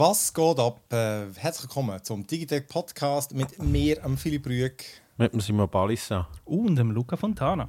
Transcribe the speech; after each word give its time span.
Was 0.00 0.32
geht 0.32 0.58
ab? 0.58 0.80
Äh, 0.90 1.26
herzlich 1.36 1.64
willkommen 1.64 2.02
zum 2.02 2.26
Digitech 2.26 2.66
Podcast 2.68 3.34
mit 3.34 3.62
mir, 3.62 4.02
am 4.02 4.16
Philipp 4.16 4.46
Rüegg. 4.46 4.82
Mit 5.18 5.34
dem 5.34 5.42
Simon 5.42 5.68
Balissa. 5.68 6.26
Und 6.46 6.76
dem 6.76 6.90
Luca 6.90 7.18
Fontana. 7.18 7.68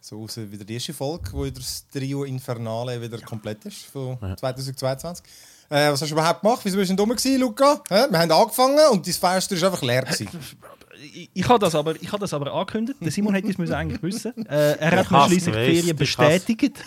So 0.00 0.24
aus 0.24 0.36
wieder 0.36 0.64
die 0.64 0.74
erste 0.74 0.92
Folge, 0.92 1.32
wo 1.32 1.48
das 1.48 1.86
Trio 1.90 2.24
Infernale 2.24 3.00
wieder 3.00 3.20
komplett 3.20 3.64
ist 3.66 3.84
von 3.84 4.18
2022. 4.36 5.24
Äh, 5.70 5.92
was 5.92 6.00
hast 6.00 6.10
du 6.10 6.14
überhaupt 6.14 6.40
gemacht? 6.40 6.60
Wieso 6.62 6.76
bist 6.78 6.90
du 6.90 6.94
denn 6.94 6.96
dumm 6.96 7.14
gewesen, 7.14 7.40
Luca? 7.40 7.82
Hä? 7.88 8.06
Wir 8.10 8.18
haben 8.18 8.30
angefangen 8.32 8.78
und 8.90 9.06
dein 9.06 9.14
Fenster 9.14 9.54
ist 9.54 9.64
einfach 9.64 9.82
leer 9.82 10.02
gewesen. 10.02 10.28
Ich, 11.00 11.30
ich 11.32 11.48
habe 11.48 11.58
das, 11.58 11.74
aber, 11.74 11.94
ich 12.00 12.10
hab 12.10 12.18
das 12.18 12.32
aber 12.34 12.52
angekündigt. 12.52 12.98
Der 13.00 13.12
Simon 13.12 13.34
hätte 13.34 13.62
es 13.62 13.70
eigentlich 13.70 14.02
wissen 14.02 14.46
äh, 14.46 14.72
Er 14.78 14.96
hat 14.96 15.10
mir 15.10 15.26
schließlich 15.26 15.54
die 15.54 15.74
Ferien 15.74 15.96
bestätigt. 15.96 16.78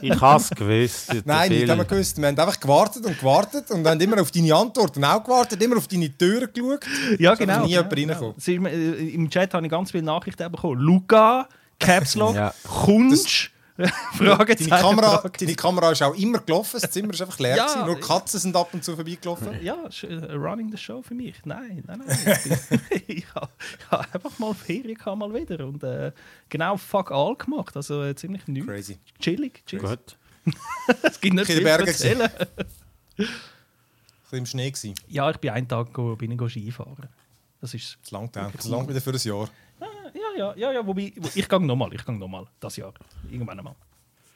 ich 0.00 0.20
habe 0.20 0.42
es 0.42 0.50
gewusst. 0.50 1.14
Nein, 1.24 1.50
nicht 1.50 1.68
haben 1.68 1.78
wir 1.78 1.84
gewusst. 1.84 2.18
Wir 2.18 2.26
haben 2.26 2.38
einfach 2.38 2.58
gewartet 2.58 3.06
und 3.06 3.18
gewartet 3.18 3.70
und 3.70 3.86
haben 3.86 4.00
immer 4.00 4.20
auf 4.20 4.30
deine 4.30 4.54
Antworten 4.54 5.04
auch 5.04 5.22
gewartet, 5.22 5.62
immer 5.62 5.76
auf 5.76 5.86
deine 5.86 6.16
Türen 6.16 6.48
geschaut. 6.52 6.86
Ja, 7.18 7.34
genau. 7.34 7.64
nie 7.64 7.70
jemand 7.70 7.92
reingekommen. 7.92 8.34
Genau. 8.44 8.68
Im 8.68 9.30
Chat 9.30 9.54
habe 9.54 9.66
ich 9.66 9.70
ganz 9.70 9.90
viele 9.92 10.04
Nachrichten 10.04 10.50
bekommen. 10.50 10.80
Luca, 10.80 11.48
Caps 11.78 12.16
Lock, 12.16 12.34
ja. 12.34 12.52
Kunst. 12.64 13.50
Fragezeichen. 14.14 14.70
Deine 14.70 14.82
Kamera, 14.82 15.28
deine 15.28 15.54
Kamera 15.54 15.92
ist 15.92 16.02
auch 16.02 16.14
immer 16.14 16.40
gelaufen, 16.40 16.80
das 16.80 16.90
Zimmer 16.90 17.12
ist 17.12 17.22
einfach 17.22 17.38
leer. 17.38 17.56
Ja, 17.56 17.86
nur 17.86 18.00
Katzen 18.00 18.40
sind 18.40 18.56
ab 18.56 18.70
und 18.72 18.82
zu 18.82 18.96
vorbeigelaufen. 18.96 19.62
Ja, 19.62 19.76
äh, 20.02 20.32
running 20.32 20.70
the 20.72 20.76
show 20.76 21.00
für 21.00 21.14
mich. 21.14 21.36
Nein, 21.44 21.84
nein, 21.86 22.02
nein. 22.04 22.80
ich 23.06 23.24
habe 23.34 23.50
ha 23.90 24.04
einfach 24.12 24.36
mal 24.38 24.52
Ferien 24.52 24.96
gehabt, 24.96 25.18
mal 25.18 25.32
wieder 25.32 25.64
und 25.64 25.84
äh, 25.84 26.10
genau 26.48 26.76
fuck 26.76 27.12
all 27.12 27.36
gemacht. 27.36 27.76
Also 27.76 28.02
äh, 28.02 28.16
ziemlich 28.16 28.48
neu. 28.48 28.64
Crazy. 28.64 28.98
Chillig, 29.20 29.64
chillig. 29.64 29.84
Gut. 29.84 30.16
es 31.02 31.20
gibt 31.20 31.36
nicht 31.36 31.46
viel 31.46 31.62
zu 31.62 31.68
erzählen. 31.68 32.30
Im 34.32 34.46
Schnee 34.46 34.70
gewesen. 34.70 34.94
Ja, 35.06 35.30
ich 35.30 35.36
bin 35.38 35.50
einen 35.50 35.68
Tag 35.68 35.92
go, 35.92 36.16
bin 36.16 36.32
ich 36.32 36.50
Skifahren. 36.50 37.08
Das 37.60 37.74
ist... 37.74 37.96
Das 38.02 38.10
langt. 38.10 38.34
Das 38.36 38.66
langt 38.66 38.88
wieder 38.88 39.00
für 39.00 39.10
ein 39.10 39.18
Jahr 39.18 39.48
ja, 40.36 40.54
ja, 40.56 40.72
ja, 40.72 40.86
wobei, 40.86 41.12
ich 41.34 41.48
gehe 41.48 41.60
nochmal, 41.60 41.92
ich 41.92 42.04
gehe 42.04 42.16
nochmal, 42.16 42.46
das 42.60 42.76
Jahr, 42.76 42.92
irgendwann 43.30 43.58
einmal. 43.58 43.74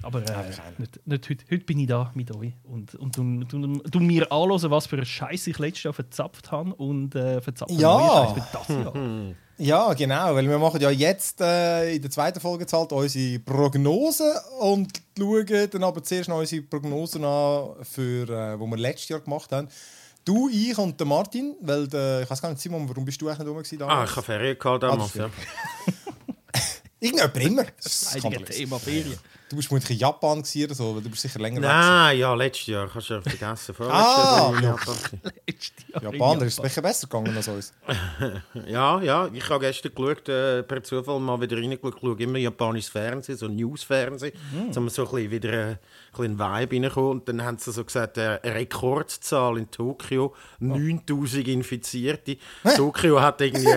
Aber 0.02 0.18
äh, 0.18 0.48
nicht, 0.78 1.06
nicht 1.06 1.30
heute, 1.30 1.44
heute 1.50 1.64
bin 1.64 1.78
ich 1.78 1.86
da 1.86 2.10
mit 2.14 2.34
euch 2.34 2.52
und, 2.64 2.94
und 2.96 3.16
du, 3.16 3.44
du, 3.44 3.78
du 3.78 4.00
mir 4.00 4.30
anhören, 4.32 4.70
was 4.70 4.86
für 4.86 4.96
einen 4.96 5.06
Scheiß 5.06 5.46
ich 5.46 5.58
letztes 5.58 5.84
Jahr 5.84 5.92
verzapft 5.92 6.50
habe 6.50 6.74
und 6.74 7.14
äh, 7.14 7.40
verzapft 7.40 7.70
ja. 7.72 8.34
das 8.52 8.68
Jahr. 8.68 8.94
Ja, 9.58 9.92
genau, 9.92 10.34
weil 10.34 10.48
wir 10.48 10.58
machen 10.58 10.80
ja 10.80 10.90
jetzt 10.90 11.40
äh, 11.40 11.94
in 11.94 12.02
der 12.02 12.10
zweiten 12.10 12.40
Folge 12.40 12.66
halt 12.72 12.90
unsere 12.90 13.38
Prognose 13.38 14.34
und 14.58 14.88
schauen 15.16 15.68
dann 15.68 15.84
aber 15.84 16.02
zuerst 16.02 16.28
noch 16.28 16.38
unsere 16.38 16.62
Prognosen 16.62 17.24
an, 17.24 17.76
für, 17.82 18.28
äh, 18.28 18.58
wir 18.66 18.76
letztes 18.76 19.10
Jahr 19.10 19.20
gemacht 19.20 19.52
haben. 19.52 19.68
Du, 20.24 20.48
ich 20.48 20.76
und 20.78 20.98
der 20.98 21.06
Martin, 21.06 21.56
weil 21.60 21.88
der, 21.88 22.22
ich 22.22 22.30
weiß 22.30 22.40
gar 22.40 22.50
nicht, 22.50 22.60
Simon, 22.60 22.88
warum 22.88 23.04
bist 23.04 23.20
du 23.20 23.28
eigentlich 23.28 23.70
nicht 23.72 23.82
rum 23.82 23.90
Ah, 23.90 24.04
ich 24.04 24.10
habe 24.10 24.22
Ferien 24.22 24.58
gehabt 24.58 24.82
damals, 24.82 25.18
ah, 25.18 25.22
ja. 25.22 25.30
Irgendjemand 27.00 27.36
immer. 27.38 27.64
Das 27.82 28.14
ist 28.14 28.24
ein 28.24 28.44
Thema 28.44 28.78
Ferien. 28.78 29.18
Du 29.52 29.56
bist 29.56 29.68
vermutlich 29.68 29.90
in 29.90 29.98
Japan 29.98 30.38
oder 30.38 30.74
so, 30.74 30.94
weil 30.94 31.02
du 31.02 31.10
bist 31.10 31.20
sicher 31.20 31.38
länger 31.38 31.60
Nein, 31.60 32.18
ja, 32.18 32.32
letztes 32.32 32.68
Jahr. 32.68 32.88
Hast 32.94 33.10
du 33.10 33.14
ja 33.14 33.20
vergessen. 33.36 33.74
ah, 33.80 34.50
ja. 34.54 34.62
Japan. 34.62 34.96
Japan, 35.92 36.12
Japan, 36.14 36.40
ist 36.40 36.58
es 36.58 36.80
besser 36.80 37.06
gegangen 37.06 37.36
als 37.36 37.48
uns. 37.48 37.74
ja, 38.66 39.02
ja. 39.02 39.28
Ich 39.30 39.46
habe 39.50 39.66
gestern 39.66 39.94
geschaut, 39.94 40.26
äh, 40.30 40.62
per 40.62 40.82
Zufall 40.82 41.20
mal 41.20 41.38
wieder 41.38 41.58
reingeschaut. 41.58 41.96
Ich 41.96 42.00
schaue 42.00 42.22
immer 42.22 42.38
japanisches 42.38 42.90
Fernsehen, 42.92 43.36
so 43.36 43.46
News-Fernsehen. 43.46 44.32
Mhm. 44.54 44.74
Um 44.74 44.88
so 44.88 45.04
ein 45.04 45.10
bisschen 45.10 45.30
wieder 45.30 45.52
äh, 45.52 45.66
ein 45.72 45.78
bisschen 46.12 46.38
Vibe 46.38 46.82
reinkommen. 46.84 47.10
Und 47.10 47.28
dann 47.28 47.42
haben 47.42 47.58
sie 47.58 47.72
so 47.72 47.84
gesagt, 47.84 48.16
äh, 48.16 48.38
eine 48.42 48.54
Rekordzahl 48.54 49.58
in 49.58 49.70
Tokio, 49.70 50.34
9000 50.60 51.46
Infizierte. 51.48 52.38
Tokio 52.74 53.20
hat 53.20 53.42
irgendwie 53.42 53.68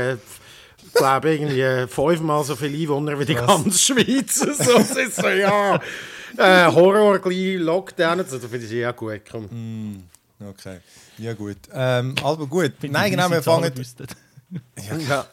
glaube, 0.96 1.34
irgendwie 1.34 1.88
fünfmal 1.88 2.44
so 2.44 2.56
viele 2.56 2.78
Einwohner 2.78 3.20
wie 3.20 3.26
die 3.26 3.36
ganze 3.36 3.78
Schweiz. 3.78 4.36
so, 4.40 4.78
das 4.78 4.96
ist 4.96 5.16
so, 5.16 5.28
ja. 5.28 5.80
Äh, 6.38 6.72
Horror, 6.72 7.20
gleich 7.20 7.58
Lockdown. 7.60 8.20
Also, 8.20 8.38
das 8.38 8.50
finde 8.50 8.66
ich 8.66 8.72
ja 8.72 8.92
gut. 8.92 9.22
Komm. 9.30 9.46
Mm, 9.46 10.04
okay. 10.50 10.80
Ja, 11.18 11.34
gut. 11.34 11.58
Ähm, 11.72 12.16
aber 12.24 12.46
gut. 12.48 12.74
Find 12.80 12.94
Nein, 12.94 13.12
genau, 13.12 13.30
wir 13.30 13.42
fangen. 13.42 13.72
ja, 14.78 14.98
ja. 14.98 15.26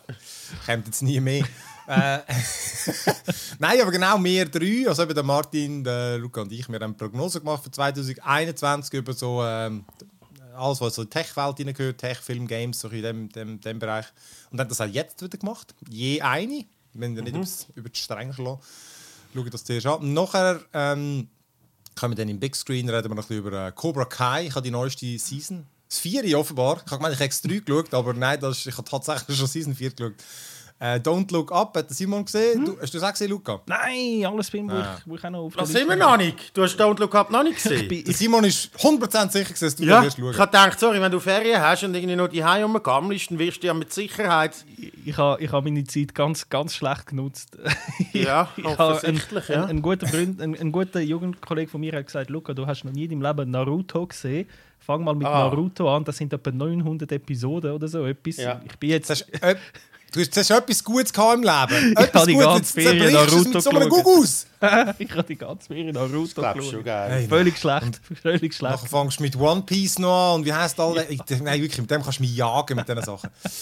Kommt 0.67 0.87
jetzt 0.87 1.03
nie 1.03 1.21
mehr. 1.21 1.45
äh, 1.89 2.19
Nein, 3.59 3.81
aber 3.81 3.91
genau 3.91 4.23
wir 4.23 4.47
drei, 4.47 4.85
also 4.87 5.03
eben 5.03 5.15
der 5.15 5.25
Martin, 5.25 5.83
der 5.83 6.19
Luca 6.19 6.43
und 6.43 6.53
ich, 6.53 6.69
wir 6.69 6.77
haben 6.77 6.83
eine 6.83 6.95
Prognose 6.95 7.41
gemacht 7.41 7.65
für 7.65 7.71
2021 7.71 8.95
über 8.95 9.13
so 9.13 9.43
ähm, 9.43 9.85
alles, 10.55 10.81
was 10.81 10.95
so 10.95 11.03
in 11.03 11.09
die 11.09 11.15
Tech-Welt 11.19 11.57
hineingehört, 11.57 11.99
Tech, 11.99 12.19
Film, 12.19 12.47
Games, 12.47 12.81
so 12.81 12.89
in 12.89 13.03
dem, 13.03 13.29
dem, 13.31 13.61
dem 13.61 13.79
Bereich. 13.79 14.07
Und 14.51 14.61
haben 14.61 14.69
das 14.69 14.81
auch 14.81 14.87
jetzt 14.87 15.23
wieder 15.23 15.39
gemacht. 15.39 15.75
Je 15.89 16.21
eine. 16.21 16.65
Wir 16.95 17.07
haben 17.07 17.17
ja 17.17 17.23
nicht 17.23 17.35
mhm. 17.35 17.75
über 17.75 17.89
die 17.89 17.99
Stränge 17.99 18.35
schlagen. 18.35 18.61
Schauen 19.35 19.51
das 19.51 19.65
zuerst 19.65 19.87
an. 19.87 20.13
Nachher 20.13 20.61
ähm, 20.75 21.29
können 21.95 22.13
wir 22.13 22.17
dann 22.17 22.29
im 22.29 22.39
Big 22.39 22.55
Screen 22.55 22.89
reden 22.89 23.11
wir 23.11 23.15
noch 23.15 23.25
ein 23.25 23.29
bisschen 23.29 23.39
über 23.39 23.69
äh, 23.69 23.73
Cobra 23.73 24.05
Kai. 24.05 24.47
Ich 24.47 24.55
habe 24.55 24.63
die 24.63 24.71
neueste 24.71 25.19
Season. 25.19 25.67
Das 25.89 25.99
4 25.99 26.39
offenbar. 26.39 26.83
Ich 26.85 26.91
habe 26.91 26.97
gemeint, 26.97 27.15
ich 27.15 27.21
habe 27.21 27.31
X3 27.31 27.65
geschaut, 27.65 27.95
aber 27.95 28.15
nein, 28.15 28.41
das 28.41 28.59
ist, 28.59 28.67
ich 28.67 28.77
habe 28.77 28.89
tatsächlich 28.89 29.37
schon 29.37 29.47
Season 29.47 29.75
4 29.75 29.91
geschaut. 29.91 30.15
Äh, 30.83 30.97
Don't 30.97 31.33
Look 31.33 31.53
Up 31.53 31.77
hat 31.77 31.91
Simon 31.91 32.25
gesehen. 32.25 32.59
Hm? 32.59 32.65
Du, 32.65 32.81
hast 32.81 32.93
du 32.93 32.99
das 32.99 33.09
auch 33.09 33.13
gesehen, 33.13 33.31
Luca? 33.31 33.61
Nein, 33.67 34.27
alles 34.27 34.49
Film, 34.49 34.69
wo, 34.69 34.75
ah. 34.75 34.97
ich, 34.99 35.09
wo 35.09 35.15
ich 35.15 35.25
auch 35.25 35.31
noch 35.31 35.39
auf 35.45 35.55
Das 35.55 35.69
sind 35.69 35.89
wir 35.89 35.95
noch 35.95 36.17
nicht. 36.17 36.57
Du 36.57 36.61
hast 36.65 36.81
Don't 36.81 36.99
Look 36.99 37.15
Up 37.15 37.31
noch 37.31 37.45
nicht 37.45 37.55
gesehen. 37.63 38.05
Simon 38.07 38.43
ist 38.43 38.75
100% 38.77 39.31
sicher, 39.31 39.55
dass 39.61 39.77
du 39.77 39.85
ja, 39.85 40.03
das 40.03 40.07
wirst 40.07 40.19
schauen. 40.19 40.33
Ich 40.33 40.39
habe 40.41 40.51
gedacht, 40.51 40.81
sorry, 40.81 41.01
wenn 41.01 41.13
du 41.13 41.21
Ferien 41.21 41.63
hast 41.63 41.85
und 41.85 41.95
irgendwie 41.95 42.17
noch 42.17 42.27
die 42.27 42.45
Hause 42.45 42.65
rumgammelst, 42.65 43.31
dann 43.31 43.39
wirst 43.39 43.63
du 43.63 43.69
ja 43.69 43.75
mit 43.75 43.93
Sicherheit... 43.93 44.57
Ich, 44.77 45.07
ich 45.07 45.17
habe 45.17 45.41
ich 45.41 45.53
ha 45.53 45.61
meine 45.61 45.85
Zeit 45.85 46.17
ganz, 46.17 46.49
ganz 46.49 46.75
schlecht 46.75 47.07
genutzt. 47.07 47.57
ja, 48.13 48.49
offensichtlich, 48.65 49.51
ein, 49.51 49.55
ja. 49.55 49.65
Ein, 49.67 49.77
ein, 49.77 49.83
guter 49.83 50.09
Freund, 50.09 50.43
ein, 50.43 50.59
ein 50.59 50.73
guter 50.73 50.99
Jugendkollege 50.99 51.71
von 51.71 51.81
mir 51.81 51.93
hat 51.93 52.07
gesagt, 52.07 52.29
Luca, 52.29 52.55
du 52.55 52.67
hast 52.67 52.83
noch 52.83 52.93
nie 52.93 53.05
in 53.05 53.21
deinem 53.21 53.37
Leben 53.37 53.53
Naruto 53.53 54.05
gesehen. 54.05 54.49
Fang 54.81 55.05
mal 55.05 55.15
mit 55.15 55.29
ah. 55.29 55.45
Naruto 55.45 55.95
an, 55.95 56.03
das 56.03 56.17
sind 56.17 56.33
etwa 56.33 56.51
900 56.51 57.13
Episoden 57.13 57.71
oder 57.71 57.87
so 57.87 58.05
etwas. 58.05 58.39
Ja. 58.39 58.61
Ich 58.65 58.77
bin 58.81 58.91
jetzt... 58.91 59.31
Das 60.13 60.29
Du 60.29 60.41
hast, 60.41 60.51
hast 60.51 60.51
etwas 60.51 60.85
Gutes 60.85 61.11
im 61.11 61.43
Leben. 61.43 61.95
Ich 62.03 62.15
habe 62.15 62.27
die 62.27 62.37
ganze 62.37 62.73
Ferien 62.75 63.13
Naruto 63.13 63.61
so 63.61 63.71
einem 63.71 63.89
ich 64.99 65.11
habe 65.11 65.25
die 65.27 65.37
ganze 65.37 65.67
Ferien 65.67 65.95
Naruto 65.95 66.43
geschaut. 66.43 66.65
Schon 66.65 66.85
geil. 66.85 67.11
Hey, 67.11 67.29
völlig 67.29 67.59
schlecht. 67.59 68.01
Völlig 68.21 68.55
schlecht. 68.55 68.75
Nachher 68.75 68.89
fängst 68.89 69.19
du 69.19 69.23
mit 69.23 69.37
One 69.37 69.63
Piece 69.63 69.99
noch 69.99 70.35
an 70.35 70.41
und 70.41 70.47
wie 70.47 70.53
heißt 70.53 70.79
alle? 70.79 71.11
Ja. 71.11 71.25
Nein, 71.43 71.63
wirklich, 71.63 71.81
mit 71.81 71.91
dem 71.91 72.03
kannst 72.03 72.19
du 72.19 72.23
mich 72.23 72.37
jagen 72.37 72.77
mit 72.77 72.89
diesen 72.89 73.03
Sachen. 73.03 73.31
Das 73.43 73.53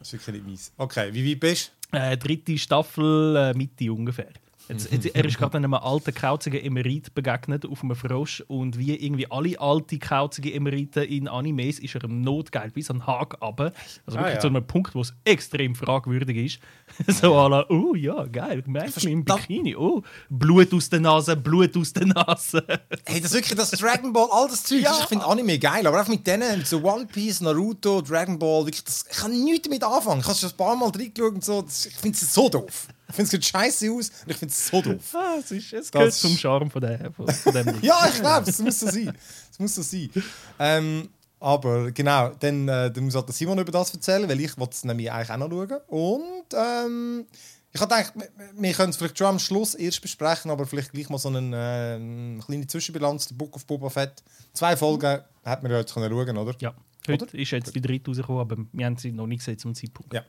ist 0.00 0.12
wirklich 0.12 0.36
nicht 0.36 0.46
mies. 0.46 0.72
Okay, 0.76 1.12
wie 1.12 1.28
weit 1.30 1.40
bist 1.40 1.72
du? 1.90 1.98
Äh, 1.98 2.16
dritte 2.16 2.56
Staffel, 2.56 3.36
äh, 3.36 3.54
Mitte 3.54 3.92
ungefähr. 3.92 4.28
Jetzt, 4.68 4.90
jetzt, 4.90 5.06
er 5.06 5.24
ist 5.24 5.38
gerade 5.38 5.56
einem 5.58 5.74
alten 5.74 6.12
kauzigen 6.12 6.60
Emerit 6.60 7.14
begegnet 7.14 7.64
auf 7.64 7.84
einem 7.84 7.94
Frosch 7.94 8.42
und 8.48 8.78
wie 8.78 8.96
irgendwie 8.96 9.30
alle 9.30 9.60
alten 9.60 10.00
kauzigen 10.00 10.52
Emeriten 10.52 11.04
in 11.04 11.28
Animes 11.28 11.78
ist 11.78 11.94
er 11.94 12.04
im 12.04 12.22
Notgeil 12.22 12.70
bis 12.70 12.90
an 12.90 12.98
den 12.98 13.06
Haag 13.06 13.40
runter. 13.40 13.72
Also 14.06 14.18
ah, 14.18 14.22
wirklich 14.22 14.34
ja. 14.34 14.40
zu 14.40 14.48
einem 14.48 14.66
Punkt, 14.66 14.94
wo 14.94 15.02
es 15.02 15.14
extrem 15.24 15.76
fragwürdig 15.76 16.36
ist. 16.36 16.60
so 17.20 17.34
à 17.36 17.48
la, 17.48 17.66
oh 17.68 17.94
ja, 17.94 18.24
geil, 18.24 18.64
Mädchen 18.66 19.10
im 19.10 19.24
Bikini, 19.24 19.76
oh, 19.76 20.02
Blut 20.28 20.74
aus 20.74 20.88
der 20.88 21.00
Nase, 21.00 21.36
Blut 21.36 21.76
aus 21.76 21.92
der 21.92 22.06
Nase. 22.06 22.64
hey, 23.06 23.20
das 23.20 23.30
ist 23.30 23.34
wirklich 23.34 23.56
das 23.56 23.70
Dragon 23.70 24.12
Ball, 24.12 24.28
all 24.32 24.48
das 24.48 24.64
Zeug. 24.64 24.82
Ja. 24.82 24.98
Ich 25.00 25.06
finde 25.06 25.26
Anime 25.26 25.58
geil, 25.60 25.86
aber 25.86 26.02
auch 26.02 26.08
mit 26.08 26.26
denen, 26.26 26.64
so 26.64 26.82
One 26.82 27.06
Piece, 27.06 27.40
Naruto, 27.40 28.02
Dragon 28.02 28.38
Ball, 28.38 28.66
wirklich, 28.66 28.84
das, 28.84 29.04
ich 29.08 29.16
kann 29.16 29.30
nichts 29.44 29.68
damit 29.68 29.84
anfangen. 29.84 30.20
Ich 30.20 30.26
habe 30.26 30.36
schon 30.36 30.50
ein 30.50 30.56
paar 30.56 30.74
Mal 30.74 30.90
reingeschaut 30.90 31.34
und 31.34 31.44
so, 31.44 31.64
ich 31.68 31.94
finde 31.94 32.16
es 32.16 32.34
so 32.34 32.48
doof. 32.48 32.88
Ich 33.08 33.14
finde, 33.14 33.24
es 33.24 33.30
sieht 33.30 33.44
scheiße 33.44 33.90
aus 33.90 34.10
und 34.24 34.30
ich 34.30 34.36
finde 34.36 34.52
es 34.52 34.66
so 34.66 34.82
doof. 34.82 35.14
Ah, 35.14 35.36
es, 35.38 35.50
ist, 35.50 35.72
es 35.72 35.92
gehört 35.92 36.12
zum 36.12 36.36
Charme 36.36 36.70
von, 36.70 36.80
der, 36.80 37.12
von, 37.12 37.28
von 37.28 37.52
dem. 37.52 37.78
ja, 37.82 38.08
ich 38.08 38.20
glaube, 38.20 38.50
es 38.50 38.58
muss 38.58 38.80
so 38.80 38.86
sein. 38.88 39.16
Es 39.50 39.58
muss 39.58 39.74
so 39.74 39.82
sein. 39.82 40.10
Ähm, 40.58 41.08
aber 41.38 41.92
genau, 41.92 42.30
dann, 42.40 42.68
äh, 42.68 42.90
dann 42.90 43.04
muss 43.04 43.14
halt 43.14 43.32
Simon 43.32 43.58
über 43.58 43.70
das 43.70 43.92
erzählen, 43.94 44.28
weil 44.28 44.40
ich 44.40 44.52
es 44.56 44.84
nämlich 44.84 45.12
eigentlich 45.12 45.30
auch 45.30 45.36
noch 45.36 45.50
schauen. 45.50 45.80
Und 45.88 46.54
ähm, 46.54 47.26
ich 47.72 47.80
habe 47.80 47.94
gedacht, 47.94 48.14
wir 48.56 48.72
können 48.72 48.90
es 48.90 48.96
vielleicht 48.96 49.18
schon 49.18 49.26
am 49.26 49.38
Schluss 49.38 49.74
erst 49.74 50.00
besprechen, 50.00 50.50
aber 50.50 50.66
vielleicht 50.66 50.92
gleich 50.92 51.10
mal 51.10 51.18
so 51.18 51.28
eine, 51.28 51.38
äh, 51.38 51.94
eine 51.96 52.40
kleine 52.44 52.66
Zwischenbilanz, 52.66 53.28
der 53.28 53.34
Book 53.34 53.54
of 53.54 53.66
Boba 53.66 53.90
Fett. 53.90 54.22
Zwei 54.54 54.76
Folgen 54.76 55.20
mhm. 55.20 55.48
hat 55.48 55.62
man 55.62 55.70
ja 55.70 55.78
jetzt 55.78 55.92
schauen 55.92 56.08
können, 56.08 56.38
oder? 56.38 56.54
Ja, 56.58 56.74
heute 57.06 57.24
oder? 57.26 57.34
ist 57.34 57.50
jetzt 57.50 57.74
die 57.74 57.82
dritte 57.82 58.10
rausgekommen, 58.10 58.40
aber 58.40 58.56
wir 58.72 58.86
haben 58.86 58.96
sie 58.96 59.12
noch 59.12 59.26
nicht 59.26 59.40
gesehen 59.40 59.58
zum 59.58 59.74
Zeitpunkt. 59.74 60.14
Ja. 60.14 60.24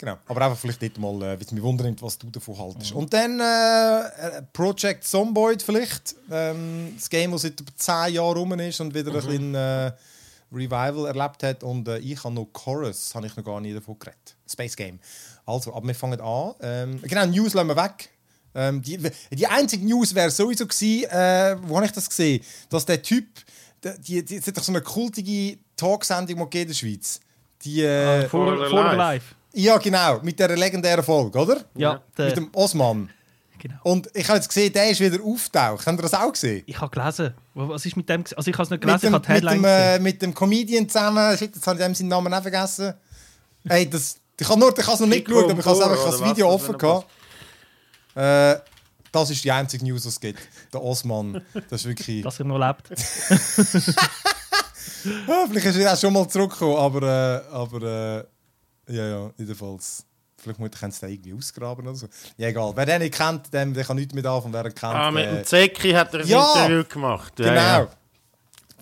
Genau. 0.00 0.16
Aber 0.28 0.46
einfach 0.46 0.58
vielleicht 0.58 0.80
dort 0.80 0.96
mal, 0.96 1.34
äh, 1.34 1.36
mich 1.36 1.62
wundern, 1.62 1.94
was 2.00 2.16
du 2.16 2.30
davon 2.30 2.56
haltest. 2.56 2.92
Mhm. 2.92 2.96
Und 2.96 3.12
dann 3.12 3.38
äh, 3.38 4.38
äh, 4.38 4.42
Project 4.50 5.04
Zomboid 5.04 5.62
vielleicht. 5.62 6.14
Ähm, 6.30 6.94
das 6.96 7.10
Game, 7.10 7.32
das 7.32 7.42
seit 7.42 7.62
10 7.76 8.14
Jahren 8.14 8.38
rum 8.38 8.58
ist 8.58 8.80
und 8.80 8.94
wieder 8.94 9.10
mhm. 9.10 9.16
ein 9.16 9.26
bisschen 9.26 9.54
äh, 9.54 9.92
Revival 10.50 11.04
erlebt 11.04 11.42
hat. 11.42 11.62
Und 11.62 11.86
äh, 11.86 11.98
ich 11.98 12.24
habe 12.24 12.34
noch 12.34 12.46
Chorus, 12.46 13.14
habe 13.14 13.26
ich 13.26 13.36
noch 13.36 13.44
gar 13.44 13.60
nie 13.60 13.74
davon 13.74 13.98
geredet. 13.98 14.36
Space 14.50 14.74
Game. 14.74 14.98
Also, 15.44 15.74
aber 15.74 15.86
wir 15.86 15.94
fangen 15.94 16.18
an. 16.18 16.54
Ähm, 16.62 17.02
genau, 17.02 17.26
News 17.26 17.52
lassen 17.52 17.68
wir 17.68 17.76
weg. 17.76 18.08
Ähm, 18.54 18.80
die, 18.80 18.98
die 19.30 19.46
einzige 19.46 19.84
News 19.84 20.14
wäre 20.14 20.30
sowieso 20.30 20.66
gewesen, 20.66 21.10
äh, 21.10 21.58
wo 21.60 21.76
habe 21.76 21.84
ich 21.84 21.92
das 21.92 22.08
gesehen? 22.08 22.42
Dass 22.70 22.86
der 22.86 23.02
Typ 23.02 23.26
die, 23.84 24.22
die, 24.22 24.24
die 24.24 24.40
hat 24.40 24.56
doch 24.56 24.62
so 24.62 24.72
eine 24.72 24.80
kultige 24.80 25.58
Talksendung 25.76 26.50
in 26.50 26.68
der 26.68 26.74
Schweiz. 26.74 27.20
Die, 27.62 27.82
äh, 27.82 28.24
ah, 28.24 28.28
vor, 28.30 28.56
vor 28.56 28.94
live. 28.94 29.34
Ja, 29.52 29.78
genau, 29.78 30.20
mit 30.22 30.38
dieser 30.38 30.56
legendären 30.56 31.04
Folge, 31.04 31.38
oder? 31.38 31.64
Ja. 31.74 32.00
Mit 32.16 32.36
dem 32.36 32.48
Osman. 32.54 33.10
Genau. 33.58 33.76
Und 33.82 34.08
ich 34.14 34.26
habe 34.28 34.38
jetzt 34.38 34.48
gesehen, 34.48 34.72
der 34.72 34.90
ist 34.90 35.00
wieder 35.00 35.22
auftaucht. 35.22 35.86
Habt 35.86 35.98
ihr 35.98 36.02
das 36.02 36.14
auch 36.14 36.32
gesehen? 36.32 36.62
Ich 36.66 36.80
habe 36.80 36.90
gelesen. 36.90 37.34
Was 37.54 37.84
ist 37.84 37.94
mit 37.94 38.08
dem? 38.08 38.24
Also 38.34 38.50
ich 38.50 38.54
habe 38.54 38.62
es 38.62 38.70
nicht 38.70 38.80
gelesen, 38.80 39.12
mit 39.12 39.28
dem, 39.28 39.36
ich 39.36 39.42
habe 39.44 39.52
mit 39.52 39.52
dem, 39.52 39.64
äh, 39.64 39.98
mit 39.98 40.22
dem 40.22 40.32
Comedian 40.34 40.88
zusammen. 40.88 41.36
Shit, 41.36 41.54
jetzt 41.54 41.66
habe 41.66 41.78
ich 41.78 41.84
dem 41.84 41.94
seinen 41.94 42.08
Namen 42.08 42.32
auch 42.32 42.40
vergessen. 42.40 42.94
Hey, 43.68 43.90
das, 43.90 44.16
ich 44.38 44.48
habe 44.48 44.64
es 44.64 45.00
noch 45.00 45.06
nicht 45.06 45.26
geschaut, 45.26 45.50
aber 45.50 45.60
ich 45.60 45.66
habe 45.66 45.94
das 45.94 46.24
Video 46.24 46.48
offen 46.48 46.78
gehabt. 46.78 47.06
Äh, 48.14 48.56
das 49.12 49.28
ist 49.30 49.44
die 49.44 49.52
einzige 49.52 49.84
News, 49.84 50.02
die 50.02 50.08
es 50.08 50.18
gibt. 50.20 50.40
Der 50.72 50.82
Osman. 50.82 51.42
Das 51.68 51.82
ist 51.82 51.86
wirklich... 51.86 52.22
Dass 52.24 52.38
er 52.38 52.46
noch 52.46 52.58
lebt. 52.58 52.88
ja, 55.28 55.46
vielleicht 55.48 55.66
ist 55.66 55.76
er 55.76 55.92
auch 55.92 55.98
schon 55.98 56.12
mal 56.14 56.26
zurückgekommen, 56.28 56.76
aber... 56.76 57.02
Äh, 57.02 57.42
aber 57.54 57.82
äh, 58.18 58.24
ja, 58.90 59.06
ja, 59.06 59.30
jedenfalls... 59.36 60.04
Vielleicht 60.42 60.58
muss 60.58 60.70
ich 60.74 60.82
es 60.82 61.02
irgendwie 61.02 61.34
ausgraben 61.34 61.86
oder 61.86 61.94
so. 61.94 62.06
Ja, 62.38 62.48
egal. 62.48 62.72
Wer 62.74 62.86
den 62.86 63.02
nicht 63.02 63.12
kennt, 63.12 63.52
dem, 63.52 63.74
der 63.74 63.84
kann 63.84 63.96
nichts 63.96 64.14
mit 64.14 64.24
anfangen. 64.24 64.54
Wer 64.54 64.64
kennt... 64.70 64.94
Ah, 64.94 65.10
mit 65.10 65.26
dem 65.26 65.44
Zecki 65.44 65.92
hat 65.92 66.14
er 66.14 66.20
ein 66.20 66.26
ja, 66.26 66.64
Interview 66.64 66.84
gemacht. 66.84 67.38
Ja, 67.38 67.80
genau. 67.82 67.92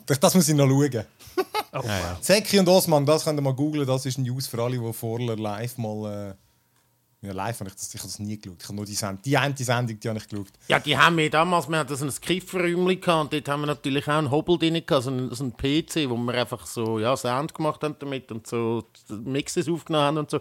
Das, 0.06 0.20
das 0.20 0.34
muss 0.36 0.48
ich 0.48 0.54
noch 0.54 0.68
schauen. 0.68 1.04
Oh, 1.72 1.80
ja, 1.84 2.16
Zeki 2.20 2.60
und 2.60 2.68
Osman, 2.68 3.04
das 3.04 3.24
könnt 3.24 3.38
ihr 3.38 3.42
mal 3.42 3.54
googlen. 3.54 3.86
Das 3.86 4.06
ist 4.06 4.18
News 4.18 4.46
für 4.46 4.62
alle, 4.62 4.78
die 4.78 4.92
vorher 4.92 5.36
live 5.36 5.78
mal... 5.78 6.30
Äh, 6.30 6.34
ja, 7.20 7.32
live 7.32 7.58
habe 7.58 7.68
ich 7.70 7.74
das, 7.74 7.92
ich 7.92 8.00
habe 8.00 8.08
das 8.08 8.20
nie 8.20 8.38
geschaut. 8.38 8.58
Ich 8.60 8.68
habe 8.68 8.76
nur 8.76 8.84
die 8.84 8.94
Sendung, 8.94 9.22
die 9.22 9.36
eine 9.36 9.56
Sendung, 9.56 9.98
die 9.98 10.08
habe 10.08 10.18
ich 10.18 10.28
geschaut. 10.28 10.52
Ja, 10.68 10.78
die 10.78 10.96
haben 10.96 11.16
wir 11.16 11.28
damals, 11.28 11.68
wir 11.68 11.78
hatten 11.78 11.96
so 11.96 12.04
ein 12.04 12.12
Kifferräumchen 12.12 13.12
und 13.14 13.32
dort 13.32 13.48
haben 13.48 13.62
wir 13.62 13.66
natürlich 13.66 14.06
auch 14.06 14.18
einen 14.18 14.30
Hobel 14.30 14.56
drin 14.56 14.74
gehabt, 14.86 15.02
so 15.02 15.10
einen, 15.10 15.34
so 15.34 15.42
einen 15.42 15.56
PC, 15.56 16.08
wo 16.08 16.16
wir 16.16 16.34
einfach 16.34 16.64
so, 16.64 17.00
ja, 17.00 17.16
Sound 17.16 17.54
gemacht 17.54 17.82
haben 17.82 17.96
damit 17.98 18.30
und 18.30 18.46
so 18.46 18.84
Mixes 19.08 19.68
aufgenommen 19.68 20.04
haben 20.04 20.18
und 20.18 20.30
so. 20.30 20.40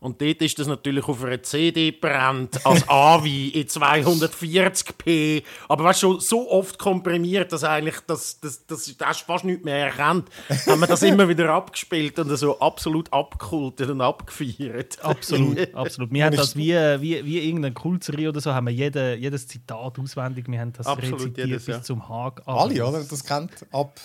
Und 0.00 0.20
dort 0.20 0.42
ist 0.42 0.58
das 0.58 0.66
natürlich 0.66 1.04
auf 1.08 1.24
einer 1.24 1.42
CD 1.42 1.90
brennt 1.90 2.64
als 2.66 2.86
AVI 2.88 3.48
in 3.48 3.66
240p. 3.66 5.42
Aber 5.68 5.84
weißt 5.84 6.00
schon 6.00 6.20
so 6.20 6.50
oft 6.50 6.78
komprimiert, 6.78 7.52
dass 7.52 7.64
eigentlich 7.64 8.00
das, 8.06 8.38
das, 8.40 8.66
das, 8.66 8.96
das 8.96 9.20
fast 9.20 9.44
nicht 9.44 9.64
mehr 9.64 9.86
erkannt. 9.86 10.28
haben 10.66 10.80
wir 10.80 10.86
das 10.86 11.02
immer 11.04 11.28
wieder 11.28 11.50
abgespielt 11.50 12.18
und 12.18 12.36
so 12.36 12.58
absolut 12.60 13.12
abgekultet 13.12 13.88
und 13.88 14.00
abgefeiert. 14.00 15.02
Absolut, 15.02 15.74
absolut. 15.74 16.12
Wir 16.12 16.26
haben 16.26 16.36
das 16.36 16.54
wie, 16.54 16.74
wie, 16.74 17.24
wie 17.24 17.38
irgendeine 17.38 17.74
Kultserie 17.74 18.28
oder 18.28 18.40
so, 18.40 18.52
haben 18.52 18.66
wir 18.66 18.74
jede, 18.74 19.14
jedes 19.14 19.48
Zitat 19.48 19.98
auswendig. 19.98 20.46
Wir 20.48 20.60
haben 20.60 20.72
das 20.72 20.86
absolut, 20.86 21.20
rezitiert 21.20 21.48
jedes, 21.48 21.64
bis 21.64 21.76
ja. 21.76 21.82
zum 21.82 22.08
Haag. 22.08 22.42
Alle, 22.46 22.86
oder? 22.86 23.02
Das 23.02 23.24
kennt 23.24 23.66
ab, 23.72 23.98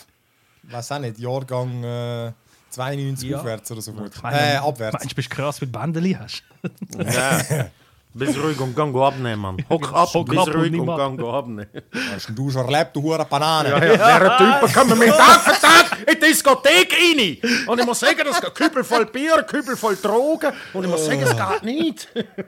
weiß 0.64 0.94
auch 0.94 1.00
nicht, 1.00 1.20
Jahrgang. 1.20 1.84
Äh 1.84 2.32
92 2.70 3.30
ja. 3.30 3.40
aufwärts 3.40 3.72
oder 3.72 3.82
so 3.82 3.94
gut. 3.94 4.12
Meine, 4.22 4.54
äh, 4.54 4.56
abwärts. 4.58 5.00
Meinst 5.00 5.12
du, 5.12 5.16
bist 5.16 5.30
krass, 5.30 5.62
mit 5.62 5.72
Bändeli 5.72 6.14
hast? 6.14 6.44
ja. 6.98 7.70
Bist 8.12 8.40
ruhig 8.40 8.60
und 8.60 8.76
gang 8.76 8.96
abnehmen, 8.96 9.40
Mann. 9.40 9.58
Hock 9.70 9.94
ab, 9.94 10.12
Hock 10.16 10.30
bist 10.30 10.48
ruhig 10.48 10.74
und, 10.74 10.90
und 10.90 10.98
gang 10.98 11.24
abnehmen. 11.24 11.70
Hast 12.12 12.32
du 12.36 12.50
schon 12.50 12.66
erlebt, 12.66 12.96
du 12.96 13.04
hure 13.04 13.24
Banane? 13.24 13.70
Ja, 13.70 13.86
ja. 13.86 14.20
Der 14.20 14.62
Typ 14.62 14.74
kommen 14.74 14.98
mit 14.98 15.10
Tag 15.10 15.98
in 16.08 16.16
die 16.16 16.20
Diskothek 16.20 16.92
rein. 16.92 17.38
Und 17.68 17.80
ich 17.80 17.86
muss 17.86 18.00
sagen, 18.00 18.20
das 18.26 18.42
geht 18.42 18.56
Kübel 18.56 18.84
voll 18.84 19.06
Bier, 19.06 19.44
Kübel 19.44 19.78
voll 19.78 19.96
Drogen. 19.96 20.52
Und 20.74 20.86
ich 20.86 20.90
muss 20.90 21.06
sagen, 21.06 21.22
es 21.22 21.36
geht 21.36 21.64
nicht. 21.64 22.08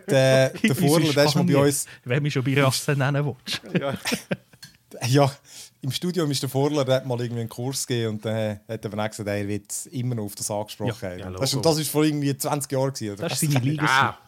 Der, 0.10 0.50
der 0.50 0.76
Vorler, 0.76 1.14
der 1.14 1.26
ist 1.26 1.36
mal 1.36 1.44
bei 1.44 1.58
uns... 1.58 1.86
Wenn 2.06 2.24
mich 2.24 2.34
schon 2.34 2.44
bei 2.44 2.60
Rassen 2.60 2.98
nennen 2.98 3.24
willst. 3.24 3.62
Ja. 3.80 3.94
ja 5.08 5.32
im 5.82 5.92
Studium 5.92 6.30
ist 6.30 6.44
der 6.44 6.50
Vorler, 6.50 6.86
der 6.86 6.96
hat 6.98 7.06
mal 7.08 7.20
irgendwie 7.20 7.42
einen 7.42 7.50
Kurs 7.50 7.88
gegeben 7.88 8.12
und 8.12 8.26
dann 8.26 8.60
hat 8.68 8.86
er 8.86 9.10
gesagt, 9.10 9.28
er 9.28 9.48
wird 9.48 9.74
immer 9.92 10.16
noch 10.16 10.26
auf 10.26 10.36
das 10.36 10.52
angesprochen. 10.52 10.94
Ja, 11.02 11.16
ja, 11.16 11.32
das, 11.32 11.60
das 11.60 11.80
ist 11.80 11.90
vor 11.90 12.04
irgendwie 12.04 12.38
20 12.38 12.72
Jahren. 12.72 12.94
Gewesen, 12.94 13.14
oder? 13.14 13.30
Das 13.30 13.42
ist 13.42 13.52
seine 13.52 13.66
Liga. 13.66 14.18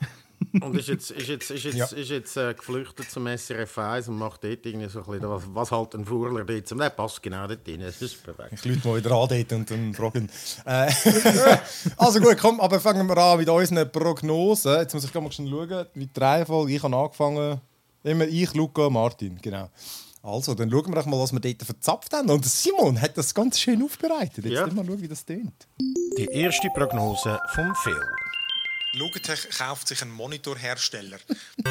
Ah. 0.61 0.65
und 0.65 0.75
ist 0.75 0.89
jetzt, 0.89 1.11
ist 1.11 1.27
jetzt, 1.29 1.51
ist 1.51 1.63
jetzt, 1.63 1.75
ja. 1.75 1.85
ist 1.85 2.09
jetzt 2.09 2.35
äh, 2.35 2.53
geflüchtet 2.53 3.09
zum 3.09 3.27
SRF 3.27 3.77
1 3.77 4.09
und 4.09 4.17
macht 4.17 4.43
dort 4.43 4.65
irgendwie 4.65 4.89
so 4.89 4.99
ein 4.99 5.05
bisschen, 5.05 5.29
was, 5.29 5.43
was 5.53 5.71
halt 5.71 5.95
ein 5.95 6.05
Vorler 6.05 6.43
dort 6.43 6.67
zum, 6.67 6.79
der 6.79 6.89
passt 6.89 7.23
genau 7.23 7.47
dort 7.47 7.65
rein, 7.65 7.79
das 7.79 8.01
ist 8.01 8.21
perfekt. 8.21 8.51
Ich 8.51 8.65
lüte 8.65 8.85
mal 8.85 8.97
wieder 8.97 9.11
an 9.11 9.29
dort 9.29 9.53
und 9.53 9.71
dann 9.71 9.93
fragen. 9.93 10.29
Äh, 10.65 10.91
also 11.97 12.19
gut, 12.19 12.37
komm, 12.39 12.59
aber 12.59 12.81
fangen 12.81 13.07
wir 13.07 13.17
an 13.17 13.37
mit 13.37 13.47
unseren 13.47 13.89
Prognosen. 13.89 14.79
Jetzt 14.79 14.93
muss 14.93 15.05
ich 15.05 15.13
mal 15.13 15.31
schon 15.31 15.47
schauen, 15.47 15.85
wie 15.93 16.07
die 16.07 16.19
Reihenfolge, 16.19 16.73
ich 16.73 16.83
habe 16.83 16.95
angefangen, 16.95 17.61
immer 18.03 18.25
ich, 18.25 18.53
Luca, 18.53 18.89
Martin, 18.89 19.39
genau. 19.41 19.69
Also, 20.25 20.53
dann 20.53 20.71
schauen 20.71 20.87
wir 20.87 20.95
doch 20.95 21.05
mal, 21.05 21.19
was 21.19 21.33
wir 21.33 21.41
dort 21.41 21.63
verzapft 21.63 22.13
haben. 22.13 22.29
Und 22.29 22.45
Simon 22.45 22.99
hat 22.99 23.17
das 23.17 23.33
ganz 23.33 23.59
schön 23.59 23.83
aufbereitet. 23.83 24.45
Jetzt 24.45 24.53
ja. 24.53 24.67
mal 24.67 24.85
schauen, 24.85 25.01
wie 25.01 25.07
das 25.09 25.25
tönt. 25.25 25.67
Die 26.17 26.29
erste 26.31 26.69
Prognose 26.73 27.37
vom 27.53 27.75
Phil. 27.83 28.01
Logitech 28.93 29.49
kauft 29.49 29.89
sich 29.89 30.01
einen 30.01 30.11
Monitorhersteller. 30.11 31.17
oh, 31.27 31.69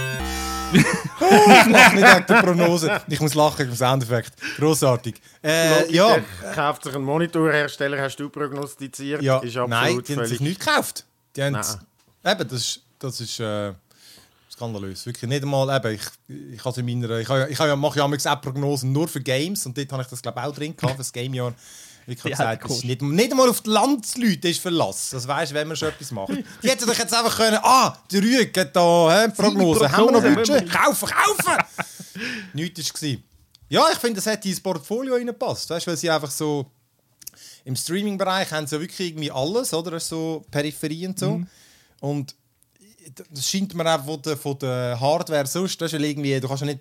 ich 0.74 1.66
lache 1.66 1.94
nicht 1.94 1.96
wegen 1.96 2.26
der 2.26 2.42
Prognose. 2.42 3.00
Ich 3.08 3.20
muss 3.20 3.32
lachen 3.32 3.60
wegen 3.60 3.70
dem 3.70 3.76
Soundeffekt. 3.76 4.34
Grossartig. 4.58 5.14
Äh, 5.42 5.90
ja. 5.90 6.18
kauft 6.54 6.84
sich 6.84 6.94
einen 6.94 7.04
Monitorhersteller, 7.04 8.02
hast 8.02 8.16
du 8.16 8.28
prognostiziert? 8.28 9.22
Ja, 9.22 9.38
ist 9.38 9.56
nein, 9.56 10.02
die 10.06 10.14
haben 10.14 10.26
sich 10.26 10.40
nicht 10.40 10.60
gekauft. 10.60 11.06
Die 11.36 11.42
haben, 11.42 11.54
eben, 11.54 12.48
das 12.48 12.52
ist, 12.52 12.82
das 12.98 13.18
ist 13.18 13.40
äh, 13.40 13.72
skandalös. 14.62 15.06
Wirklich 15.06 15.28
nicht 15.28 15.42
einmal, 15.42 15.74
eben, 15.76 15.94
ich, 15.94 16.54
ich, 16.54 16.76
in 16.76 16.86
meiner, 16.86 17.18
ich, 17.18 17.28
ich, 17.28 17.60
ich 17.60 17.76
mache 17.76 17.98
ja 17.98 18.08
manchmal 18.08 18.36
Prognosen 18.38 18.92
nur 18.92 19.08
für 19.08 19.20
Games 19.20 19.66
und 19.66 19.76
dort 19.76 19.92
habe 19.92 20.02
ich 20.02 20.08
das 20.08 20.22
glaube 20.22 20.42
auch 20.42 20.54
drin 20.54 20.76
gehabt, 20.76 20.92
für 20.92 20.98
das 20.98 21.12
Gamejahr. 21.12 21.54
Ich 22.06 22.18
habe 22.18 22.30
gesagt, 22.30 22.64
das 22.64 22.78
ist 22.78 22.84
nicht, 22.84 23.00
nicht 23.00 23.30
einmal 23.30 23.48
auf 23.48 23.60
die 23.60 23.70
Landsleute 23.70 24.48
ist 24.48 24.60
Verlass. 24.60 25.10
Das 25.10 25.26
weißt 25.26 25.52
du, 25.52 25.54
wenn 25.54 25.68
man 25.68 25.76
schon 25.76 25.88
etwas 25.88 26.10
macht. 26.10 26.30
Die 26.62 26.68
hätten 26.68 26.84
doch 26.84 26.98
jetzt 26.98 27.14
einfach 27.14 27.36
können, 27.36 27.58
ah, 27.62 27.96
die 28.10 28.18
Rüge 28.18 28.60
hat 28.60 28.74
da, 28.74 29.24
he, 29.24 29.30
Prognose, 29.30 29.90
haben 29.90 30.06
wir 30.06 30.12
noch 30.12 30.34
Budget? 30.34 30.68
Kaufen, 30.68 31.08
kaufen! 31.08 31.62
Nichts 32.54 33.00
war. 33.00 33.16
Ja, 33.68 33.86
ich 33.92 33.98
finde, 33.98 34.16
das 34.16 34.26
hätte 34.26 34.48
ins 34.48 34.60
Portfolio 34.60 35.14
reingepasst. 35.14 35.70
Weißt 35.70 35.86
weil 35.86 35.96
sie 35.96 36.10
einfach 36.10 36.30
so 36.30 36.66
im 37.64 37.76
Streaming-Bereich 37.76 38.50
haben 38.50 38.66
sie 38.66 38.74
ja 38.74 38.80
wirklich 38.80 39.10
irgendwie 39.10 39.30
alles, 39.30 39.72
oder? 39.72 40.00
So 40.00 40.44
Peripherie 40.50 41.06
und 41.06 41.18
so. 41.18 41.38
Mhm. 41.38 41.46
Und 42.00 42.34
das 43.30 43.48
scheint 43.48 43.74
mir 43.74 43.86
auch 43.86 44.04
von 44.04 44.22
der, 44.22 44.36
von 44.36 44.58
der 44.58 44.98
Hardware 45.00 45.46
sonst, 45.46 45.80
das 45.80 45.92
ist 45.92 46.00
irgendwie, 46.00 46.38
du 46.40 46.48
kannst 46.48 46.62
ja 46.62 46.66
nicht, 46.66 46.80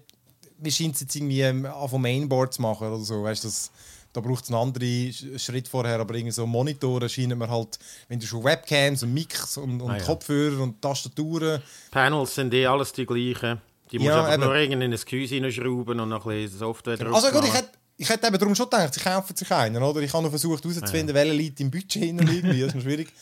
wie 0.60 0.72
scheint 0.72 0.96
es 0.96 1.02
jetzt 1.02 1.16
irgendwie 1.16 1.42
ähm, 1.42 1.68
vom 1.88 2.02
Mainboard 2.02 2.54
zu 2.54 2.62
machen 2.62 2.88
oder 2.88 3.04
so, 3.04 3.24
weißt 3.24 3.46
das, 3.46 3.72
da 4.14 4.20
braucht 4.20 4.44
es 4.44 4.50
einen 4.50 4.60
anderen 4.60 5.40
Schritt 5.40 5.68
vorher, 5.68 6.00
aber 6.00 6.16
irgendwie 6.16 6.32
so 6.32 6.46
Monitore 6.46 7.08
scheinen 7.08 7.38
mir 7.38 7.50
halt, 7.50 7.80
wenn 8.10 8.20
du 8.20 8.26
schon 8.26 8.44
Webcams 8.44 9.04
und 9.04 9.14
Mix 9.14 9.58
und, 9.58 9.82
und 9.82 9.90
ah, 9.90 9.98
ja. 9.98 10.04
Kopfhörer 10.04 10.62
und 10.62 10.82
Tastaturen... 10.82 11.62
Panels 11.92 12.36
sind 12.36 12.54
eh 12.54 12.66
alles 12.66 12.92
die 12.92 13.06
gleichen. 13.06 13.62
Die 13.92 14.00
musst 14.00 14.10
ja, 14.10 14.26
einfach 14.26 14.46
nur 14.46 14.56
in 14.56 14.82
ein 14.82 14.92
Gehäuse 14.92 15.42
reinschrauben 15.42 16.00
und 16.00 16.10
noch 16.10 16.26
ein 16.26 16.44
bisschen 16.44 16.60
Software 16.60 16.98
drauf 16.98 17.16
Also 17.16 17.30
gut, 17.32 17.46
ich 17.46 17.54
hätte 17.54 17.70
ich 17.98 18.10
hätte 18.10 18.28
eben 18.28 18.40
darum 18.40 18.56
schon 18.56 18.68
gedacht, 18.68 18.94
sie 18.96 19.00
kaufen 19.00 19.36
sich 19.36 19.52
einen, 19.52 19.84
oder? 19.84 20.02
Ich 20.02 20.12
habe 20.12 20.24
noch 20.24 20.32
versucht 20.32 20.64
herauszufinden, 20.64 21.16
ja. 21.16 21.22
welche 21.22 21.34
Leute 21.34 21.62
im 21.62 21.70
Budget 21.70 22.20
liegen, 22.20 22.60
das 22.60 22.74
ist 22.74 22.82
schwierig. 22.82 23.14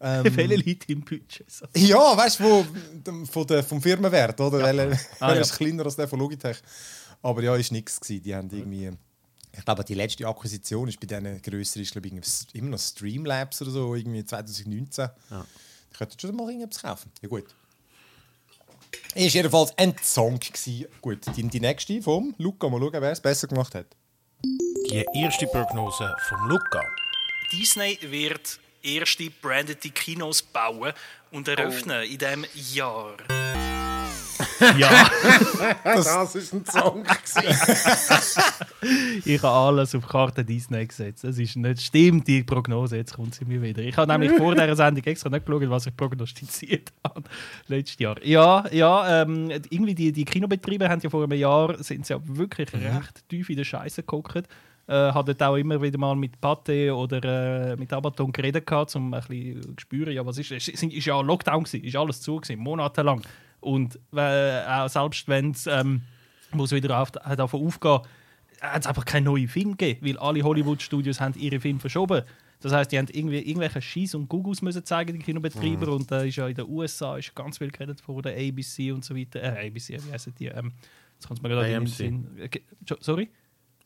Ähm, 0.00 0.24
Welche 0.36 0.56
Leute 0.56 0.92
im 0.92 1.02
Budget? 1.02 1.50
So. 1.50 1.66
Ja, 1.74 2.16
weißt 2.16 2.40
du, 2.40 2.66
von 3.30 3.46
der, 3.46 3.62
vom 3.62 3.80
Firmenwert, 3.80 4.40
oder? 4.40 4.58
Ja. 4.60 4.76
Welcher 4.76 5.00
ah, 5.20 5.34
ja. 5.34 5.40
ist 5.40 5.56
kleiner 5.56 5.84
als 5.84 5.96
der 5.96 6.08
von 6.08 6.18
Logitech. 6.18 6.58
Aber 7.22 7.42
ja, 7.42 7.56
ist 7.56 7.72
nichts 7.72 8.00
gewesen. 8.00 8.22
Die 8.22 8.34
haben 8.34 8.50
irgendwie. 8.50 8.92
Ich 9.52 9.64
glaube, 9.64 9.84
die 9.84 9.94
letzte 9.94 10.26
Akquisition 10.26 10.86
ist 10.86 11.00
bei 11.00 11.06
denen 11.06 11.40
grösser, 11.40 11.80
ist 11.80 11.92
glaube 11.92 12.08
ich 12.08 12.14
immer 12.52 12.70
noch 12.70 12.78
Streamlabs 12.78 13.62
oder 13.62 13.70
so, 13.70 13.94
irgendwie 13.94 14.22
2019. 14.22 15.08
Ja. 15.30 15.46
Ich 15.90 15.98
könnte 15.98 16.16
schon 16.20 16.36
mal 16.36 16.50
irgendwas 16.50 16.82
kaufen. 16.82 17.10
Ja 17.22 17.28
gut. 17.28 17.46
Ist 19.14 19.34
jedenfalls 19.34 19.72
ein 19.78 19.94
Song 20.02 20.38
gewesen. 20.38 20.86
Gut, 21.00 21.20
die, 21.34 21.42
die 21.42 21.60
nächste 21.60 22.02
vom 22.02 22.34
Luca. 22.36 22.68
Mal 22.68 22.80
schauen, 22.80 22.92
wer 22.92 23.12
es 23.12 23.20
besser 23.20 23.48
gemacht 23.48 23.74
hat. 23.74 23.86
Die 24.44 25.04
erste 25.14 25.46
Prognose 25.46 26.14
vom 26.28 26.48
Luca. 26.48 26.82
Disney 27.50 27.98
wird 28.02 28.60
erste 28.86 29.30
brandete 29.30 29.90
Kinos 29.90 30.42
bauen 30.42 30.92
und 31.30 31.48
eröffnen 31.48 31.98
oh. 32.00 32.04
in 32.04 32.18
diesem 32.18 32.46
Jahr. 32.72 33.16
Ja. 34.78 35.10
das, 35.84 36.04
das 36.04 36.34
ist 36.34 36.52
ein 36.52 36.64
Song. 36.64 37.04
ich 39.24 39.42
habe 39.42 39.54
alles 39.54 39.94
auf 39.94 40.06
Karte 40.06 40.44
Disney 40.44 40.86
gesetzt. 40.86 41.24
Das 41.24 41.38
ist 41.38 41.56
nicht 41.56 41.82
stimmt, 41.82 42.28
die 42.28 42.42
Prognose. 42.42 42.96
Jetzt 42.96 43.14
kommt 43.14 43.34
sie 43.34 43.44
mir 43.44 43.60
wieder. 43.60 43.82
Ich 43.82 43.96
habe 43.96 44.10
nämlich 44.10 44.32
vor 44.32 44.54
dieser 44.54 44.76
Sendung 44.76 45.04
extra 45.04 45.30
nicht 45.30 45.46
geschaut, 45.46 45.70
was 45.70 45.86
ich 45.86 45.96
prognostiziert 45.96 46.92
habe. 47.04 47.22
Letztes 47.68 47.98
Jahr. 47.98 48.22
Ja, 48.24 48.64
ja 48.70 49.22
ähm, 49.22 49.50
irgendwie 49.70 49.94
die, 49.94 50.12
die 50.12 50.24
Kinobetriebe 50.24 50.88
haben 50.88 51.00
ja 51.00 51.10
vor 51.10 51.24
einem 51.24 51.38
Jahr 51.38 51.82
sind 51.82 52.08
ja 52.08 52.18
wirklich 52.22 52.72
mhm. 52.72 52.86
recht 52.86 53.28
tief 53.28 53.50
in 53.50 53.56
der 53.56 53.64
Scheiße 53.64 54.02
geguckt 54.02 54.48
äh, 54.88 55.12
hat 55.12 55.42
auch 55.42 55.56
immer 55.56 55.80
wieder 55.80 55.98
mal 55.98 56.14
mit 56.14 56.40
Pate 56.40 56.94
oder 56.94 57.72
äh, 57.72 57.76
mit 57.76 57.92
Abaton 57.92 58.32
geredet, 58.32 58.66
gehabt, 58.66 58.94
um 58.96 59.12
ein 59.12 59.20
bisschen 59.20 59.62
zu 59.62 59.74
spüren, 59.78 60.12
ja, 60.12 60.24
was 60.24 60.38
ist. 60.38 60.52
Es 60.52 60.68
ist, 60.68 60.82
ist 60.82 61.04
ja 61.04 61.20
Lockdown, 61.20 61.64
gewesen, 61.64 61.84
ist 61.84 61.96
alles 61.96 62.20
zu, 62.20 62.36
gewesen, 62.36 62.60
monatelang. 62.60 63.22
Und 63.60 63.98
äh, 64.14 64.62
auch 64.64 64.88
selbst 64.88 65.26
wenn 65.28 65.50
es 65.50 65.66
ähm, 65.66 66.02
wieder 66.52 67.00
auf, 67.00 67.10
davon 67.10 67.66
aufgeht, 67.66 68.02
hat 68.60 68.82
es 68.82 68.86
einfach 68.86 69.04
keinen 69.04 69.24
neuen 69.24 69.48
Film 69.48 69.76
gegeben, 69.76 70.06
weil 70.06 70.18
alle 70.18 70.42
Hollywood-Studios 70.42 71.20
haben 71.20 71.34
ihre 71.38 71.60
Filme 71.60 71.80
verschoben. 71.80 72.22
Das 72.60 72.72
heißt, 72.72 72.90
die 72.90 72.98
haben 72.98 73.08
irgendwie 73.12 73.38
irgendwelche 73.38 73.82
Scheiß 73.82 74.14
und 74.14 74.28
Gugus 74.28 74.62
müssen 74.62 74.84
zeigen, 74.84 75.18
die 75.18 75.24
Kinobetreiber. 75.24 75.92
Und 75.92 76.10
da 76.10 76.22
ist 76.22 76.36
ja 76.36 76.48
in 76.48 76.54
den 76.54 76.66
USA 76.68 77.18
ist 77.18 77.34
ganz 77.34 77.58
viel 77.58 77.70
geredet 77.70 78.00
von 78.00 78.22
der 78.22 78.32
ABC 78.32 78.92
und 78.92 79.04
so 79.04 79.14
weiter. 79.14 79.42
Äh, 79.42 79.68
ABC, 79.68 79.98
wie 80.06 80.12
heißen 80.12 80.34
die? 80.38 80.46
Ähm, 80.46 80.72
jetzt 81.14 81.26
kommt 81.26 81.38
es 81.38 81.42
mir 81.42 81.50
gerade 81.50 81.68
in 81.68 81.80
den. 81.80 81.86
Sinn. 81.86 82.26
Äh, 82.38 82.48
Sorry? 83.00 83.28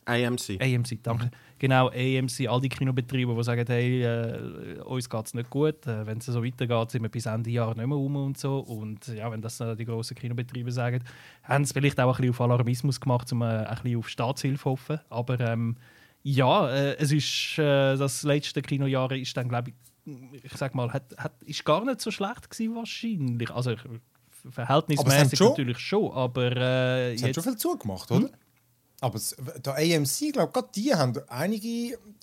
AMC. 0.05 0.59
AMC, 0.61 0.99
danke. 1.03 1.31
Genau, 1.59 1.89
AMC, 1.89 2.47
all 2.49 2.59
die 2.59 2.69
Kinobetreiber, 2.69 3.35
die 3.35 3.43
sagen, 3.43 3.65
hey, 3.67 4.03
äh, 4.03 4.79
uns 4.83 5.07
geht 5.09 5.25
es 5.27 5.33
nicht 5.35 5.49
gut, 5.49 5.85
äh, 5.85 6.05
wenn 6.07 6.17
es 6.17 6.25
so 6.25 6.43
weitergeht, 6.43 6.91
sind 6.91 7.03
wir 7.03 7.09
bis 7.09 7.27
Ende 7.27 7.51
Jahr 7.51 7.75
nicht 7.75 7.85
mehr 7.85 7.97
um 7.97 8.15
und 8.15 8.37
so. 8.37 8.59
Und 8.59 9.07
ja, 9.09 9.31
wenn 9.31 9.41
das 9.41 9.59
äh, 9.59 9.75
die 9.75 9.85
grossen 9.85 10.15
Kinobetreiber 10.15 10.71
sagen, 10.71 11.03
haben 11.43 11.63
sie 11.65 11.73
vielleicht 11.73 11.99
auch 11.99 12.09
ein 12.15 12.21
bisschen 12.21 12.29
auf 12.31 12.41
Alarmismus 12.41 12.99
gemacht, 12.99 13.31
um 13.31 13.43
äh, 13.43 13.45
ein 13.45 13.75
bisschen 13.83 13.99
auf 13.99 14.09
Staatshilfe 14.09 14.63
zu 14.63 14.69
hoffen. 14.71 14.99
Aber 15.09 15.39
ähm, 15.39 15.77
ja, 16.23 16.69
äh, 16.69 16.95
es 16.97 17.11
ist, 17.11 17.59
äh, 17.59 17.95
das 17.95 18.23
letzte 18.23 18.61
Kinojahr 18.63 19.11
ist 19.11 19.37
dann, 19.37 19.47
glaube 19.49 19.69
ich, 19.71 19.75
ich 20.43 20.53
sag 20.53 20.73
mal, 20.73 20.91
hat, 20.91 21.15
hat, 21.17 21.33
ist 21.45 21.63
gar 21.63 21.85
nicht 21.85 22.01
so 22.01 22.09
schlecht 22.09 22.49
gewesen 22.49 22.75
wahrscheinlich. 22.75 23.51
Also 23.51 23.71
Aber 23.71 23.99
verhältnismäßig 24.51 25.37
schon- 25.37 25.49
natürlich 25.49 25.77
schon, 25.77 26.11
aber 26.11 26.55
äh, 26.57 27.13
Es 27.13 27.21
hat 27.21 27.27
jetzt, 27.27 27.35
schon 27.35 27.43
viel 27.43 27.57
zugemacht, 27.57 28.09
oder? 28.11 28.29
Aber 29.01 29.15
es, 29.15 29.35
der 29.65 29.73
AMC, 29.75 30.31
glaube 30.31 30.51
gerade 30.53 30.69
die 30.75 30.93
haben 30.93 31.13
einige, 31.27 31.59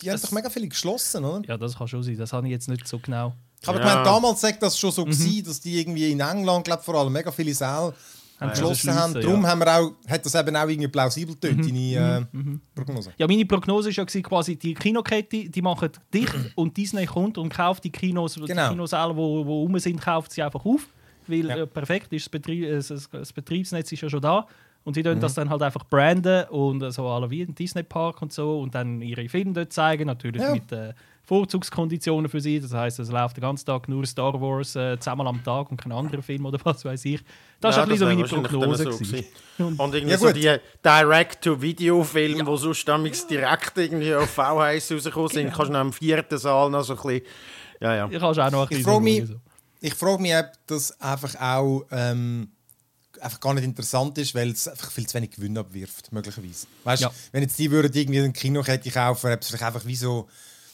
die 0.01 0.09
haben 0.09 0.13
Das- 0.13 0.21
doch 0.21 0.31
mega 0.31 0.49
viele 0.49 0.67
geschlossen, 0.69 1.23
oder? 1.25 1.47
ja, 1.47 1.57
das 1.57 1.77
kann 1.77 1.87
schon 1.87 2.01
sein. 2.03 2.17
Das 2.17 2.31
habe 2.33 2.47
ich 2.47 2.51
jetzt 2.51 2.69
nicht 2.69 2.87
so 2.87 2.97
genau. 2.99 3.33
Ich 3.61 3.67
habe 3.67 3.77
Ja. 3.79 3.85
gemeint, 3.89 4.07
damals 4.07 4.39
sagt 4.41 4.63
das 4.63 4.79
schon 4.79 4.91
so 4.91 5.03
gewesen, 5.03 5.43
dass 5.43 5.59
die 5.59 5.77
irgendwie 5.79 6.11
in 6.11 6.21
England, 6.21 6.63
glaube 6.65 6.81
vor 6.81 6.95
allem 6.95 7.11
mega 7.11 7.29
viele 7.31 7.53
Säle 7.53 7.93
Haben 8.39 8.51
geschlossen 8.51 8.95
haben. 8.95 9.13
Darum 9.15 9.43
ja. 9.43 9.49
haben 9.49 9.59
wir 9.59 9.67
auch, 9.77 9.91
hat 10.07 10.25
das 10.25 10.33
eben 10.35 10.55
auch 10.55 10.69
irgendwie 10.69 10.87
plausibel 10.87 11.35
getönt, 11.35 11.65
deine 11.65 12.27
äh, 12.31 12.57
Prognose. 12.73 13.11
Ja, 13.17 13.27
meine 13.27 13.45
Prognose 13.45 13.89
war 13.97 14.05
ja 14.07 14.21
quasi, 14.21 14.55
die 14.55 14.73
Kinokette, 14.73 15.49
die 15.49 15.61
machen 15.61 15.89
dicht 16.13 16.33
und 16.55 16.77
Disney 16.77 17.05
kommt 17.05 17.37
und 17.37 17.49
kauft 17.53 17.83
die 17.83 17.91
Kinos, 17.91 18.35
Genau. 18.35 18.45
die 18.47 18.69
Kinosäle, 18.75 19.13
wo, 19.17 19.45
wo 19.45 19.63
rum 19.63 19.77
sind, 19.79 19.99
kauft 19.99 20.31
sie 20.31 20.41
einfach 20.41 20.63
auf. 20.63 20.87
Weil 21.27 21.45
Ja. 21.49 21.57
äh, 21.57 21.67
perfekt 21.67 22.13
ist, 22.13 22.27
das, 22.27 22.29
Betrieb, 22.29 22.63
äh, 22.63 22.75
das, 22.81 23.09
das 23.11 23.33
Betriebsnetz 23.33 23.91
ist 23.91 23.99
ja 23.99 24.09
schon 24.09 24.21
da. 24.21 24.47
Und 24.89 24.95
sie 24.95 25.03
tun 25.03 25.17
Mhm. 25.17 25.19
das 25.19 25.35
dann 25.35 25.51
halt 25.51 25.61
einfach 25.61 25.83
branden 25.83 26.45
und 26.49 26.81
so 26.91 27.07
alle 27.07 27.29
wie 27.29 27.43
ein 27.43 27.53
Disney 27.53 27.83
Park 27.83 28.23
und 28.23 28.33
so 28.33 28.59
und 28.59 28.73
dann 28.73 29.03
ihre 29.03 29.29
Filme 29.29 29.53
dort 29.53 29.71
zeigen, 29.71 30.07
natürlich 30.07 30.41
Ja. 30.41 30.51
mit 30.51 30.71
äh, 30.71 30.93
Vorzugskonditionen 31.23 32.27
für 32.27 32.41
sie. 32.41 32.59
Das 32.59 32.73
heißt, 32.73 32.97
es 32.99 33.11
läuft 33.11 33.37
den 33.37 33.41
ganzen 33.43 33.67
Tag 33.67 33.87
nur 33.87 34.03
Star 34.07 34.41
Wars 34.41 34.75
äh, 34.75 34.97
zweimal 34.99 35.27
am 35.27 35.43
Tag 35.43 35.69
und 35.69 35.77
kein 35.77 35.91
anderer 35.91 36.23
Film 36.23 36.43
oder 36.47 36.57
was 36.63 36.83
weiß 36.83 37.05
ich. 37.05 37.21
Das 37.61 37.75
Ja, 37.75 37.83
ist 37.83 37.87
ein 37.87 37.89
bisschen 37.97 38.27
so 38.27 38.35
meine 38.37 38.47
Prognose. 38.47 38.83
so 38.91 38.97
gewesen. 38.97 39.25
Und 39.77 39.93
irgendwie 39.93 40.11
Ja, 40.11 40.17
so 40.17 40.31
die 40.31 40.55
Direct-to-Video-Filme, 40.83 42.43
die 42.43 42.57
sonst 42.57 43.29
direkt 43.29 43.77
irgendwie 43.77 44.15
auf 44.15 44.29
VHS 44.29 44.91
rausgekommen 44.91 45.29
sind, 45.29 45.53
kannst 45.53 45.69
du 45.69 45.73
noch 45.73 45.81
im 45.81 45.93
vierten 45.93 46.37
Saal 46.37 46.69
noch 46.69 46.83
so 46.83 46.93
ein 46.93 47.01
bisschen... 47.01 47.21
Ja, 47.81 47.95
ja. 47.95 48.07
Ich 48.09 48.21
auch 48.21 48.33
noch 48.51 48.69
ein 48.71 48.77
Ich 48.77 48.83
frage 48.83 48.99
mich, 49.01 49.25
so. 49.27 49.35
ich 49.81 49.93
frage 49.93 50.21
mich, 50.21 50.35
ob 50.35 50.45
das 50.67 50.99
einfach 50.99 51.35
auch 51.39 51.85
ähm, 51.91 52.49
einfach 53.21 53.39
gar 53.39 53.53
nicht 53.53 53.63
interessant 53.63 54.17
ist, 54.17 54.33
weil 54.35 54.49
es 54.51 54.67
einfach 54.67 54.91
viel 54.91 55.07
zu 55.07 55.15
wenig 55.15 55.31
Gewinn 55.31 55.57
abwirft, 55.57 56.11
möglicherweise. 56.11 56.67
Weißt 56.83 57.03
du, 57.03 57.07
Ja. 57.07 57.13
wenn 57.31 57.41
jetzt 57.43 57.57
die 57.59 57.69
würden 57.71 57.91
irgendwie 57.93 58.19
eine 58.19 58.33
Kinokette 58.33 58.89
kaufen, 58.91 59.31
es 59.39 59.47
vielleicht 59.47 59.63
einfach 59.63 59.85
wie 59.85 59.95
so. 59.95 60.27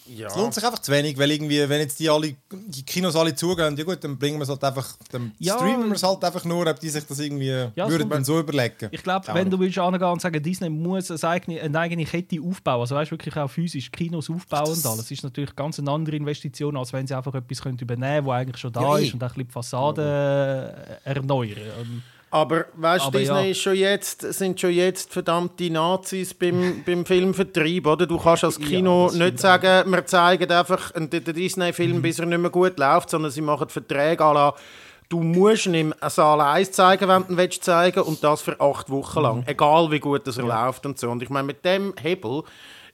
ja. 0.08 0.28
Es 0.28 0.36
lohnt 0.36 0.54
sich 0.54 0.64
einfach 0.64 0.78
zu 0.78 0.92
wenig, 0.92 1.18
weil 1.18 1.32
irgendwie, 1.32 1.68
wenn 1.68 1.80
jetzt 1.82 2.00
die 2.00 2.08
alle 2.12 2.36
die 2.52 2.84
Kinos 2.84 3.16
alle 3.16 3.34
zugehen, 3.34 3.76
ja 3.76 3.84
gut, 3.84 4.04
dann 4.04 4.20
bringen 4.20 4.38
wir 4.38 4.44
es 4.44 4.50
halt 4.50 4.64
einfach, 4.64 4.96
dann 5.12 5.32
Ja. 5.40 5.56
streamen 5.56 5.88
wir 5.88 5.96
es 5.96 6.04
halt 6.04 6.24
einfach 6.24 6.46
nur, 6.46 6.68
ob 6.68 6.80
die 6.80 6.90
sich 6.90 7.04
das 7.08 7.18
irgendwie 7.18 7.48
Ja, 7.76 7.90
würden 7.90 8.04
so- 8.04 8.10
dann 8.10 8.24
so 8.24 8.40
überlegen. 8.40 8.90
Ich 8.92 9.02
glaube, 9.02 9.26
wenn 9.34 9.50
du 9.50 9.60
willst 9.60 9.80
angehen 9.80 10.04
und 10.08 10.22
sagen, 10.22 10.44
Disney 10.44 10.70
muss 10.70 11.10
eine 11.10 11.24
eigene, 11.24 11.60
eine 11.60 11.80
eigene 11.80 12.06
Kette 12.06 12.40
aufbauen, 12.40 12.82
also 12.82 12.94
weißt, 12.94 13.10
wirklich 13.10 13.36
auch 13.36 13.50
physisch 13.50 13.92
Kinos 13.92 14.30
aufbauen 14.30 14.70
und 14.76 14.86
alles, 14.86 15.10
ist 15.10 15.24
natürlich 15.24 15.56
ganz 15.56 15.80
eine 15.80 15.90
andere 15.90 16.16
Investition, 16.18 16.78
als 16.78 16.94
wenn 16.94 17.08
sie 17.08 17.18
einfach 17.18 17.34
etwas 17.34 17.62
können 17.64 17.80
übernehmen 17.80 18.14
können, 18.18 18.28
was 18.28 18.36
eigentlich 18.42 18.58
schon 18.62 18.74
da 18.74 18.82
Ja, 18.82 18.98
eh. 19.00 19.08
ist 19.08 19.14
und 19.16 19.24
ein 19.24 19.28
bisschen 19.30 19.48
die 19.48 19.52
Fassade 19.52 21.00
äh, 21.04 21.10
erneuern. 21.10 22.04
Aber 22.36 22.66
weißt 22.74 23.06
du, 23.06 23.12
Disney 23.12 23.36
ja. 23.36 23.52
ist 23.52 23.62
schon 23.62 23.76
jetzt, 23.76 24.22
sind 24.34 24.60
schon 24.60 24.72
jetzt 24.72 25.14
verdammte 25.14 25.72
Nazis 25.72 26.34
beim, 26.34 26.84
beim 26.86 27.06
Filmvertrieb, 27.06 27.88
oder? 27.88 28.06
Du 28.06 28.18
kannst 28.18 28.44
als 28.44 28.58
Ja, 28.58 28.66
Kino 28.66 29.06
das 29.06 29.16
nicht 29.16 29.40
sagen, 29.40 29.90
wir 29.90 30.06
zeigen 30.06 30.52
einfach 30.52 30.94
einen 30.96 31.10
den 31.10 31.24
Disney-Film, 31.24 32.02
bis 32.02 32.20
er 32.20 32.26
nicht 32.26 32.38
mehr 32.38 32.50
gut 32.50 32.78
läuft, 32.78 33.10
sondern 33.10 33.32
sie 33.32 33.40
machen 33.40 33.70
Verträge 33.70 34.22
à 34.22 34.34
la, 34.34 34.54
du 35.08 35.22
musst 35.22 35.68
ihn 35.68 35.76
im 35.76 35.94
Saal 36.10 36.42
1 36.42 36.74
zeigen, 36.74 37.08
wenn 37.08 37.24
du 37.24 37.32
ihn 37.32 37.38
willst 37.38 37.64
zeigen 37.64 38.02
und 38.02 38.22
das 38.22 38.42
für 38.42 38.60
acht 38.60 38.90
Wochen 38.90 39.22
lang. 39.22 39.44
Egal 39.46 39.90
wie 39.92 40.00
gut 40.02 40.28
das 40.28 40.38
er 40.38 40.44
läuft 40.44 40.86
und 40.86 41.00
so. 41.00 41.10
Und 41.10 41.24
ich 41.24 41.30
meine, 41.30 41.48
mit 41.48 41.64
dem 41.64 41.94
Hebel 42.02 42.44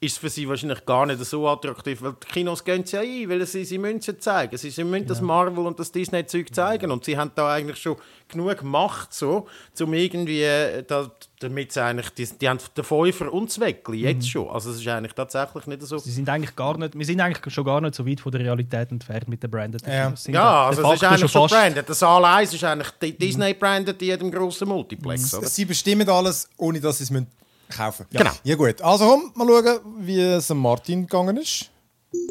ist 0.03 0.13
es 0.13 0.17
für 0.17 0.29
sie 0.29 0.49
wahrscheinlich 0.49 0.83
gar 0.83 1.05
nicht 1.05 1.23
so 1.23 1.47
attraktiv, 1.47 2.01
weil 2.01 2.13
die 2.13 2.27
Kinos 2.33 2.63
gehen 2.63 2.81
es 2.81 2.91
ja 2.91 3.01
ein, 3.01 3.29
weil 3.29 3.45
sie, 3.45 3.63
sie 3.63 3.77
müssen 3.77 4.19
zeigen. 4.19 4.57
Sie, 4.57 4.71
sie 4.71 4.83
müssen 4.83 5.05
das 5.05 5.21
Marvel 5.21 5.63
und 5.67 5.79
das 5.79 5.91
Disney-Zeug 5.91 6.47
zeigen 6.55 6.89
und 6.89 7.05
sie 7.05 7.15
haben 7.15 7.29
da 7.35 7.53
eigentlich 7.53 7.77
schon 7.77 7.97
genug 8.27 8.63
Macht, 8.63 9.13
so, 9.13 9.47
um 9.79 9.93
irgendwie, 9.93 10.41
äh, 10.41 10.83
da, 10.87 11.11
damit 11.39 11.71
sie 11.71 11.83
eigentlich, 11.83 12.09
die, 12.09 12.25
die 12.25 12.49
haben 12.49 12.57
den 12.75 12.83
Fünfer 12.83 13.31
und 13.31 13.49
das 13.49 13.59
Weckli, 13.59 13.99
jetzt 13.99 14.27
schon. 14.27 14.49
Also 14.49 14.71
es 14.71 14.77
ist 14.79 14.87
eigentlich 14.87 15.13
tatsächlich 15.13 15.67
nicht 15.67 15.83
so... 15.83 15.99
sie 15.99 16.09
sind 16.11 16.27
eigentlich 16.29 16.55
gar 16.55 16.75
nicht, 16.79 16.97
wir 16.97 17.05
sind 17.05 17.21
eigentlich 17.21 17.53
schon 17.53 17.63
gar 17.65 17.79
nicht 17.81 17.93
so 17.93 18.07
weit 18.07 18.21
von 18.21 18.31
der 18.31 18.41
Realität 18.41 18.89
entfernt 18.91 19.27
mit 19.27 19.43
den 19.43 19.51
Branded 19.51 19.85
Ja. 19.85 20.11
Ja, 20.29 20.65
also 20.65 20.81
es 20.81 20.93
ist 20.95 21.03
eigentlich 21.03 21.31
schon 21.31 21.41
fast- 21.43 21.53
branded. 21.53 21.87
Der 21.87 21.93
Saal 21.95 22.25
1 22.25 22.51
ist 22.55 22.63
eigentlich 22.63 22.89
di- 22.99 23.11
Disney-branded 23.15 24.01
in 24.01 24.07
jedem 24.07 24.31
grossen 24.31 24.67
Multiplex, 24.67 25.31
oder? 25.35 25.45
Sie 25.47 25.65
bestimmen 25.65 26.09
alles, 26.09 26.49
ohne 26.57 26.79
dass 26.81 26.97
sie 26.97 27.03
es 27.03 27.11
müssen 27.11 27.27
kaufen 27.71 28.05
müssen. 28.11 28.23
Genau. 28.23 28.35
Ja 28.43 28.55
gut, 28.55 28.81
also 28.81 29.07
komm, 29.07 29.31
mal 29.35 29.63
schauen, 29.63 29.79
wie 29.99 30.19
es 30.19 30.49
Martin 30.49 31.07
gegangen 31.07 31.37
ist. 31.37 31.71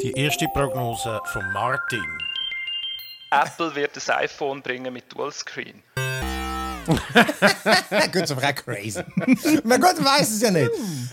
Die 0.03 0.13
erste 0.13 0.47
Prognose 0.53 1.21
von 1.33 1.53
Martin. 1.53 2.05
Apple 3.31 3.75
wird 3.75 3.97
das 3.97 4.11
iPhone 4.11 4.61
bringen 4.61 4.93
mit 4.93 5.13
Dualscreen. 5.13 5.83
Ja, 5.90 5.90
gut, 8.13 8.23
ist 8.23 8.33
aber 8.33 8.43
auch 8.43 8.55
crazy. 8.55 9.03
Man 9.65 9.81
gut, 9.81 10.05
weiß 10.05 10.31
es 10.31 10.41
ja 10.41 10.51
nicht. 10.51 10.71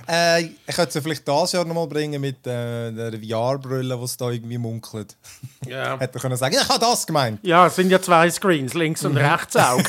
Äh, 0.08 0.42
ich 0.44 0.56
könnte 0.68 0.90
es 0.90 0.94
ja 0.96 1.02
vielleicht 1.02 1.28
dieses 1.28 1.52
Jahr 1.52 1.66
nochmal 1.66 1.88
bringen 1.88 2.20
mit 2.22 2.46
äh, 2.48 2.92
der 2.92 3.20
VR-Brille, 3.20 3.96
die 3.98 4.04
es 4.04 4.18
da 4.18 4.30
irgendwie 4.30 4.58
munkelt. 4.58 5.16
Ja. 5.66 5.98
Hätte 6.00 6.18
er 6.18 6.22
können 6.22 6.38
sagen, 6.38 6.56
ich 6.60 6.68
habe 6.70 6.80
das 6.80 7.06
gemeint. 7.06 7.40
Ja, 7.44 7.68
es 7.68 7.76
sind 7.76 7.90
ja 7.90 8.02
zwei 8.02 8.30
Screens, 8.30 8.74
links 8.74 9.04
und 9.06 9.18
rechts 9.18 9.56
auch. 9.56 9.82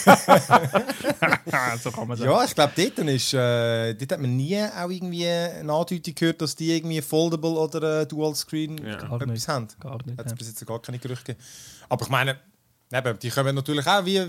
So 1.82 1.90
kann 1.90 2.08
man 2.08 2.16
sagen. 2.16 2.30
Ja, 2.30 2.44
ich 2.44 2.54
glaube, 2.54 2.73
dort, 2.76 2.99
ist, 3.08 3.32
äh, 3.32 3.94
dort 3.94 4.12
hat 4.12 4.20
man 4.20 4.37
nie 4.37 4.61
auch 4.62 4.90
irgendwie 4.90 5.26
eine 5.26 5.61
Andeutung 5.73 6.14
gehört, 6.14 6.42
dass 6.42 6.54
die 6.54 6.76
irgendwie 6.76 7.00
Foldable 7.00 7.50
oder 7.50 8.02
äh, 8.02 8.06
Dual-Screen 8.06 8.76
Gar 8.76 9.12
etwas 9.14 9.26
nicht. 9.26 9.49
haben. 9.49 9.68
Gar 9.80 9.99
nicht, 10.04 10.18
Hat 10.18 10.26
es 10.26 10.32
ja. 10.32 10.37
bis 10.37 10.49
jetzt 10.49 10.66
gar 10.66 10.80
keine 10.80 10.99
Gerüchte 10.99 11.35
gegeben. 11.35 11.44
Aber 11.88 12.02
ich 12.02 12.11
meine, 12.11 12.38
eben, 12.92 13.18
die 13.18 13.30
kommen 13.30 13.54
natürlich 13.54 13.87
auch 13.87 14.04
wie, 14.04 14.23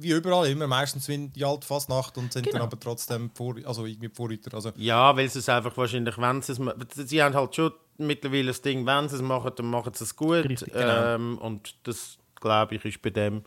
wie 0.00 0.10
überall 0.10 0.46
immer 0.48 0.66
meistens 0.66 1.08
in 1.08 1.32
die 1.32 1.44
alte 1.44 1.66
Fastnacht 1.66 2.16
und 2.18 2.32
sind 2.32 2.46
dann 2.46 2.52
Genau. 2.54 2.64
aber 2.64 2.78
trotzdem 2.78 3.30
vor, 3.34 3.56
also 3.64 3.86
irgendwie 3.86 4.08
Vorreiter. 4.08 4.54
Also, 4.54 4.72
Ja, 4.76 5.16
weil 5.16 5.28
sie 5.28 5.38
es 5.38 5.48
einfach 5.48 5.76
wahrscheinlich, 5.76 6.18
wenn 6.18 6.42
sie 6.42 6.52
es 6.52 7.08
Sie 7.08 7.22
haben 7.22 7.34
halt 7.34 7.54
schon 7.54 7.72
mittlerweile 7.98 8.46
das 8.48 8.60
Ding, 8.62 8.84
wenn 8.86 9.08
sie 9.08 9.16
es 9.16 9.22
machen, 9.22 9.52
dann 9.56 9.66
machen 9.66 9.92
sie 9.94 10.04
es 10.04 10.14
gut. 10.16 10.44
Richtig, 10.48 10.72
genau. 10.72 11.14
ähm, 11.14 11.38
und 11.38 11.74
das, 11.84 12.18
glaube 12.40 12.74
ich, 12.76 12.84
ist 12.84 13.00
bei 13.02 13.10
dem... 13.10 13.42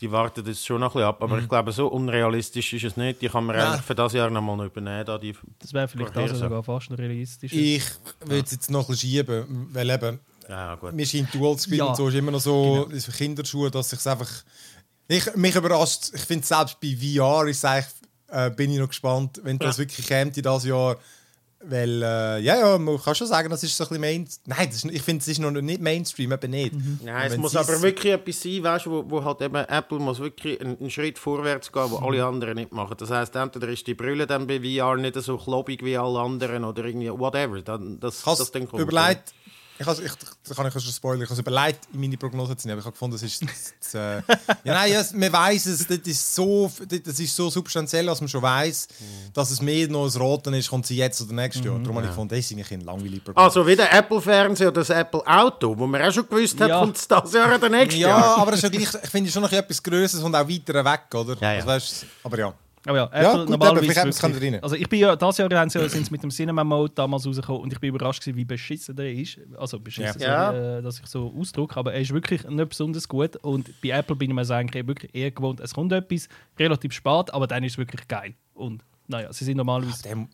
Die 0.00 0.10
warten 0.10 0.44
das 0.44 0.64
schon 0.64 0.80
noch 0.80 0.88
ein 0.88 0.92
bisschen 0.94 1.08
ab, 1.10 1.22
aber 1.22 1.38
ich 1.38 1.48
glaube, 1.48 1.70
so 1.70 1.86
unrealistisch 1.86 2.72
ist 2.72 2.82
es 2.82 2.96
nicht. 2.96 3.22
Die 3.22 3.28
kann 3.28 3.44
man 3.46 3.54
Nein. 3.54 3.66
eigentlich 3.68 3.82
für 3.82 3.94
das 3.94 4.12
Jahr 4.12 4.30
noch 4.30 4.42
mal 4.42 4.66
übernehmen. 4.66 5.04
Da 5.04 5.16
die 5.16 5.32
Das 5.60 5.72
wäre 5.72 5.86
vielleicht 5.86 6.16
also 6.16 6.34
sogar 6.34 6.60
fast 6.64 6.90
noch 6.90 6.98
realistisch. 6.98 7.52
ich 7.52 7.84
würde 8.24 8.42
es 8.44 8.50
jetzt 8.50 8.68
noch 8.68 8.80
ein 8.80 8.86
bisschen 8.88 9.10
schieben, 9.10 9.68
weil 9.72 9.88
eben, 9.88 10.18
ja, 10.48 10.74
gut. 10.76 10.92
mir 10.92 11.06
scheint 11.06 11.32
Dual-Screen 11.34 11.78
Ja. 11.78 11.84
und 11.86 11.96
so 11.96 12.08
ist 12.08 12.14
immer 12.14 12.30
noch 12.32 12.40
so 12.40 12.88
für 12.98 13.12
Kinderschuhe, 13.12 13.70
dass 13.70 13.92
ich 13.92 14.06
einfach... 14.06 14.28
Ich, 15.08 15.34
mich 15.36 15.54
überrascht, 15.54 16.10
ich 16.14 16.22
finde 16.22 16.46
selbst 16.46 16.78
bei 16.80 16.96
VR 16.96 17.46
ist 17.46 17.58
es 17.58 17.64
eigentlich, 17.64 17.86
äh, 18.28 18.50
bin 18.50 18.70
ich 18.70 18.78
noch 18.78 18.88
gespannt, 18.88 19.40
wenn 19.44 19.58
das 19.58 19.76
wirklich 19.78 20.06
käme 20.06 20.30
dieses 20.30 20.64
Jahr. 20.64 20.96
Weil, 21.64 22.02
äh, 22.02 22.40
ja, 22.40 22.58
ja, 22.58 22.76
man 22.78 23.00
kann 23.00 23.14
schon 23.14 23.28
sagen, 23.28 23.48
das 23.48 23.62
ist 23.62 23.76
so 23.76 23.84
ein 23.84 23.88
bisschen 23.88 24.00
Main... 24.00 24.28
Nein, 24.46 24.66
das 24.68 24.76
ist, 24.78 24.84
ich 24.86 25.02
finde, 25.02 25.22
es 25.22 25.28
ist 25.28 25.38
noch 25.38 25.50
nicht 25.52 25.80
Mainstream, 25.80 26.32
eben 26.32 26.50
nicht. 26.50 26.74
Nein, 27.04 27.30
es 27.30 27.36
muss 27.38 27.54
aber 27.54 27.80
wirklich 27.82 28.12
etwas 28.14 28.40
sein, 28.40 28.64
weißt, 28.64 28.86
wo, 28.88 29.04
wo 29.08 29.22
halt 29.22 29.42
eben 29.42 29.54
Apple 29.54 30.00
muss 30.00 30.18
wirklich 30.18 30.60
einen, 30.60 30.76
einen 30.80 30.90
Schritt 30.90 31.18
vorwärts 31.20 31.70
gehen, 31.70 31.88
wo 31.90 31.98
Mhm. 31.98 32.04
alle 32.04 32.24
anderen 32.24 32.54
nicht 32.56 32.72
machen. 32.72 32.96
Das 32.98 33.10
heißt, 33.10 33.36
entweder 33.36 33.68
ist 33.68 33.86
die 33.86 33.94
Brille 33.94 34.26
dann 34.26 34.48
bei 34.48 34.58
VR 34.60 34.96
nicht 34.96 35.14
so 35.14 35.36
kloppig 35.38 35.84
wie 35.84 35.96
alle 35.96 36.18
anderen 36.20 36.64
oder 36.64 36.84
irgendwie 36.84 37.10
whatever. 37.10 37.62
Dann, 37.62 38.00
das, 38.00 38.26
habe 38.26 38.38
das 38.38 38.50
dann 38.50 38.66
kommt. 38.68 38.82
überlegt, 38.82 39.32
ich, 39.78 39.86
has, 39.86 39.98
ich, 39.98 40.12
da 40.48 40.54
kann 40.54 40.66
ich 40.66 40.72
schon 40.72 40.82
spoilern, 40.82 41.22
ich 41.22 41.28
habe 41.30 41.34
es 41.34 41.46
überlegt, 41.46 41.80
in 41.92 42.00
meine 42.00 42.16
Prognose 42.16 42.56
zu 42.56 42.68
nehmen, 42.68 42.78
aber 42.78 42.80
ich 42.80 42.86
habe 42.86 42.92
gefunden, 42.92 43.14
das 43.14 43.22
ist... 43.22 43.42
Das, 43.80 43.94
äh, 43.94 44.22
ja, 44.64 44.74
nein, 44.74 44.92
ja, 44.92 45.02
man 45.14 45.32
weiß 45.32 45.66
es, 45.66 45.86
das 45.86 45.98
ist, 45.98 46.34
so, 46.34 46.70
das 46.88 47.18
ist 47.18 47.34
so 47.34 47.50
substanziell, 47.50 48.06
dass 48.06 48.20
man 48.20 48.28
schon 48.28 48.42
weiß, 48.42 48.88
Mhm. 49.00 49.32
dass 49.32 49.50
es 49.50 49.60
mehr 49.60 49.88
noch 49.88 50.04
ein 50.04 50.20
Roten 50.20 50.54
ist, 50.54 50.68
kommt 50.70 50.86
sie 50.86 50.96
jetzt 50.96 51.20
oder 51.22 51.32
nächstes 51.32 51.64
Jahr. 51.64 51.78
Darum 51.78 51.96
habe 51.96 52.06
ich 52.06 52.10
gefunden, 52.10 52.34
das 52.34 52.38
ist 52.40 52.52
eigentlich 52.52 52.70
ein 52.72 52.80
langweiliger 52.82 53.24
Prognose. 53.24 53.44
Also 53.44 53.66
wie 53.66 53.76
der 53.76 53.92
Apple-Fernseher 53.92 54.68
oder 54.68 54.80
das 54.82 54.90
Apple-Auto, 54.90 55.76
wo 55.78 55.86
man 55.86 56.02
auch 56.02 56.12
schon 56.12 56.28
gewusst 56.28 56.60
hat, 56.60 56.68
Ja. 56.68 56.80
kommt 56.80 56.96
es 56.96 57.08
das 57.08 57.32
Jahr 57.32 57.54
oder 57.54 57.68
nächstes 57.68 58.00
Ja, 58.00 58.08
Jahr. 58.08 58.38
aber 58.38 58.52
es 58.52 58.58
ist 58.58 58.62
ja 58.64 58.68
gleich, 58.68 58.88
ich 59.04 59.10
finde 59.10 59.28
es 59.28 59.32
schon 59.34 59.42
noch 59.42 59.52
etwas 59.52 59.82
Größeres 59.82 60.22
und 60.24 60.34
auch 60.34 60.48
weiter 60.48 60.84
weg, 60.84 61.00
oder? 61.14 61.34
Ja, 61.40 61.52
ja. 61.52 61.54
Also, 61.56 61.66
weißt, 61.68 62.06
aber 62.24 62.38
ja. 62.38 62.54
Aber 62.86 62.96
ja, 62.96 63.10
Ja, 63.12 63.30
Apple 63.30 63.40
gut, 63.40 63.50
normalerweise 63.50 64.00
eben, 64.26 64.54
rein. 64.54 64.62
Also 64.62 64.74
ich 64.76 64.88
bin 64.88 64.98
ja, 65.00 65.14
das 65.14 65.38
Jahr 65.38 65.48
haben 65.50 65.70
sie 65.70 65.78
ja- 65.78 65.88
sind 65.88 66.04
sie 66.06 66.10
mit 66.10 66.22
dem 66.22 66.30
Cinema 66.30 66.64
Mode 66.64 66.92
damals 66.94 67.26
rausgekommen 67.26 67.62
und 67.62 67.72
ich 67.72 67.78
bin 67.78 67.94
überrascht 67.94 68.20
gewesen, 68.22 68.36
wie 68.36 68.44
beschissen 68.44 68.96
der 68.96 69.12
ist. 69.12 69.38
Also 69.56 69.78
beschissen, 69.78 70.20
Ja. 70.20 70.50
sorry, 70.52 70.78
äh, 70.78 70.82
dass 70.82 70.98
ich 70.98 71.06
so 71.06 71.32
ausdrücke, 71.38 71.76
aber 71.76 71.92
er 71.94 72.00
ist 72.00 72.12
wirklich 72.12 72.42
nicht 72.44 72.68
besonders 72.68 73.06
gut 73.06 73.36
und 73.36 73.70
bei 73.82 73.90
Apple 73.90 74.16
bin 74.16 74.30
ich 74.30 74.34
mir 74.34 74.54
eigentlich 74.54 74.86
wirklich 74.86 75.14
eher 75.14 75.30
gewohnt, 75.30 75.60
es 75.60 75.72
kommt 75.74 75.92
etwas 75.92 76.28
relativ 76.58 76.92
spät, 76.92 77.32
aber 77.32 77.46
dann 77.46 77.62
ist 77.62 77.72
es 77.72 77.78
wirklich 77.78 78.06
geil. 78.08 78.34
Und 78.54 78.82
naja, 79.06 79.32
sie 79.32 79.44
sind 79.44 79.56
normalerweise... 79.58 80.02
Der, 80.02 80.26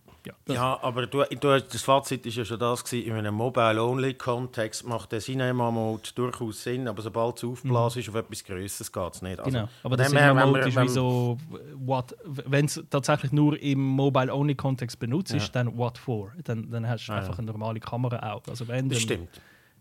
Ja, 0.49 0.55
Ja, 0.55 0.79
aber 0.83 1.07
du, 1.07 1.25
du, 1.25 1.61
das 1.61 1.83
Fazit 1.83 2.25
ist 2.27 2.37
ja 2.37 2.45
schon 2.45 2.59
das 2.59 2.85
gewesen, 2.85 3.07
in 3.09 3.13
einem 3.15 3.35
Mobile-Only-Kontext 3.35 4.87
macht 4.87 5.13
der 5.13 5.21
Cinema-Mode 5.21 6.03
durchaus 6.15 6.63
Sinn, 6.63 6.89
aber 6.89 7.03
sobald 7.03 7.39
es 7.39 7.45
aufblasen 7.45 8.03
ist, 8.03 8.09
auf 8.09 8.15
etwas 8.15 8.45
Größeres 8.45 8.93
geht 8.93 9.15
es 9.15 9.23
nicht. 9.23 9.39
Also, 9.39 9.51
Genau, 9.51 9.69
aber 9.83 9.97
der 9.97 10.07
dem 10.09 10.13
her, 10.17 10.21
Cinema 10.29 10.41
wenn 10.41 10.49
Mode 10.49 10.61
wir- 10.61 10.67
ist 10.69 10.77
wenn- 10.77 10.85
wie 10.85 10.89
so, 10.89 11.39
what, 11.77 12.17
wenn 12.25 12.65
es 12.67 12.83
tatsächlich 12.91 13.33
nur 13.33 13.61
im 13.61 13.81
Mobile-Only-Kontext 13.81 14.99
benutzt 14.99 15.35
ist, 15.35 15.55
dann 15.55 15.77
what 15.77 15.99
for? 15.99 16.33
Dann, 16.45 16.71
dann 16.71 16.89
hast 16.89 17.07
du 17.07 17.13
einfach 17.13 17.39
eine 17.39 17.47
normale 17.51 17.81
Kamera 17.81 18.33
auch. 18.33 18.43
Also 18.49 18.67
wenn, 18.69 18.89
Das 18.89 19.01
stimmt. 19.01 19.29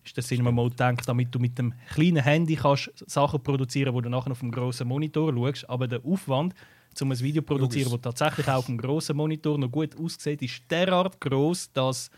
ist 0.04 0.16
der 0.16 0.24
Cinema 0.24 0.52
Mode 0.52 0.72
gedacht, 0.72 1.02
damit 1.08 1.34
du 1.34 1.40
mit 1.40 1.58
dem 1.58 1.74
kleinen 1.94 2.24
Handy 2.24 2.56
kannst 2.56 2.92
Sachen 3.08 3.42
produzieren 3.44 3.94
wo 3.94 4.02
du 4.02 4.10
nachher 4.10 4.32
auf 4.32 4.40
dem 4.40 4.52
grossen 4.52 4.88
Monitor 4.88 5.34
schaust, 5.34 5.70
aber 5.70 5.88
der 5.88 6.00
Aufwand, 6.06 6.54
um 7.02 7.12
ein 7.12 7.20
Video 7.20 7.42
zu 7.42 7.46
produzieren, 7.48 7.92
das 7.92 8.02
tatsächlich 8.02 8.48
auch 8.48 8.58
auf 8.58 8.66
dem 8.66 8.78
grossen 8.78 9.18
Monitor 9.18 9.58
noch 9.58 9.72
gut 9.72 9.98
aussieht, 10.00 10.42
ist 10.42 10.62
derart 10.70 11.20
groß, 11.20 11.72
dass 11.74 12.10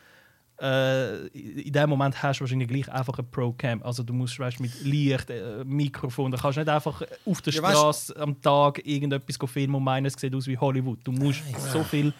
äh, 0.61 1.27
in 1.27 1.71
dem 1.71 1.89
Moment 1.89 2.21
hast 2.21 2.39
du 2.39 2.41
wahrscheinlich 2.41 2.67
gleich 2.67 2.91
einfach 2.91 3.17
eine 3.17 3.27
Pro-Cam. 3.27 3.81
Also 3.83 4.03
du 4.03 4.13
musst 4.13 4.37
weißt, 4.39 4.59
mit 4.59 4.83
Licht, 4.83 5.29
äh, 5.29 5.63
Mikrofon, 5.63 6.31
da 6.31 6.37
kannst 6.37 6.57
du 6.57 6.61
nicht 6.61 6.69
einfach 6.69 7.01
auf 7.25 7.41
der 7.41 7.53
Ja, 7.53 7.61
Straße 7.61 8.15
am 8.17 8.41
Tag 8.41 8.85
irgendetwas 8.85 9.37
filmen 9.49 9.75
und 9.75 9.83
meinen, 9.83 10.05
es 10.05 10.13
sieht 10.13 10.35
aus 10.35 10.47
wie 10.47 10.57
Hollywood. 10.57 10.99
Du 11.03 11.11
musst 11.11 11.41
so 11.71 11.83
viele 11.83 12.13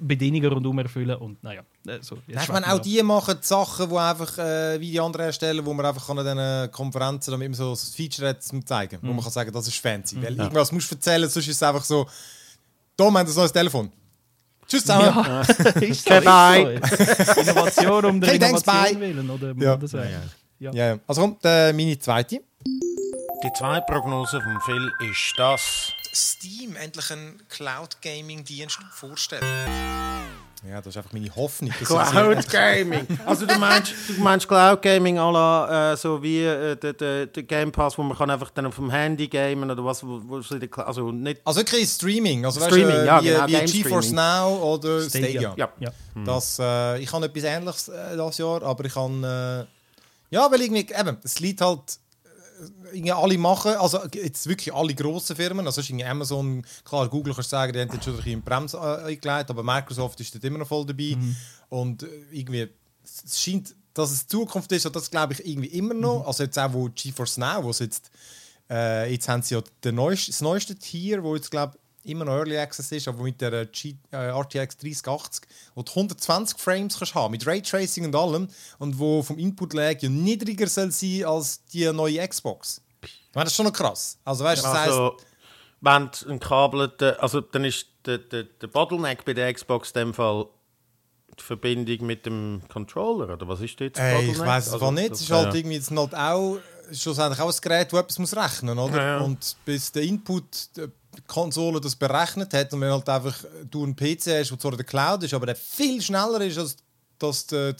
Bedingungen 0.00 0.52
rundum 0.52 0.78
erfüllen 0.78 1.16
und 1.16 1.42
naja. 1.42 1.62
äh, 1.86 1.98
So, 2.00 2.16
man, 2.26 2.64
wir 2.64 2.72
auch 2.74 2.78
die 2.78 3.02
machen 3.02 3.36
die 3.40 3.46
Sachen, 3.46 3.88
die 3.88 3.96
einfach 3.96 4.38
äh, 4.38 4.80
wie 4.80 4.90
die 4.90 5.00
anderen 5.00 5.24
herstellen, 5.24 5.64
wo 5.64 5.72
man 5.74 5.86
einfach 5.86 6.08
an 6.08 6.16
diesen 6.18 6.70
Konferenzen 6.72 7.30
damit 7.32 7.48
man 7.48 7.54
so 7.54 7.70
das 7.70 7.90
Feature 7.90 8.28
hat, 8.30 8.42
zum 8.42 8.64
zeigen. 8.64 8.98
Wo 9.02 9.12
man 9.12 9.22
kann 9.22 9.32
sagen, 9.32 9.52
das 9.52 9.68
ist 9.68 9.78
fancy. 9.78 10.22
Weil 10.22 10.36
irgendwas 10.38 10.72
musst 10.72 10.90
du 10.90 10.94
erzählen, 10.94 11.28
sonst 11.28 11.46
ist 11.48 11.56
es 11.56 11.62
einfach 11.62 11.84
so, 11.84 12.06
da 12.96 13.04
haben 13.04 13.12
wir 13.14 13.20
ein 13.20 13.26
neues 13.34 13.52
Telefon. 13.52 13.90
Tschüss 14.66 14.82
zusammen. 14.82 15.04
Ja, 15.26 15.40
ist 15.80 16.04
so, 16.04 16.20
Bye, 16.20 16.80
ist 16.80 17.34
so. 17.34 17.40
Innovation 17.40 18.04
um 18.04 18.20
der 18.22 18.38
thanks, 18.38 18.62
Innovation 18.62 18.92
bye. 18.94 19.00
willen, 19.00 19.30
oder? 19.30 19.54
Ja. 19.58 19.86
So. 19.86 19.98
ja. 19.98 20.08
Ja, 20.58 20.72
ja. 20.72 20.98
Also 21.06 21.22
kommt 21.22 21.40
äh, 21.44 21.72
meine 21.72 21.98
zweite. 21.98 22.40
Die 23.44 23.52
zweite 23.58 23.84
Prognose 23.92 24.40
vom 24.40 24.60
Phil 24.60 24.92
ist 25.10 25.34
das. 25.36 25.92
Steam 26.14 26.76
endlich 26.76 27.10
einen 27.10 27.42
Cloud-Gaming-Dienst 27.48 28.78
vorstellen. 28.92 29.42
Ja, 30.68 30.76
das 30.76 30.88
ist 30.88 30.96
einfach 30.96 31.12
meine 31.12 31.34
Hoffnung. 31.34 31.72
dass 31.80 31.88
Cloud 31.88 32.48
Gaming. 32.48 33.06
Also 33.26 33.46
du 33.46 33.58
meinst, 33.58 33.94
du 34.06 34.20
meinst 34.22 34.46
Cloud 34.46 34.80
Gaming 34.80 35.18
à 35.18 35.32
la, 35.32 35.92
äh, 35.92 35.96
so 35.96 36.22
wie 36.22 36.44
äh, 36.44 36.76
der, 36.76 36.92
der, 36.92 37.26
der 37.26 37.42
Game 37.42 37.72
Pass, 37.72 37.98
wo 37.98 38.02
man 38.04 38.16
kann 38.16 38.30
einfach 38.30 38.50
dann 38.50 38.66
auf 38.66 38.76
dem 38.76 38.90
Handy 38.90 39.26
gamen 39.26 39.68
oder 39.70 39.84
was, 39.84 40.06
wo, 40.06 40.20
wo 40.24 40.36
also 40.82 41.10
nicht. 41.10 41.40
Also 41.44 41.60
wirklich 41.60 41.88
Streaming. 41.88 42.44
Also, 42.44 42.60
Streaming, 42.60 42.86
weißt, 42.86 42.96
du, 42.96 43.02
äh, 43.02 43.06
ja, 43.06 43.22
wie, 43.22 43.28
genau, 43.28 43.46
wie 43.48 43.72
GeForce 43.82 44.06
Streaming. 44.06 44.14
Now 44.14 44.74
oder 44.74 45.02
Stadia. 45.02 45.54
Ja. 45.56 45.68
Ja. 45.80 45.90
Das, 46.24 46.58
äh, 46.60 47.00
ich 47.00 47.12
habe 47.12 47.26
etwas 47.26 47.42
Ähnliches 47.42 47.88
äh, 47.88 48.16
das 48.16 48.38
Jahr, 48.38 48.62
aber 48.62 48.84
ich 48.84 48.94
kann... 48.94 49.24
Äh, 49.24 49.64
ja, 50.30 50.50
weil 50.50 50.60
irgendwie, 50.60 50.86
eben, 50.94 51.16
es 51.24 51.40
liegt 51.40 51.60
halt... 51.60 51.98
Irgendwie 52.92 53.12
alle 53.12 53.38
machen, 53.38 53.72
also 53.72 54.00
jetzt 54.12 54.46
wirklich 54.46 54.72
alle 54.72 54.94
grossen 54.94 55.36
Firmen, 55.36 55.66
also 55.66 55.80
ist 55.80 55.92
Amazon, 56.04 56.64
klar, 56.84 57.08
Google 57.08 57.34
kannst 57.34 57.50
du 57.50 57.56
sagen, 57.56 57.72
die 57.72 57.80
haben 57.80 57.90
jetzt 57.92 58.04
schon 58.04 58.14
ein 58.14 58.16
bisschen 58.18 58.32
in 58.32 58.42
Bremse 58.42 58.76
äh, 58.76 59.08
eingelegt, 59.08 59.50
aber 59.50 59.62
Microsoft 59.62 60.20
ist 60.20 60.34
dort 60.34 60.44
immer 60.44 60.58
noch 60.58 60.68
voll 60.68 60.86
dabei. 60.86 61.16
Und 61.68 62.02
äh, 62.02 62.06
irgendwie, 62.30 62.68
es 63.02 63.40
scheint, 63.40 63.74
dass 63.94 64.10
es 64.10 64.26
Zukunft 64.26 64.70
ist, 64.72 64.86
und 64.86 64.96
das 64.96 65.10
glaube 65.10 65.34
ich 65.34 65.46
irgendwie 65.46 65.68
immer 65.68 65.94
noch. 65.94 66.26
Also 66.26 66.44
jetzt 66.44 66.58
auch, 66.58 66.72
wo 66.72 66.88
GeForce 66.94 67.38
Now, 67.38 67.62
wo 67.62 67.70
es 67.70 67.80
jetzt, 67.80 68.10
äh, 68.70 69.10
jetzt 69.10 69.28
haben 69.28 69.42
sie 69.42 69.54
ja 69.54 69.62
den 69.84 69.94
neuesten, 69.96 70.30
das 70.30 70.40
neueste 70.40 70.74
Tier, 70.76 71.22
wo 71.22 71.34
jetzt 71.34 71.50
glaube 71.50 71.76
immer 72.04 72.24
noch 72.24 72.34
Early 72.34 72.56
Access 72.58 72.92
ist, 72.92 73.08
aber 73.08 73.22
mit 73.22 73.40
der 73.40 73.66
G, 73.66 73.94
äh, 74.10 74.16
RTX 74.16 74.76
3080, 74.78 75.44
wo 75.74 75.82
du 75.82 75.90
120 75.92 76.58
Frames 76.58 76.98
kannst 76.98 77.14
haben, 77.14 77.30
mit 77.32 77.46
Raytracing 77.46 78.04
und 78.04 78.14
allem, 78.16 78.48
und 78.78 78.98
wo 78.98 79.22
vom 79.22 79.38
Input 79.38 79.72
Lag 79.74 80.00
ja 80.00 80.08
niedriger 80.08 80.66
soll 80.66 80.90
sein 80.90 81.24
als 81.24 81.64
die 81.66 81.90
neue 81.92 82.26
Xbox. 82.26 82.80
Ich 83.02 83.34
meine, 83.34 83.44
das 83.44 83.52
ist 83.52 83.56
schon 83.56 83.66
noch 83.66 83.72
krass. 83.72 84.18
Also 84.24 84.44
weißt 84.44 84.62
du, 84.62 84.66
das 84.66 84.74
heisst, 84.76 84.88
Also, 84.90 85.16
wenn 85.80 86.10
du 86.10 86.30
ein 86.30 86.40
Kabel, 86.40 86.92
also 87.18 87.40
dann 87.40 87.64
ist 87.64 87.86
der, 88.04 88.18
der, 88.18 88.44
der 88.44 88.66
Bottleneck 88.66 89.24
bei 89.24 89.34
der 89.34 89.52
Xbox 89.52 89.90
in 89.92 90.00
dem 90.00 90.14
Fall 90.14 90.46
die 91.38 91.42
Verbindung 91.42 92.06
mit 92.06 92.26
dem 92.26 92.62
Controller, 92.68 93.32
oder 93.32 93.48
was 93.48 93.60
ist 93.60 93.80
jetzt 93.80 93.98
der 93.98 94.18
Ey, 94.18 94.30
ich 94.30 94.38
weiß 94.38 94.66
es 94.66 94.72
Also, 94.74 94.90
nicht. 94.90 95.12
Es 95.12 95.22
ist 95.22 95.30
halt 95.30 95.48
ja. 95.48 95.54
irgendwie 95.54 95.76
jetzt 95.76 95.90
halt 95.90 96.14
auch 96.14 96.58
schlussendlich 96.92 97.40
auch 97.40 97.50
ein 97.52 97.60
Gerät, 97.60 97.92
das 97.92 98.00
etwas 98.00 98.18
muss 98.18 98.36
rechnen 98.36 98.78
oder? 98.78 98.96
Ja, 98.96 99.04
ja. 99.04 99.18
Und 99.20 99.56
bis 99.64 99.92
der 99.92 100.02
Input 100.02 100.68
Konsole 101.26 101.80
das 101.80 101.96
berechnet 101.96 102.54
hat 102.54 102.72
und 102.72 102.80
wenn 102.80 102.90
halt 102.90 103.08
einfach 103.08 103.36
du 103.70 103.84
einen 103.84 103.94
PC 103.94 104.26
hast, 104.26 104.50
der 104.50 104.58
zwar 104.58 104.72
in 104.72 104.78
der 104.78 104.86
Cloud 104.86 105.22
ist, 105.22 105.34
aber 105.34 105.46
der 105.46 105.56
viel 105.56 106.00
schneller 106.00 106.40
ist 106.40 106.58
als 106.58 106.76
dass 107.18 107.46
die, 107.46 107.74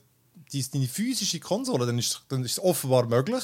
die, 0.53 0.71
deine 0.71 0.87
physische 0.87 1.41
Konsole, 1.41 1.87
dann 1.87 1.99
ist, 1.99 2.23
dann 2.29 2.45
ist 2.45 2.53
es 2.53 2.63
offenbar 2.63 3.07
möglich, 3.07 3.43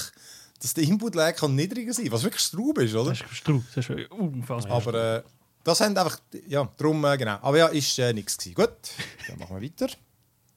dass 0.61 0.75
der 0.75 0.85
Input-Lag 0.85 1.37
kann 1.37 1.55
niedriger 1.55 1.93
sein 1.93 2.11
was 2.11 2.23
wirklich 2.23 2.43
Straub 2.43 2.79
ist, 2.79 2.95
oder? 2.95 3.11
Das 3.11 3.21
ist 3.21 3.35
Strub, 3.37 3.63
das 3.75 3.89
ist 3.89 4.11
unfassbar. 4.11 4.77
Aber 4.77 5.17
äh, 5.17 5.23
das 5.65 5.81
haben 5.81 5.97
einfach, 5.97 6.19
ja, 6.47 6.69
darum, 6.77 7.05
äh, 7.05 7.17
genau. 7.17 7.39
Aber 7.43 7.59
ja, 7.59 7.67
ist 7.67 7.99
äh, 7.99 8.13
nichts 8.13 8.39
gewesen. 8.39 8.55
Gut, 8.55 8.77
dann 9.29 9.39
machen 9.39 9.61
wir 9.61 9.63
weiter. 9.63 9.93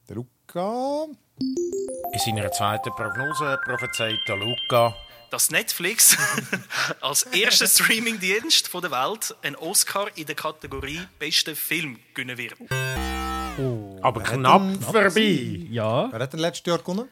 Der 0.08 0.16
Luca. 0.16 1.06
In 1.38 2.18
seiner 2.18 2.50
zweiten 2.52 2.90
Prognose 2.90 3.58
prophezeit 3.64 4.18
der 4.26 4.36
Luca. 4.36 4.94
Dass 5.32 5.50
Netflix 5.50 6.16
als 7.00 7.22
erster 7.24 7.66
Streamingdienst 7.66 8.68
von 8.68 8.82
der 8.82 8.90
Welt 8.90 9.34
einen 9.42 9.56
Oscar 9.56 10.06
in 10.14 10.26
der 10.26 10.34
Kategorie 10.34 11.00
Bester 11.18 11.56
Film 11.56 11.98
gewinnen 12.14 12.36
wird. 12.36 12.54
Aber 14.02 14.22
knapp 14.22 14.62
vorbei. 14.82 15.66
ja, 15.70 16.10
Wer 16.12 16.20
hat 16.20 16.32
denn 16.32 16.40
letztes 16.40 16.66
Jahr 16.66 16.78
gewonnen? 16.78 17.08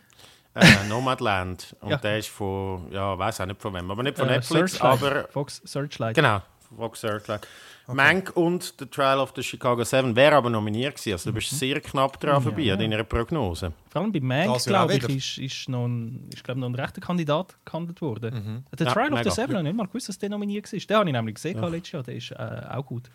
äh, 0.54 0.84
Nomadland. 0.88 1.74
Und 1.80 1.90
Ja. 1.90 1.96
der 1.96 2.18
ist 2.18 2.28
von, 2.28 2.90
ja, 2.92 3.16
weiß 3.18 3.40
auch 3.40 3.46
nicht 3.46 3.60
von 3.62 3.72
wem, 3.74 3.90
aber 3.90 4.02
nicht 4.02 4.18
von 4.18 4.28
äh, 4.28 4.32
Netflix, 4.36 4.72
Searchlight. 4.72 5.02
aber 5.02 5.28
Fox 5.28 5.62
Searchlight. 5.64 6.14
genau, 6.14 6.42
Fox 6.76 7.00
Searchlight. 7.00 7.46
Mank 7.94 8.32
und 8.36 8.74
The 8.78 8.86
Trial 8.86 9.18
of 9.18 9.32
the 9.36 9.42
Chicago 9.42 9.84
Seven 9.84 10.14
wäre 10.16 10.36
aber 10.36 10.50
nominiert 10.50 10.94
gewesen. 10.96 11.12
Also 11.12 11.30
du 11.30 11.34
bist 11.34 11.50
sehr 11.50 11.80
knapp 11.80 12.18
dran 12.20 12.42
vorbei 12.42 12.72
an 12.72 12.78
deiner 12.78 13.04
Prognose. 13.04 13.72
Vor 13.88 14.02
allem 14.02 14.12
bei 14.12 14.20
Mank, 14.20 14.64
glaube 14.64 14.94
ich, 14.96 15.08
ist, 15.08 15.38
ist, 15.38 15.68
noch 15.68 15.86
ein, 15.86 16.28
ist 16.32 16.44
glaub, 16.44 16.56
noch 16.58 16.68
ein 16.68 16.74
rechter 16.74 17.00
Kandidat 17.00 17.56
gehandelt 17.64 18.00
worden. 18.00 18.64
Der 18.78 18.86
Ja, 18.86 18.92
Trial 18.92 19.12
of 19.12 19.18
the 19.18 19.24
mega. 19.24 19.30
Seven 19.30 19.48
habe 19.56 19.58
ich 19.58 19.64
nicht 19.64 19.76
mal 19.76 19.86
gewusst, 19.86 20.08
dass 20.08 20.18
der 20.18 20.28
nominiert 20.30 20.72
war. 20.72 20.78
Den 20.80 20.96
habe 20.96 21.08
ich 21.08 21.12
nämlich 21.12 21.34
gesehen 21.34 21.60
letztes 21.60 21.92
Jahr. 21.92 22.02
Der 22.02 22.14
ist 22.16 22.30
äh, 22.32 22.62
auch 22.76 22.86
gut. 22.86 23.10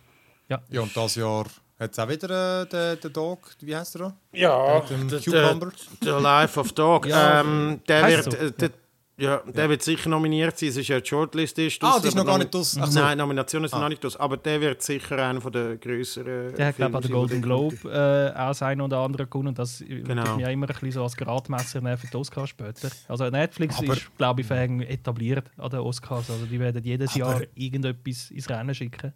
Ja. 0.50 0.62
Ja, 0.70 0.82
und 0.82 0.96
das 0.96 1.16
Jahr 1.16 1.46
hat 1.80 1.92
es 1.92 2.00
auch 2.00 2.08
wieder 2.08 2.62
äh, 2.62 2.66
den, 2.68 3.00
den 3.02 3.14
Dog, 3.14 3.52
wie 3.62 3.76
heißt 3.76 3.96
der 3.96 4.02
da? 4.02 4.16
Ja, 4.32 4.80
der- 4.82 5.20
Cucumber. 5.20 5.72
der 6.04 6.20
Life 6.22 6.60
of 6.60 6.72
Dog. 6.74 7.08
Ja, 7.08 7.42
ähm, 7.42 7.82
der 7.88 8.04
heisst 8.04 8.32
wird, 8.32 8.60
so. 8.60 8.66
äh, 8.68 8.70
der, 9.18 9.44
ja, 9.46 9.52
der 9.52 9.70
wird 9.70 9.82
sicher 9.82 10.10
nominiert 10.10 10.58
sein. 10.58 10.70
Es 10.70 10.78
ist 10.78 10.88
ja 10.88 11.00
die 11.00 11.08
Shortlist. 11.08 11.58
Ist 11.58 11.82
Ah, 11.84 12.00
die 12.00 12.08
ist 12.08 12.14
aber 12.14 12.24
noch 12.24 12.32
gar 12.32 12.38
nicht 12.38 12.54
draus. 12.54 12.78
Ach 12.80 12.88
so. 12.88 13.00
Nein, 13.00 13.18
Nominationen 13.18 13.70
sind 13.70 13.80
noch 13.80 13.90
nicht 13.90 14.04
draus. 14.04 14.18
Aber 14.18 14.38
der 14.38 14.60
wird 14.60 14.82
sicher 14.82 15.18
einer 15.26 15.40
von 15.40 15.52
der 15.52 15.78
grösseren. 15.78 16.54
Der 16.56 16.68
hat, 16.68 16.76
glaube 16.76 16.92
ich, 16.92 16.96
an 16.96 17.02
der 17.02 17.12
Golden 17.12 17.42
Globe 17.42 17.76
äh, 17.86 18.38
auch 18.38 18.48
das 18.50 18.62
eine 18.62 18.84
oder 18.84 18.98
andere 19.00 19.26
gewonnen. 19.26 19.50
Und 19.50 19.60
das 19.60 19.84
genau. 19.88 20.36
Mich 20.36 20.46
ja 20.46 20.50
immer 20.50 20.66
ein 20.66 20.74
bisschen 20.74 20.92
so 20.92 21.04
als 21.04 21.16
Gradmesser 21.16 21.82
nehmen 21.82 21.98
für 21.98 22.08
die 22.08 22.18
Oscars 22.18 22.50
später. 22.50 22.90
Also 23.08 23.30
Netflix 23.30 23.82
ist, 23.82 24.18
glaube 24.18 24.42
ich, 24.42 24.52
etabliert 24.52 25.50
an 25.58 25.70
den 25.70 25.80
Oscars. 25.80 26.30
Also 26.30 26.46
die 26.46 26.60
werden 26.60 26.84
jedes 26.84 27.16
Jahr 27.16 27.42
irgendetwas 27.56 28.32
ins 28.32 28.50
Rennen 28.50 28.76
schicken. 28.76 29.14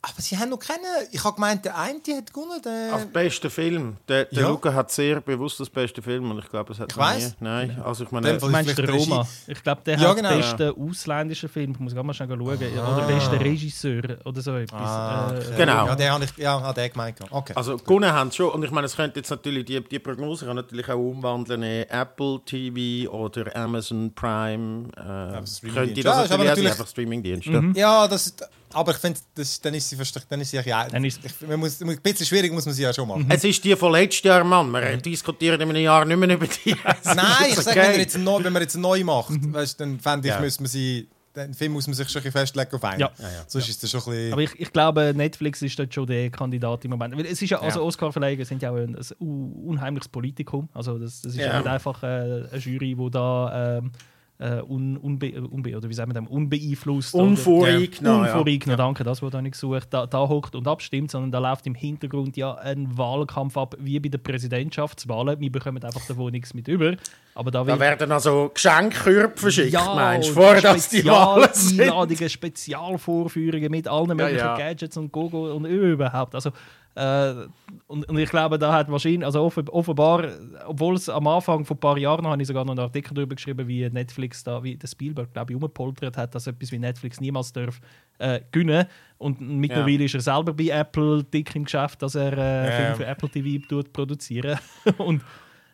Aber 0.00 0.22
sie 0.22 0.38
haben 0.38 0.50
noch 0.50 0.60
keinen. 0.60 0.78
Ich 1.10 1.24
habe 1.24 1.34
gemeint, 1.34 1.64
der 1.64 1.76
eine 1.76 1.98
hat 1.98 2.32
gewonnen. 2.32 2.62
Der... 2.64 2.94
Auf 2.94 3.06
beste 3.08 3.50
Film. 3.50 3.96
Der, 4.06 4.26
der 4.26 4.42
Ja. 4.42 4.48
Luca 4.48 4.72
hat 4.72 4.92
sehr 4.92 5.20
bewusst 5.20 5.58
das 5.58 5.68
beste 5.68 6.00
Film 6.00 6.30
und 6.30 6.38
ich 6.38 6.48
glaube, 6.48 6.72
es 6.72 6.78
hat 6.78 6.92
Ich 6.92 6.96
noch 6.96 7.04
weiss. 7.04 7.30
nie- 7.30 7.34
Nein, 7.40 7.82
also 7.84 8.04
ich 8.04 8.10
meine, 8.12 8.38
Du 8.38 8.46
meinst 8.48 8.78
der 8.78 8.88
Roma? 8.88 9.26
Ich 9.48 9.60
glaube, 9.60 9.82
der 9.84 9.98
Ja, 9.98 10.10
hat 10.10 10.16
genau. 10.16 10.28
den 10.30 10.38
besten 10.38 10.72
ausländischen 10.80 11.48
Film. 11.48 11.72
Ich 11.72 11.80
muss 11.80 11.94
gerade 11.94 12.06
mal 12.06 12.14
schnell 12.14 12.28
schauen. 12.28 12.38
Oder 12.38 13.06
beste 13.08 13.40
Regisseur 13.40 14.18
oder 14.24 14.40
so 14.40 14.54
etwas. 14.54 14.80
Ah, 14.80 15.32
Äh, 15.34 15.38
okay. 15.38 15.54
Genau. 15.56 15.86
Ja, 15.88 15.94
den 15.96 16.10
habe 16.12 16.24
ich 16.24 16.36
ja, 16.36 16.60
hat 16.62 16.76
der 16.76 16.88
gemeint. 16.90 17.18
Okay. 17.30 17.52
also 17.56 17.76
gewonnen 17.76 18.12
haben 18.12 18.30
schon 18.30 18.50
und 18.50 18.62
ich 18.64 18.70
meine, 18.70 18.86
es 18.86 18.94
könnte 18.94 19.18
jetzt 19.18 19.30
natürlich 19.30 19.64
die, 19.64 19.80
die 19.82 19.98
Prognose 19.98 20.46
kann 20.46 20.54
natürlich 20.54 20.88
auch 20.88 20.96
umwandeln 20.98 21.64
in 21.64 21.82
Apple 21.90 22.40
TV 22.46 23.10
oder 23.10 23.54
Amazon 23.56 24.12
Prime. 24.14 24.90
Äh, 24.96 25.70
könnte 25.72 26.00
Ja, 26.00 26.04
das 26.04 26.30
aber 26.30 26.44
natürlich, 26.44 26.46
natürlich- 26.46 26.70
einfach 26.70 26.86
Streamingdienst. 26.86 27.48
ja, 27.74 28.06
das 28.06 28.26
ist, 28.28 28.48
aber 28.74 28.92
ich 28.92 28.98
finde, 28.98 29.18
das- 29.34 29.60
dann 29.60 29.74
ist 29.74 29.88
sie 29.88 29.96
versteckt. 29.96 30.26
Dann 30.30 30.40
ist 30.40 30.50
sie 30.50 30.56
ja. 30.58 30.88
Dann 30.88 31.04
ist- 31.04 31.20
ich, 31.24 31.46
man 31.48 31.58
muss, 31.60 31.80
ein 31.80 31.98
bisschen 32.02 32.26
schwierig 32.26 32.52
muss 32.52 32.66
man 32.66 32.74
sie 32.74 32.82
ja 32.82 32.92
schon 32.92 33.08
machen. 33.08 33.26
Es 33.28 33.44
ist 33.44 33.62
die 33.64 33.74
von 33.76 33.92
letztes 33.92 34.22
Jahr, 34.24 34.44
Mann. 34.44 34.72
Wir 34.72 34.96
diskutieren 34.98 35.60
in 35.60 35.68
einem 35.70 35.82
Jahr 35.82 36.04
nicht 36.04 36.16
mehr 36.16 36.30
über 36.34 36.46
die. 36.46 36.74
Nein, 37.04 37.26
ich 37.48 37.56
ist 37.56 37.64
sage, 37.64 37.80
wenn, 37.80 37.92
wir 37.92 37.98
jetzt 38.00 38.18
neu, 38.18 38.42
wenn 38.44 38.52
man 38.52 38.62
jetzt 38.62 38.76
neu 38.76 39.02
macht, 39.04 39.30
weißt, 39.52 39.80
dann 39.80 39.98
fände 40.00 40.28
ich, 40.28 40.34
Ja. 40.34 40.40
müssen 40.40 40.64
wir 40.64 40.68
sie 40.68 41.08
den 41.36 41.54
Film 41.54 41.72
muss 41.74 41.86
man 41.86 41.94
sich 41.94 42.08
schon 42.08 42.18
ein 42.20 42.24
bisschen 42.24 42.40
festlegen 42.40 42.74
auf 42.74 42.82
einen. 42.82 42.98
Ja. 43.00 43.10
Sonst 43.46 43.68
ist 43.68 43.80
das 43.80 43.90
schon 43.92 44.00
ein 44.00 44.06
bisschen... 44.10 44.32
Aber 44.32 44.42
ich, 44.42 44.50
ich 44.58 44.72
glaube, 44.72 45.12
Netflix 45.14 45.62
ist 45.62 45.78
dort 45.78 45.94
schon 45.94 46.04
der 46.06 46.30
Kandidat 46.30 46.84
im 46.84 46.90
Moment. 46.90 47.16
Weil 47.16 47.26
es 47.26 47.40
ist 47.40 47.50
ja, 47.50 47.60
also 47.60 47.78
Ja. 47.78 47.84
Oscar-Verleiher 47.86 48.44
sind 48.44 48.60
ja 48.60 48.70
auch 48.72 48.76
ein, 48.76 48.96
ein 48.96 49.04
un- 49.20 49.52
unheimliches 49.66 50.08
Politikum. 50.08 50.68
Also 50.74 50.98
das, 50.98 51.20
das 51.22 51.32
ist 51.34 51.38
ja. 51.38 51.46
Ja. 51.46 51.58
nicht 51.58 51.68
einfach 51.68 52.02
äh, 52.02 52.06
eine 52.06 52.58
Jury, 52.58 52.96
die 52.96 53.10
da 53.12 53.78
ähm, 53.78 53.92
äh, 54.38 54.62
un, 54.62 54.96
unbe, 54.96 55.32
unbe, 55.40 55.76
oder 55.76 55.88
wie 55.88 55.94
sagen 55.94 56.10
wir 56.14 56.20
das, 56.20 56.30
unbeeinflusst 56.30 57.14
Unvoreingenommen. 57.14 58.26
ja. 58.26 58.32
Unvoreingenommen, 58.32 58.78
danke, 58.78 59.04
das 59.04 59.20
wurde 59.20 59.42
nicht 59.42 59.52
gesucht, 59.52 59.88
da, 59.90 60.06
da 60.06 60.28
hockt 60.28 60.54
und 60.54 60.68
abstimmt, 60.68 61.10
sondern 61.10 61.32
da 61.32 61.38
läuft 61.38 61.66
im 61.66 61.74
Hintergrund 61.74 62.36
ja 62.36 62.54
ein 62.54 62.96
Wahlkampf 62.96 63.56
ab, 63.56 63.76
wie 63.78 63.98
bei 63.98 64.08
den 64.08 64.22
Präsidentschaftswahlen. 64.22 65.40
Wir 65.40 65.50
bekommen 65.50 65.82
einfach 65.82 66.06
davon 66.06 66.30
nichts 66.30 66.54
mit 66.54 66.68
über. 66.68 66.96
Aber 67.34 67.50
da, 67.50 67.62
Da 67.62 67.78
werden 67.78 68.10
also 68.10 68.50
Geschenkkörbe 68.52 69.36
verschickt, 69.36 69.72
meinst 69.72 70.30
du, 70.30 70.34
vor 70.34 70.54
dass 70.56 70.88
die 70.88 71.04
Wahlen 71.04 71.48
sind? 71.52 71.76
Spezialeinladungen, 71.76 72.28
Spezialvorführungen 72.28 73.70
mit 73.70 73.86
allen 73.86 74.16
möglichen 74.16 74.38
ja. 74.38 74.56
Gadgets 74.56 74.96
und 74.96 75.12
Gogo 75.12 75.52
und 75.54 75.64
überhaupt. 75.64 76.34
Also, 76.34 76.50
äh, 76.98 77.46
und, 77.86 78.08
und 78.08 78.18
ich 78.18 78.28
glaube, 78.28 78.58
da 78.58 78.72
hat 78.72 78.90
wahrscheinlich, 78.90 79.24
also 79.24 79.42
offen, 79.42 79.68
offenbar, 79.68 80.24
obwohl 80.66 80.96
es 80.96 81.08
am 81.08 81.28
Anfang 81.28 81.64
vor 81.64 81.76
ein 81.76 81.80
paar 81.80 81.96
Jahren 81.96 82.26
habe 82.26 82.42
ich 82.42 82.48
sogar 82.48 82.64
noch 82.64 82.72
einen 82.72 82.80
Artikel 82.80 83.14
darüber 83.14 83.36
geschrieben, 83.36 83.68
wie 83.68 83.88
Netflix 83.88 84.42
da, 84.42 84.62
wie 84.64 84.76
der 84.76 84.88
Spielberg, 84.88 85.32
glaube 85.32 85.52
ich, 85.52 85.54
umgepoltert 85.54 86.16
hat, 86.16 86.34
dass 86.34 86.48
etwas 86.48 86.72
wie 86.72 86.78
Netflix 86.78 87.20
niemals 87.20 87.52
darf 87.52 87.80
äh, 88.18 88.40
gewinnen. 88.50 88.86
Und 89.16 89.40
mittlerweile 89.40 90.04
ist 90.04 90.14
er 90.14 90.20
selber 90.22 90.52
bei 90.52 90.68
Apple 90.70 91.22
dick 91.22 91.54
im 91.54 91.64
Geschäft, 91.64 92.02
dass 92.02 92.16
er 92.16 92.36
äh, 92.36 92.66
Ja. 92.66 92.72
Filme 92.72 92.96
für 92.96 93.06
Apple 93.06 93.28
TV 93.28 93.64
tut 93.68 93.92
produzieren. 93.92 94.58
und 94.98 95.22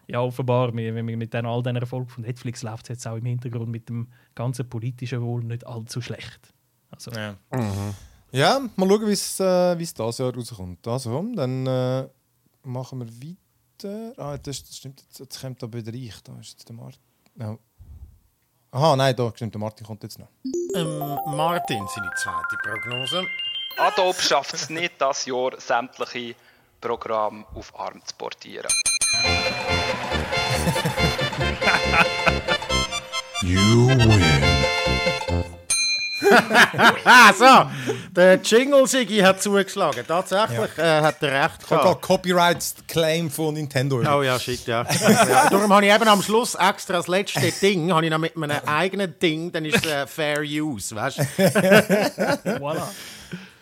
ja, 0.06 0.20
offenbar, 0.20 0.72
mit, 0.72 0.92
mit, 0.92 1.16
mit 1.16 1.32
den, 1.32 1.46
all 1.46 1.62
diesen 1.62 1.76
Erfolg 1.76 2.10
von 2.10 2.24
Netflix 2.24 2.62
läuft 2.62 2.84
es 2.84 2.88
jetzt 2.90 3.06
auch 3.06 3.16
im 3.16 3.24
Hintergrund 3.24 3.70
mit 3.70 3.88
dem 3.88 4.08
ganzen 4.34 4.68
politischen 4.68 5.22
Wohl 5.22 5.42
nicht 5.42 5.66
allzu 5.66 6.02
schlecht. 6.02 6.52
Also, 6.90 7.12
Ja. 7.12 7.36
Ja, 8.34 8.60
mal 8.76 8.88
schauen, 8.88 9.06
wie 9.06 9.12
es 9.12 9.40
äh, 9.40 9.78
wie's 9.78 9.94
das 9.94 10.18
Jahr 10.18 10.34
rauskommt. 10.34 10.86
Also, 10.88 11.22
dann 11.34 11.66
äh, 11.66 12.08
machen 12.64 13.00
wir 13.00 13.08
weiter. 13.28 14.12
Ah, 14.20 14.36
das, 14.36 14.64
das 14.64 14.76
stimmt, 14.76 15.00
jetzt, 15.02 15.20
jetzt 15.20 15.40
kommt 15.40 15.62
da 15.62 15.72
wieder 15.72 15.94
ich. 15.94 16.20
Da 16.22 16.32
ist 16.40 16.50
jetzt 16.50 16.68
der 16.68 16.74
Martin. 16.74 17.00
Ja. 17.38 17.56
Aha, 18.72 18.96
nein, 18.96 19.14
da 19.14 19.30
stimmt, 19.34 19.54
der 19.54 19.60
Martin 19.60 19.86
kommt 19.86 20.02
jetzt 20.02 20.18
noch. 20.18 20.28
Ähm, 20.74 20.98
Martin, 21.26 21.86
seine 21.94 22.10
zweite 22.16 22.56
Prognose. 22.62 23.24
Adobe 23.78 24.20
schafft 24.20 24.54
es 24.54 24.68
nicht, 24.68 24.94
das 24.98 25.26
Jahr 25.26 25.52
sämtliche 25.60 26.34
Programme 26.80 27.44
auf 27.54 27.78
ARM 27.78 28.04
zu 28.04 28.14
portieren. 28.16 28.70
You 33.42 33.88
win. 33.88 34.53
Ah, 37.04 37.32
so. 37.38 37.92
Der 38.10 38.36
Jingle 38.42 38.86
Sigi 38.86 39.18
hat 39.18 39.42
zugeschlagen. 39.42 40.04
Tatsächlich 40.06 40.78
äh, 40.78 41.00
hat 41.00 41.22
er 41.22 41.44
recht 41.44 41.62
Ich 41.64 41.70
habe 41.70 41.82
gehabt. 41.82 42.02
Copyright-Claim 42.02 43.30
von 43.30 43.54
Nintendo. 43.54 44.00
Oh 44.00 44.22
ja, 44.22 44.38
shit, 44.38 44.66
ja. 44.66 44.84
ja. 45.00 45.48
Darum 45.50 45.72
habe 45.72 45.86
ich 45.86 45.92
eben 45.92 46.08
am 46.08 46.22
Schluss 46.22 46.54
extra 46.54 46.94
das 46.94 47.08
letzte 47.08 47.50
Ding, 47.60 47.92
habe 47.92 48.04
ich 48.04 48.10
noch 48.10 48.18
mit 48.18 48.36
meinem 48.36 48.60
eigenen 48.66 49.18
Ding, 49.18 49.52
dann 49.52 49.64
ist 49.64 49.84
es 49.84 49.90
äh, 49.90 50.06
Fair 50.06 50.40
Use, 50.42 50.94
weißt 50.94 51.18
du? 51.18 51.22
voilà. 52.60 52.88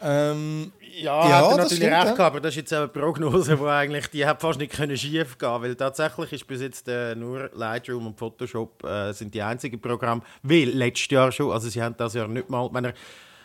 Ähm, 0.03 0.73
Ja, 0.95 1.29
Ja, 1.29 1.37
hat 1.37 1.45
er 1.45 1.57
natürlich 1.57 1.77
stimmt, 1.77 1.93
recht 1.93 2.05
ja. 2.05 2.13
gehabt, 2.13 2.21
aber 2.21 2.41
das 2.41 2.51
ist 2.51 2.57
jetzt 2.57 2.73
eine 2.73 2.89
Prognose, 2.89 3.57
die 3.57 3.65
eigentlich, 3.65 4.09
die 4.09 4.27
hat 4.27 4.41
fast 4.41 4.59
nicht 4.59 4.73
können 4.73 4.97
schief 4.97 5.39
gehen, 5.39 5.63
weil 5.63 5.75
tatsächlich 5.75 6.33
ist 6.33 6.47
bis 6.47 6.61
jetzt 6.61 6.87
äh, 6.89 7.15
nur 7.15 7.51
Lightroom 7.55 8.09
und 8.09 8.19
Photoshop 8.19 8.85
äh, 8.85 9.13
sind 9.13 9.35
die 9.35 9.43
einzigen 9.43 9.81
Programme, 9.81 10.23
weil 10.43 10.69
letztes 10.69 11.11
Jahr 11.11 11.33
schon, 11.33 11.51
also 11.51 11.69
sie 11.69 11.83
haben 11.83 11.97
das 11.97 12.15
Jahr 12.15 12.29
nicht 12.29 12.51
mal, 12.51 12.69
wenn 12.73 12.87
er 12.87 12.95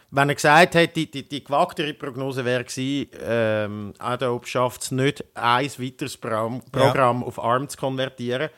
wenn 0.10 0.30
er 0.30 0.36
gesagt 0.36 0.76
hätte, 0.76 0.94
die, 0.94 1.12
die, 1.12 1.28
die 1.28 1.44
gewagtere 1.44 1.94
Prognose 1.94 2.46
wäre 2.46 2.64
gewesen, 2.64 3.10
ähm, 3.22 3.94
Adobe 4.00 4.48
schafft 4.48 4.84
es 4.84 4.92
nicht, 4.92 5.24
ein 5.36 5.66
weiteres 5.66 6.16
Pro 6.16 6.62
Programm 6.72 7.24
auf 7.24 7.44
ARM 7.44 7.68
zu 7.68 7.78
konvertieren. 7.78 8.50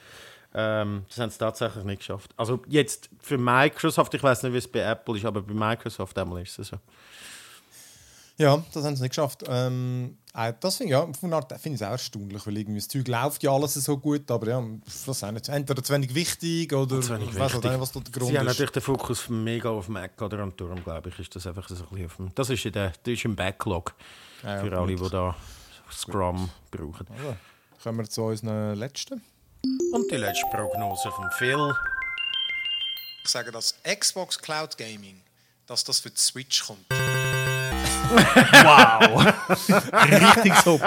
Ähm, 0.54 1.06
das 1.08 1.18
haben 1.20 1.30
sie 1.30 1.38
tatsächlich 1.40 1.84
nicht 1.86 2.00
geschafft. 2.00 2.32
Also 2.38 2.62
jetzt 2.68 3.10
für 3.20 3.38
Microsoft, 3.38 4.14
ich 4.14 4.22
weiß 4.22 4.44
nicht, 4.44 4.54
wie 4.54 4.58
es 4.58 4.68
bei 4.68 4.80
Apple 4.80 5.18
ist, 5.18 5.26
aber 5.26 5.42
bei 5.42 5.54
Microsoft 5.54 6.18
einmal 6.18 6.42
ist 6.42 6.58
es 6.60 6.68
so. 6.68 6.78
Ja, 8.40 8.64
das 8.74 8.84
haben 8.86 8.96
sie 8.96 9.04
nicht 9.04 9.12
geschafft. 9.12 9.44
Ähm, 9.48 10.18
äh, 10.34 10.54
das 10.60 10.78
finde 10.78 10.94
ich, 10.94 11.00
ja, 11.00 11.02
von 11.14 11.30
einer 11.34 11.36
Art 11.38 11.52
finde 11.60 11.76
ich 11.76 11.82
es 11.82 11.88
auch 11.88 11.92
erstaunlich, 11.92 12.46
weil 12.48 12.58
irgendwie 12.58 12.80
das 12.80 12.88
Zeug 12.88 13.08
läuft 13.08 13.44
ja 13.44 13.52
alles 13.52 13.74
so 13.74 13.98
gut, 13.98 14.30
aber 14.32 14.48
ja, 14.48 14.64
was 15.06 15.24
auch 15.24 15.32
nicht. 15.32 15.50
Entweder 15.50 15.84
zu 15.84 15.94
wenig 15.94 16.16
wichtig 16.16 16.72
oder 16.74 17.02
Zu 17.02 17.10
wenig 17.16 17.30
ich 17.30 17.40
weiß 17.40 17.54
nicht, 17.56 17.80
was 17.80 17.92
da 17.92 18.00
der 18.00 18.12
Grund 18.12 18.32
Sie 18.32 18.38
haben 18.40 18.48
ist. 18.48 18.54
natürlich 18.54 18.72
den 18.72 18.82
Fokus 18.82 19.28
mega 19.30 19.70
auf 19.70 19.90
Mac 19.90 20.22
oder 20.22 20.42
und 20.44 20.60
darum 20.60 20.84
glaube 20.84 21.10
ich, 21.10 21.20
ist 21.20 21.36
das 21.36 21.46
einfach 21.48 21.68
so 21.68 21.76
ein 21.76 21.82
bisschen 21.90 22.06
auf 22.06 22.16
dem, 22.16 22.32
das 22.36 22.50
ist, 22.50 22.66
in 22.66 22.72
der, 22.72 22.94
das 23.04 23.14
ist 23.14 23.26
im 23.26 23.36
Backlog 23.36 23.94
Ja, 24.44 24.56
ja, 24.56 24.62
für 24.64 24.78
alle, 24.80 24.96
gut. 24.96 25.08
die 25.08 25.12
da 25.12 25.36
Scrum 25.92 26.50
brauchen. 26.72 27.08
Also, 27.10 27.36
kommen 27.84 27.98
wir 28.00 28.10
zu 28.10 28.24
unseren 28.24 28.76
letzten. 28.78 29.22
Und 29.92 30.10
die 30.12 30.16
letzte 30.16 30.46
Prognose 30.52 31.12
von 31.12 31.30
Phil. 31.38 31.74
Ich 33.24 33.30
sage, 33.30 33.52
dass 33.52 33.76
Xbox 33.84 34.40
Cloud 34.40 34.78
Gaming, 34.78 35.22
dass 35.68 35.84
das 35.84 36.00
für 36.00 36.10
die 36.10 36.18
Switch 36.18 36.66
kommt. 36.66 36.86
Wow! 38.10 39.26
Richtig 40.10 40.54
so. 40.64 40.80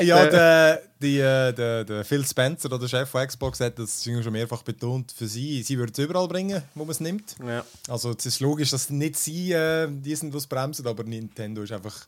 Ja, 0.00 0.26
der, 0.26 0.82
die, 1.00 1.18
äh, 1.18 1.52
der, 1.52 1.84
der 1.84 2.04
Phil 2.04 2.24
Spencer, 2.26 2.68
der 2.68 2.88
Chef 2.88 3.08
von 3.08 3.26
Xbox, 3.26 3.60
hat 3.60 3.78
das 3.78 4.02
schon 4.04 4.32
mehrfach 4.32 4.62
betont, 4.62 5.12
für 5.12 5.26
sie, 5.26 5.62
sie 5.62 5.78
würden 5.78 5.92
es 5.92 5.98
überall 5.98 6.28
bringen, 6.28 6.62
wo 6.74 6.84
man 6.84 6.90
es 6.92 7.00
nimmt. 7.00 7.36
Ja. 7.46 7.64
Also 7.88 8.14
es 8.16 8.26
ist 8.26 8.40
logisch, 8.40 8.70
dass 8.70 8.90
nicht 8.90 9.16
sie 9.18 9.52
äh, 9.52 9.88
die 9.90 10.14
sind, 10.14 10.32
die 10.32 10.38
es 10.38 10.46
bremsen, 10.46 10.86
aber 10.86 11.04
Nintendo 11.04 11.62
ist 11.62 11.72
einfach... 11.72 12.06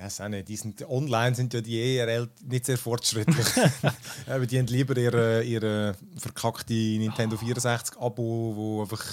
Ja, 0.00 0.28
nicht. 0.28 0.46
Die 0.48 0.56
sind, 0.56 0.88
online 0.88 1.34
sind 1.34 1.52
ja 1.54 1.60
die 1.60 1.98
rel- 1.98 2.28
nicht 2.48 2.66
sehr 2.66 2.78
fortschrittlich. 2.78 3.46
Aber 4.28 4.46
die 4.46 4.56
haben 4.56 4.68
lieber 4.68 4.96
ihre, 4.96 5.42
ihre 5.42 5.96
verkackte 6.16 6.72
Nintendo 6.72 7.34
64-Abo, 7.34 8.52
wo 8.54 8.82
einfach 8.82 9.04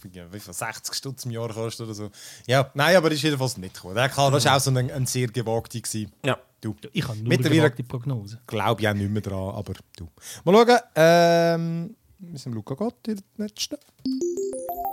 viel, 0.00 0.40
60 0.40 0.94
Stutz 0.94 1.24
im 1.24 1.30
Jahr 1.32 1.48
kostet 1.48 1.86
oder 1.86 1.94
so. 1.94 2.10
Ja, 2.46 2.70
nein, 2.74 2.96
aber 2.96 3.10
ist 3.10 3.22
jedenfalls 3.22 3.56
nicht 3.56 3.74
gekommen. 3.74 3.94
Der 3.94 4.08
kann, 4.08 4.32
das 4.32 4.44
war 4.44 4.56
auch 4.56 4.60
so 4.60 4.70
ein, 4.70 4.90
ein 4.90 5.06
sehr 5.06 5.28
gewagte. 5.28 5.80
gewesen. 5.80 6.12
Ja. 6.24 6.38
Du, 6.60 6.76
Ich 6.92 7.02
habe 7.08 7.18
nur 7.18 7.28
Mittlerweile- 7.28 7.70
die 7.72 7.82
Prognose. 7.82 8.40
glaube 8.46 8.80
ich 8.82 8.88
auch 8.88 8.94
nicht 8.94 9.10
mehr 9.10 9.20
dran, 9.22 9.54
aber 9.54 9.72
du. 9.96 10.08
Mal 10.44 10.54
schauen. 10.66 10.78
Ähm, 10.94 11.96
wir 12.20 12.38
sind 12.38 12.52
Luca 12.54 12.74
Gott, 12.74 12.94
der 13.04 13.16
letzte. 13.36 13.78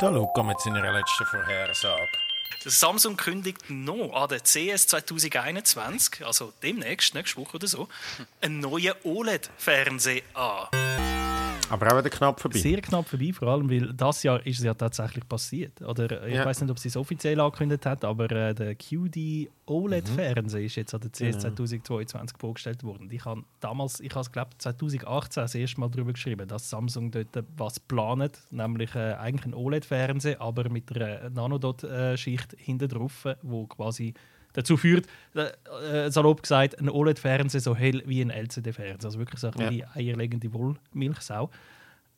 Der 0.01 0.11
Luca 0.11 0.41
mit 0.41 0.59
seiner 0.61 0.91
letzten 0.91 1.25
Vorhersage. 1.25 2.07
Samsung 2.65 3.15
kündigt 3.15 3.69
noch 3.69 4.11
an 4.13 4.29
der 4.29 4.39
CS 4.43 4.87
2021, 4.87 6.25
also 6.25 6.51
demnächst, 6.63 7.13
nächste 7.13 7.37
Woche 7.37 7.55
oder 7.55 7.67
so, 7.67 7.87
einen 8.41 8.59
neuen 8.59 8.93
OLED-Fernseher 9.03 10.23
an. 10.33 11.18
Aber 11.69 11.93
auch 11.93 11.99
wieder 11.99 12.09
knapp 12.09 12.39
vorbei. 12.39 12.57
Sehr 12.59 12.81
knapp 12.81 13.07
vorbei, 13.07 13.31
vor 13.33 13.47
allem, 13.47 13.69
weil 13.69 13.93
das 13.93 14.23
Jahr 14.23 14.45
ist 14.45 14.59
es 14.59 14.65
ja 14.65 14.73
tatsächlich 14.73 15.27
passiert. 15.27 15.81
Oder 15.81 16.23
äh, 16.23 16.29
ich 16.29 16.35
Ja. 16.35 16.45
weiß 16.45 16.61
nicht, 16.61 16.71
ob 16.71 16.79
sie 16.79 16.87
es 16.89 16.97
offiziell 16.97 17.39
angekündigt 17.39 17.85
hat, 17.85 18.03
aber 18.03 18.29
äh, 18.31 18.53
der 18.55 18.75
QD 18.75 19.49
OLED-Fernseher 19.67 20.63
ist 20.65 20.75
jetzt 20.75 20.93
an 20.95 21.01
der 21.01 21.11
CS 21.11 21.39
2022 21.41 22.37
vorgestellt 22.37 22.83
worden. 22.83 23.09
Ich 23.11 23.23
habe 23.25 23.43
damals, 23.59 23.99
ich 23.99 24.11
habe 24.11 24.21
es 24.21 24.31
glaube 24.31 24.51
2018 24.57 25.41
das 25.43 25.55
erste 25.55 25.79
Mal 25.79 25.89
darüber 25.89 26.13
geschrieben, 26.13 26.47
dass 26.47 26.69
Samsung 26.69 27.11
dort 27.11 27.35
äh, 27.35 27.43
was 27.57 27.79
planet, 27.79 28.39
nämlich 28.51 28.95
äh, 28.95 29.13
eigentlich 29.13 29.45
ein 29.45 29.53
OLED-Fernseher, 29.53 30.41
aber 30.41 30.69
mit 30.69 30.95
einer 30.95 31.29
Nanodot-Schicht 31.29 32.55
hinten 32.57 32.87
drauf, 32.89 33.25
wo 33.41 33.67
quasi 33.67 34.13
dazu 34.59 34.77
führt, 34.77 35.07
äh, 35.35 36.05
äh, 36.05 36.11
salopp 36.11 36.43
gesagt, 36.43 36.79
ein 36.79 36.89
OLED-Fernseher 36.89 37.61
so 37.61 37.75
hell 37.75 38.03
wie 38.05 38.21
ein 38.21 38.29
LCD-Fernseher. 38.29 39.05
Also 39.05 39.19
wirklich 39.19 39.39
so 39.39 39.51
ein 39.51 39.69
die 39.69 39.85
eierlegende 39.85 40.53
Wollmilchsau. 40.53 41.49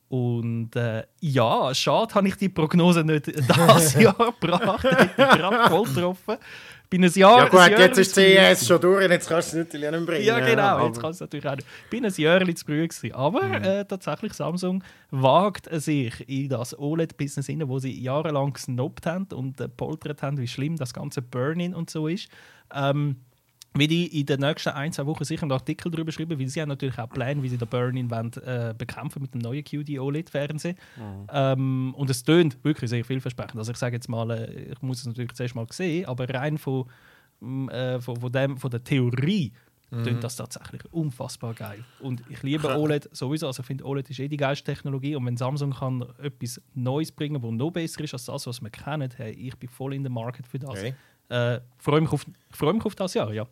Und 0.09 0.75
äh, 0.75 1.03
ja, 1.21 1.73
schade, 1.73 2.13
habe 2.15 2.27
ich 2.27 2.35
die 2.35 2.49
Prognose 2.49 3.03
nicht 3.03 3.27
das 3.47 3.93
Jahr 3.93 4.13
gebracht. 4.13 4.83
Ich 4.83 5.17
hätte 5.17 5.37
gerade 5.37 5.69
voll 5.69 5.85
getroffen. 5.85 6.37
Bin 6.91 7.05
ein 7.05 7.11
Jahr. 7.13 7.37
Ja 7.37 7.47
gut, 7.47 7.57
ein 7.57 7.71
Jahr 7.71 7.79
jetzt 7.79 7.97
ist 7.99 8.13
zu 8.13 8.21
CS 8.21 8.67
schon 8.67 8.81
durch, 8.81 9.09
jetzt 9.09 9.29
kannst 9.29 9.53
du 9.53 9.59
es 9.59 9.65
natürlich 9.65 9.87
auch 9.87 9.91
nicht 9.93 10.05
bringen. 10.05 10.25
ja, 10.25 10.39
genau. 10.41 10.87
Jetzt 10.87 10.99
kann 10.99 11.11
es 11.11 11.21
natürlich 11.21 11.47
auch 11.47 11.55
nicht. 11.55 11.67
Bin 11.89 12.05
ein 12.05 12.13
Jahr 12.13 12.39
zu 12.41 12.65
früh 12.65 12.85
gewesen. 12.85 13.13
Aber 13.13 13.43
äh, 13.43 13.85
tatsächlich, 13.85 14.33
Samsung 14.33 14.83
wagt 15.09 15.69
sich 15.71 16.27
in 16.27 16.49
das 16.49 16.77
OLED-Business 16.77 17.45
hinein, 17.45 17.69
wo 17.69 17.79
sie 17.79 17.97
jahrelang 17.97 18.51
gesnobbt 18.51 19.05
haben 19.05 19.25
und 19.33 19.61
äh, 19.61 19.69
poltert 19.69 20.21
haben, 20.21 20.37
wie 20.37 20.49
schlimm 20.49 20.75
das 20.75 20.93
ganze 20.93 21.21
Burn-In 21.21 21.73
und 21.73 21.89
so 21.89 22.09
ist. 22.09 22.27
Ähm, 22.75 23.21
wie 23.73 23.87
die 23.87 24.19
in 24.19 24.25
den 24.25 24.41
nächsten 24.41 24.69
ein, 24.69 24.91
zwei 24.91 25.05
Wochen 25.05 25.23
sicher 25.23 25.43
einen 25.43 25.53
Artikel 25.53 25.91
darüber 25.91 26.11
schreiben, 26.11 26.37
weil 26.37 26.47
sie 26.47 26.61
haben 26.61 26.69
natürlich 26.69 26.97
auch 26.99 27.09
Pläne, 27.09 27.41
wie 27.41 27.49
sie 27.49 27.57
den 27.57 27.67
Burn-In 27.67 28.11
äh, 28.11 28.73
bekämpfen 28.77 29.21
mit 29.21 29.33
dem 29.33 29.39
neuen 29.39 29.63
QD 29.63 29.97
OLED-Fernseher. 29.97 30.75
Ähm, 31.31 31.93
und 31.95 32.09
es 32.09 32.23
tönt 32.23 32.61
wirklich 32.63 32.89
sehr 32.89 33.05
vielversprechend. 33.05 33.57
Also 33.57 33.71
ich 33.71 33.77
sage 33.77 33.95
jetzt 33.95 34.09
mal, 34.09 34.29
äh, 34.31 34.71
ich 34.73 34.81
muss 34.81 34.99
es 34.99 35.05
natürlich 35.05 35.33
zuerst 35.33 35.55
mal 35.55 35.65
sehen, 35.71 36.05
aber 36.05 36.27
rein 36.29 36.57
von, 36.57 36.85
mm, 37.39 37.69
äh, 37.69 38.01
von, 38.01 38.19
von, 38.19 38.31
dem, 38.31 38.57
von 38.57 38.69
der 38.69 38.83
Theorie 38.83 39.53
klingt 40.03 40.23
das 40.23 40.37
tatsächlich 40.37 40.81
unfassbar 40.91 41.53
geil. 41.53 41.83
Und 41.99 42.23
ich 42.29 42.41
liebe 42.43 42.77
OLED 42.77 43.09
sowieso. 43.13 43.47
Also 43.47 43.61
ich 43.61 43.67
finde, 43.67 43.85
OLED 43.85 44.09
ist 44.09 44.19
eh 44.19 44.29
die 44.29 44.37
geilste 44.37 44.63
Technologie. 44.63 45.15
Und 45.15 45.25
wenn 45.25 45.35
Samsung 45.35 45.71
kann 45.71 46.05
etwas 46.21 46.61
Neues 46.73 47.11
bringen, 47.11 47.41
das 47.41 47.51
noch 47.51 47.71
besser 47.71 48.01
ist 48.01 48.13
als 48.13 48.25
das, 48.25 48.47
was 48.47 48.61
wir 48.61 48.69
kennen, 48.69 49.09
hey, 49.17 49.31
ich 49.33 49.55
bin 49.57 49.69
voll 49.69 49.93
in 49.93 50.03
der 50.03 50.11
Market 50.11 50.47
für 50.47 50.59
das. 50.59 50.69
Okay. 50.69 50.93
Äh, 51.27 51.59
freue 51.77 52.01
mich 52.01 52.11
auf, 52.11 52.25
freue 52.51 52.73
mich 52.73 52.85
auf 52.85 52.95
das 52.95 53.13
Jahr, 53.13 53.33
ja. 53.33 53.47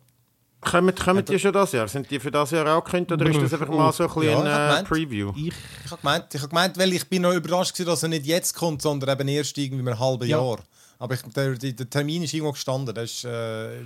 Kommen, 0.60 0.94
kommen 0.94 1.24
die 1.24 1.38
schon 1.38 1.52
das 1.52 1.72
Jahr? 1.72 1.88
Sind 1.88 2.10
die 2.10 2.20
für 2.20 2.30
das 2.30 2.50
Jahr 2.50 2.66
angekündigt 2.66 3.12
oder 3.12 3.26
ist 3.30 3.40
das 3.40 3.54
einfach 3.54 3.68
mal 3.68 3.92
so 3.92 4.04
ein 4.04 4.14
bisschen 4.14 4.46
Ja, 4.46 4.74
ein. 4.76 4.84
Preview? 4.84 5.32
Ich, 5.34 5.54
Ich 5.84 5.90
habe 5.90 6.00
gemeint, 6.02 6.34
ich 6.34 6.42
hab 6.42 6.50
gemeint, 6.50 6.78
weil 6.78 6.92
ich 6.92 7.08
bin 7.08 7.22
noch 7.22 7.32
überrascht 7.32 7.72
gewesen, 7.72 7.86
dass 7.88 8.02
er 8.02 8.10
nicht 8.10 8.26
jetzt 8.26 8.54
kommt, 8.54 8.82
sondern 8.82 9.18
eben 9.18 9.28
erst 9.28 9.56
irgendwie 9.56 9.80
in 9.82 9.88
einem 9.88 9.98
halben 9.98 10.28
Ja. 10.28 10.38
Jahr. 10.38 10.58
Aber 10.98 11.14
ich, 11.14 11.22
der, 11.22 11.54
der, 11.54 11.88
Termin 11.88 12.24
ist 12.24 12.34
irgendwo 12.34 12.52
gestanden. 12.52 12.94
Das 12.94 13.10
ist 13.10 13.24
äh, 13.24 13.80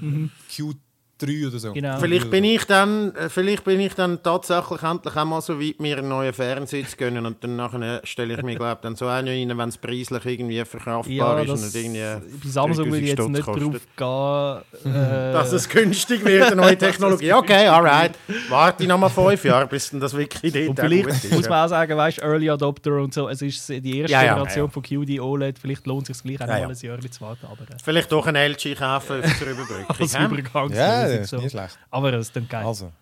Q3 1.21 1.49
oder 1.49 1.59
so. 1.59 1.73
Genau. 1.73 1.99
Vielleicht 1.99 2.31
bin 2.31 2.45
ich 2.45 2.65
dann, 2.65 3.15
äh, 3.15 3.29
vielleicht 3.29 3.65
bin 3.65 3.81
ich 3.81 3.95
dann 3.95 4.23
tatsächlich 4.23 4.83
endlich 4.83 5.17
auch 5.17 5.25
mal 5.25 5.41
so 5.41 5.61
weit, 5.61 5.81
mir 5.81 5.99
einen 5.99 6.09
neuen 6.09 6.33
Fernseher 6.33 6.87
zu 6.87 6.97
gönnen 6.97 7.27
und 7.27 7.43
dann 7.43 7.57
nachher 7.57 8.01
stelle 8.05 8.35
ich 8.35 8.43
mir 8.43 8.57
glaube 8.57 8.79
dann 8.83 8.97
so 8.97 9.07
einen 9.07 9.29
rein, 9.51 9.59
wenn 9.59 9.69
es 9.69 9.79
preislich 9.79 10.25
irgendwie 10.25 10.65
verkraftbar 10.65 11.13
ja, 11.15 11.41
ist 11.41 11.49
das, 11.51 11.75
und 11.75 11.75
irgendwie 11.75 12.01
bei 12.45 12.49
Samsung 12.51 12.93
will 12.93 13.03
ich 13.03 13.09
jetzt 13.11 13.19
3000 13.19 13.33
nicht 13.33 13.43
Stutz 13.45 13.83
drauf 13.97 14.63
gehen. 14.83 14.93
Äh, 14.95 14.95
dass 15.33 15.53
es 15.53 15.69
günstig 15.69 16.25
wird, 16.25 16.53
eine 16.53 16.57
neue 16.57 16.79
Technologie. 16.79 17.33
Okay, 17.33 17.67
alright. 17.67 18.13
Warte 18.49 18.83
ich 18.83 18.89
noch 18.89 18.99
mal 18.99 19.09
fünf 19.09 19.45
Jahre, 19.45 19.67
bis 19.67 19.91
dann 19.91 20.01
das 20.01 20.15
wirklich 20.17 20.53
dort 20.53 20.69
Und 20.69 20.81
vielleicht 20.81 21.05
gut 21.07 21.15
ist, 21.15 21.33
muss 21.33 21.49
man 21.49 21.65
auch 21.65 21.69
sagen, 21.69 21.97
weißt 21.97 22.19
Early 22.19 22.51
Adopter 22.51 22.93
und 22.93 23.15
so, 23.15 23.29
es 23.29 23.43
ist 23.43 23.69
die 23.69 24.01
erste 24.01 24.13
Ja, 24.13 24.23
ja. 24.23 24.35
Generation 24.35 24.71
von 24.71 24.83
QD 24.83 25.21
OLED, 25.21 25.59
vielleicht 25.59 25.87
lohnt 25.87 26.11
es 26.11 26.19
sich 26.19 26.37
gleich 26.37 26.41
auch 26.41 26.47
Ja, 26.49 26.69
mal 26.69 26.75
ein 26.75 26.77
Jahr 26.83 27.11
zu 27.11 27.21
warten. 27.21 27.47
Aber 27.47 27.63
äh, 27.63 27.77
Vielleicht 27.83 28.13
doch 28.13 28.27
ein 28.27 28.37
LG 28.37 28.77
kaufen 28.77 29.23
zur 29.39 29.49
Überbrückung. 29.49 29.85
als 29.89 30.15
hä? 30.15 31.14
Ja, 31.15 31.21
das 31.21 31.25
ist 31.27 31.31
so. 31.31 31.37
nicht 31.39 31.53
schlecht. 31.53 31.79
Aber 31.91 32.13
es 32.13 32.27
ist 32.27 32.37
dann 32.37 32.49
geil. 32.49 32.67
Also, 32.67 32.93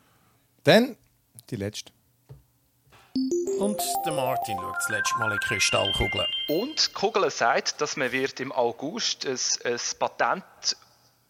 dann 0.65 0.97
die 1.51 1.57
letzte. 1.57 1.93
Und 3.59 3.81
der 4.05 4.13
Martin 4.13 4.57
schaut 4.59 4.77
das 4.77 4.89
letzte 4.89 5.19
Mal 5.19 5.33
in 5.33 5.39
die 5.41 5.47
Kristallkugel. 5.47 6.27
Und 6.49 6.89
die 6.89 6.93
Kugel 6.95 7.31
sagt, 7.31 7.81
dass 7.81 7.97
man 7.97 8.11
wird 8.11 8.41
im 8.41 8.51
August 8.51 9.27
ein, 9.27 9.39
ein 9.65 9.79
Patent, 9.99 10.45
das 10.63 10.77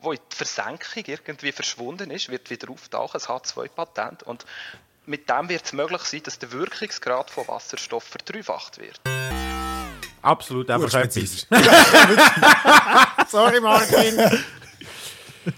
in 0.02 0.18
die 0.30 0.36
Versenkung 0.36 1.04
irgendwie 1.06 1.52
verschwunden 1.52 2.10
ist, 2.10 2.30
wird 2.30 2.48
wieder 2.48 2.70
auftauchen, 2.70 3.20
ein 3.20 3.26
H2-Patent. 3.26 4.22
Und 4.22 4.46
mit 5.04 5.28
dem 5.28 5.48
wird 5.48 5.64
es 5.64 5.72
möglich 5.72 6.02
sein, 6.02 6.22
dass 6.22 6.38
der 6.38 6.52
Wirkungsgrad 6.52 7.30
von 7.30 7.46
Wasserstoff 7.48 8.04
verdreifacht 8.04 8.78
wird. 8.78 9.00
Absolut 10.22 10.70
einfach 10.70 10.94
etwas. 10.94 11.46
Sorry, 13.28 13.60
Martin. 13.60 14.44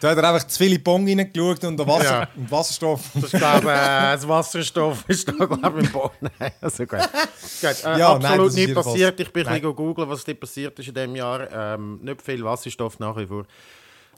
Da 0.01 0.11
hat 0.11 0.19
er 0.19 0.33
einfach 0.33 0.47
zu 0.47 0.57
viele 0.59 0.79
Bong 0.79 1.07
reingeschaut 1.07 1.63
und 1.65 1.77
der 1.77 1.87
Wasser, 1.87 2.05
Ja. 2.21 2.29
und 2.37 2.51
Wasserstoff. 2.51 3.01
Ich 3.15 3.31
glaube, 3.31 3.71
äh, 3.71 4.13
das 4.15 4.27
Wasserstoff 4.27 5.05
ist 5.09 5.29
da, 5.29 5.33
glaube 5.33 5.81
ich, 5.81 5.87
im 5.87 5.93
Boden. 5.93 6.31
Nein, 6.39 6.53
also 6.61 6.87
gut. 6.87 6.99
gut 7.01 7.85
äh, 7.85 7.99
Ja, 7.99 8.19
nein, 8.19 8.25
absolut 8.25 8.47
das 8.47 8.55
ist 8.55 8.67
nicht 8.67 8.75
passiert. 8.75 9.21
Ich 9.21 9.33
bin 9.33 9.47
ein 9.47 9.53
Nein. 9.53 9.61
bisschen 9.63 9.77
googeln, 9.77 10.09
was 10.09 10.25
dort 10.25 10.41
passiert 10.41 10.79
ist 10.79 10.89
in 10.89 10.95
diesem 10.95 11.17
Jahr. 11.17 11.49
Ähm, 11.53 11.99
nicht 12.03 12.23
viel 12.23 12.43
Wasserstoff 12.45 12.99
nach 12.99 13.17
wie 13.17 13.27
vor. 13.27 13.45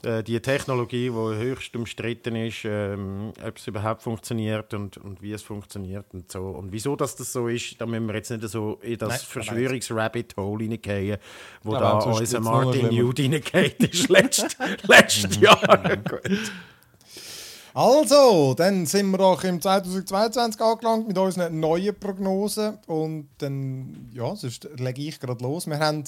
Äh, 0.03 0.23
die 0.23 0.39
Technologie, 0.39 1.09
die 1.09 1.11
höchst 1.11 1.75
umstritten 1.75 2.35
ist, 2.35 2.65
ähm, 2.65 3.33
ob 3.45 3.57
es 3.57 3.67
überhaupt 3.67 4.03
funktioniert 4.03 4.73
und, 4.73 4.97
und 4.97 5.21
wie 5.21 5.31
es 5.33 5.41
funktioniert 5.41 6.05
und 6.13 6.31
so. 6.31 6.41
Und 6.49 6.71
wieso 6.71 6.95
dass 6.95 7.15
das 7.15 7.33
so 7.33 7.47
ist, 7.47 7.79
da 7.81 7.85
müssen 7.85 8.07
wir 8.07 8.15
jetzt 8.15 8.29
nicht 8.29 8.47
so 8.47 8.77
in 8.81 8.97
das 8.97 9.23
Verschwörungsrabbit-Hole 9.23 10.65
reingehen, 10.69 11.17
wo 11.63 11.73
Ja, 11.73 11.79
da 11.79 11.93
unser 11.99 12.39
Martin. 12.41 12.91
Jude 12.91 13.23
reingeht 13.23 13.83
ist 13.83 14.09
letzt, 14.09 14.57
letztes 14.87 15.39
Jahr. 15.39 15.97
Gut. 15.97 16.51
Also, 17.73 18.55
dann 18.55 18.85
sind 18.87 19.11
wir 19.11 19.19
auch 19.19 19.43
im 19.43 19.61
2022 19.61 20.59
angelangt 20.59 21.07
mit 21.07 21.17
unseren 21.17 21.59
neuen 21.59 21.93
Prognosen. 21.99 22.79
Und 22.87 23.29
dann, 23.37 24.09
ja, 24.13 24.35
sonst 24.35 24.67
lege 24.77 25.01
ich 25.03 25.19
gerade 25.19 25.43
los. 25.43 25.67
Wir 25.67 25.77
haben, 25.77 26.03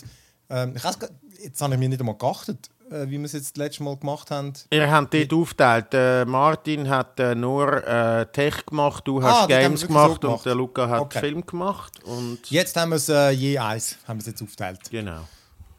ähm, 0.49 0.73
ich 0.75 0.81
gar- 0.81 1.09
jetzt 1.43 1.61
habe 1.61 1.75
ich 1.75 1.79
mir 1.79 1.89
nicht 1.89 1.99
einmal 1.99 2.17
geachtet, 2.17 2.69
wie 3.07 3.17
wir 3.17 3.25
es 3.25 3.33
jetzt 3.33 3.57
das 3.57 3.63
letzte 3.65 3.83
Mal 3.83 3.95
gemacht 3.97 4.31
haben. 4.31 4.53
Ihr 4.71 4.89
habt 4.91 5.13
dort 5.13 5.33
aufgeteilt. 5.33 5.87
Äh, 5.93 6.25
Martin 6.25 6.89
hat 6.89 7.19
äh, 7.19 7.35
nur 7.35 7.85
äh, 7.87 8.25
Tech 8.31 8.65
gemacht, 8.65 9.07
du 9.07 9.19
Ah, 9.19 9.23
hast 9.41 9.49
wir 9.49 9.59
Games 9.59 9.85
gemacht, 9.85 10.13
so 10.13 10.19
gemacht. 10.19 10.37
und 10.39 10.45
der 10.45 10.55
Luca 10.55 10.87
hat 10.89 11.01
Okay. 11.01 11.19
Film 11.19 11.45
gemacht. 11.45 12.03
Und 12.03 12.39
Jetzt 12.49 12.75
haben 12.75 12.89
wir 12.89 12.95
es 12.95 13.09
äh, 13.09 13.29
je 13.31 13.57
eins, 13.57 13.97
haben 14.07 14.19
wir 14.19 14.27
jetzt 14.27 14.41
aufgeteilt. 14.41 14.79
genau. 14.89 15.21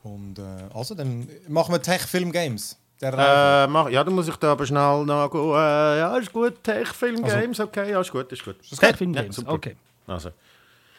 Und 0.03 0.39
äh, 0.39 0.43
also, 0.75 0.95
dann 0.95 1.29
machen 1.49 1.73
wir 1.75 1.83
Tech 1.83 2.01
Film 2.03 2.33
Games. 2.33 2.77
Der. 3.03 3.13
Äh, 3.13 3.67
mach, 3.67 3.89
ja, 3.91 4.03
dann 4.05 4.15
muss 4.15 4.29
ich 4.29 4.37
da 4.37 4.53
aber 4.53 4.65
schnell. 4.67 5.05
Äh, 5.09 5.99
ja, 5.99 6.17
ist 6.17 6.33
gut. 6.33 6.63
Tech, 6.63 6.89
Film, 6.89 7.23
Also- 7.25 7.37
Games, 7.37 7.61
okay, 7.61 7.91
ja, 7.91 8.01
ist 8.01 8.11
gut, 8.13 8.31
ist 8.33 8.45
gut. 8.45 8.57
Tech 8.79 8.97
Film 8.97 9.13
Ja, 9.15 9.23
Games, 9.23 9.37
super. 9.37 9.53
okay. 9.53 9.77
Also, 10.07 10.31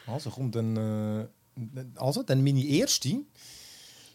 Also 0.06 0.30
kommt 0.30 0.54
dann, 0.56 0.76
äh, 0.76 1.26
also 1.96 2.22
dann 2.22 2.42
meine 2.44 2.62
erste 2.64 3.20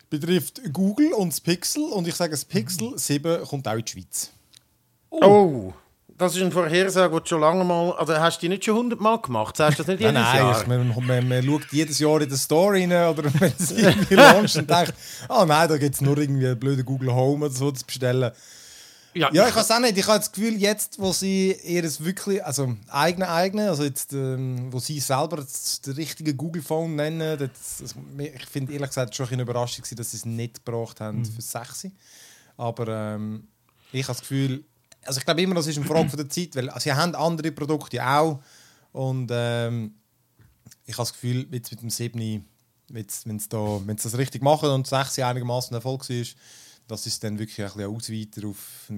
betrifft 0.10 0.62
Google 0.74 1.14
und 1.14 1.34
das 1.34 1.42
Pixel 1.42 1.84
und 1.84 2.08
ich 2.08 2.16
sage, 2.16 2.32
das 2.32 2.46
Pixel 2.46 2.98
7 2.98 3.44
kommt 3.46 3.68
auch 3.68 3.74
in 3.74 3.86
die 3.86 3.92
Schweiz. 3.92 4.32
oh. 5.10 5.74
das 6.18 6.36
ist 6.36 6.42
eine 6.42 6.52
Vorhersage, 6.52 7.14
die 7.16 7.22
du 7.22 7.28
schon 7.28 7.42
lange 7.42 7.64
mal. 7.64 7.92
Also 7.94 8.16
hast 8.18 8.38
du 8.38 8.42
die 8.42 8.50
nicht 8.50 8.66
schon 8.66 8.76
hundertmal 8.76 9.20
gemacht? 9.22 9.58
Sagst 9.58 9.80
du 9.80 9.84
das 9.84 9.88
nicht 9.88 10.00
jedes 10.00 10.14
Nein, 10.14 10.24
nein, 10.24 10.38
Jahr? 10.38 10.62
ich, 10.62 10.68
man, 10.68 11.06
man, 11.06 11.28
man 11.28 11.44
schaut 11.44 11.72
jedes 11.72 12.00
Jahr 12.00 12.22
in 12.22 12.30
die 12.30 12.38
Story 12.38 12.86
rein 12.86 13.10
oder 13.10 13.32
wenn 13.40 13.54
es 13.58 13.72
irgendwie 13.72 14.16
launcht 14.16 14.56
und 14.56 14.70
denkt, 14.70 14.94
ah 15.30 15.46
nein, 15.46 15.70
da 15.70 15.78
gibt 15.78 15.96
es 15.96 16.02
nur 16.02 16.18
irgendwie 16.18 16.48
einen 16.48 16.60
blöden 16.60 16.86
Google 16.86 17.14
Home 17.14 17.46
oder 17.46 17.54
so 17.54 17.72
zu 17.72 17.86
bestellen. 17.86 18.32
Ja, 19.18 19.34
Ja, 19.34 19.48
ich 19.48 19.56
weiß 19.56 19.72
auch 19.72 19.80
nicht. 19.80 19.98
Ich 19.98 20.08
habe 20.08 20.20
das 20.20 20.32
Gefühl, 20.32 20.56
jetzt, 20.58 21.00
wo 21.00 21.12
sie 21.12 21.56
ihr 21.64 21.84
wirklich, 22.00 22.44
also 22.44 22.76
eigene, 22.90 23.30
eigene, 23.30 23.70
also 23.70 23.84
jetzt, 23.84 24.14
ähm, 24.14 24.72
wo 24.72 24.80
sie 24.80 25.00
selber 25.00 25.38
das, 25.38 25.82
das 25.82 25.98
richtige 25.98 26.34
Google 26.36 26.62
Phone 26.62 26.96
nennen, 26.96 27.38
das, 27.38 27.78
das, 27.80 27.96
ich 28.18 28.46
finde 28.46 28.74
ehrlich 28.74 28.90
gesagt 28.90 29.16
schon 29.16 29.26
ein 29.26 29.30
bisschen 29.30 29.42
Überraschung, 29.42 29.86
dass 29.96 30.12
sie 30.12 30.18
es 30.18 30.26
nicht 30.26 30.66
gebraucht 30.66 31.02
haben 31.02 31.26
für 31.26 31.42
6. 31.42 31.88
Aber 32.58 32.88
ähm, 32.88 33.48
ich 33.92 34.04
habe 34.04 34.14
das 34.14 34.22
Gefühl, 34.22 34.64
also 35.04 35.20
ich 35.20 35.26
glaube 35.26 35.42
immer, 35.42 35.56
das 35.56 35.68
ist 35.68 35.78
eine 35.78 35.86
Frage 35.86 36.10
von 36.10 36.18
der 36.18 36.30
Zeit, 36.30 36.56
weil 36.56 36.72
sie 36.80 36.94
haben 36.94 37.16
andere 37.16 37.52
Produkte 37.52 38.06
auch 38.06 38.42
und 38.92 39.30
ähm, 39.32 39.94
ich 40.86 40.94
habe 40.94 41.04
das 41.04 41.14
Gefühl, 41.14 41.48
jetzt 41.52 41.72
mit 41.72 41.82
dem 41.82 41.90
7, 41.90 42.46
wenn 42.90 43.40
sie 43.40 43.50
da, 43.50 43.82
das 43.86 44.18
richtig 44.18 44.42
machen 44.42 44.70
und 44.70 44.88
6 44.88 45.20
einigermaßen 45.20 45.76
Erfolg 45.76 46.10
war, 46.10 46.26
dass 46.88 47.06
es 47.06 47.20
dann 47.20 47.38
wirklich 47.38 47.60
ein 47.62 47.66
bisschen 47.72 47.94
ausweiter 47.96 48.48
auf. 48.48 48.92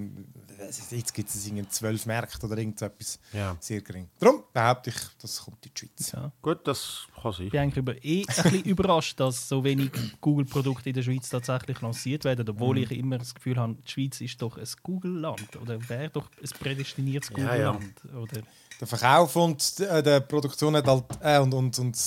Jetzt 0.92 1.14
gibt 1.14 1.30
es 1.30 1.46
irgendwie 1.48 1.68
12 1.68 2.06
Märkte 2.06 2.46
oder 2.46 2.58
irgendetwas 2.58 3.20
Ja. 3.34 3.58
sehr 3.60 3.82
gering. 3.82 4.08
Darum 4.20 4.44
behaupte 4.54 4.92
ich, 4.92 4.96
das 5.22 5.42
kommt 5.44 5.66
in 5.66 5.72
die 5.76 5.80
Schweiz. 5.80 6.12
Ja. 6.12 6.32
Gut, 6.42 6.68
das 6.68 7.08
kann 7.22 7.32
sein. 7.34 7.46
Ich 7.48 7.52
bin 7.52 7.60
eigentlich 7.62 7.78
über 7.78 8.04
eh 8.06 8.22
ein 8.22 8.26
bisschen 8.44 8.64
überrascht, 8.66 9.20
dass 9.20 9.48
so 9.50 9.64
wenig 9.64 9.92
Google-Produkte 10.22 10.90
in 10.90 10.96
der 10.96 11.04
Schweiz 11.04 11.30
tatsächlich 11.30 11.82
lanciert 11.82 12.24
werden, 12.26 12.48
obwohl 12.48 12.76
Mhm. 12.78 12.84
ich 12.84 12.92
immer 12.92 13.18
das 13.18 13.34
Gefühl 13.34 13.58
habe, 13.58 13.76
die 13.76 13.90
Schweiz 13.92 14.22
ist 14.22 14.42
doch 14.42 14.58
ein 14.58 14.68
Google-Land 14.84 15.56
oder 15.58 15.90
wäre 15.90 16.10
doch 16.10 16.30
ein 16.42 16.50
prädestiniertes 16.60 17.32
Ja, 17.38 17.56
ja. 17.56 17.72
Google-Land. 17.72 18.06
Oder 18.16 18.42
Der 18.80 18.88
Verkauf 18.88 19.36
und 19.36 19.80
äh, 19.82 20.02
der 20.02 20.22
Produktion 20.22 20.74
hat 20.78 20.88
halt, 20.88 21.04
äh, 21.22 21.38
und, 21.40 21.54
und, 21.54 21.78
und 21.80 21.98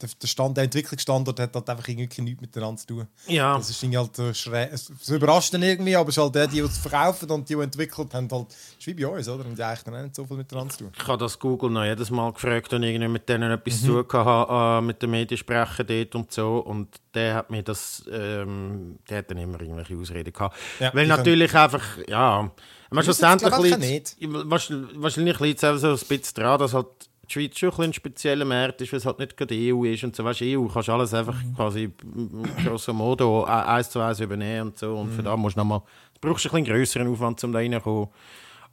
der, 0.00 0.28
Stand, 0.28 0.56
der 0.56 0.64
Entwicklungsstandort 0.64 1.40
hat 1.40 1.54
halt 1.54 1.68
einfach 1.68 1.88
irgendwie 1.88 2.22
nichts 2.22 2.40
miteinander 2.40 2.76
zu 2.80 2.86
tun. 2.86 3.06
Ja. 3.26 3.56
Das 3.56 3.68
ist 3.70 3.82
irgendwie 3.82 3.98
halt 3.98 4.14
so 4.14 4.32
schräg. 4.32 4.70
Es 4.72 4.88
überrascht 5.08 5.52
dann 5.52 5.62
irgendwie, 5.64 5.96
aber 5.96 6.08
es 6.10 6.16
ist 6.16 6.22
halt 6.22 6.34
der, 6.36 6.46
die 6.46 6.52
die 6.52 6.60
es 6.60 6.78
verkaufen 6.78 7.28
und 7.30 7.48
die, 7.48 7.56
die 7.56 7.60
entwickelt 7.60 8.14
haben, 8.14 8.28
halt, 8.30 8.46
ist 8.78 8.86
wie 8.86 8.94
bei 8.94 9.06
uns, 9.08 9.28
oder? 9.28 9.44
Und 9.44 9.58
die 9.58 9.62
eigentlich 9.64 9.82
dann 9.82 10.00
nicht 10.02 10.14
so 10.14 10.24
viel 10.24 10.36
miteinander 10.36 10.72
zu 10.72 10.84
tun. 10.84 10.92
Ich 10.96 11.06
habe 11.08 11.18
das 11.18 11.36
Google 11.38 11.70
noch 11.70 11.84
jedes 11.84 12.10
Mal 12.10 12.32
gefragt 12.32 12.72
und 12.72 12.84
irgendwie 12.84 13.08
mit 13.08 13.28
denen 13.28 13.50
etwas 13.50 13.82
Mhm. 13.82 13.86
zu 13.86 14.02
tun 14.04 14.24
hatte, 14.24 14.78
äh, 14.78 14.80
mit 14.86 15.02
den 15.02 15.10
Mediensprechern 15.10 15.86
dort 15.88 16.14
und 16.14 16.30
so. 16.32 16.58
Und 16.58 16.88
der 17.14 17.34
hat 17.34 17.50
mir 17.50 17.62
das, 17.62 18.04
ähm, 18.10 18.98
der 19.08 19.18
hat 19.18 19.30
dann 19.30 19.38
immer 19.38 19.60
irgendwelche 19.60 19.96
Ausreden 19.96 20.32
gehabt. 20.32 20.56
Ja, 20.80 20.92
Weil 20.94 21.06
natürlich 21.06 21.54
einfach, 21.54 21.82
ja, 22.08 22.50
es, 22.90 23.04
schlussendlich 23.04 23.50
liegt 23.58 24.16
wahrscheinlich 24.94 25.40
liegt 25.40 25.62
es 25.62 25.80
so 25.80 25.88
ein 25.92 25.98
bisschen 26.08 26.34
daran, 26.42 26.58
dass 26.60 26.74
halt 26.74 26.86
die 27.28 27.32
Schweiz 27.32 27.58
schon 27.58 27.68
ein, 27.70 27.70
bisschen 27.76 27.84
ein 27.90 27.92
spezieller 27.94 28.44
Markt 28.44 28.80
ist, 28.82 28.92
weil 28.92 28.98
es 28.98 29.06
halt 29.06 29.18
nicht 29.18 29.36
gerade 29.36 29.54
EU 29.54 29.84
ist 29.84 30.04
und 30.04 30.14
so. 30.16 30.24
Weißt 30.24 30.40
du, 30.40 30.44
EU 30.60 30.66
kannst 30.66 30.88
du 30.88 30.92
alles 30.92 31.14
einfach 31.14 31.42
Mhm. 31.42 31.54
quasi 31.54 31.90
grosso 32.64 32.92
modo 32.92 33.46
e- 33.46 33.50
eins 33.50 33.90
zu 33.90 34.00
eins 34.00 34.20
übernehmen 34.20 34.68
und 34.68 34.78
so. 34.78 34.94
Und 34.96 35.10
Mhm. 35.10 35.12
für 35.16 35.22
da 35.22 35.36
musst 35.36 35.56
du 35.56 35.60
nochmal, 35.60 35.80
du 36.20 36.28
brauchst 36.28 36.44
einen 36.52 36.64
bisschen 36.64 36.74
grösseren 36.76 37.08
Aufwand, 37.08 37.42
um 37.44 37.52
da 37.52 37.58
reinzukommen. 37.60 38.08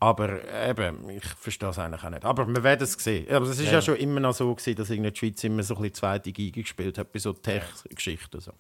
Aber 0.01 0.39
eben, 0.67 1.09
ich 1.09 1.25
verstehe 1.25 1.69
es 1.69 1.77
eigentlich 1.77 2.03
auch 2.03 2.09
nicht. 2.09 2.23
Aber 2.23 2.47
wir 2.47 2.63
werden 2.63 2.83
es 2.83 2.93
sehen. 2.93 3.29
Aber 3.33 3.45
es 3.45 3.59
ist 3.59 3.69
ja, 3.71 3.81
schon 3.81 3.97
immer 3.97 4.21
noch 4.21 4.33
so 4.33 4.53
gewesen, 4.55 4.75
dass 4.77 4.89
irgendwie 4.89 5.12
die 5.12 5.17
Schweiz 5.17 5.43
immer 5.43 5.62
so 5.63 5.75
ein 5.75 5.81
bisschen 5.81 5.95
zweite 5.95 6.31
Geige 6.31 6.62
gespielt 6.62 6.97
hat 6.97 7.12
bei 7.12 7.19
so 7.19 7.33
Tech-Geschichten. 7.33 8.39
So. 8.39 8.53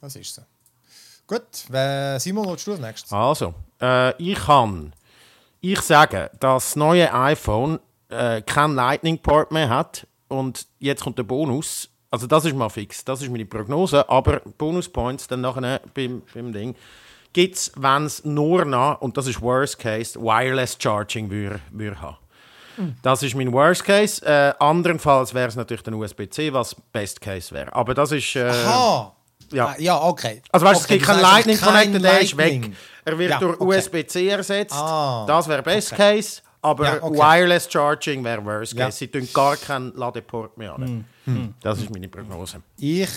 Das 0.00 0.16
ist 0.16 0.34
so. 0.34 0.42
Gut, 1.26 1.42
wer- 1.68 2.18
Simon, 2.20 2.48
willst 2.48 2.66
du 2.66 2.72
als 2.72 2.80
nächstes? 2.80 3.12
Also, 3.12 3.52
äh, 3.82 4.14
ich 4.22 4.38
kann, 4.38 4.92
ich 5.60 5.80
sage, 5.80 6.30
dass 6.40 6.64
das 6.70 6.76
neue 6.76 7.12
iPhone 7.12 7.78
äh, 8.08 8.40
kein 8.42 8.74
Lightning-Port 8.74 9.50
mehr 9.52 9.68
hat 9.68 10.06
und 10.28 10.66
jetzt 10.78 11.02
kommt 11.02 11.18
der 11.18 11.24
Bonus. 11.24 11.90
Also 12.10 12.26
das 12.28 12.44
ist 12.44 12.54
mal 12.54 12.68
fix, 12.70 13.04
das 13.04 13.20
ist 13.20 13.30
meine 13.30 13.44
Prognose, 13.44 14.08
aber 14.08 14.40
Bonus-Points 14.56 15.26
dann 15.26 15.40
nachher 15.42 15.80
beim, 15.92 16.22
beim 16.32 16.52
Ding. 16.52 16.74
Gibt 17.36 17.54
es, 17.56 17.70
wenn 17.76 18.06
es 18.06 18.24
nur 18.24 18.64
noch, 18.64 19.00
und 19.02 19.16
das 19.18 19.26
ist 19.26 19.42
Worst 19.42 19.78
Case, 19.78 20.18
Wireless 20.18 20.76
Charging 20.80 21.28
würde 21.30 21.60
würde 21.70 22.00
haben. 22.00 22.16
Das 23.02 23.22
ist 23.22 23.34
mein 23.34 23.52
Worst 23.52 23.84
Case. 23.84 24.24
Äh, 24.24 24.54
andernfalls 24.58 25.32
wäre 25.34 25.48
es 25.48 25.54
natürlich 25.56 25.82
dann 25.82 25.94
USB-C, 25.94 26.52
was 26.52 26.74
Best 26.92 27.20
Case 27.20 27.54
wäre. 27.54 27.72
Aber 27.74 27.92
das 27.94 28.12
ist... 28.12 28.34
Äh, 28.36 28.48
Aha! 28.48 29.12
ja. 29.52 29.66
Ah, 29.66 29.74
ja, 29.78 30.00
okay. 30.02 30.42
Also 30.50 30.64
weißt, 30.66 30.74
du, 30.76 30.78
es 30.80 30.84
Okay, 30.84 30.94
gibt 30.98 31.08
das 31.08 31.16
keinen 31.16 31.22
Lightning 31.22 31.60
Connector, 31.60 32.00
der 32.00 32.20
ist 32.20 32.36
weg. 32.36 32.70
Er 33.04 33.18
wird 33.18 33.30
Ja, 33.30 33.38
durch 33.38 33.60
okay. 33.60 33.78
USB-C 33.78 34.28
ersetzt. 34.28 34.74
Ah, 34.74 35.24
das 35.26 35.46
wäre 35.48 35.62
Best 35.62 35.92
okay. 35.92 36.16
Case. 36.16 36.40
Aber 36.62 36.84
Ja. 36.84 37.02
Wireless 37.02 37.68
Charging 37.70 38.24
wäre 38.24 38.42
Worst 38.44 38.76
Case. 38.76 38.96
Sie 38.98 39.08
tun 39.08 39.28
gar 39.32 39.56
keinen 39.56 39.94
Ladeport 39.94 40.56
mehr 40.58 40.74
Hm. 40.76 41.04
an. 41.26 41.54
Das 41.62 41.78
ist 41.78 41.90
meine 41.90 42.08
Prognose. 42.08 42.60
Ich, 42.78 43.08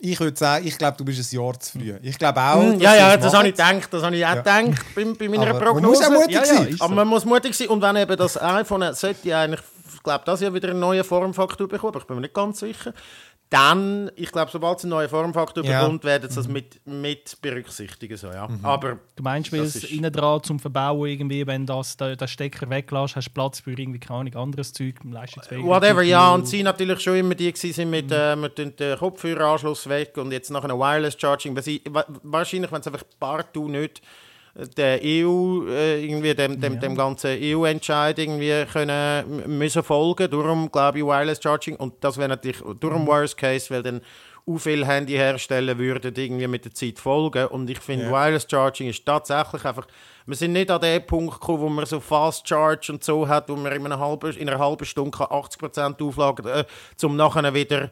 ich 0.00 0.20
würde 0.20 0.36
sagen, 0.36 0.66
ich 0.66 0.76
glaube, 0.76 0.96
du 0.98 1.04
bist 1.04 1.32
ein 1.32 1.36
Jahr 1.40 1.58
zu 1.58 1.78
früh. 1.78 1.94
Ich 2.02 2.18
glaube 2.18 2.40
auch. 2.40 2.60
Hm, 2.62 2.72
dass 2.74 2.82
ja, 2.82 2.94
ja, 2.96 3.16
das 3.16 3.32
habe 3.34 3.48
ich 3.48 3.54
gedacht. 3.54 3.88
Das 3.90 4.02
habe 4.02 4.14
ich 4.16 4.26
auch 4.26 4.34
gedacht 4.34 4.84
bei, 4.94 5.04
bei 5.18 5.28
meiner 5.28 5.42
Aber 5.48 5.52
man 5.54 5.62
Prognose. 5.62 5.86
muss 6.00 6.04
auch 6.06 6.10
mutig 6.10 6.34
Ja, 6.34 6.40
ja, 6.44 6.54
sein. 6.54 6.68
ist 6.68 6.82
Aber 6.82 6.94
man 6.94 7.08
muss 7.08 7.24
mutig 7.24 7.54
sein. 7.54 7.68
Und 7.68 7.80
wenn 7.80 7.96
eben 7.96 8.16
das 8.16 8.40
iPhone 8.40 8.92
sollte 8.94 9.28
ja 9.28 9.40
eigentlich, 9.42 9.60
ich 9.94 10.02
glaube, 10.02 10.22
das 10.26 10.40
ja 10.40 10.52
wieder 10.52 10.68
einen 10.70 10.80
neuen 10.80 11.02
Formfaktor 11.04 11.66
bekommen, 11.66 11.92
aber 11.94 12.00
ich 12.00 12.06
bin 12.06 12.16
mir 12.16 12.22
nicht 12.22 12.34
ganz 12.34 12.60
sicher. 12.60 12.92
Dann, 13.50 14.12
ich 14.14 14.30
glaube, 14.30 14.48
sobald 14.52 14.78
es 14.78 14.84
einen 14.84 14.90
neuen 14.90 15.08
Formfaktor 15.08 15.64
Ja. 15.64 15.80
bekommt, 15.82 16.04
werden 16.04 16.30
sie 16.30 16.36
das 16.36 16.46
mit, 16.46 16.80
mit 16.86 17.36
berücksichtigen. 17.42 18.16
So, 18.16 18.28
ja. 18.28 18.48
Aber 18.62 18.98
Du 19.16 19.24
meinst, 19.24 19.52
weil 19.52 19.62
es 19.62 19.82
innen 19.90 20.12
dran 20.12 20.40
zum 20.44 20.60
Verbauen 20.60 21.08
irgendwie, 21.08 21.44
wenn 21.46 21.66
das, 21.66 21.96
der, 21.96 22.14
der 22.14 22.28
Stecker 22.28 22.70
weglässt, 22.70 23.16
hast 23.16 23.26
du 23.26 23.32
Platz 23.32 23.58
für 23.58 23.72
irgendwie 23.72 23.98
keine 23.98 24.20
Ahnung, 24.20 24.36
anderes 24.36 24.72
Zeug, 24.72 24.94
leistungsfähiges 25.02 25.66
Whatever, 25.66 26.02
ja, 26.02 26.32
und 26.32 26.46
sie 26.46 26.62
natürlich 26.62 27.00
schon 27.00 27.16
immer 27.16 27.34
die 27.34 27.52
sind 27.54 27.90
mit, 27.90 28.12
äh, 28.12 28.36
wir 28.36 28.54
tun 28.54 28.72
den 28.78 28.96
Kopfhöreranschluss 28.96 29.88
weg 29.88 30.16
und 30.16 30.30
jetzt 30.30 30.50
nach 30.50 30.62
einem 30.62 30.78
Wireless 30.78 31.16
Charging. 31.20 31.56
Weil 31.56 31.64
sie, 31.64 31.82
wa- 31.90 32.06
wahrscheinlich, 32.22 32.70
wenn 32.70 32.80
es 32.82 32.86
einfach 32.86 33.02
partout 33.18 33.68
nicht 33.68 33.98
äh, 33.98 34.02
der 34.54 35.00
EU, 35.02 35.66
äh, 35.68 36.04
irgendwie 36.04 36.34
dem, 36.34 36.60
dem, 36.60 36.80
dem 36.80 36.96
ganzen 36.96 37.38
EU-Entscheid 37.40 38.18
irgendwie 38.18 38.64
können, 38.72 39.58
müssen 39.58 39.82
folgen. 39.82 40.30
Darum 40.30 40.70
glaube 40.70 40.98
ich 40.98 41.04
Wireless 41.04 41.40
Charging 41.42 41.76
und 41.76 41.94
das 42.00 42.16
wäre 42.18 42.28
natürlich 42.28 42.62
darum 42.80 43.06
Worst 43.06 43.36
Case, 43.36 43.72
weil 43.72 43.82
dann 43.82 44.00
auch 44.46 44.58
viele 44.58 44.86
Handyhersteller 44.86 45.78
würden 45.78 46.14
irgendwie 46.16 46.48
mit 46.48 46.64
der 46.64 46.74
Zeit 46.74 46.98
folgen. 46.98 47.46
Und 47.46 47.70
ich 47.70 47.78
finde 47.78 48.10
Wireless 48.10 48.46
Charging 48.50 48.88
ist 48.88 49.06
tatsächlich 49.06 49.64
einfach 49.64 49.86
wir 50.26 50.36
sind 50.36 50.52
nicht 50.52 50.70
an 50.70 50.80
den 50.80 51.04
Punkt 51.04 51.40
gekommen, 51.40 51.60
wo 51.60 51.68
man 51.68 51.86
so 51.86 51.98
Fast 51.98 52.46
Charge 52.46 52.92
und 52.92 53.02
so 53.02 53.26
hat, 53.26 53.48
wo 53.48 53.56
man 53.56 53.72
in 53.72 53.84
einer 53.84 53.98
halben, 53.98 54.30
in 54.36 54.48
einer 54.48 54.60
halben 54.60 54.84
Stunde 54.84 55.10
kann 55.10 55.26
80% 55.26 56.00
aufladen 56.00 56.44
kann, 56.44 56.64
äh, 56.64 57.06
um 57.06 57.16
nachher 57.16 57.52
wieder 57.52 57.90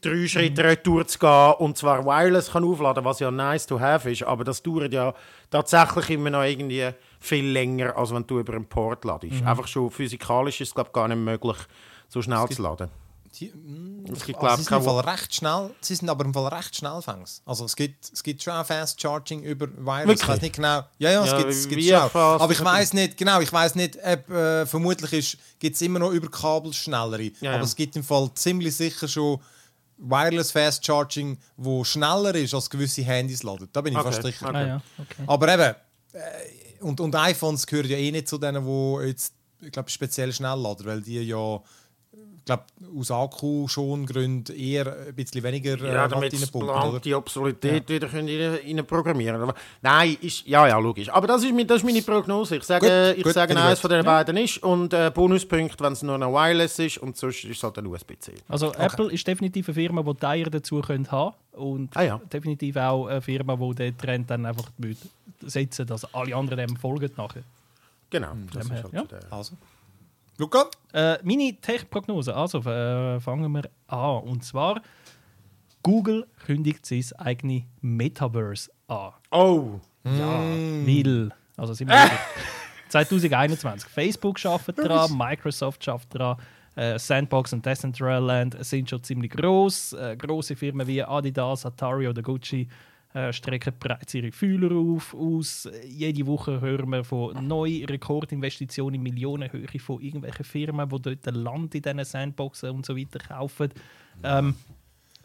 drei 0.00 0.26
Schritte 0.26 0.64
retour 0.64 1.06
zu 1.06 1.18
gehen 1.18 1.52
und 1.58 1.76
zwar 1.76 2.04
wireless 2.04 2.50
kann 2.52 2.64
aufladen, 2.64 3.04
was 3.04 3.20
ja 3.20 3.30
nice 3.30 3.66
to 3.66 3.78
have 3.80 4.10
ist, 4.10 4.22
aber 4.22 4.44
das 4.44 4.62
dauert 4.62 4.92
ja 4.92 5.14
tatsächlich 5.50 6.10
immer 6.10 6.30
noch 6.30 6.42
irgendwie 6.42 6.90
viel 7.20 7.46
länger, 7.46 7.96
als 7.96 8.12
wenn 8.12 8.26
du 8.26 8.38
über 8.40 8.54
einen 8.54 8.66
Port 8.66 9.04
ladest. 9.04 9.42
Einfach 9.44 9.66
schon 9.68 9.90
physikalisch 9.90 10.60
ist 10.60 10.68
es 10.68 10.74
glaube 10.74 10.90
gar 10.92 11.08
nicht 11.08 11.18
möglich, 11.18 11.56
so 12.08 12.20
schnell 12.22 12.46
zu 12.48 12.62
laden. 12.62 12.90
Die, 13.38 13.48
mm, 13.48 14.06
Es 14.14 14.24
gibt, 14.24 14.38
also 14.38 14.46
glaub 14.46 14.56
sie 14.56 14.62
ich, 14.62 14.68
sind 14.68 14.76
im 14.78 14.82
Fall 14.84 15.00
recht 15.00 15.34
schnell. 15.34 15.70
Sie 15.82 15.94
sind 15.94 16.08
aber 16.08 16.24
im 16.24 16.32
Fall 16.32 16.46
recht 16.54 16.74
schnell 16.74 17.02
fängs. 17.02 17.42
Also 17.44 17.66
es 17.66 17.76
gibt, 17.76 18.10
es 18.10 18.22
gibt 18.22 18.42
schon 18.42 18.54
auch 18.54 18.64
Fast 18.64 18.98
Charging 18.98 19.42
über 19.42 19.66
Wireless. 19.76 20.06
Wirklich? 20.06 20.22
Ich 20.22 20.28
weiß 20.28 20.40
nicht 20.40 20.54
genau. 20.56 20.82
Ja, 20.98 21.10
ja, 21.10 21.22
es 21.22 21.30
Ja, 21.32 21.38
gibt 21.38 21.50
es 21.50 21.68
gibt 21.68 21.82
schon. 21.84 22.10
fast? 22.10 22.42
Aber 22.42 22.52
ich 22.52 22.64
weiß 22.64 22.94
nicht 22.94 23.18
genau. 23.18 23.40
Ich 23.40 23.52
weiß 23.52 23.74
nicht. 23.74 23.98
Ob, 24.02 24.30
äh, 24.30 24.64
vermutlich 24.64 25.12
ist 25.12 25.38
gibt 25.58 25.74
es 25.76 25.82
immer 25.82 25.98
noch 25.98 26.12
über 26.12 26.30
Kabel 26.30 26.72
schnellere. 26.72 27.24
Ja, 27.42 27.50
aber 27.50 27.58
ja. 27.58 27.64
es 27.64 27.76
gibt 27.76 27.94
im 27.96 28.04
Fall 28.04 28.30
ziemlich 28.34 28.74
sicher 28.74 29.06
schon 29.06 29.38
Wireless 29.98 30.50
Fast 30.52 30.84
Charging, 30.84 31.38
wo 31.56 31.82
schneller 31.84 32.34
ist 32.34 32.52
als 32.54 32.68
gewisse 32.68 33.02
Handys 33.02 33.42
laden. 33.42 33.68
Da 33.72 33.80
bin 33.80 33.92
ich 33.92 33.98
Okay, 33.98 34.08
fast 34.12 34.22
sicher. 34.22 34.48
okay. 34.48 34.56
Ah, 34.56 34.66
ja, 34.66 34.82
okay. 34.98 35.22
Aber 35.26 35.52
eben, 35.54 35.74
äh, 36.12 36.82
und, 36.82 37.00
und 37.00 37.14
iPhones 37.14 37.66
gehören 37.66 37.88
ja 37.88 37.96
eh 37.96 38.10
nicht 38.12 38.28
zu 38.28 38.36
denen, 38.38 38.64
die 38.64 39.06
jetzt, 39.08 39.32
ich 39.60 39.72
glaube, 39.72 39.88
speziell 39.90 40.32
schnell 40.32 40.58
laden, 40.58 40.84
weil 40.86 41.00
die 41.00 41.20
ja, 41.22 41.60
glaube, 42.46 42.64
aus 42.98 43.10
Akku-Schongründen 43.10 44.56
eher 44.56 44.96
ein 45.08 45.14
bisschen 45.14 45.42
weniger 45.42 45.80
äh, 45.82 45.92
Ja, 45.92 46.08
damit 46.08 46.32
oder? 46.54 47.00
die 47.00 47.14
Obsolität 47.14 47.88
wieder 47.88 48.08
können 48.08 48.28
rein, 48.28 48.76
rein 48.76 48.86
programmieren 48.86 49.42
aber 49.42 49.54
Nein, 49.82 50.16
ist, 50.20 50.46
ja, 50.46 50.66
ja, 50.66 50.78
logisch. 50.78 51.10
Aber 51.10 51.26
das 51.26 51.42
ist, 51.42 51.52
das 51.70 51.78
ist 51.78 51.84
meine 51.84 52.02
Prognose. 52.02 52.56
Ich 52.56 52.62
sage, 52.62 52.86
Gut, 53.10 53.18
ich 53.18 53.24
gut, 53.24 53.34
sage 53.34 53.56
eins 53.56 53.80
von 53.80 53.90
den 53.90 54.04
beiden 54.04 54.36
ist 54.36 54.62
und 54.62 54.92
äh, 54.94 55.10
Bonuspunkt, 55.12 55.80
wenn 55.80 55.92
es 55.92 56.02
nur 56.02 56.16
noch 56.16 56.32
Wireless 56.32 56.78
ist 56.78 56.98
und 56.98 57.16
sonst 57.16 57.44
ist 57.44 57.56
es 57.56 57.62
halt 57.62 57.78
ein 57.78 57.86
USB-C. 57.86 58.32
Also 58.48 58.72
Apple 58.72 59.12
ist 59.12 59.26
definitiv 59.26 59.68
eine 59.68 59.74
Firma, 59.74 60.02
die 60.02 60.14
Teiler 60.14 60.50
dazu 60.50 60.80
können 60.80 61.10
haben 61.10 61.34
und 61.52 61.96
Ah, 61.96 62.02
ja. 62.02 62.20
definitiv 62.32 62.76
auch 62.76 63.06
eine 63.06 63.20
Firma, 63.20 63.56
die 63.56 63.74
den 63.74 63.98
Trend 63.98 64.30
dann 64.30 64.46
einfach 64.46 64.70
setzen, 65.40 65.86
dass 65.86 66.14
alle 66.14 66.34
anderen 66.34 66.68
dem 66.68 66.76
folgen 66.76 67.10
nachher. 67.16 67.42
Genau, 68.08 68.32
das 68.52 68.66
dem 68.68 68.76
ist 68.76 68.84
halt 68.84 68.94
ja. 68.94 69.02
der. 69.02 69.32
Also. 69.32 69.54
Luca? 70.38 70.66
Äh, 70.92 71.18
meine 71.22 71.56
Tech-Prognose, 71.60 72.34
also 72.34 72.58
äh, 72.58 73.20
fangen 73.20 73.50
wir 73.52 73.70
an. 73.88 74.22
Und 74.24 74.44
zwar, 74.44 74.82
Google 75.82 76.26
kündigt 76.44 76.84
sein 76.84 77.04
eigenes 77.18 77.62
Metaverse 77.80 78.70
an. 78.88 79.12
Oh! 79.30 79.80
Ja, 80.04 80.40
weil, 80.40 81.30
also 81.56 81.72
sind 81.72 81.88
wir 81.88 81.96
ehrlich, 81.96 82.12
2021. 82.88 83.88
Facebook 83.88 84.44
arbeitet 84.44 84.78
dran, 84.78 85.16
Microsoft 85.16 85.88
arbeitet 85.88 86.14
dran, 86.14 86.36
äh, 86.76 86.98
Sandbox 86.98 87.52
und 87.54 87.64
Decentraland 87.64 88.64
sind 88.64 88.90
schon 88.90 89.02
ziemlich 89.02 89.32
groß. 89.32 89.94
Äh, 89.94 90.16
große 90.16 90.54
Firmen 90.54 90.86
wie 90.86 91.02
Adidas, 91.02 91.64
Atari 91.66 92.06
oder 92.06 92.22
Gucci 92.22 92.68
äh, 93.16 93.32
strecken 93.32 93.72
bereits 93.80 94.12
ihre 94.12 94.30
Fühler 94.30 94.76
auf, 94.76 95.14
aus. 95.14 95.66
Jede 95.88 96.26
Woche 96.26 96.60
hören 96.60 96.90
wir 96.90 97.02
von 97.02 97.46
neuen 97.46 97.86
Rekordinvestitionen 97.86 98.96
in 98.96 99.02
Millionenhöhe 99.02 99.78
von 99.78 100.02
irgendwelchen 100.02 100.44
Firmen, 100.44 100.86
die 100.86 101.00
dort 101.00 101.34
Land 101.34 101.74
in 101.74 101.80
diesen 101.80 102.04
Sandboxen 102.04 102.70
und 102.70 102.84
so 102.84 102.94
weiter 102.94 103.18
kaufen. 103.18 103.70
Ähm, 104.22 104.54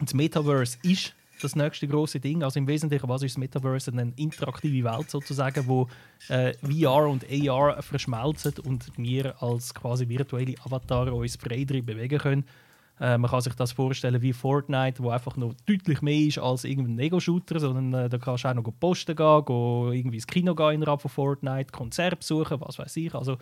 das 0.00 0.14
Metaverse 0.14 0.78
ist 0.82 1.14
das 1.42 1.54
nächste 1.54 1.86
große 1.86 2.18
Ding. 2.18 2.42
Also 2.42 2.60
im 2.60 2.66
Wesentlichen, 2.66 3.06
was 3.10 3.24
ist 3.24 3.34
das 3.34 3.38
Metaverse? 3.38 3.92
Eine 3.92 4.14
interaktive 4.16 4.90
Welt 4.90 5.10
sozusagen, 5.10 5.66
wo 5.66 5.86
äh, 6.28 6.54
VR 6.62 7.08
und 7.08 7.26
AR 7.30 7.82
verschmelzen 7.82 8.54
und 8.64 8.90
wir 8.96 9.42
als 9.42 9.74
quasi 9.74 10.08
virtuelle 10.08 10.54
Avatar 10.64 11.12
uns 11.12 11.36
frei 11.36 11.66
bewegen 11.66 12.18
können. 12.18 12.44
Äh, 13.02 13.18
man 13.18 13.28
kann 13.28 13.40
sich 13.40 13.54
das 13.54 13.72
vorstellen 13.72 14.22
wie 14.22 14.32
Fortnite, 14.32 15.02
wo 15.02 15.10
einfach 15.10 15.36
noch 15.36 15.54
deutlich 15.66 16.02
mehr 16.02 16.20
ist 16.20 16.38
als 16.38 16.62
irgendein 16.62 17.00
Ego-Shooter, 17.00 17.58
sondern 17.58 18.04
äh, 18.04 18.08
da 18.08 18.16
kannst 18.16 18.44
du 18.44 18.48
auch 18.48 18.54
noch 18.54 18.72
posten 18.78 19.16
gehen, 19.16 19.44
go 19.44 19.90
irgendwie 19.90 20.18
ins 20.18 20.26
Kino 20.28 20.54
gehen 20.54 20.74
innerhalb 20.74 21.02
von 21.02 21.10
Fortnite, 21.10 21.72
Konzert 21.72 22.20
besuchen, 22.20 22.60
was 22.60 22.78
weiß 22.78 22.96
ich. 22.98 23.12
Also 23.12 23.38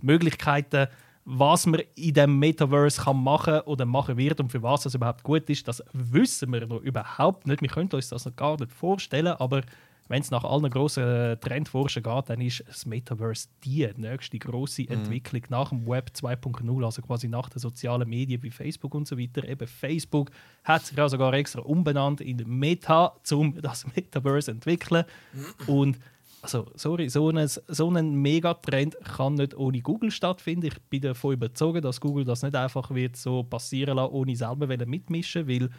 die 0.00 0.06
Möglichkeiten, 0.06 0.86
was 1.24 1.66
man 1.66 1.80
in 1.96 2.14
dem 2.14 2.38
Metaverse 2.38 3.02
kann 3.02 3.20
machen 3.20 3.60
oder 3.62 3.84
machen 3.84 4.16
wird 4.16 4.38
und 4.38 4.52
für 4.52 4.62
was 4.62 4.84
das 4.84 4.94
überhaupt 4.94 5.24
gut 5.24 5.50
ist, 5.50 5.66
das 5.66 5.82
wissen 5.92 6.52
wir 6.52 6.64
noch 6.68 6.80
überhaupt 6.80 7.48
nicht. 7.48 7.62
Wir 7.62 7.68
können 7.68 7.90
uns 7.92 8.10
das 8.10 8.26
noch 8.26 8.36
gar 8.36 8.60
nicht 8.60 8.70
vorstellen, 8.70 9.34
aber 9.38 9.62
wenn 10.10 10.22
es 10.22 10.32
nach 10.32 10.42
allen 10.42 10.68
grossen 10.70 11.04
äh, 11.04 11.36
Trendforschern 11.36 12.02
geht, 12.02 12.30
dann 12.30 12.40
ist 12.40 12.64
das 12.66 12.84
Metaverse 12.84 13.46
die 13.62 13.88
nächste 13.96 14.40
große 14.40 14.88
Entwicklung 14.88 15.42
nach 15.50 15.68
dem 15.68 15.86
Web 15.86 16.10
2.0, 16.16 16.84
also 16.84 17.00
quasi 17.00 17.28
nach 17.28 17.48
den 17.48 17.60
sozialen 17.60 18.08
Medien 18.08 18.42
wie 18.42 18.50
Facebook 18.50 18.92
und 18.96 19.06
so 19.06 19.16
weiter. 19.16 19.48
Eben 19.48 19.68
Facebook 19.68 20.32
hat 20.64 20.84
sich 20.84 20.98
ja 20.98 21.08
sogar 21.08 21.32
extra 21.34 21.62
umbenannt 21.62 22.20
in 22.20 22.38
Meta, 22.44 23.14
um 23.30 23.54
das 23.62 23.86
Metaverse 23.94 24.46
zu 24.46 24.50
entwickeln. 24.50 25.04
Und 25.68 26.00
also, 26.42 26.66
sorry, 26.74 27.08
so 27.08 27.28
ein, 27.28 27.46
so 27.46 27.90
ein 27.90 28.14
Megatrend 28.14 28.96
kann 29.04 29.34
nicht 29.34 29.54
ohne 29.54 29.80
Google 29.80 30.10
stattfinden. 30.10 30.66
Ich 30.66 30.80
bin 30.88 31.02
davon 31.02 31.34
überzeugt, 31.34 31.84
dass 31.84 32.00
Google 32.00 32.24
das 32.24 32.42
nicht 32.42 32.56
einfach 32.56 32.90
wird 32.90 33.14
so 33.14 33.44
passieren 33.44 33.96
lassen, 33.96 34.12
ohne 34.12 34.34
selber 34.34 34.66
mitmischen, 34.86 35.46
weil 35.46 35.70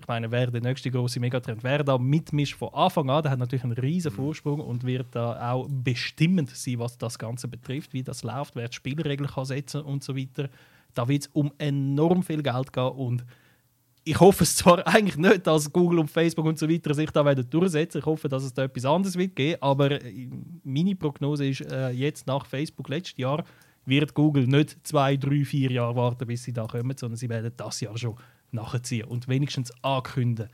ich 0.00 0.08
meine, 0.08 0.30
wer 0.30 0.50
der 0.50 0.62
nächste 0.62 0.90
große 0.90 1.20
Megatrend 1.20 1.62
wer 1.62 1.84
da 1.84 1.98
mitmischt 1.98 2.56
von 2.56 2.72
Anfang 2.72 3.10
an, 3.10 3.22
der 3.22 3.32
hat 3.32 3.38
natürlich 3.38 3.64
einen 3.64 3.72
riesen 3.72 4.10
Vorsprung 4.10 4.60
und 4.60 4.84
wird 4.84 5.08
da 5.12 5.52
auch 5.52 5.68
bestimmend 5.68 6.50
sein, 6.50 6.78
was 6.78 6.96
das 6.96 7.18
Ganze 7.18 7.48
betrifft, 7.48 7.92
wie 7.92 8.02
das 8.02 8.22
läuft, 8.22 8.56
wer 8.56 8.68
die 8.68 8.74
Spielregeln 8.74 9.28
kann 9.28 9.44
setzen 9.44 9.82
und 9.82 10.02
so 10.02 10.16
weiter. 10.16 10.48
Da 10.94 11.06
wird 11.06 11.22
es 11.22 11.30
um 11.32 11.52
enorm 11.58 12.22
viel 12.22 12.42
Geld 12.42 12.72
gehen 12.72 12.88
und 12.88 13.24
ich 14.02 14.18
hoffe 14.18 14.44
es 14.44 14.56
zwar 14.56 14.86
eigentlich 14.86 15.18
nicht, 15.18 15.46
dass 15.46 15.70
Google 15.70 15.98
und 15.98 16.10
Facebook 16.10 16.46
und 16.46 16.58
so 16.58 16.68
weiter 16.68 16.94
sich 16.94 17.10
da 17.10 17.24
werden 17.24 17.48
durchsetzen. 17.48 17.98
Ich 17.98 18.06
hoffe, 18.06 18.28
dass 18.28 18.42
es 18.42 18.54
da 18.54 18.64
etwas 18.64 18.86
anderes 18.86 19.16
wird 19.16 19.36
geben. 19.36 19.60
Aber 19.60 19.90
äh, 19.90 20.28
meine 20.64 20.96
Prognose 20.96 21.46
ist, 21.46 21.60
äh, 21.70 21.90
jetzt 21.90 22.26
nach 22.26 22.46
Facebook 22.46 22.88
letztes 22.88 23.18
Jahr 23.18 23.44
wird 23.84 24.14
Google 24.14 24.46
nicht 24.46 24.78
zwei, 24.86 25.16
drei, 25.16 25.44
vier 25.44 25.70
Jahre 25.70 25.96
warten, 25.96 26.26
bis 26.26 26.44
sie 26.44 26.52
da 26.52 26.66
kommen, 26.66 26.96
sondern 26.96 27.18
sie 27.18 27.28
werden 27.28 27.52
das 27.54 27.80
Jahr 27.82 27.98
schon 27.98 28.16
nachziehen 28.52 29.06
und 29.06 29.28
wenigstens 29.28 29.72
ankündigen, 29.82 30.50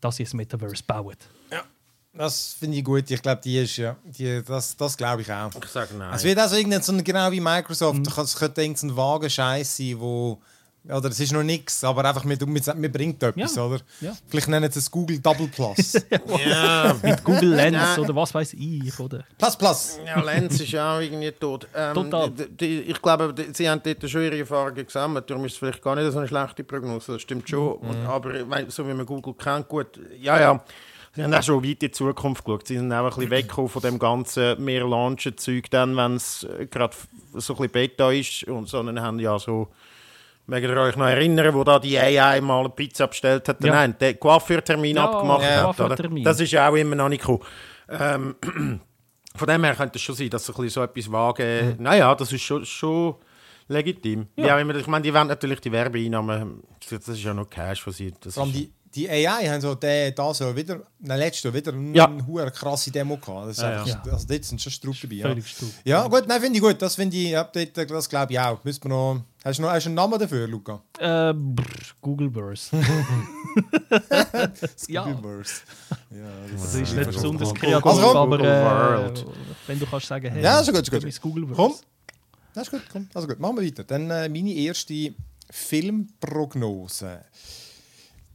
dass 0.00 0.16
sie 0.16 0.24
das 0.24 0.34
Metaverse 0.34 0.82
bauen. 0.86 1.16
Das 2.12 2.54
finde 2.58 2.78
ich 2.78 2.84
gut. 2.84 3.08
Ich 3.10 3.22
glaube, 3.22 3.40
die 3.42 3.58
ist 3.58 3.76
ja. 3.76 3.96
Die, 4.04 4.42
das 4.42 4.76
das 4.76 4.96
glaube 4.96 5.22
ich 5.22 5.32
auch. 5.32 5.50
Ich 5.62 5.70
sage 5.70 5.94
nein. 5.94 6.12
Es 6.12 6.24
wird 6.24 6.38
also 6.38 6.56
irgendein, 6.56 6.82
so 6.82 6.92
ein, 6.92 7.04
genau 7.04 7.30
wie 7.30 7.40
Microsoft, 7.40 8.06
es 8.06 8.36
könnte 8.36 8.62
irgendein 8.62 8.96
vager 8.96 9.30
Scheiß 9.30 9.76
sein, 9.76 10.00
wo, 10.00 10.40
Oder 10.88 11.10
es 11.10 11.20
ist 11.20 11.32
noch 11.32 11.42
nichts, 11.42 11.84
aber 11.84 12.04
einfach, 12.06 12.24
mir 12.24 12.38
bringt 12.38 13.22
etwas, 13.22 13.54
Ja. 13.54 13.64
oder? 13.66 13.80
Ja. 14.00 14.12
Vielleicht 14.28 14.48
nennen 14.48 14.70
sie 14.72 14.78
es 14.78 14.90
Google 14.90 15.18
Double 15.18 15.48
Plus. 15.48 15.92
Ja, 16.46 16.96
Mit 17.02 17.22
Google 17.22 17.50
Lens 17.54 17.98
oder 17.98 18.16
was 18.16 18.32
weiß 18.34 18.54
ich. 18.54 18.98
Oder? 18.98 19.24
plus 19.36 19.56
Plus. 19.56 19.98
ja, 20.06 20.20
Lenz 20.22 20.58
ist 20.58 20.72
ja 20.72 20.96
auch 20.96 21.00
irgendwie 21.00 21.32
tot. 21.32 21.68
Ähm, 21.74 21.94
Total. 21.94 22.30
Die, 22.30 22.48
die, 22.48 22.80
ich 22.82 23.02
glaube, 23.02 23.34
die, 23.34 23.48
sie 23.52 23.68
haben 23.68 23.82
dort 23.84 24.08
schon 24.08 24.22
ihre 24.22 24.38
Erfahrungen 24.38 24.86
gesammelt. 24.86 25.28
Darum 25.28 25.44
ist 25.44 25.52
es 25.52 25.58
vielleicht 25.58 25.82
gar 25.82 25.94
nicht 25.96 26.10
so 26.12 26.18
eine 26.18 26.28
schlechte 26.28 26.64
Prognose. 26.64 27.12
Das 27.12 27.22
stimmt 27.22 27.48
schon. 27.48 27.74
Und, 27.74 28.06
aber 28.06 28.32
so 28.68 28.86
wie 28.88 28.94
man 28.94 29.04
Google 29.04 29.34
kennt, 29.34 29.68
gut, 29.68 30.00
ja, 30.18 30.40
ja. 30.40 30.64
Sie 31.14 31.24
haben 31.24 31.34
auch 31.34 31.42
schon 31.42 31.62
weit 31.62 31.70
in 31.70 31.78
die 31.80 31.90
Zukunft 31.90 32.44
geschaut. 32.44 32.68
Sie 32.68 32.76
sind 32.78 32.92
auch 32.92 33.04
ein 33.04 33.08
bisschen 33.10 33.30
weggekommen 33.30 33.68
von 33.68 33.82
dem 33.82 33.98
ganzen 33.98 34.64
mehr 34.64 34.84
launchen 34.86 35.36
Zeug, 35.36 35.68
dann, 35.70 35.96
wenn 35.96 36.14
es 36.14 36.44
äh, 36.44 36.66
gerade 36.66 36.94
so 37.34 37.52
ein 37.54 37.56
bisschen 37.56 37.72
Beta 37.72 38.12
ist. 38.12 38.44
Und, 38.44 38.68
sondern 38.68 39.00
haben 39.02 39.18
ja 39.18 39.36
so, 39.38 39.68
mögt 40.50 40.66
ihr 40.66 40.76
euch 40.76 40.96
noch 40.96 41.06
erinnern, 41.06 41.54
wo 41.54 41.64
da 41.64 41.78
die 41.78 41.98
AI 41.98 42.40
mal 42.40 42.60
eine 42.60 42.68
Pizza 42.70 43.06
bestellt 43.06 43.48
hat? 43.48 43.62
Ja. 43.64 43.72
Nein, 43.72 43.96
den 43.98 44.18
Coiffeurtermin 44.18 44.96
Ja, 44.96 45.04
abgemacht 45.08 45.42
ja, 45.42 45.68
hat. 45.68 45.80
Oder? 45.80 45.96
Das 46.22 46.40
ist 46.40 46.50
ja 46.50 46.68
auch 46.68 46.74
immer 46.74 46.96
noch 46.96 47.08
nicht 47.08 47.20
gekommen. 47.20 47.40
Ähm, 47.88 48.34
von 49.36 49.48
dem 49.48 49.64
her 49.64 49.74
könnte 49.74 49.96
es 49.96 50.02
schon 50.02 50.14
sein, 50.14 50.28
dass 50.28 50.44
sie 50.44 50.52
ein 50.52 50.56
bisschen 50.56 50.70
so 50.70 50.82
etwas 50.82 51.10
wagen. 51.10 51.76
Naja, 51.78 52.14
das 52.14 52.32
ist 52.32 52.42
schon, 52.42 52.64
schon 52.66 53.14
legitim. 53.68 54.26
Ja. 54.36 54.56
auch 54.56 54.60
immer, 54.60 54.74
ich 54.74 54.86
meine, 54.88 55.02
die 55.02 55.14
wollen 55.14 55.28
natürlich 55.28 55.60
die 55.60 55.72
Werbeeinnahmen, 55.72 56.62
das 56.90 57.08
ist 57.08 57.22
ja 57.22 57.32
noch 57.32 57.48
Cash 57.48 57.82
von 57.82 57.92
sie. 57.92 58.12
Das 58.20 58.36
ist, 58.36 58.44
die, 58.46 58.72
die 58.94 59.08
AI 59.08 59.48
haben 59.48 59.60
so 59.60 59.74
der, 59.74 60.10
das 60.10 60.38
ja 60.40 60.54
wieder, 60.56 60.80
nein, 60.98 61.18
letztes 61.18 61.44
Jahr 61.44 61.54
wieder 61.54 61.72
Ja. 61.94 62.06
eine 62.06 62.26
hure 62.26 62.50
krasse 62.50 62.90
Demo 62.90 63.16
gehabt. 63.16 63.48
Das 63.50 63.56
ist 63.58 63.62
Ja, 63.62 63.82
einfach, 63.82 64.12
Also 64.12 64.26
dort 64.26 64.44
sind 64.44 64.60
schon 64.60 64.72
Strupp 64.72 64.96
dabei. 65.02 65.14
Ja. 65.16 65.34
Ja, 65.84 66.08
gut, 66.08 66.26
nein, 66.26 66.40
finde 66.40 66.56
ich 66.58 66.62
gut. 66.62 66.80
Das 66.82 66.96
finde 66.96 67.16
ich, 67.16 67.30
ja, 67.30 67.44
dort, 67.44 67.76
das 67.90 68.08
glaube 68.08 68.32
ich 68.32 68.40
auch. 68.40 68.62
Müssen 68.64 68.82
wir 68.84 68.88
noch, 68.88 69.22
hast 69.44 69.58
du 69.58 69.62
noch 69.62 69.70
hast 69.70 69.84
du 69.84 69.88
einen 69.90 69.94
Namen 69.94 70.18
dafür, 70.18 70.48
Luca? 70.48 70.82
Äh, 70.98 71.32
brr, 71.32 71.64
Googleverse. 72.02 72.76
ja, 74.88 75.04
Googleverse. 75.04 75.54
Ja, 76.10 76.26
das 76.52 76.74
ist 76.74 76.94
nicht 76.94 77.06
besonders 77.10 77.48
Google- 77.50 77.60
kreativ, 77.60 77.86
Also 77.86 78.00
komm. 78.02 78.16
aber 78.32 78.40
äh, 78.40 78.64
World. 79.04 79.26
wenn 79.66 79.78
du 79.78 79.86
kannst 79.86 80.06
sagen, 80.06 80.32
hey, 80.32 80.42
Ja, 80.42 80.60
ist 80.60 80.66
gut, 80.68 80.80
ist 80.82 80.90
gut. 80.90 81.02
das 81.02 81.08
ist 81.08 81.20
Googleverse. 81.22 81.54
Komm. 81.56 81.74
Das 82.54 82.64
ist 82.64 82.70
gut, 82.72 82.82
komm. 82.90 83.08
Also 83.14 83.28
gut, 83.28 83.38
machen 83.38 83.56
wir 83.58 83.64
weiter. 83.66 83.84
Dann 83.84 84.10
äh, 84.10 84.28
meine 84.28 84.50
erste 84.52 85.14
Filmprognose. 85.50 87.20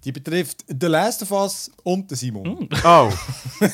Die 0.06 0.12
betrifft 0.12 0.64
The 0.68 0.86
Last 0.86 1.24
of 1.24 1.32
Us 1.32 1.72
und 1.84 2.10
den 2.10 2.16
Simon. 2.16 2.70
oh, 2.84 3.12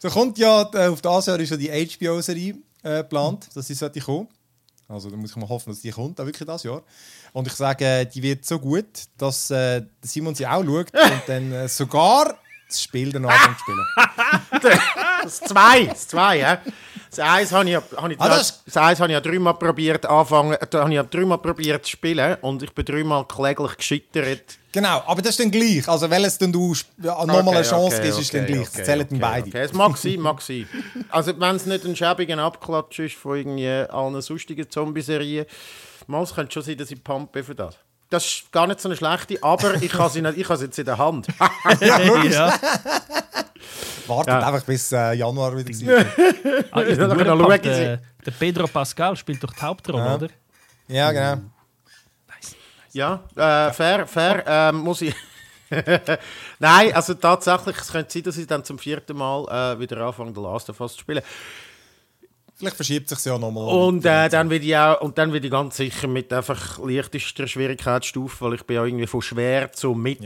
Da 0.00 0.10
kommt 0.10 0.36
ja, 0.38 0.62
auf 0.62 1.00
das 1.00 1.26
Jahr 1.26 1.40
ist 1.40 1.50
ja 1.50 1.56
die 1.56 1.70
HBO-Serie 1.70 2.56
äh, 2.82 2.98
geplant, 2.98 3.48
dass 3.54 3.66
sie 3.66 3.74
sollte 3.74 4.00
kommen. 4.00 4.28
Also 4.88 5.08
da 5.08 5.16
muss 5.16 5.30
ich 5.30 5.36
mal 5.36 5.48
hoffen, 5.48 5.70
dass 5.70 5.80
die 5.80 5.90
kommt, 5.92 6.20
auch 6.20 6.26
wirklich 6.26 6.46
das 6.46 6.62
Jahr. 6.64 6.82
Und 7.32 7.46
ich 7.46 7.54
sage, 7.54 8.04
die 8.12 8.22
wird 8.22 8.44
so 8.44 8.58
gut, 8.58 8.84
dass 9.16 9.50
äh, 9.50 9.82
Simon 10.02 10.34
sie 10.34 10.46
auch 10.46 10.62
schaut 10.64 10.92
und 10.92 11.22
dann 11.26 11.52
äh, 11.52 11.68
sogar 11.68 12.36
das 12.74 12.82
Spiel 12.82 13.16
anfängt 13.16 13.56
zu 13.58 13.64
spielen. 13.64 14.80
das 15.22 15.40
zwei, 15.40 15.84
das 15.86 16.08
zwei, 16.08 16.38
ja. 16.38 16.58
Das 17.10 17.18
eins 17.20 17.52
habe 17.52 17.70
ich, 17.70 17.76
hab 17.76 18.10
ich, 18.10 18.20
Ah, 18.20 18.28
das- 18.28 18.64
das 18.64 18.76
eins 18.76 18.98
habe 19.00 19.10
ich 19.10 19.14
ja 19.14 19.20
dreimal 19.20 19.54
probiert 19.54 20.04
anfangen, 20.06 20.56
da 20.70 20.80
habe 20.80 20.90
ich 20.90 20.96
ja 20.96 21.02
dreimal 21.04 21.38
probiert 21.38 21.84
zu 21.84 21.92
spielen 21.92 22.36
und 22.40 22.62
ich 22.62 22.72
bin 22.72 22.84
dreimal 22.84 23.24
kläglich 23.26 23.76
gescheitert. 23.76 24.58
Genau, 24.72 25.00
aber 25.06 25.22
das 25.22 25.30
ist 25.30 25.40
dann 25.40 25.52
gleich. 25.52 25.88
Also 25.88 26.10
welches 26.10 26.36
dann 26.38 26.52
du 26.52 26.74
ja, 27.00 27.24
nochmal 27.24 27.54
eine 27.54 27.62
Chance 27.62 27.98
okay, 27.98 28.06
gibst, 28.06 28.18
ist 28.20 28.34
dann 28.34 28.42
okay, 28.42 28.52
gleich. 28.54 28.66
okay, 28.68 28.76
das 28.78 28.86
zählen 28.86 29.00
okay, 29.02 29.08
dann 29.10 29.20
beide. 29.20 29.48
Okay. 29.48 29.60
Es 29.60 29.72
mag 29.72 29.96
sein, 29.96 30.20
mag 30.20 30.42
sein. 30.42 30.68
Also 31.10 31.38
wenn 31.40 31.54
es 31.56 31.66
nicht 31.66 31.84
ein 31.84 31.94
schäbiger 31.94 32.38
Abklatsch 32.38 32.98
ist 32.98 33.14
von 33.14 33.36
irgendwie 33.36 33.68
allen 33.68 34.20
sonstigen 34.20 34.68
Zombie-Serien, 34.68 35.46
mal 36.08 36.22
es 36.24 36.34
könnte 36.34 36.52
schon 36.52 36.62
sein, 36.64 36.76
dass 36.76 36.90
ich 36.90 37.04
pump 37.04 37.30
bin 37.30 37.44
für 37.44 37.54
das. 37.54 37.76
Das 38.10 38.24
ist 38.24 38.52
gar 38.52 38.66
nicht 38.66 38.80
so 38.80 38.88
eine 38.88 38.96
schlechte, 38.96 39.42
aber 39.42 39.74
ich 39.82 39.92
habe 39.94 40.10
sie, 40.10 40.22
nicht- 40.22 40.38
ich 40.38 40.48
habe 40.48 40.56
sie 40.58 40.66
jetzt 40.66 40.78
in 40.78 40.84
der 40.84 40.98
Hand. 40.98 41.26
ja. 41.80 42.52
Wartet 44.06 44.28
Ja. 44.34 44.46
einfach 44.46 44.62
bis 44.64 44.92
äh, 44.92 45.14
Januar 45.14 45.56
wieder. 45.56 46.04
Ah, 46.70 46.82
Dann 46.82 46.84
können 46.86 47.18
wir 47.18 47.24
durchgepackt, 47.24 47.64
schauen, 47.64 47.74
der, 47.74 48.00
der 48.26 48.30
Pedro 48.32 48.66
Pascal 48.66 49.16
spielt 49.16 49.42
doch 49.42 49.52
die 49.52 49.60
Hauptrolle, 49.62 50.04
Ja. 50.04 50.14
oder? 50.14 50.28
ja, 50.88 51.12
genau. 51.12 51.42
Ja, 52.92 53.24
äh, 53.34 53.72
fair, 53.72 54.06
fair, 54.06 54.44
ähm, 54.46 54.76
muss 54.76 55.00
ich. 55.02 55.14
Nein, 56.60 56.94
also 56.94 57.14
tatsächlich, 57.14 57.76
es 57.76 57.90
könnte 57.90 58.12
sein, 58.12 58.22
dass 58.22 58.36
ich 58.36 58.46
dann 58.46 58.62
zum 58.62 58.78
vierten 58.78 59.16
Mal 59.16 59.74
äh, 59.74 59.80
wieder 59.80 59.96
anfange, 60.06 60.32
The 60.32 60.40
Last 60.40 60.70
of 60.70 60.78
Us 60.80 60.92
zu 60.92 61.00
spielen. 61.00 61.22
Vielleicht 62.64 62.76
verschiebt 62.76 63.08
sich 63.08 63.24
ja 63.24 63.38
nochmal. 63.38 63.74
Und 63.74 64.04
äh, 64.06 64.28
dann 64.28 64.50
ich 64.50 64.76
auch, 64.76 65.00
und 65.02 65.18
dann 65.18 65.32
will 65.32 65.44
ich 65.44 65.50
ganz 65.50 65.76
sicher 65.76 66.08
mit 66.08 66.32
einfach 66.32 66.78
leichtester 66.78 67.46
Schwierigkeitsstufe, 67.46 68.44
weil 68.44 68.54
ich 68.54 68.62
bin 68.62 68.76
ja 68.76 68.84
irgendwie 68.84 69.06
von 69.06 69.20
schwer 69.20 69.70
zu 69.72 69.94
mittel 69.94 70.24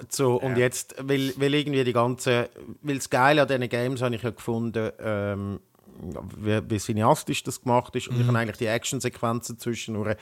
Ja, 0.00 0.08
zu, 0.08 0.36
und 0.36 0.56
jetzt 0.56 0.94
will, 1.06 1.34
will 1.36 1.54
irgendwie 1.54 1.84
die 1.84 1.92
ganze, 1.92 2.48
weil 2.82 2.96
das 2.96 3.10
Geile 3.10 3.42
an 3.42 3.48
diesen 3.48 3.68
Games 3.68 4.00
habe 4.00 4.14
ich 4.14 4.22
ja 4.22 4.30
gefunden, 4.30 4.90
ähm, 4.98 5.60
wie, 6.38 6.60
wie 6.70 6.78
cineastisch 6.78 7.42
das 7.42 7.60
gemacht 7.60 7.94
ist 7.96 8.08
und 8.08 8.20
ich 8.20 8.26
habe 8.26 8.38
eigentlich 8.38 8.56
die 8.56 8.66
Actionsequenzen 8.66 9.58
zwischendurch 9.58 10.16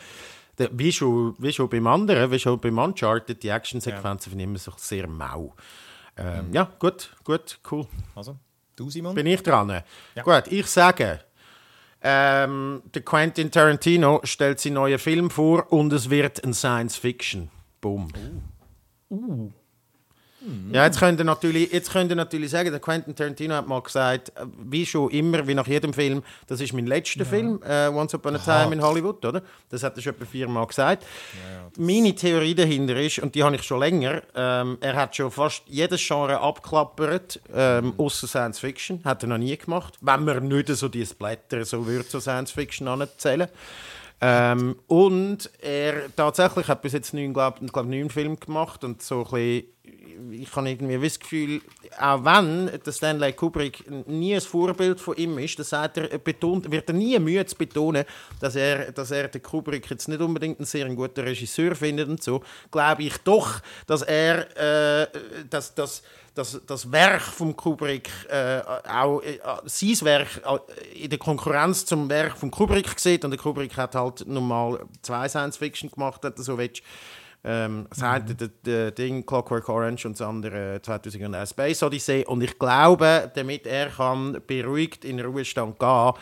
wie 0.59 0.93
schon, 0.93 1.35
wie 1.39 1.53
schon 1.53 1.69
beim 1.69 1.87
anderen, 1.87 2.31
wie 2.31 2.39
schon 2.39 2.61
beim 2.61 2.79
Uncharted, 2.79 3.43
die 3.43 3.49
Actionsequenzen 3.49 4.31
finde 4.31 4.45
ich 4.45 4.51
immer 4.51 4.59
so 4.59 4.73
sehr 4.77 5.07
mau. 5.07 5.55
Ähm, 6.17 6.53
Ja, 6.53 6.71
gut, 6.79 7.11
gut, 7.25 7.59
cool. 7.71 7.87
Also, 8.15 8.37
du 8.77 8.91
Simon? 8.91 9.15
Bin 9.15 9.27
ich 9.27 9.43
dran? 9.43 9.83
Gut, 10.23 10.45
ich 10.49 10.67
sage, 10.67 11.21
ähm, 12.03 12.83
der 12.95 13.03
Quentin 13.03 13.51
Tarantino 13.51 14.21
stellt 14.25 14.61
seinen 14.61 14.75
neuen 14.75 14.99
Film 14.99 15.31
vor 15.31 15.73
und 15.73 15.93
es 15.93 16.11
wird 16.11 16.45
ein 16.45 16.55
Science 16.55 16.97
Fiction. 16.97 17.51
Boom. 17.81 18.09
Ja, 20.73 20.85
jetzt 20.85 20.99
könnt, 20.99 21.21
ihr 21.21 21.25
natürlich, 21.25 21.73
jetzt 21.73 21.93
könnt 21.93 22.11
ihr 22.11 22.17
natürlich 22.17 22.51
sagen, 22.51 22.71
der 22.71 22.81
Quentin 22.81 23.15
Tarantino 23.15 23.55
hat 23.55 23.69
mal 23.69 23.81
gesagt, 23.83 24.33
wie 24.65 24.87
schon 24.87 25.11
immer, 25.11 25.47
wie 25.47 25.55
nach 25.55 25.67
jedem 25.67 25.93
Film, 25.93 26.23
das 26.47 26.61
ist 26.61 26.73
mein 26.73 26.87
letzter 26.87 27.25
Film, 27.25 27.61
äh, 27.67 27.89
Once 27.89 28.15
Upon 28.15 28.37
a 28.37 28.39
Time 28.39 28.75
in 28.75 28.83
Hollywood, 28.83 29.25
oder? 29.25 29.43
Das 29.69 29.83
hat 29.83 29.97
er 29.97 30.03
schon 30.03 30.15
etwa 30.15 30.25
viermal 30.25 30.67
gesagt. 30.67 31.05
Meine 31.79 32.15
Theorie 32.15 32.55
dahinter 32.55 32.97
ist, 33.01 33.19
und 33.19 33.35
die 33.35 33.43
habe 33.43 33.57
ich 33.57 33.63
schon 33.63 33.81
länger, 33.81 34.23
ähm, 34.35 34.79
er 34.81 34.97
hat 34.97 35.15
schon 35.15 35.31
fast 35.31 35.63
jedes 35.67 36.07
Genre 36.07 36.41
abklappert, 36.41 37.41
ähm, 37.55 37.95
außer 37.99 38.27
Science 38.27 38.59
Fiction, 38.59 39.01
hat 39.05 39.23
er 39.23 39.29
noch 39.29 39.39
nie 39.39 39.57
gemacht, 39.57 39.99
wenn 40.01 40.25
man 40.25 40.49
nicht 40.49 40.69
so 40.69 40.89
die 40.89 41.05
Splatter 41.05 41.65
so 41.65 41.87
würde, 41.87 42.09
so 42.09 42.21
Science 42.21 42.51
Fiction 42.51 42.89
anzählen. 42.89 43.49
Ähm, 44.25 44.77
und 44.87 45.51
er 45.61 46.15
tatsächlich 46.15 46.69
hat 46.69 46.81
bis 46.81 46.93
jetzt 46.93 47.13
neun, 47.13 47.35
glaub, 47.35 47.59
glaub, 47.73 47.87
neun 47.87 48.09
Filme 48.09 48.37
gemacht 48.37 48.85
und 48.85 49.03
so 49.03 49.25
ein 49.25 49.31
bisschen, 49.31 49.65
ich 49.85 50.55
habe 50.55 50.71
irgendwie 50.71 50.99
das 50.99 51.19
Gefühl, 51.19 51.61
auch 51.99 52.25
wenn 52.25 52.71
der 52.85 52.93
Stanley 52.93 53.33
Kubrick 53.33 53.85
nie 54.07 54.35
ein 54.35 54.41
Vorbild 54.41 55.01
von 55.01 55.17
ihm 55.17 55.39
ist, 55.39 55.59
das 55.59 55.71
sagt 55.71 55.97
er, 55.97 56.19
betont, 56.19 56.71
wird 56.71 56.89
er 56.89 56.95
nie 56.95 57.19
müde 57.19 57.47
zu 57.47 57.57
betonen, 57.57 58.05
dass 58.41 58.55
er, 58.55 58.93
dass 58.93 59.11
er 59.11 59.29
den 59.29 59.43
Kubrick 59.43 59.91
jetzt 59.91 60.09
nicht 60.09 60.21
unbedingt 60.21 60.59
einen 60.59 60.67
sehr 60.67 60.89
guten 60.95 61.21
Regisseur 61.21 61.75
findet 61.75 62.09
und 62.09 62.23
so, 62.23 62.43
glaube 62.71 63.03
ich 63.03 63.17
doch, 63.19 63.61
dass 63.87 64.03
er 64.03 65.03
äh, 65.03 65.07
dass, 65.51 65.75
dass, 65.75 66.03
dass 66.35 66.61
das 66.67 66.91
Werk 66.93 67.23
von 67.23 67.57
Kubrick 67.57 68.09
äh, 68.29 68.61
auch 68.89 69.21
äh, 69.21 69.39
sein 69.65 70.01
Werk 70.03 70.43
äh, 70.45 71.05
in 71.05 71.11
der 71.11 71.19
Konkurrenz 71.19 71.85
zum 71.85 72.09
Werk 72.09 72.37
von 72.39 72.51
Kubrick 72.51 72.99
sieht 72.99 73.25
und 73.25 73.33
der 73.33 73.41
Kubrick 73.41 73.77
hat 73.77 73.97
halt 73.97 74.27
normal 74.29 74.87
zwei 75.03 75.29
Science 75.29 75.57
Fiction 75.57 75.91
gemacht, 75.91 76.23
du 76.23 76.43
so 76.43 76.57
willst. 76.57 76.83
Ähm, 77.45 77.87
das 77.91 78.03
eine, 78.03 78.35
der, 78.35 78.49
der 78.65 78.91
Ding 78.93 79.27
Clockwork 79.27 79.69
Orange 79.69 80.07
und 80.07 80.19
das 80.19 80.27
andere 80.27 80.81
2001 80.81 81.51
Space 81.51 81.83
Odyssey. 81.83 82.25
Und 82.27 82.43
ich 82.43 82.59
glaube, 82.59 83.31
damit 83.35 83.67
er 83.67 83.89
kann 83.89 84.41
beruhigt 84.47 85.05
in 85.05 85.17
den 85.17 85.27
Ruhestand 85.27 85.79
gehen 85.79 86.13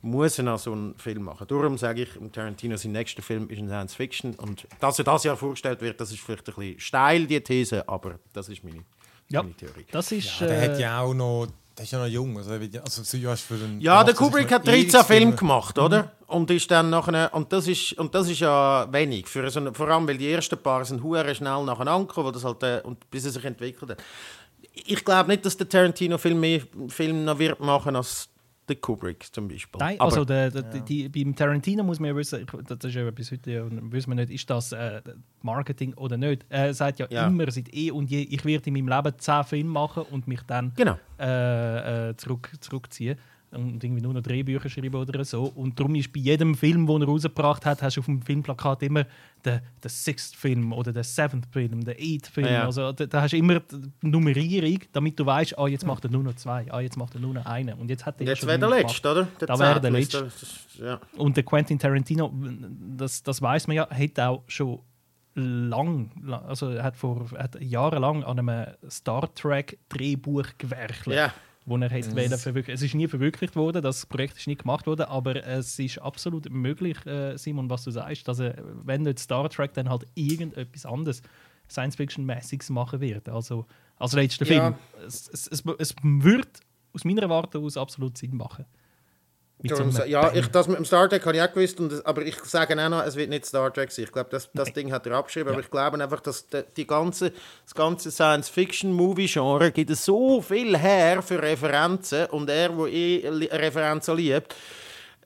muss 0.00 0.38
er 0.38 0.44
noch 0.44 0.58
so 0.58 0.72
einen 0.72 0.96
Film 0.96 1.24
machen. 1.24 1.46
Darum 1.48 1.76
sage 1.76 2.02
ich, 2.02 2.10
Tarantino, 2.32 2.76
sein 2.76 2.92
nächster 2.92 3.22
Film 3.22 3.48
ist 3.50 3.58
ein 3.58 3.68
Science 3.68 3.94
Fiction. 3.94 4.34
Und 4.36 4.66
dass 4.80 4.98
er 4.98 5.04
das 5.04 5.24
Jahr 5.24 5.36
vorgestellt 5.36 5.80
wird, 5.80 6.00
das 6.00 6.12
ist 6.12 6.20
vielleicht 6.20 6.48
ein 6.48 6.54
bisschen 6.54 6.80
steil, 6.80 7.26
die 7.26 7.40
These, 7.40 7.88
aber 7.88 8.18
das 8.32 8.48
ist 8.48 8.62
meine, 8.62 8.84
Ja, 9.28 9.42
meine 9.42 9.54
Theorie. 9.54 9.86
das 9.90 10.12
ist. 10.12 10.40
Ja, 10.40 10.46
der 10.46 10.62
äh, 10.62 10.68
hat 10.68 10.78
ja 10.78 11.00
auch 11.00 11.14
noch. 11.14 11.48
Der 11.78 11.84
ist 11.84 11.92
ja 11.92 12.00
noch 12.00 12.06
jung. 12.06 12.36
Also, 12.36 12.52
also, 12.52 13.02
so, 13.04 13.16
ja, 13.16 13.30
einen, 13.30 13.80
Ja, 13.80 14.02
der 14.02 14.14
Kubrick 14.14 14.50
hat 14.50 14.68
einen 14.68 14.82
13 14.82 15.04
Filme 15.04 15.36
gemacht, 15.36 15.78
oder? 15.78 16.12
Und 16.26 16.50
ist 16.50 16.68
dann 16.70 16.90
nachher, 16.90 17.32
und 17.32 17.52
das 17.52 17.68
ist 17.68 17.92
und 17.94 18.14
das 18.14 18.28
ist 18.28 18.40
ja 18.40 18.92
wenig 18.92 19.26
für 19.28 19.48
so 19.48 19.72
vor 19.72 19.88
allem 19.88 20.06
weil 20.06 20.18
die 20.18 20.30
ersten 20.30 20.58
paar 20.58 20.84
sind 20.84 21.02
hure 21.02 21.34
schnell 21.34 21.64
nacheinander 21.64 22.06
gekommen, 22.06 22.26
wo 22.26 22.30
das 22.32 22.44
halt 22.44 22.62
äh, 22.64 22.80
und 22.82 23.08
bis 23.10 23.24
er 23.24 23.30
sich 23.30 23.44
entwickelt 23.44 23.92
hat. 23.92 24.02
Ich 24.74 25.04
glaube 25.04 25.30
nicht, 25.30 25.46
dass 25.46 25.56
der 25.56 25.68
Tarantino 25.68 26.18
viel 26.18 26.34
mehr 26.34 26.60
Film 26.88 27.24
noch 27.24 27.38
wird 27.38 27.60
machen 27.60 27.96
als 27.96 28.28
der 28.68 28.76
Kubrick 28.76 29.24
zum 29.32 29.48
Beispiel. 29.48 29.78
Nein, 29.80 30.00
also 30.00 30.24
der, 30.24 30.50
der, 30.50 30.62
die, 30.80 31.08
beim 31.08 31.34
Tarantino 31.34 31.82
muss 31.82 31.98
man 32.00 32.10
ja 32.10 32.16
wissen, 32.16 32.40
ich- 32.42 32.66
das 32.66 32.78
ist 32.84 32.94
ja 32.94 33.10
bis 33.10 33.32
heute, 33.32 33.50
ja, 33.50 33.64
wissen 33.92 34.10
wir 34.10 34.14
nicht, 34.16 34.30
ist 34.30 34.48
das 34.50 34.72
äh, 34.72 35.00
Marketing 35.42 35.94
oder 35.94 36.16
nicht. 36.16 36.44
Er 36.48 36.72
sagt 36.74 36.98
ja, 36.98 37.06
Ja. 37.10 37.26
immer, 37.26 37.50
seit 37.50 37.72
eh 37.74 37.90
und 37.90 38.10
je, 38.10 38.20
ich 38.22 38.44
werde 38.44 38.66
in 38.70 38.74
meinem 38.74 38.88
Leben 38.88 39.18
10 39.18 39.44
Filme 39.44 39.70
machen 39.70 40.04
und 40.10 40.26
mich 40.28 40.42
dann 40.46 40.72
Genau. 40.76 40.98
äh, 41.18 42.10
äh, 42.10 42.16
zurück, 42.16 42.50
zurückziehen. 42.60 43.18
Und 43.50 43.82
irgendwie 43.82 44.02
nur 44.02 44.12
noch 44.14 44.22
Drehbücher 44.22 44.68
schreiben 44.68 44.94
oder 44.96 45.24
so. 45.24 45.44
Und 45.44 45.78
darum 45.78 45.94
ist 45.94 46.12
bei 46.12 46.20
jedem 46.20 46.54
Film, 46.54 46.86
den 46.86 47.02
er 47.02 47.08
rausgebracht 47.08 47.64
hat, 47.64 47.82
hast 47.82 47.96
du 47.96 48.00
auf 48.00 48.06
dem 48.06 48.20
Filmplakat 48.20 48.82
immer 48.82 49.04
den, 49.44 49.60
den 49.82 49.88
Sixth 49.88 50.36
Film 50.36 50.72
oder 50.72 50.92
den 50.92 51.02
Seventh 51.02 51.46
Film, 51.50 51.82
den 51.84 51.96
Eighth 51.98 52.26
Film. 52.26 52.46
Ja. 52.46 52.64
Also 52.66 52.92
da, 52.92 53.06
da 53.06 53.22
hast 53.22 53.32
du 53.32 53.36
immer 53.38 53.60
die 53.60 53.90
Nummerierung, 54.02 54.78
damit 54.92 55.18
du 55.18 55.24
weißt, 55.24 55.58
ah, 55.58 55.66
jetzt 55.66 55.86
macht 55.86 56.04
er 56.04 56.10
nur 56.10 56.22
noch 56.24 56.34
zwei, 56.34 56.70
ah, 56.72 56.80
jetzt 56.80 56.96
macht 56.96 57.14
er 57.14 57.20
nur 57.20 57.32
noch 57.34 57.46
einen. 57.46 57.78
Und 57.78 57.88
jetzt 57.88 58.04
hat 58.04 58.20
er 58.20 58.26
Jetzt 58.26 58.46
wäre 58.46 58.58
der 58.58 58.68
letzte, 58.68 59.10
oder? 59.10 59.28
Der 59.40 59.46
Da 59.48 59.58
wäre 59.58 59.80
der 59.80 59.90
letzte. 59.92 60.30
Ja. 60.78 61.00
und 61.16 61.36
der 61.36 61.44
Quentin 61.44 61.78
Tarantino, 61.78 62.32
das, 62.96 63.22
das 63.22 63.40
weiß 63.42 63.66
man 63.66 63.76
ja, 63.76 63.88
hat 63.90 64.20
auch 64.20 64.42
schon 64.46 64.80
lang, 65.34 66.10
la- 66.24 66.42
also 66.42 66.70
er 66.70 66.82
hat 66.82 66.96
vor 66.96 67.26
hat 67.36 67.60
jahrelang 67.60 68.24
an 68.24 68.38
einem 68.38 68.66
Star 68.90 69.32
Trek 69.34 69.78
Drehbuch 69.88 70.46
gewerkelt, 70.58 71.16
Ja. 71.16 71.32
Wo 71.68 71.76
er 71.76 71.90
hätte 71.90 72.14
wollen 72.14 72.30
verwirklichen. 72.38 72.74
Es 72.74 72.82
ist 72.82 72.94
nie 72.94 73.08
verwirklicht 73.08 73.56
worden, 73.56 73.82
das 73.82 74.06
Projekt 74.06 74.36
ist 74.38 74.46
nicht 74.46 74.62
gemacht 74.62 74.86
worden, 74.86 75.06
aber 75.06 75.44
es 75.46 75.78
ist 75.78 75.98
absolut 75.98 76.50
möglich, 76.50 77.04
äh, 77.06 77.36
Simon, 77.36 77.68
was 77.70 77.84
du 77.84 77.90
sagst, 77.90 78.26
dass 78.28 78.38
er, 78.38 78.56
wenn 78.84 79.02
nicht 79.02 79.18
Star 79.18 79.48
Trek, 79.48 79.74
dann 79.74 79.88
halt 79.88 80.06
irgendetwas 80.14 80.86
anderes 80.86 81.22
Science-Fiction-mäßiges 81.70 82.70
machen 82.70 83.00
wird. 83.00 83.28
Also 83.28 83.66
als 83.96 84.12
letzter 84.12 84.46
Ja. 84.46 84.72
Film. 84.72 85.06
Es, 85.06 85.28
es, 85.28 85.46
es, 85.48 85.64
es 85.78 85.94
wird 86.02 86.60
aus 86.92 87.04
meiner 87.04 87.28
Warte 87.28 87.58
aus 87.58 87.76
absolut 87.76 88.16
Sinn 88.16 88.36
machen. 88.36 88.64
Mit 89.60 89.76
so 89.76 90.04
ja, 90.04 90.32
ich, 90.32 90.46
das 90.48 90.68
mit 90.68 90.78
dem 90.78 90.84
Star 90.84 91.08
Trek 91.08 91.26
habe 91.26 91.36
ich 91.36 91.42
auch 91.42 91.52
gewusst, 91.52 91.80
und, 91.80 92.06
aber 92.06 92.22
ich 92.22 92.36
sage 92.44 92.80
auch 92.80 92.88
noch, 92.88 93.04
es 93.04 93.16
wird 93.16 93.28
nicht 93.28 93.44
Star 93.44 93.72
Trek 93.72 93.90
sein. 93.90 94.04
Ich 94.04 94.12
glaube, 94.12 94.30
das, 94.30 94.48
das 94.54 94.72
Ding 94.72 94.92
hat 94.92 95.04
er 95.06 95.14
abgeschrieben, 95.16 95.50
aber 95.50 95.60
ich 95.60 95.70
glaube 95.70 96.00
einfach, 96.00 96.20
dass 96.20 96.46
die, 96.76 96.86
ganze, 96.86 97.32
das 97.64 97.74
ganze 97.74 98.12
Science-Fiction-Movie-Genre 98.12 99.72
gibt 99.72 99.90
es 99.90 100.04
so 100.04 100.40
viel 100.40 100.78
her 100.78 101.22
für 101.22 101.42
Referenzen 101.42 102.26
und 102.26 102.48
er, 102.48 102.68
der 102.68 102.86
eh 102.86 103.48
Referenzen 103.50 104.16
liebt, 104.16 104.54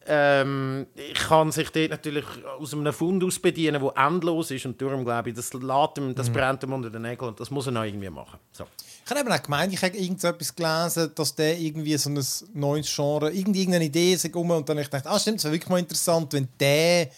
ähm, 0.07 0.87
ich 0.95 1.15
kann 1.15 1.53
sich 1.53 1.71
dort 1.71 1.91
natürlich 1.91 2.25
aus 2.59 2.73
einem 2.73 2.93
Fundus 2.93 3.39
bedienen, 3.39 3.83
der 3.83 3.93
endlos 3.97 4.51
ist 4.51 4.67
und 4.67 4.81
darum 4.81 5.05
glaube 5.05 5.31
ich, 5.31 5.37
das, 5.37 5.53
ihm, 5.55 6.15
das 6.15 6.31
brennt 6.31 6.63
ihm 6.63 6.73
unter 6.73 6.91
den 6.91 7.03
Nägeln 7.03 7.31
und 7.31 7.41
das 7.41 7.51
muss 7.51 7.67
er 7.67 7.73
noch 7.73 7.85
irgendwie 7.85 8.11
machen. 8.11 8.39
So. 8.53 8.67
Ich 9.05 9.11
habe 9.11 9.21
eben 9.21 9.33
auch 9.33 9.43
gemeint, 9.43 9.73
ich 9.73 9.83
habe 9.83 9.97
irgendetwas 9.97 10.55
gelesen, 10.55 11.11
dass 11.15 11.35
der 11.35 11.59
irgendwie 11.59 11.97
so 11.97 12.11
ein 12.11 12.25
neues 12.55 12.95
Genre, 12.95 13.31
irgendeine 13.33 13.85
Idee 13.85 14.17
sich 14.17 14.35
um 14.35 14.51
und 14.51 14.69
dann 14.69 14.77
habe 14.77 14.83
ich 14.83 14.91
gedacht, 14.91 15.07
ah 15.07 15.19
stimmt, 15.19 15.39
es 15.39 15.45
wäre 15.45 15.55
wirklich 15.55 15.71
mal 15.71 15.79
interessant, 15.79 16.33
wenn 16.33 16.49
der 16.59 17.09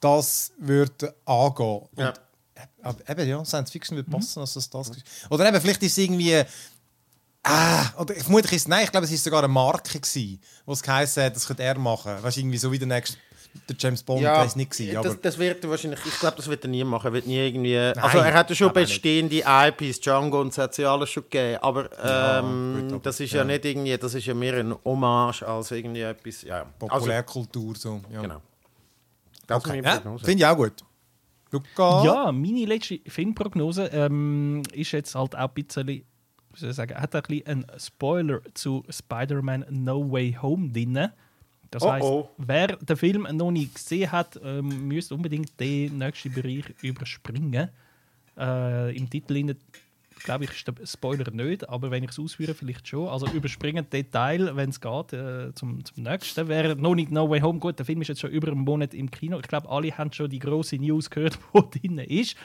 das 0.00 0.52
würde 0.58 1.14
angehen. 1.24 1.82
Und 1.94 1.98
Ja. 1.98 2.14
Aber 2.82 2.98
eben, 3.08 3.28
ja, 3.28 3.44
Science 3.44 3.70
Fiction 3.70 3.96
wird 3.96 4.10
passen, 4.10 4.40
dass 4.40 4.54
das 4.54 4.68
das 4.70 4.90
ist. 4.90 5.04
Oder 5.30 5.48
eben, 5.48 5.60
vielleicht 5.60 5.82
ist 5.82 5.92
es 5.92 5.98
irgendwie. 5.98 6.42
Ah, 7.48 8.00
oder 8.00 8.14
vermutlich 8.14 8.52
ist 8.52 8.68
nein, 8.68 8.84
ich 8.84 8.90
glaube, 8.90 9.06
es 9.06 9.12
ist 9.12 9.24
sogar 9.24 9.40
eine 9.42 9.48
Marke 9.52 9.98
gewesen, 9.98 10.40
wo 10.66 10.72
es 10.72 10.82
geheißen 10.82 11.24
hat, 11.24 11.34
das 11.36 11.46
könnte 11.46 11.62
er 11.62 11.78
machen. 11.78 12.12
Weißt 12.22 12.36
du, 12.36 12.40
irgendwie 12.40 12.58
so 12.58 12.70
wie 12.70 12.78
der 12.78 12.88
nächste, 12.88 13.16
der 13.68 13.76
James 13.78 14.02
Bond, 14.02 14.22
der 14.22 14.44
ist 14.44 14.56
nicht 14.56 14.70
gewesen, 14.70 14.96
aber 14.98 15.08
das, 15.08 15.20
das 15.20 15.38
wird 15.38 15.64
er 15.64 15.70
wahrscheinlich, 15.70 16.00
ich 16.04 16.18
glaube, 16.20 16.36
das 16.36 16.46
wird 16.48 16.64
er 16.64 16.68
nie 16.70 16.84
machen. 16.84 17.06
Er 17.06 17.12
wird 17.14 17.26
nie 17.26 17.36
irgendwie, 17.38 17.78
also 17.78 18.18
er 18.18 18.34
hat 18.34 18.50
ja 18.50 18.56
schon 18.56 18.66
nicht. 18.68 18.74
bestehende 18.74 19.42
IPs, 19.46 20.00
Django 20.00 20.40
und 20.40 20.48
es 20.48 20.58
hat 20.58 20.76
ja 20.76 20.92
alles 20.92 21.10
schon 21.10 21.22
gegeben, 21.24 21.58
aber, 21.62 21.88
ähm, 22.02 22.74
gut, 22.82 22.92
aber- 22.92 23.02
das 23.02 23.20
ist 23.20 23.32
ja. 23.32 23.38
ja. 23.38 23.44
nicht 23.44 23.64
irgendwie, 23.64 23.96
das 23.96 24.14
ist 24.14 24.26
ja 24.26 24.34
mehr 24.34 24.54
ein 24.54 24.74
Hommage 24.84 25.42
als 25.42 25.70
irgendwie 25.70 26.02
etwas, 26.02 26.42
ja. 26.42 26.58
Also, 26.60 26.72
Populärkultur 26.78 27.74
so. 27.76 28.00
Ja. 28.12 28.20
genau. 28.22 28.42
Das 29.46 29.64
Okay. 29.64 29.80
Ja, 29.82 29.96
Prognose. 29.96 30.24
finde 30.26 30.42
ich 30.44 30.46
auch 30.46 30.56
gut. 30.56 30.72
Luca? 31.50 32.04
Ja, 32.04 32.30
meine 32.32 32.66
letzte 32.66 33.00
Filmprognose 33.06 33.86
ähm, 33.86 34.62
ist 34.74 34.92
jetzt 34.92 35.14
halt 35.14 35.34
auch 35.34 35.48
ein 35.48 35.50
bisschen, 35.54 36.04
sagen, 36.60 36.94
hat 36.94 37.14
ein 37.14 37.22
bisschen 37.22 37.46
einen 37.46 37.66
Spoiler 37.78 38.40
zu 38.54 38.84
Spider-Man 38.88 39.66
No 39.70 40.10
Way 40.10 40.38
Home 40.40 40.70
drin. 40.70 41.08
Das 41.70 41.82
Oh, 41.82 41.92
heißt, 41.92 42.04
oh. 42.04 42.30
wer 42.38 42.68
den 42.76 42.96
Film 42.96 43.26
noch 43.36 43.50
nicht 43.50 43.74
gesehen 43.74 44.10
hat, 44.10 44.40
ähm, 44.42 44.88
müsste 44.88 45.14
unbedingt 45.14 45.58
den 45.60 45.98
nächsten 45.98 46.32
Bereich 46.32 46.64
überspringen. 46.82 47.68
Äh, 48.38 48.96
Im 48.96 49.10
Titel 49.10 49.54
glaube 50.24 50.44
ich, 50.44 50.50
ist 50.50 50.66
der 50.66 50.74
Spoiler 50.86 51.30
nicht, 51.30 51.68
aber 51.68 51.90
wenn 51.90 52.04
ich 52.04 52.10
es 52.10 52.18
ausführe, 52.18 52.54
vielleicht 52.54 52.88
schon. 52.88 53.08
Also 53.08 53.26
überspringen 53.28 53.88
den 53.90 54.10
Teil, 54.10 54.54
wenn 54.56 54.70
es 54.70 54.80
geht, 54.80 55.12
äh, 55.12 55.54
zum, 55.54 55.84
zum 55.84 56.02
nächsten. 56.02 56.48
Wer 56.48 56.74
noch 56.74 56.94
nicht 56.94 57.10
No 57.10 57.28
Way 57.28 57.40
Home, 57.40 57.58
gut, 57.58 57.78
der 57.78 57.86
Film 57.86 58.00
ist 58.02 58.08
jetzt 58.08 58.20
schon 58.20 58.30
über 58.30 58.48
einen 58.48 58.60
Monat 58.60 58.94
im 58.94 59.10
Kino. 59.10 59.38
Ich 59.38 59.48
glaube, 59.48 59.68
alle 59.68 59.96
haben 59.96 60.12
schon 60.12 60.28
die 60.30 60.38
große 60.38 60.76
News 60.76 61.10
gehört, 61.10 61.38
die 61.74 61.80
drin 61.80 61.98
ist. 61.98 62.36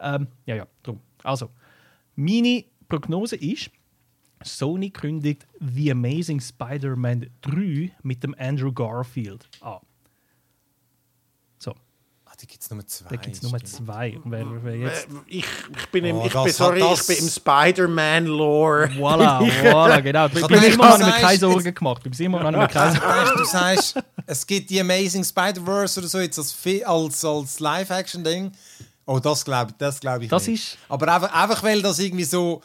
Ähm, 0.00 0.26
ja, 0.46 0.56
ja, 0.56 0.66
drum. 0.82 1.00
Also, 1.22 1.50
meine 2.16 2.64
Prognose 2.96 3.36
ist, 3.36 3.70
Sony 4.44 4.90
kündigt 4.90 5.46
The 5.60 5.92
Amazing 5.92 6.40
Spider-Man 6.40 7.30
3 7.40 7.90
mit 8.02 8.22
dem 8.22 8.34
Andrew 8.38 8.70
Garfield 8.70 9.48
an. 9.62 9.78
So, 11.58 11.70
Ah, 12.26 12.32
die 12.38 12.46
gibt 12.46 12.60
es 12.62 12.68
Nummer 12.68 12.86
zwei. 12.86 13.08
da 13.08 13.16
gibt 13.16 13.34
es 13.36 13.42
Nummer 13.42 13.58
stimmt. 13.60 13.72
zwei. 13.86 14.18
Wer, 14.24 14.64
wer 14.64 14.76
jetzt 14.76 15.06
Ich, 15.26 15.46
ich 15.78 15.86
bin 15.90 16.04
im, 16.04 16.16
Oh, 16.16 16.26
ich 16.26 16.32
das 16.32 16.44
bin, 16.44 16.52
sorry, 16.52 16.80
hat 16.80 16.90
das- 16.92 17.08
ich 17.08 17.16
bin 17.16 17.24
im 17.26 17.30
Spider-Man-Lore. 17.32 18.84
Voilà, 18.98 19.40
voilà, 19.62 20.02
genau. 20.02 20.28
Bei, 20.28 20.58
Simon 20.70 20.86
habe 20.86 20.98
ich 20.98 20.98
du 20.98 21.06
mir 21.06 21.12
keine 21.20 21.38
Sorgen 21.38 21.74
gemacht. 21.74 22.02
Bei 22.04 22.10
Simon 22.12 22.42
habe 22.42 22.52
ich 22.56 22.62
mir 22.62 22.68
keine 22.68 22.92
Sorgen 22.92 23.06
Weißt, 23.06 23.38
du 23.38 23.44
sagst, 23.44 23.98
es 24.26 24.46
gibt 24.46 24.68
die 24.68 24.80
Amazing 24.80 25.24
Spider-Verse 25.24 25.98
oder 25.98 26.08
so 26.08 26.18
jetzt 26.18 26.38
als, 26.38 26.54
als, 26.84 27.24
als 27.24 27.58
Live-Action-Ding. 27.60 28.52
Oh, 29.06 29.18
das 29.18 29.44
glaube 29.44 29.72
das 29.78 29.98
glaub 29.98 30.20
ich 30.20 30.28
Das 30.28 30.46
nicht. 30.46 30.62
ist- 30.74 30.78
Aber 30.88 31.10
einfach, 31.14 31.32
einfach 31.32 31.62
weil 31.62 31.80
das 31.80 31.98
irgendwie 31.98 32.24
so... 32.24 32.60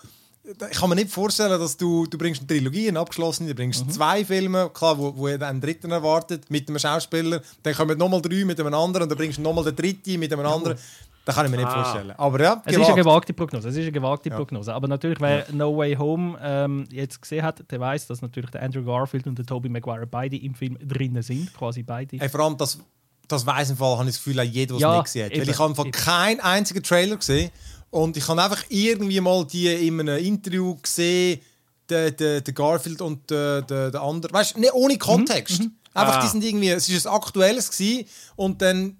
Ich 0.72 0.78
kann 0.80 0.90
mir 0.90 0.96
nicht 0.96 1.12
vorstellen, 1.12 1.60
dass 1.60 1.76
du, 1.76 2.06
du 2.06 2.18
bringst 2.18 2.42
eine 2.42 2.48
Trilogie, 2.48 2.88
eine 2.88 3.00
abgeschlossene, 3.00 3.50
du 3.50 3.56
bringst 3.56 3.86
Mhm. 3.86 3.90
zwei 3.92 4.24
Filme, 4.24 4.70
klar, 4.74 4.98
wo, 4.98 5.14
wo 5.18 5.28
einen 5.28 5.60
dritten 5.60 5.92
erwartet, 5.92 6.50
mit 6.50 6.70
einem 6.70 6.80
Schauspieler, 6.80 7.42
dann 7.64 7.74
kommen 7.76 7.98
nochmal 7.98 8.22
drei 8.22 8.46
mit 8.46 8.60
einem 8.60 8.74
anderen 8.74 9.04
und 9.04 9.10
dann 9.10 9.18
bringst 9.18 9.38
du 9.40 9.42
nochmal 9.42 9.66
den 9.66 9.76
dritten 9.76 10.20
mit 10.20 10.32
einem 10.32 10.46
anderen. 10.46 10.78
Das 11.26 11.36
kann 11.36 11.46
ich 11.46 11.52
mir 11.52 11.58
nicht 11.58 11.68
Ah. 11.68 11.84
vorstellen. 11.84 12.12
Aber 12.18 12.42
ja, 12.42 12.62
Es 12.64 12.72
ist 12.72 12.78
eine 12.78 12.86
gewagt. 12.86 12.98
gewagte 13.04 13.34
Prognose. 13.34 13.68
Es 13.68 13.76
ist 13.76 13.82
eine 13.82 13.92
gewagte 13.92 14.30
Prognose. 14.30 14.74
Aber 14.74 14.88
natürlich, 14.88 15.20
wer 15.20 15.46
No 15.52 15.76
Way 15.76 15.96
Home 15.96 16.38
ähm, 16.42 16.88
jetzt 16.90 17.22
gesehen 17.22 17.44
hat, 17.44 17.70
der 17.70 17.80
weiß, 17.82 18.08
dass 18.08 18.22
natürlich 18.22 18.50
der 18.52 18.64
Andrew 18.64 18.86
Garfield 18.86 19.28
und 19.28 19.38
der 19.38 19.46
Tobey 19.46 19.68
Maguire 19.68 20.08
beide 20.08 20.38
im 20.38 20.56
Film 20.56 20.78
drinnen 20.82 21.22
sind. 21.22 21.54
Quasi 21.54 21.84
beide. 21.84 22.16
Ey, 22.22 22.30
vor 22.30 22.40
allem, 22.40 22.56
das, 22.56 22.80
das 23.28 23.46
weiss 23.46 23.70
im 23.70 23.76
Fall, 23.76 23.98
habe 23.98 24.08
ich 24.10 24.16
das 24.16 24.24
Gefühl, 24.24 24.40
auch 24.40 24.44
jeder, 24.46 24.68
der 24.68 24.76
es 24.78 24.82
Ja, 24.82 24.94
nicht 24.96 25.04
gesehen 25.04 25.26
hat. 25.26 25.38
Weil 25.38 25.50
ich 25.50 25.60
habe 25.60 25.70
im 25.72 25.76
Fall 25.76 25.86
eben. 25.88 25.92
keinen 25.92 26.40
einzigen 26.40 26.82
Trailer 26.84 27.18
gesehen 27.18 27.52
und 27.90 28.18
ich 28.18 28.28
habe 28.28 28.42
einfach 28.44 28.64
irgendwie 28.70 29.20
mal 29.22 29.46
die 29.46 29.68
in 29.88 30.00
einem 30.00 30.18
Interview 30.24 30.76
gesehen, 30.76 31.42
der, 31.90 32.12
der, 32.12 32.42
der 32.42 32.54
Garfield 32.54 33.02
und 33.02 33.30
der, 33.30 33.62
der, 33.62 33.92
der 33.92 34.02
andere. 34.02 34.34
Weißt 34.34 34.56
du, 34.56 34.60
nicht 34.60 34.74
ohne 34.74 34.98
Kontext. 34.98 35.62
Einfach, 35.94 36.18
Ah. 36.18 36.22
die 36.22 36.28
sind 36.28 36.44
irgendwie, 36.44 36.70
es 36.70 37.06
war 37.06 37.12
ein 37.12 37.18
aktuelles 37.18 37.72
gewesen, 37.72 38.06
und 38.36 38.62
dann, 38.62 38.98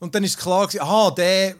und 0.00 0.14
dann 0.14 0.24
ist 0.24 0.38
klar 0.38 0.66
gewesen, 0.66 0.82
aha, 0.82 1.10
der, 1.12 1.54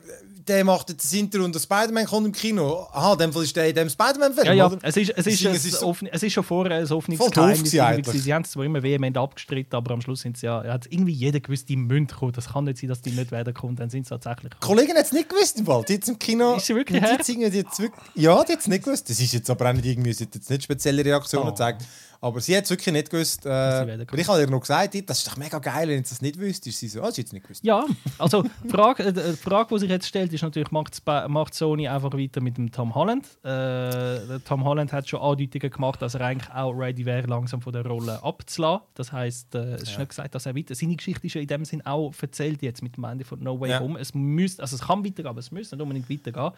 der 0.47 0.65
macht 0.65 0.91
jetzt 0.91 1.05
das 1.05 1.13
Interview 1.13 1.45
und 1.45 1.55
der 1.55 1.61
Spider-Man 1.61 2.07
kommt 2.07 2.27
im 2.27 2.33
Kino. 2.33 2.87
Aha, 2.93 3.13
in 3.13 3.19
dem 3.19 3.33
Fall 3.33 3.45
ist 3.45 3.55
der 3.57 3.69
in 3.69 3.75
dem 3.75 3.89
Spider-Man-Film, 3.89 4.47
ja, 4.47 4.53
ja, 4.53 4.67
oder? 4.67 4.79
es 4.83 4.97
ist, 4.97 5.11
es, 5.17 5.27
ist 5.27 5.45
es 5.45 5.65
ist 5.65 5.79
so- 5.81 5.87
offen- 5.87 6.09
es 6.11 6.23
ist 6.23 6.33
schon 6.33 6.45
vorher 6.45 6.79
ein 6.79 6.91
offenes 6.91 7.19
Voll 7.19 7.31
Geheimnis. 7.31 7.71
Sie 7.71 8.33
haben 8.35 8.43
es 8.43 8.51
zwar 8.51 8.65
immer 8.65 8.83
vehement 8.83 9.17
abgestritten, 9.17 9.77
aber 9.77 9.93
am 9.95 10.01
Schluss 10.01 10.21
sind 10.21 10.37
sie 10.37 10.47
ja, 10.47 10.63
hat 10.65 10.87
irgendwie 10.91 11.13
jeder 11.13 11.41
gewusst, 11.41 11.69
die 11.69 11.77
müssen 11.77 12.07
kommen. 12.09 12.33
Das 12.33 12.49
kann 12.53 12.65
nicht 12.65 12.79
sein, 12.79 12.89
dass 12.89 13.01
die 13.03 13.11
nicht 13.11 13.31
werden 13.31 13.53
kommen. 13.55 13.77
Dann 13.77 13.91
sind 13.91 14.05
sie 14.07 14.11
tatsächlich 14.11 14.51
Die 14.55 14.61
gekommen. 14.61 14.77
Kollegin 14.79 14.97
hat 14.97 15.07
es 15.07 15.13
nicht 15.13 15.29
gewusst 15.29 15.59
im 15.59 15.67
Fall. 15.67 15.85
Die 15.89 15.95
hat 15.95 16.09
im 16.09 16.19
Kino. 16.19 16.55
Ist 16.57 16.67
sie 16.67 16.75
wirklich 16.75 17.01
die 17.01 17.07
hat's 17.07 17.29
irgendwie- 17.29 17.51
die 17.51 17.59
hat's 17.65 17.79
wirklich, 17.79 18.05
Ja, 18.15 18.43
die 18.45 18.53
hat 18.53 18.61
es 18.61 18.67
nicht 18.67 18.85
gewusst. 18.85 19.09
Das 19.11 19.21
ist 19.21 19.33
jetzt 19.33 19.51
aber 19.51 19.69
auch 19.71 19.73
nicht 19.75 19.87
irgendwie, 19.87 20.13
sie 20.13 20.25
hat 20.25 20.35
jetzt 20.35 20.51
nicht 20.51 20.63
spezielle 20.65 21.05
Reaktionen 21.05 21.47
Oh. 21.47 21.51
gezeigt. 21.51 21.83
Aber 22.23 22.41
sie 22.41 22.55
hat 22.55 22.65
es 22.65 22.71
wirklich 22.71 22.93
nicht 22.93 23.11
gewusst. 23.11 23.47
Äh, 23.47 24.03
ich 24.15 24.29
habe 24.29 24.41
ihr 24.41 24.51
noch 24.51 24.61
gesagt, 24.61 24.95
das 25.09 25.19
ist 25.19 25.27
doch 25.27 25.39
mega 25.39 25.59
geil, 25.59 25.89
wenn 25.89 26.05
sie 26.05 26.11
das 26.11 26.21
nicht 26.21 26.39
wüsste. 26.39 26.69
Ist 26.69 26.79
sie 26.79 26.89
so, 26.89 27.01
sie 27.11 27.23
hat 27.23 27.27
es 27.27 27.33
nicht 27.33 27.45
gewusst. 27.45 27.65
Ja, 27.65 27.87
also 28.19 28.43
die 28.63 28.69
Frage, 28.69 29.05
äh, 29.05 29.13
die 29.13 29.37
Frage, 29.37 29.75
die 29.75 29.81
sich 29.81 29.89
jetzt 29.89 30.07
stellt, 30.07 30.31
ist 30.33 30.43
natürlich, 30.43 30.71
macht, 30.71 31.55
Sony 31.55 31.89
einfach 31.89 32.13
weiter 32.13 32.43
mit 32.43 32.59
dem 32.59 32.71
Tom 32.71 32.95
Holland? 32.95 33.27
Äh, 33.43 34.39
Tom 34.41 34.65
Holland 34.65 34.93
hat 34.93 35.09
schon 35.09 35.21
Andeutungen 35.21 35.71
gemacht, 35.71 36.03
dass 36.03 36.15
er 36.15 36.21
eigentlich 36.21 36.51
auch 36.53 36.73
ready 36.73 37.07
wäre, 37.07 37.27
langsam 37.27 37.63
von 37.63 37.73
der 37.73 37.87
Rolle 37.87 38.23
abzulassen. 38.23 38.85
Das 38.95 39.13
heisst, 39.13 39.55
äh, 39.55 39.77
es 39.77 39.85
ist 39.85 39.99
nicht 39.99 40.11
gesagt, 40.11 40.35
dass 40.35 40.45
er 40.45 40.55
weiter... 40.55 40.75
Seine 40.75 40.97
Geschichte 40.97 41.27
ist 41.27 41.35
ja 41.35 41.41
in 41.41 41.47
dem 41.47 41.65
Sinn 41.65 41.85
auch 41.87 42.13
erzählt 42.21 42.61
jetzt 42.61 42.83
mit 42.83 42.99
dem 42.99 43.05
Ende 43.05 43.25
von 43.25 43.43
No 43.43 43.59
Way 43.59 43.71
Ja. 43.71 43.81
Home. 43.81 43.99
Es, 43.99 44.13
müsst, 44.13 44.61
also 44.61 44.77
es 44.77 44.83
kann 44.83 45.03
weitergehen, 45.05 45.27
aber 45.27 45.41
es 45.41 45.51
müsste 45.51 45.75
nicht 45.75 45.83
unbedingt 45.83 46.11
weitergehen. 46.11 46.51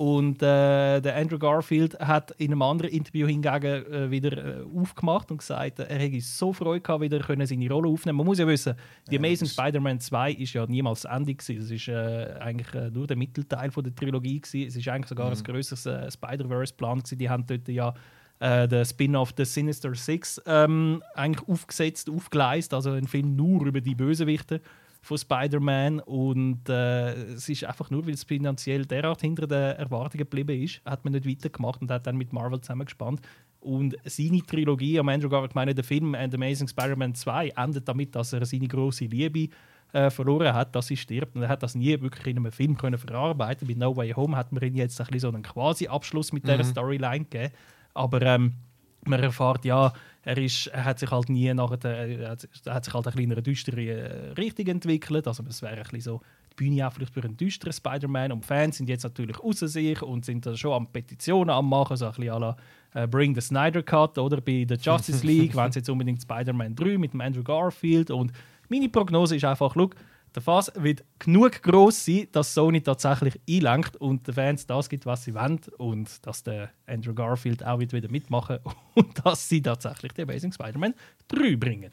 Und 0.00 0.42
äh, 0.42 0.98
der 1.02 1.14
Andrew 1.14 1.38
Garfield 1.38 2.00
hat 2.00 2.30
in 2.38 2.52
einem 2.52 2.62
anderen 2.62 2.90
Interview 2.90 3.26
hingegen 3.26 3.84
äh, 3.92 4.10
wieder 4.10 4.32
äh, 4.32 4.62
aufgemacht 4.74 5.30
und 5.30 5.36
gesagt, 5.36 5.78
äh, 5.78 5.82
er 5.82 5.98
hätte 5.98 6.18
so 6.22 6.54
Freude 6.54 6.80
gehabt, 6.80 7.02
wieder 7.02 7.18
können 7.18 7.46
seine 7.46 7.68
Rolle 7.68 7.90
aufnehmen. 7.90 8.16
Man 8.16 8.24
muss 8.24 8.38
ja 8.38 8.46
wissen, 8.46 8.76
die 9.10 9.18
Amazing 9.18 9.48
Spider-Man 9.48 10.00
2 10.00 10.32
ist 10.32 10.54
ja 10.54 10.64
niemals 10.64 11.02
das 11.02 11.14
Ende 11.14 11.34
gewesen. 11.34 11.62
Es 11.62 11.70
ist 11.70 11.88
äh, 11.88 12.34
eigentlich 12.40 12.74
äh, 12.74 12.88
nur 12.88 13.06
der 13.06 13.18
Mittelteil 13.18 13.70
von 13.70 13.84
der 13.84 13.94
Trilogie 13.94 14.40
gewesen. 14.40 14.68
Es 14.68 14.74
ist 14.74 14.88
eigentlich 14.88 15.08
sogar 15.08 15.30
ein 15.30 15.42
größeres 15.42 16.14
Spider-Verse-Plan 16.14 17.00
gewesen. 17.00 17.18
Die 17.18 17.28
haben 17.28 17.44
dort 17.46 17.68
ja 17.68 17.92
den 18.42 18.86
Spin-off 18.86 19.34
The 19.36 19.44
Sinister 19.44 19.94
Six 19.94 20.40
ähm, 20.46 21.02
eigentlich 21.14 21.46
aufgesetzt, 21.46 22.08
aufgeleistet, 22.08 22.72
also 22.72 22.92
ein 22.92 23.06
Film 23.06 23.36
nur 23.36 23.66
über 23.66 23.82
die 23.82 23.94
Bösewichte 23.94 24.62
von 25.02 25.16
Spider-Man 25.16 26.00
und 26.00 26.68
äh, 26.68 27.12
es 27.32 27.48
ist 27.48 27.64
einfach 27.64 27.90
nur, 27.90 28.06
weil 28.06 28.14
es 28.14 28.24
finanziell 28.24 28.84
derart 28.84 29.22
hinter 29.22 29.46
den 29.46 29.76
Erwartungen 29.76 30.18
geblieben 30.18 30.62
ist, 30.62 30.82
hat 30.84 31.04
man 31.04 31.14
nicht 31.14 31.26
weitergemacht 31.26 31.80
und 31.80 31.90
hat 31.90 32.06
dann 32.06 32.16
mit 32.16 32.32
Marvel 32.32 32.60
zusammengespannt. 32.60 33.20
Und 33.60 33.96
seine 34.04 34.42
Trilogie, 34.42 34.98
am 34.98 35.08
Andrew 35.08 35.28
Garfield, 35.28 35.52
ich 35.52 35.54
meine, 35.54 35.74
der 35.74 35.84
Film 35.84 36.14
The 36.14 36.36
Amazing 36.36 36.68
Spider-Man 36.68 37.14
2 37.14 37.52
endet 37.56 37.88
damit, 37.88 38.14
dass 38.14 38.32
er 38.32 38.44
seine 38.44 38.68
große 38.68 39.06
Liebe 39.06 39.48
äh, 39.92 40.10
verloren 40.10 40.54
hat, 40.54 40.74
dass 40.74 40.86
sie 40.86 40.96
stirbt. 40.96 41.36
Und 41.36 41.42
er 41.42 41.48
hat 41.48 41.62
das 41.62 41.74
nie 41.74 42.00
wirklich 42.00 42.26
in 42.26 42.38
einem 42.38 42.52
Film 42.52 42.76
können 42.76 42.98
verarbeiten. 42.98 43.66
Bei 43.66 43.74
No 43.74 43.96
Way 43.96 44.12
Home 44.12 44.36
hat 44.36 44.52
man 44.52 44.62
ihm 44.62 44.76
jetzt 44.76 45.00
ein 45.00 45.06
bisschen 45.06 45.20
so 45.20 45.28
einen 45.28 45.42
quasi 45.42 45.88
Abschluss 45.88 46.32
mit 46.32 46.44
dieser 46.46 46.64
Storyline 46.64 47.24
gegeben. 47.24 47.52
Aber 47.92 48.22
ähm, 48.22 48.54
man 49.04 49.20
erfährt, 49.22 49.64
ja, 49.64 49.92
er, 50.22 50.38
ist, 50.38 50.66
er 50.68 50.84
hat 50.84 50.98
sich 50.98 51.10
halt 51.10 51.28
nie 51.28 51.52
nachher, 51.54 51.84
er 51.84 52.30
hat, 52.30 52.48
er 52.64 52.74
hat 52.74 52.84
sich 52.84 52.94
halt 52.94 53.06
ein 53.06 53.18
eine 53.18 53.42
düstere 53.42 53.82
äh, 53.82 54.32
Richtung 54.32 54.66
entwickelt. 54.66 55.26
Also 55.26 55.42
es 55.48 55.62
wäre 55.62 55.76
ein 55.76 55.82
bisschen 55.82 56.00
so 56.00 56.20
die 56.52 56.56
Bühne 56.56 56.86
auch 56.86 56.92
vielleicht 56.92 57.14
für 57.14 57.22
einen 57.22 57.36
düsteren 57.36 57.72
Spider-Man. 57.72 58.32
Und 58.32 58.44
Fans 58.44 58.76
sind 58.76 58.88
jetzt 58.88 59.04
natürlich 59.04 59.38
außer 59.40 59.68
sich 59.68 60.02
und 60.02 60.24
sind 60.24 60.44
da 60.44 60.56
schon 60.56 60.72
am 60.72 60.86
Petitionen 60.92 61.50
am 61.50 61.68
machen, 61.68 61.96
so 61.96 62.06
ein 62.06 62.12
bisschen 62.12 62.32
à 62.34 62.38
la 62.38 62.56
äh, 62.94 63.06
Bring 63.06 63.34
the 63.34 63.40
Snyder 63.40 63.82
Cut 63.82 64.18
oder 64.18 64.40
bei 64.40 64.64
der 64.64 64.76
Justice 64.76 65.26
League, 65.26 65.56
wenn 65.56 65.72
sie 65.72 65.78
jetzt 65.78 65.88
unbedingt 65.88 66.20
Spider-Man 66.22 66.74
3 66.74 66.98
mit 66.98 67.12
dem 67.12 67.20
Andrew 67.20 67.42
Garfield 67.42 68.10
und 68.10 68.32
meine 68.68 68.88
Prognose 68.88 69.36
ist 69.36 69.44
einfach, 69.44 69.74
look, 69.74 69.96
der 70.34 70.42
Fass 70.42 70.70
wird 70.76 71.02
genug 71.18 71.62
groß 71.62 72.04
sein, 72.04 72.28
dass 72.32 72.54
Sony 72.54 72.80
tatsächlich 72.82 73.40
einlenkt 73.48 73.96
und 73.96 74.26
den 74.26 74.34
Fans 74.34 74.66
das 74.66 74.88
gibt, 74.88 75.06
was 75.06 75.24
sie 75.24 75.34
wollen 75.34 75.60
und 75.78 76.24
dass 76.26 76.42
der 76.42 76.70
Andrew 76.86 77.14
Garfield 77.14 77.64
auch 77.64 77.80
wieder 77.80 78.08
mitmachen 78.08 78.58
und 78.94 79.24
dass 79.24 79.48
sie 79.48 79.60
tatsächlich 79.62 80.12
die 80.12 80.22
Amazing 80.22 80.52
Spider-Man 80.52 80.94
3 81.28 81.56
bringen. 81.56 81.90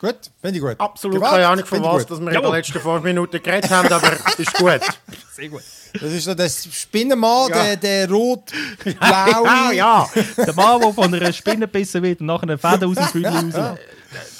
Gut, 0.00 0.16
finde 0.40 0.56
ich 0.58 0.62
gut. 0.62 0.78
Absolut 0.80 1.16
Gewalt, 1.16 1.32
keine 1.32 1.48
Ahnung, 1.48 1.64
von 1.64 1.82
was 1.82 2.04
dass 2.06 2.20
wir 2.20 2.30
in 2.32 2.42
den 2.42 2.52
letzten 2.52 2.80
fünf 2.80 3.04
Minuten 3.04 3.42
geredet 3.42 3.70
haben, 3.70 3.90
aber 3.90 4.12
ist 4.38 4.52
gut. 4.54 4.80
Sehr 5.32 5.48
gut. 5.48 5.62
Das 5.94 6.02
ist 6.12 6.24
so 6.24 6.34
der 6.34 6.48
Spinnenmann, 6.48 7.48
Ja. 7.50 7.62
der, 7.64 7.76
der 7.76 8.10
rot-blau. 8.10 8.94
Ja, 9.00 9.70
ja. 9.72 10.10
Der 10.36 10.52
Mann, 10.54 10.80
der 10.80 10.92
von 10.92 11.14
einer 11.14 11.32
Spinne 11.32 11.60
gebissen 11.60 12.02
wird 12.02 12.20
und 12.20 12.26
nachher 12.26 12.42
einen 12.48 12.58
Fäden 12.58 12.88
aus 12.90 12.96
dem 12.96 13.06
Füdli 13.06 13.28
raus. 13.28 13.78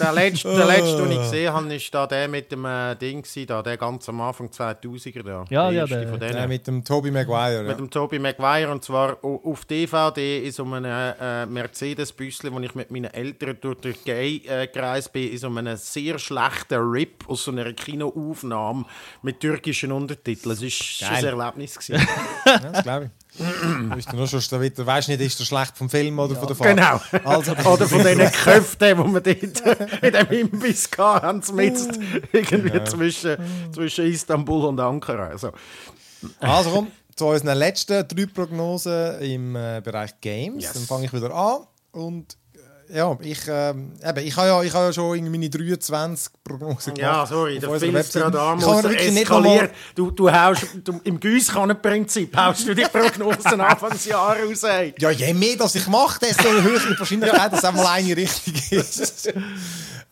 Der 0.00 0.12
letzte, 0.12 0.54
der 0.54 0.66
letzte, 0.66 0.96
den 1.02 1.10
ich 1.12 1.18
gesehen 1.18 1.52
habe, 1.52 1.68
war 1.70 1.78
da 1.92 2.06
der 2.06 2.28
mit 2.28 2.50
dem 2.52 2.64
äh, 2.64 2.94
Ding, 2.96 3.22
gewesen, 3.22 3.46
da, 3.46 3.62
der 3.62 3.76
ganz 3.76 4.08
am 4.08 4.20
Anfang 4.20 4.48
2000er. 4.48 5.22
Da. 5.22 5.44
Ja, 5.50 5.70
der 5.70 5.72
ja, 5.72 5.86
der- 5.86 6.08
von 6.08 6.20
Der 6.20 6.48
mit 6.48 6.66
dem 6.66 6.84
Tobey 6.84 7.10
Maguire. 7.10 7.62
Mit 7.62 7.70
Ja. 7.72 7.74
dem 7.76 7.90
Tobey 7.90 8.18
Maguire 8.18 8.70
und 8.70 8.84
zwar 8.84 9.16
auf 9.22 9.64
DVD 9.64 10.44
in 10.44 10.52
so 10.52 10.64
einem 10.64 10.84
äh, 10.84 11.46
Mercedes-Büsschen, 11.46 12.52
wo 12.52 12.60
ich 12.60 12.74
mit 12.74 12.90
meinen 12.90 13.12
Eltern 13.12 13.56
durch 13.60 13.78
die 13.80 13.92
Türkei 13.92 14.40
äh, 14.46 14.66
gereist 14.68 15.12
bin, 15.12 15.30
in 15.30 15.38
so 15.38 15.46
einem 15.48 15.76
sehr 15.76 16.18
schlechten 16.18 16.74
Rip 16.80 17.28
aus 17.28 17.44
so 17.44 17.50
einer 17.50 17.72
Kinoaufnahme 17.72 18.84
mit 19.22 19.40
türkischen 19.40 19.92
Untertiteln. 19.92 20.52
Es 20.52 21.02
war 21.02 21.10
ein. 21.10 21.24
Erlebnis. 21.24 21.78
Gewesen. 21.78 22.06
Ja, 22.46 22.58
das 22.58 22.82
glaube 22.82 23.04
ich. 23.06 23.23
Du 23.36 23.94
bist 23.96 24.12
nur 24.12 24.28
schon 24.28 24.40
da 24.50 24.60
wieder, 24.60 24.86
weißt 24.86 25.08
nicht, 25.08 25.20
ist 25.20 25.40
der 25.40 25.44
schlecht 25.44 25.76
vom 25.76 25.90
Film 25.90 26.18
oder 26.18 26.36
von 26.36 26.46
der 26.46 26.56
Fahrt? 26.56 26.76
genau. 26.76 27.28
Also, 27.28 27.52
Oder 27.52 27.88
von 27.88 27.98
diesen 27.98 28.30
Köften, 28.30 28.96
die 28.96 28.96
wir 28.96 29.20
dort 29.20 30.02
in 30.02 30.12
dem 30.12 30.38
Imbiss 30.52 30.88
hatten, 30.96 31.56
mit 31.56 31.74
irgendwie 32.32 32.84
zwischen, 32.84 33.36
zwischen 33.72 34.06
Istanbul 34.06 34.66
und 34.66 34.78
Ankara. 34.78 35.28
Also, 35.28 35.50
also 36.38 36.70
komm, 36.70 36.86
zu 37.16 37.26
unseren 37.26 37.58
letzten 37.58 38.06
drei 38.06 38.26
Prognosen 38.26 39.20
im 39.20 39.56
äh, 39.56 39.80
Bereich 39.82 40.20
Games. 40.20 40.64
Yes. 40.64 40.72
Dann 40.74 40.82
fange 40.82 41.06
ich 41.06 41.12
wieder 41.12 41.34
an. 41.34 41.66
Und 41.92 42.36
ja, 42.92 43.16
ich, 43.20 43.40
ähm, 43.48 43.92
eben, 44.04 44.18
ich 44.26 44.36
habe 44.36 44.48
ja, 44.48 44.62
ich 44.62 44.72
habe 44.74 44.86
ja 44.86 44.92
schon 44.92 45.30
meine 45.30 45.48
23 45.50 46.32
Prognosen 46.44 46.94
gemacht. 46.94 46.98
Ja, 46.98 47.26
sorry, 47.26 47.58
der 47.58 47.68
habe 47.68 47.72
muss 47.72 48.82
wirklich 48.84 49.12
nicht 49.12 49.28
nochmal- 49.30 49.52
eskalieren. 49.54 49.70
Du, 49.94 50.10
du 50.10 50.30
haust, 50.32 50.66
du, 50.84 51.00
Im 51.04 51.18
Gießkannenprinzip 51.20 52.36
haust 52.36 52.66
du 52.68 52.74
die 52.74 52.82
Prognosen 52.84 53.60
Anfangsjahr 53.60 54.36
raus. 54.38 54.62
ey. 54.64 54.94
Ja, 54.98 55.10
je 55.10 55.32
mehr 55.34 55.56
das 55.56 55.74
ich 55.74 55.86
mache, 55.86 56.20
desto 56.20 56.44
höher 56.44 56.80
die 56.80 56.98
Wahrscheinlichkeit, 56.98 57.52
dass 57.52 57.64
einmal 57.64 57.86
eine 57.86 58.16
richtig 58.16 58.72
ist. 58.72 59.32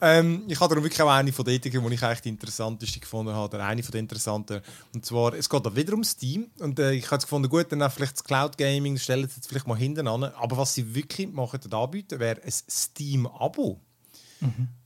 Ähm, 0.02 0.42
ich 0.48 0.58
habe 0.58 0.68
darum 0.68 0.82
wirklich 0.82 1.00
auch 1.00 1.08
eine 1.08 1.32
von 1.32 1.44
denen, 1.44 1.60
die 1.60 1.68
ich 1.68 2.02
eigentlich 2.02 2.20
die 2.20 2.28
interessanteste 2.28 2.98
gefunden 2.98 3.32
habe, 3.32 3.54
oder 3.54 3.64
eine 3.64 3.84
von 3.84 3.92
den 3.92 4.00
interessanten. 4.00 4.60
Und 4.92 5.06
zwar, 5.06 5.32
es 5.34 5.48
geht 5.48 5.64
da 5.64 5.76
wieder 5.76 5.94
um 5.94 6.02
Steam. 6.02 6.50
Und 6.58 6.80
äh, 6.80 6.90
ich 6.92 7.06
habe 7.06 7.18
es 7.18 7.22
gefunden, 7.22 7.48
gut, 7.48 7.70
dann 7.70 7.88
vielleicht 7.88 8.14
das 8.14 8.24
Cloud 8.24 8.58
Gaming, 8.58 8.98
stellen 8.98 9.28
sie 9.28 9.36
jetzt 9.36 9.46
vielleicht 9.46 9.68
mal 9.68 9.78
hinten 9.78 10.08
an. 10.08 10.24
Aber 10.24 10.56
was 10.56 10.74
sie 10.74 10.92
wirklich 10.92 11.32
machen, 11.32 11.60
und 11.64 11.72
anbieten, 11.72 12.18
wäre 12.18 12.42
ein 12.42 12.50
Steam-Abo. 12.50 13.80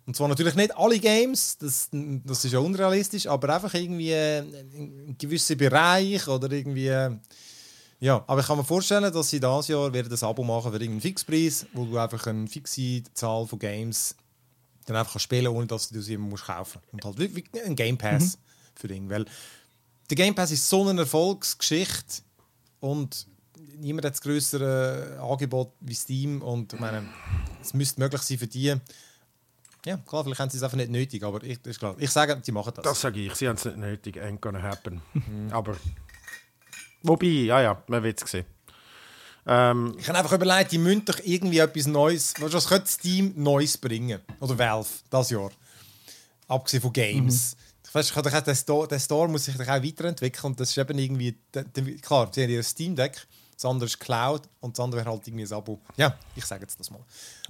Und 0.05 0.15
zwar 0.15 0.29
natürlich 0.29 0.55
nicht 0.55 0.77
alle 0.77 0.99
Games, 0.99 1.57
das, 1.57 1.89
das 1.91 2.45
ist 2.45 2.53
ja 2.53 2.59
unrealistisch, 2.59 3.27
aber 3.27 3.55
einfach 3.55 3.73
irgendwie 3.73 4.11
äh, 4.11 4.41
ein 4.41 5.17
gewisser 5.19 5.55
Bereich 5.55 6.29
oder 6.29 6.53
irgendwie. 6.53 6.89
äh, 6.89 7.11
ja, 8.01 8.23
aber 8.27 8.43
ich 8.43 8.47
kann 8.47 8.59
mir 8.59 8.65
vorstellen, 8.65 9.11
dass 9.11 9.31
sie 9.31 9.41
dieses 9.41 9.69
Jahr 9.69 9.91
werden 9.95 10.11
das 10.11 10.23
Abo 10.23 10.45
machen 10.45 10.71
für 10.71 10.77
irgendeinen 10.77 11.01
Fixpreis, 11.01 11.65
wo 11.73 11.87
du 11.87 11.97
einfach 11.97 12.27
eine 12.27 12.47
fixe 12.47 13.03
Zahl 13.15 13.47
von 13.47 13.59
Games 13.59 14.15
dann 14.87 14.97
einfach 14.97 15.21
spielen 15.21 15.49
ohne 15.49 15.67
dass 15.67 15.89
du 15.89 16.01
sie 16.01 16.15
immer 16.15 16.29
musst 16.29 16.47
kaufen 16.47 16.81
Und 16.93 17.05
halt 17.05 17.19
wie, 17.19 17.37
wie 17.37 17.61
ein 17.61 17.77
Game 17.77 17.99
Pass 17.99 18.39
für 18.75 18.93
ihn. 18.93 19.11
Weil 19.11 19.27
der 20.09 20.17
Game 20.17 20.35
Pass 20.35 20.51
ist 20.51 20.69
so 20.69 20.89
eine 20.89 21.01
Erfolgsgeschichte 21.01 22.23
und 22.81 23.27
niemand 23.79 24.07
hat 24.07 24.15
das 24.15 24.21
größere 24.21 25.19
Angebot 25.21 25.73
wie 25.81 25.95
Steam 25.95 26.41
und 26.43 26.73
ich 26.73 26.81
meine, 26.81 27.07
es 27.61 27.75
müsste 27.75 28.01
möglich 28.01 28.23
sein 28.23 28.39
für 28.39 28.47
die. 28.47 28.75
Ja, 29.85 29.97
klar, 29.99 30.25
vielleicht 30.25 30.41
haben 30.41 30.51
sie 30.51 30.57
es 30.57 30.63
einfach 30.63 30.77
nicht 30.77 30.91
nötig, 30.91 31.23
aber 31.23 31.43
ich, 31.45 31.59
das 31.59 31.73
ist 31.73 31.79
klar. 31.79 31.95
ich 31.99 32.11
sage, 32.11 32.41
sie 32.43 32.53
machen 32.53 32.73
das. 32.75 32.85
Das 32.85 33.01
sage 33.01 33.21
ich, 33.21 33.35
sie 33.35 33.49
haben 33.49 33.57
es 33.57 33.65
nicht 33.65 33.77
nötig, 33.77 34.17
ain't 34.21 34.41
gonna 34.41 34.61
happen. 34.61 35.01
Aber, 35.51 35.77
wobei, 37.03 37.27
ja, 37.27 37.61
ja, 37.61 37.83
man 37.87 38.03
wird 38.03 38.23
es 38.23 38.31
sehen. 38.31 38.47
Ähm, 39.47 39.95
Ich 39.99 40.09
habe 40.09 40.19
einfach 40.19 40.33
überlegt, 40.33 40.73
die 40.73 40.79
müssen 40.79 41.05
doch 41.05 41.19
irgendwie 41.23 41.59
etwas 41.59 41.87
Neues. 41.87 42.35
weißt 42.41 42.55
Was 42.55 42.69
könnte 42.69 42.89
Steam 42.89 43.33
Neues 43.37 43.79
bringen? 43.79 44.21
Oder 44.41 44.59
Valve, 44.59 44.89
das 45.11 45.31
Jahr. 45.31 45.51
Abgesehen 46.49 46.83
von 46.83 46.93
Games. 46.93 47.57
Weiss, 47.97 48.11
ich 48.11 48.17
habe 48.17 48.29
gedacht, 48.29 48.47
der, 48.47 48.55
Store, 48.55 48.87
der 48.87 48.99
Store 48.99 49.27
muss 49.27 49.47
sich 49.47 49.57
doch 49.57 49.67
auch 49.67 49.83
weiterentwickeln. 49.83 50.45
Und 50.45 50.61
das 50.61 50.71
ist 50.71 50.79
eben 50.79 50.99
irgendwie. 50.99 51.35
Klar, 52.03 52.29
sie 52.31 52.43
haben 52.43 52.51
ihr 52.51 52.63
Steam 52.63 52.95
Deck, 52.95 53.27
das 53.55 53.65
andere 53.65 53.87
ist 53.87 53.99
Cloud 53.99 54.43
und 54.61 54.77
das 54.77 54.85
andere 54.85 55.01
wäre 55.01 55.11
halt 55.11 55.27
irgendwie 55.27 55.47
ein 55.47 55.53
Abo. 55.53 55.81
Ja, 55.97 56.15
ich 56.35 56.45
sage 56.45 56.63
jetzt 56.63 56.79
das 56.79 56.91
mal. 56.91 57.01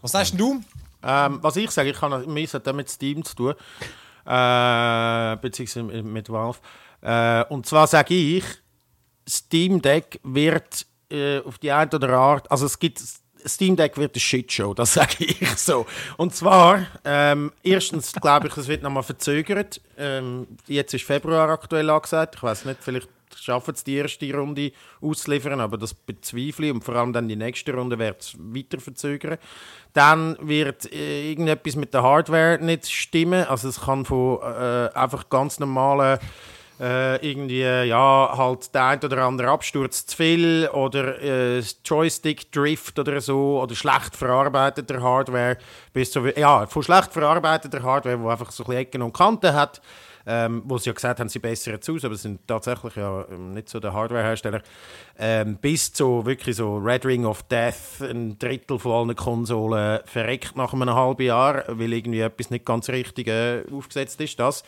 Was 0.00 0.12
sagst 0.12 0.32
denn 0.32 0.38
du? 0.38 0.62
ähm, 1.02 1.38
was 1.42 1.56
ich 1.56 1.70
sage, 1.70 1.90
ich 1.90 2.00
mehr 2.00 2.46
hat 2.46 2.74
mit 2.76 2.88
Steam 2.88 3.24
zu 3.24 3.34
tun, 3.34 3.54
äh, 4.24 5.36
beziehungsweise 5.36 5.82
mit 5.82 6.28
Valve. 6.28 6.58
Äh, 7.02 7.44
und 7.52 7.66
zwar 7.66 7.88
sage 7.88 8.14
ich, 8.14 8.44
Steam 9.28 9.82
Deck 9.82 10.20
wird 10.22 10.86
äh, 11.10 11.40
auf 11.40 11.58
die 11.58 11.70
eine 11.70 11.86
oder 11.86 11.94
andere 11.94 12.16
Art, 12.16 12.50
also 12.50 12.66
es 12.66 12.78
gibt 12.78 13.00
Steam 13.46 13.76
Deck 13.76 13.96
wird 13.96 14.14
eine 14.14 14.20
Shitshow, 14.20 14.74
das 14.74 14.94
sage 14.94 15.24
ich 15.24 15.48
so. 15.56 15.86
Und 16.16 16.34
zwar, 16.34 16.86
ähm, 17.04 17.52
erstens 17.62 18.12
glaube 18.12 18.48
ich, 18.48 18.56
es 18.56 18.68
wird 18.68 18.82
nochmal 18.82 19.02
verzögert. 19.02 19.80
Ähm, 19.96 20.46
jetzt 20.66 20.94
ist 20.94 21.04
Februar 21.04 21.48
aktuell 21.50 21.88
angesagt. 21.90 22.36
Ich 22.36 22.42
weiß 22.42 22.64
nicht, 22.64 22.82
vielleicht 22.82 23.08
schaffen 23.34 23.74
es 23.74 23.84
die 23.84 23.96
erste 23.96 24.32
Runde 24.34 24.72
auszuliefern, 25.00 25.60
aber 25.60 25.78
das 25.78 25.94
bezweifle 25.94 26.66
ich. 26.66 26.72
Und 26.72 26.82
vor 26.82 26.96
allem 26.96 27.12
dann 27.12 27.28
die 27.28 27.36
nächste 27.36 27.74
Runde 27.74 27.98
wird 27.98 28.20
es 28.20 28.34
weiter 28.38 28.80
verzögern. 28.80 29.38
Dann 29.92 30.36
wird 30.40 30.92
äh, 30.92 31.30
irgendetwas 31.30 31.76
mit 31.76 31.94
der 31.94 32.02
Hardware 32.02 32.58
nicht 32.60 32.90
stimmen. 32.90 33.46
Also 33.46 33.68
es 33.68 33.80
kann 33.80 34.04
von 34.04 34.40
äh, 34.42 34.90
einfach 34.94 35.28
ganz 35.28 35.58
normalen 35.58 36.18
äh, 36.80 37.16
irgendwie, 37.26 37.62
ja, 37.62 38.34
halt 38.36 38.74
der 38.74 38.84
ein 38.84 39.00
oder 39.02 39.24
andere 39.24 39.48
Absturz 39.48 40.06
zu 40.06 40.16
viel 40.16 40.68
oder 40.72 41.20
äh, 41.22 41.62
Joystick-Drift 41.84 42.98
oder 42.98 43.20
so 43.20 43.60
oder 43.62 43.74
schlecht 43.74 44.14
verarbeiteter 44.14 45.02
Hardware 45.02 45.56
bis 45.92 46.10
zu, 46.10 46.26
ja, 46.26 46.66
von 46.66 46.82
schlecht 46.82 47.12
verarbeiteter 47.12 47.82
Hardware, 47.82 48.20
wo 48.20 48.28
einfach 48.28 48.50
so 48.50 48.64
ein 48.64 48.66
bisschen 48.66 48.80
Ecken 48.82 49.02
und 49.02 49.14
Kanten 49.14 49.54
hat, 49.54 49.80
ähm, 50.26 50.62
wo 50.66 50.76
sie 50.76 50.90
ja 50.90 50.92
gesagt 50.92 51.20
haben, 51.20 51.28
sie 51.28 51.38
bessern 51.38 51.78
es 51.80 51.88
aus, 51.88 52.04
aber 52.04 52.16
sind 52.16 52.46
tatsächlich 52.46 52.96
ja 52.96 53.24
ähm, 53.30 53.54
nicht 53.54 53.68
so 53.68 53.80
der 53.80 53.94
Hardware-Hersteller, 53.94 54.60
ähm, 55.18 55.56
bis 55.56 55.92
zu 55.92 56.26
wirklich 56.26 56.56
so 56.56 56.76
Red 56.76 57.06
Ring 57.06 57.24
of 57.24 57.44
Death, 57.44 58.00
ein 58.02 58.38
Drittel 58.38 58.78
von 58.78 58.92
allen 58.92 59.16
Konsolen 59.16 60.00
verreckt 60.04 60.56
nach 60.56 60.74
einem 60.74 60.92
halben 60.92 61.22
Jahr, 61.22 61.64
weil 61.68 61.92
irgendwie 61.92 62.20
etwas 62.20 62.50
nicht 62.50 62.66
ganz 62.66 62.88
richtig 62.88 63.28
äh, 63.28 63.62
aufgesetzt 63.72 64.20
ist, 64.20 64.38
das 64.38 64.64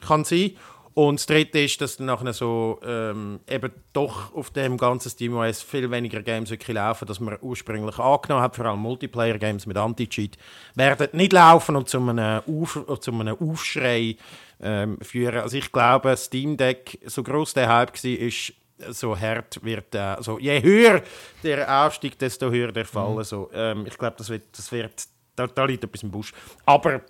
kann 0.00 0.24
sein. 0.24 0.52
Und 0.94 1.18
das 1.18 1.26
Dritte 1.26 1.58
ist, 1.58 1.80
dass 1.80 1.96
dann 1.96 2.06
nachher 2.06 2.32
so 2.32 2.78
ähm, 2.84 3.40
eben 3.48 3.72
doch 3.92 4.32
auf 4.32 4.50
dem 4.50 4.76
ganzen 4.76 5.10
SteamOS 5.10 5.60
viel 5.60 5.90
weniger 5.90 6.22
Games 6.22 6.50
wirklich 6.50 6.74
laufen, 6.74 7.06
dass 7.06 7.18
man 7.18 7.36
ursprünglich 7.40 7.98
angenommen 7.98 8.42
hat, 8.42 8.54
vor 8.54 8.66
allem 8.66 8.78
Multiplayer-Games 8.78 9.66
mit 9.66 9.76
Anti-Cheat, 9.76 10.38
werden 10.76 11.08
nicht 11.12 11.32
laufen 11.32 11.74
und 11.74 11.88
zu 11.88 11.98
einem, 11.98 12.42
Auf 12.46 13.00
zu 13.00 13.10
einem 13.10 13.36
Aufschrei 13.36 14.16
ähm, 14.62 14.98
führen. 15.02 15.40
Also 15.40 15.56
ich 15.56 15.72
glaube, 15.72 16.16
Steam 16.16 16.56
Deck, 16.56 17.00
so 17.06 17.24
groß 17.24 17.54
der 17.54 17.68
Hype 17.68 17.92
war, 17.92 18.10
ist, 18.10 18.52
so 18.90 19.18
hart 19.18 19.64
wird, 19.64 19.94
also 19.94 20.38
je 20.38 20.60
höher 20.60 21.02
der 21.42 21.86
Aufstieg, 21.86 22.18
desto 22.18 22.50
höher 22.50 22.72
der 22.72 22.84
Fall. 22.84 23.18
Also, 23.18 23.48
ähm, 23.54 23.86
ich 23.86 23.96
glaube, 23.96 24.16
das 24.18 24.28
wird, 24.28 24.42
das 24.52 24.70
wird 24.72 25.06
da, 25.36 25.46
da 25.46 25.64
liegt 25.64 25.84
etwas 25.84 26.02
im 26.02 26.10
Busch. 26.10 26.32
Aber 26.64 27.02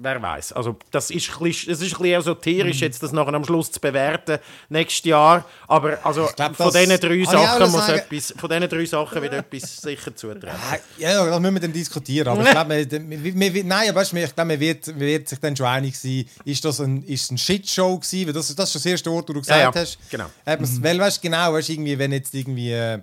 wer 0.00 0.22
weiß. 0.22 0.52
Also 0.52 0.76
das 0.92 1.10
ist 1.10 1.28
ein 1.28 1.42
bisschen, 1.42 1.72
es 1.72 1.80
ist 1.80 1.92
ein 1.94 1.98
bisschen 2.02 2.20
esoterisch, 2.20 2.76
Mhm. 2.76 2.82
jetzt 2.82 3.02
das 3.02 3.10
nachher 3.10 3.34
am 3.34 3.44
Schluss 3.44 3.72
zu 3.72 3.80
bewerten, 3.80 4.38
nächstes 4.68 5.04
Jahr. 5.04 5.44
Aber 5.66 5.98
also 6.04 6.28
glaub, 6.36 6.54
von 6.54 6.66
das- 6.72 6.74
diesen 6.74 7.00
drei 7.00 7.24
Sachen 7.24 7.70
muss 7.72 7.86
sagen- 7.86 7.98
etwas, 7.98 8.34
von 8.38 8.48
diesen 8.48 8.68
drei 8.68 8.86
Sachen 8.86 9.22
wird 9.22 9.32
etwas 9.34 9.76
sicher 9.78 10.14
zutreffen. 10.14 10.58
Ja, 10.98 11.26
das 11.26 11.40
müssen 11.40 11.54
wir 11.54 11.60
dann 11.60 11.72
diskutieren. 11.72 12.28
Aber 12.28 12.42
ich 12.44 12.50
glaube, 12.50 12.86
wir, 12.90 13.54
wir, 13.54 13.64
nein, 13.64 13.88
aber 13.90 14.02
ich 14.02 14.10
glaube, 14.10 14.44
man 14.44 14.60
wird, 14.60 14.86
man 14.86 15.00
wird 15.00 15.28
sich 15.28 15.38
dann 15.40 15.56
schon 15.56 15.66
einig 15.66 15.98
sein, 15.98 16.24
ist 16.44 16.64
das 16.64 16.80
ein, 16.80 17.02
ist 17.02 17.32
ein 17.32 17.38
Shitshow 17.38 17.98
gewesen? 17.98 18.26
Weil 18.28 18.32
das, 18.34 18.54
das 18.54 18.68
ist 18.68 18.74
das 18.76 18.86
erste 18.86 19.10
Wort, 19.10 19.28
das 19.28 19.34
du 19.34 19.40
gesagt 19.40 19.58
Ja, 19.60 19.70
ja, 19.70 19.74
hast. 19.74 19.98
genau. 20.10 20.26
Man's- 20.46 20.80
Weil, 20.82 20.98
weißt 21.00 21.16
du, 21.18 21.22
genau, 21.22 21.52
weißt, 21.54 21.70
irgendwie, 21.70 21.98
wenn 21.98 22.12
jetzt 22.12 22.32
irgendwie, 22.34 22.70
äh, 22.72 23.00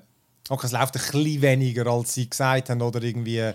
okay, 0.47 0.65
es 0.67 0.71
läuft 0.71 0.95
ein 0.95 1.01
bisschen 1.01 1.41
weniger, 1.41 1.87
als 1.87 2.13
sie 2.13 2.29
gesagt 2.29 2.69
haben, 2.69 2.81
oder 2.81 3.01
irgendwie, 3.03 3.51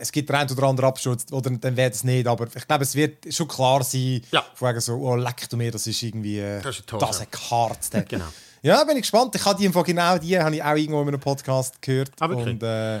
es 0.00 0.12
gibt 0.12 0.28
den 0.28 0.36
einen 0.36 0.50
oder 0.50 0.62
anderen 0.64 0.88
Absturz, 0.88 1.26
oder 1.32 1.50
dann 1.50 1.76
wird 1.76 1.94
es 1.94 2.04
nicht, 2.04 2.26
aber 2.26 2.46
ich 2.54 2.66
glaube, 2.66 2.84
es 2.84 2.94
wird 2.94 3.32
schon 3.32 3.48
klar 3.48 3.82
sein, 3.82 4.22
Ja. 4.30 4.44
von 4.54 4.68
wegen 4.68 4.80
so, 4.80 4.94
oh, 4.94 5.16
leck 5.16 5.48
du 5.48 5.56
mir, 5.56 5.70
das 5.70 5.86
ist 5.86 6.02
irgendwie, 6.02 6.38
äh, 6.38 6.60
Das 6.62 6.78
ist 6.78 6.92
ein 6.92 6.98
das 6.98 7.20
ist 7.20 7.30
Karte. 7.32 8.04
Genau. 8.08 8.24
Ja, 8.62 8.82
bin 8.84 8.96
ich 8.96 9.02
gespannt. 9.02 9.34
Ich 9.36 9.44
habe 9.44 9.58
die 9.58 9.64
Info 9.66 9.82
genau 9.82 10.18
die, 10.18 10.38
habe 10.38 10.54
ich 10.54 10.62
auch 10.62 10.74
irgendwo 10.74 11.02
in 11.02 11.08
einem 11.08 11.20
Podcast 11.20 11.80
gehört. 11.80 12.10
Ah, 12.20 12.28
wirklich? 12.28 12.48
und, 12.48 12.62
äh, 12.62 13.00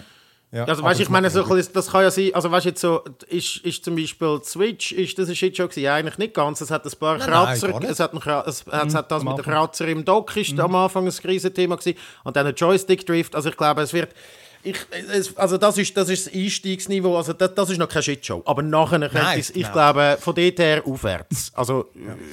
ja, 0.50 0.64
Also 0.64 0.80
aber 0.80 0.90
weißt, 0.92 1.00
ich 1.00 1.08
meine, 1.10 1.28
so, 1.28 1.42
das 1.42 1.88
kann 1.90 2.02
ja 2.02 2.10
sein, 2.10 2.30
also 2.32 2.50
weißt 2.50 2.64
jetzt 2.66 2.80
so, 2.80 3.04
ist, 3.28 3.58
ist 3.58 3.84
zum 3.84 3.96
Beispiel 3.96 4.40
Switch, 4.44 4.92
ist 4.92 5.18
das 5.18 5.28
ein 5.28 5.36
Shitshow 5.36 5.64
gewesen? 5.68 5.82
Ja, 5.82 5.96
eigentlich 5.96 6.16
nicht 6.16 6.32
ganz. 6.32 6.60
Es 6.62 6.70
hat 6.70 6.86
ein 6.86 6.92
paar 6.98 7.18
Nein, 7.18 7.28
nein, 7.28 7.44
Kratzer, 7.58 7.78
nicht. 7.80 7.90
es 7.90 8.00
hat, 8.00 8.14
ein, 8.14 8.42
es, 8.46 8.64
es 8.66 8.94
hat 8.94 9.10
das 9.10 9.20
am 9.20 9.26
mit 9.28 9.34
den 9.34 9.38
Anfang. 9.40 9.52
Kratzer 9.54 9.88
im 9.88 10.04
Dock 10.06 10.34
ist 10.36 10.58
am 10.58 10.74
Anfang 10.74 11.04
ein 11.06 11.12
Krisenthema 11.12 11.76
gewesen 11.76 11.98
und 12.24 12.34
dann 12.34 12.46
ein 12.46 12.54
Joystick-Drift. 12.54 13.34
Also 13.34 13.50
ich 13.50 13.56
glaube, 13.58 13.82
es 13.82 13.92
wird, 13.92 14.14
ich, 14.62 14.76
es, 15.12 15.36
also 15.36 15.56
das 15.58 15.78
ist, 15.78 15.96
das 15.96 16.08
ist 16.08 16.26
das 16.26 16.34
Einstiegsniveau, 16.34 17.16
also 17.16 17.32
das, 17.32 17.54
das 17.54 17.70
ist 17.70 17.78
noch 17.78 17.88
keine 17.88 18.02
Shitshow. 18.02 18.42
Aber 18.44 18.62
nachher 18.62 18.98
könnte 19.00 19.14
Nein, 19.18 19.38
es, 19.40 19.50
ich 19.50 19.56
genau. 19.62 19.72
glaube, 19.72 20.18
von 20.20 20.34
dort 20.34 20.58
her 20.58 20.82
aufwärts. 20.84 21.52
Also, 21.54 21.86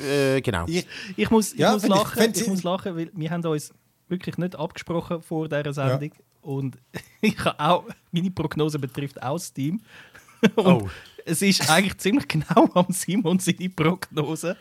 äh, 0.08 0.42
genau. 0.42 0.66
Ich, 0.68 0.86
Ich 1.16 1.30
muss, 1.30 1.54
ich 1.54 1.60
Ja, 1.60 1.74
muss 1.74 1.84
ich- 1.84 1.90
lachen, 1.90 2.32
ich, 2.34 2.42
ich- 2.42 2.48
muss 2.48 2.64
lachen, 2.64 2.96
weil 2.98 3.10
wir 3.14 3.32
haben 3.32 3.46
uns 3.46 3.72
wirklich 4.10 4.38
nicht 4.38 4.56
abgesprochen 4.58 5.22
vor 5.22 5.48
dieser 5.48 5.74
Sendung. 5.74 6.12
Und 6.42 6.78
ich 7.22 7.38
habe 7.44 7.60
auch, 7.60 7.84
meine 8.12 8.32
Prognose 8.32 8.78
betrifft 8.80 9.22
auch 9.22 9.34
das 9.36 9.52
Team. 9.54 9.82
Und 10.56 10.66
Oh. 10.84 10.90
es 11.26 11.42
ist 11.42 11.70
eigentlich 11.70 11.98
ziemlich 11.98 12.28
genau 12.28 12.70
am 12.76 12.88
Simon 12.90 13.40
seine 13.40 13.70
Prognose. 13.70 14.56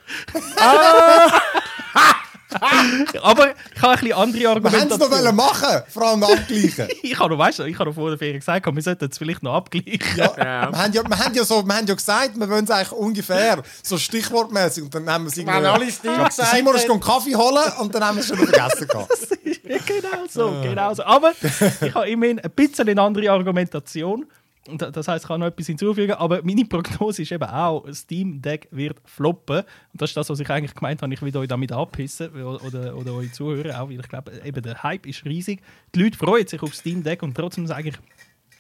Aber 3.22 3.54
ich 3.74 3.82
habe 3.82 3.92
ein 3.92 4.00
bisschen 4.00 4.12
andere 4.12 4.62
wir 4.64 4.80
haben 4.80 4.90
es 4.90 4.98
noch 4.98 5.32
machen, 5.32 5.82
vor 5.88 6.02
allem 6.02 6.22
abgleichen. 6.22 6.88
Ich 7.02 7.18
habe 7.18 7.30
noch, 7.30 7.38
weißt 7.38 7.60
du, 7.60 7.64
ich 7.64 7.78
habe 7.78 7.90
noch 7.90 7.94
vor 7.94 8.08
der 8.08 8.18
Ferien 8.18 8.38
gesagt, 8.38 8.66
wir 8.66 8.82
sollten 8.82 9.08
es 9.10 9.18
vielleicht 9.18 9.42
noch 9.42 9.54
abgleichen. 9.54 10.00
Ja, 10.16 10.36
Wir, 10.36 10.44
haben 10.44 10.92
ja, 10.92 11.02
wir, 11.02 11.18
haben 11.18 11.34
ja 11.34 11.44
so, 11.44 11.62
wir 11.66 11.74
haben 11.76 11.86
ja 11.86 11.94
gesagt, 11.94 12.38
wir 12.38 12.48
wollen 12.48 12.64
es 12.64 12.70
eigentlich 12.70 12.92
ungefähr, 12.92 13.62
so 13.82 13.98
stichwortmäßig. 13.98 14.84
Und 14.84 14.94
dann 14.94 15.08
haben 15.08 15.24
wir 15.24 15.28
es 15.28 15.36
irgendwie... 15.36 15.56
haben 15.56 15.66
alle 15.66 15.86
das 15.86 16.00
Team 16.00 16.10
Ja, 16.10 16.16
der 16.18 16.28
gesagt, 16.28 16.56
Simon 16.56 16.74
ist 16.74 16.82
gegangen 16.82 17.00
Kaffee 17.00 17.34
holen 17.34 17.72
und 17.80 17.94
dann 17.94 18.04
haben 18.04 18.16
wir 18.16 18.20
es 18.20 18.28
schon 18.28 18.38
vergessen. 18.38 18.88
gehabt. 18.88 19.28
genau 19.86 20.24
so, 20.28 20.60
genau 20.62 20.94
so. 20.94 21.04
Aber 21.04 21.32
ich 21.80 21.94
habe 21.94 22.08
immerhin 22.08 22.40
ein 22.40 22.50
bisschen 22.50 22.88
eine 22.88 23.00
andere 23.00 23.30
Argumentation. 23.30 24.26
Das 24.66 25.08
heißt, 25.08 25.24
ich 25.24 25.28
kann 25.28 25.40
noch 25.40 25.48
etwas 25.48 25.66
hinzufügen, 25.66 26.12
aber 26.12 26.42
meine 26.42 26.64
Prognose 26.68 27.22
ist 27.22 27.32
eben 27.32 27.44
auch, 27.44 27.86
Steam 27.92 28.40
Deck 28.40 28.68
wird 28.70 28.98
floppen. 29.04 29.58
Und 29.58 30.00
das 30.00 30.10
ist 30.10 30.16
das, 30.16 30.30
was 30.30 30.40
ich 30.40 30.48
eigentlich 30.48 30.74
gemeint 30.74 31.02
habe, 31.02 31.12
ich 31.12 31.20
will 31.20 31.36
euch 31.36 31.48
damit 31.48 31.70
abpissen 31.70 32.30
oder, 32.42 32.94
oder, 32.94 33.12
eure 33.12 33.30
Zuhörer 33.30 33.80
auch, 33.80 33.88
weil 33.90 34.00
ich 34.00 34.08
glaube, 34.08 34.32
eben 34.42 34.62
der 34.62 34.82
Hype 34.82 35.06
ist 35.06 35.24
riesig. 35.24 35.60
Die 35.94 36.02
Leute 36.02 36.16
freuen 36.16 36.46
sich 36.46 36.62
auf 36.62 36.74
Steam 36.74 37.02
Deck 37.02 37.22
und 37.22 37.34
trotzdem 37.34 37.66
sage 37.66 37.90
ich, 37.90 37.96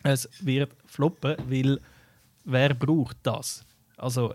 es 0.02 0.28
wird 0.40 0.72
floppen, 0.86 1.36
weil 1.48 1.80
wer 2.44 2.74
braucht 2.74 3.16
das? 3.22 3.64
Also, 3.96 4.34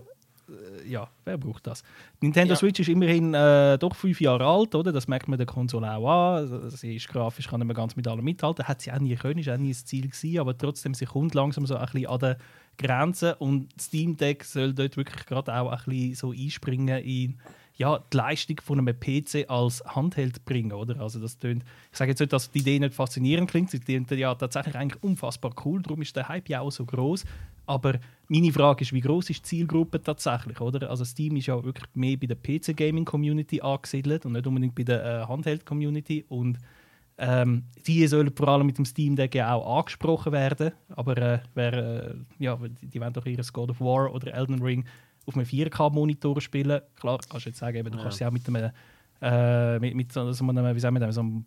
ja, 0.88 1.08
wer 1.24 1.38
braucht 1.38 1.66
das? 1.66 1.82
Nintendo 2.20 2.54
Ja. 2.54 2.58
Switch 2.58 2.80
ist 2.80 2.88
immerhin 2.88 3.34
äh, 3.34 3.78
doch 3.78 3.94
fünf 3.94 4.20
Jahre 4.20 4.46
alt, 4.46 4.74
oder? 4.74 4.92
Das 4.92 5.08
merkt 5.08 5.28
man 5.28 5.38
der 5.38 5.46
Konsole 5.46 5.90
auch 5.92 6.08
an. 6.08 6.36
Also, 6.36 6.68
Sie 6.70 6.96
ist 6.96 7.08
grafisch, 7.08 7.48
kann 7.48 7.60
nicht 7.60 7.66
mehr 7.66 7.76
ganz 7.76 7.96
mit 7.96 8.06
allem 8.08 8.24
mithalten. 8.24 8.66
Hat 8.66 8.80
sie 8.80 8.92
auch 8.92 8.98
nie 8.98 9.14
können, 9.16 9.38
ist 9.38 9.48
auch 9.48 9.56
nie 9.56 9.70
das 9.72 9.84
Ziel 9.84 10.08
gewesen, 10.08 10.38
aber 10.38 10.56
trotzdem, 10.56 10.94
sie 10.94 11.06
kommt 11.06 11.34
langsam 11.34 11.66
so 11.66 11.76
ein 11.76 11.86
bisschen 11.86 12.06
an 12.06 12.18
den 12.18 12.36
Grenzen 12.78 13.34
und 13.34 13.68
Steam 13.80 14.16
Deck 14.16 14.44
soll 14.44 14.72
dort 14.72 14.96
wirklich 14.96 15.26
gerade 15.26 15.54
auch 15.54 15.70
ein 15.70 15.78
bisschen 15.84 16.14
so 16.14 16.32
einspringen 16.32 17.02
in 17.02 17.38
ja, 17.80 17.98
die 18.12 18.16
Leistung 18.18 18.60
von 18.62 18.78
einem 18.78 18.94
PC 18.94 19.48
als 19.48 19.82
Handheld 19.86 20.44
bringen, 20.44 20.72
oder? 20.72 21.00
Also 21.00 21.18
das 21.18 21.38
tönt, 21.38 21.64
ich 21.90 21.96
sage 21.96 22.10
jetzt 22.10 22.20
nicht, 22.20 22.30
dass 22.30 22.50
die 22.50 22.58
Idee 22.58 22.78
nicht 22.78 22.94
faszinierend 22.94 23.50
klingt, 23.50 23.70
sie 23.70 23.80
klingt 23.80 24.10
ja 24.10 24.34
tatsächlich 24.34 24.76
eigentlich 24.76 25.02
unfassbar 25.02 25.52
cool, 25.64 25.80
darum 25.80 26.02
ist 26.02 26.14
der 26.14 26.28
Hype 26.28 26.50
ja 26.50 26.60
auch 26.60 26.70
so 26.70 26.84
groß. 26.84 27.24
Aber 27.70 28.00
meine 28.26 28.52
Frage 28.52 28.82
ist, 28.82 28.92
wie 28.92 29.00
groß 29.00 29.30
ist 29.30 29.38
die 29.38 29.42
Zielgruppe 29.42 30.02
tatsächlich, 30.02 30.60
oder? 30.60 30.90
Also 30.90 31.04
Steam 31.04 31.36
ist 31.36 31.46
ja 31.46 31.62
wirklich 31.62 31.86
mehr 31.94 32.16
bei 32.16 32.26
der 32.26 32.34
PC 32.34 32.76
Gaming 32.76 33.04
Community 33.04 33.60
angesiedelt 33.60 34.26
und 34.26 34.32
nicht 34.32 34.44
unbedingt 34.44 34.74
bei 34.74 34.82
der 34.82 35.04
äh, 35.04 35.26
Handheld 35.28 35.64
Community 35.64 36.24
und 36.28 36.58
ähm, 37.16 37.62
die 37.86 38.04
sollen 38.08 38.34
vor 38.34 38.48
allem 38.48 38.66
mit 38.66 38.76
dem 38.76 38.84
Steam 38.84 39.14
Deck 39.14 39.36
ja 39.36 39.54
auch 39.54 39.78
angesprochen 39.78 40.32
werden. 40.32 40.72
Aber 40.88 41.16
äh, 41.16 41.38
wer, 41.54 41.72
äh, 41.72 42.14
ja, 42.40 42.56
die, 42.56 42.88
die 42.88 43.00
wollen 43.00 43.12
doch 43.12 43.26
ihr 43.26 43.40
God 43.52 43.70
of 43.70 43.80
War 43.80 44.12
oder 44.12 44.34
Elden 44.34 44.60
Ring 44.60 44.84
auf 45.26 45.36
einem 45.36 45.46
4K-Monitor 45.46 46.40
spielen. 46.40 46.80
Klar, 46.96 47.20
kannst 47.28 47.46
du 47.46 47.50
jetzt 47.50 47.58
sagen, 47.60 47.76
eben, 47.76 47.92
du 47.92 47.98
kannst 47.98 48.18
sie 48.18 48.26
auch 48.26 48.32
mit 48.32 48.48
einem 48.48 48.72
äh, 49.22 49.78
mit, 49.78 49.94
mit, 49.94 50.12
so 50.12 50.32
so 50.32 50.48
einem, 50.48 50.74
wie 50.74 50.80
sagen 50.80 50.96
wir 50.96 51.00
das, 51.00 51.14
so 51.14 51.20
einem, 51.20 51.44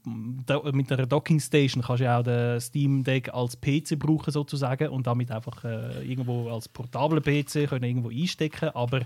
mit 0.73 0.91
einer 0.91 1.07
Docking 1.07 1.39
Station 1.39 1.81
kannst 1.81 2.01
du 2.01 2.05
ja 2.05 2.19
auch 2.19 2.23
den 2.23 2.59
Steam 2.59 3.03
Deck 3.03 3.33
als 3.33 3.59
PC 3.59 3.97
brauchen 3.97 4.31
sozusagen 4.31 4.89
und 4.89 5.07
damit 5.07 5.31
einfach 5.31 5.63
äh, 5.63 6.03
irgendwo 6.03 6.49
als 6.49 6.69
portabler 6.69 7.21
PC 7.21 7.67
können 7.69 7.83
irgendwo 7.83 8.09
einstecken. 8.09 8.69
Aber 8.69 9.01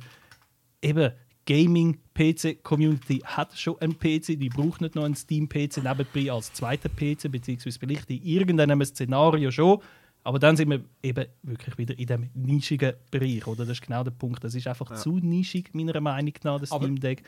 eben 0.82 1.11
Gaming 1.45 1.97
PC 2.13 2.61
Community 2.61 3.22
hat 3.24 3.57
schon 3.57 3.80
einen 3.80 3.97
PC, 3.97 4.38
die 4.38 4.49
braucht 4.49 4.82
nicht 4.82 4.95
noch 4.95 5.05
einen 5.05 5.15
Steam 5.15 5.47
PC 5.47 5.78
nebenbei 5.78 6.30
als 6.30 6.51
zweiter 6.51 6.89
PC 6.89 7.32
beziehungsweise 7.32 7.80
vielleicht 7.80 8.09
in 8.09 8.22
irgendeinem 8.22 8.84
Szenario 8.84 9.49
schon. 9.49 9.80
Aber 10.26 10.39
dann 10.39 10.57
sind 10.57 10.70
wir 10.70 10.82
eben 11.01 11.26
wirklich 11.43 11.78
wieder 11.78 11.97
in 11.97 12.05
dem 12.05 12.30
nischigen 12.34 12.95
Bereich, 13.11 13.47
oder? 13.47 13.63
Das 13.63 13.78
ist 13.78 13.82
genau 13.82 14.03
der 14.03 14.11
Punkt. 14.11 14.43
Das 14.43 14.55
ist 14.55 14.68
einfach 14.68 14.93
zu 14.97 15.20
nischig 15.20 15.74
meiner 15.74 16.01
Meinung 16.01 16.34
nach, 16.43 16.59
das 16.59 16.68
Steam 16.68 16.99
Deck, 16.99 17.24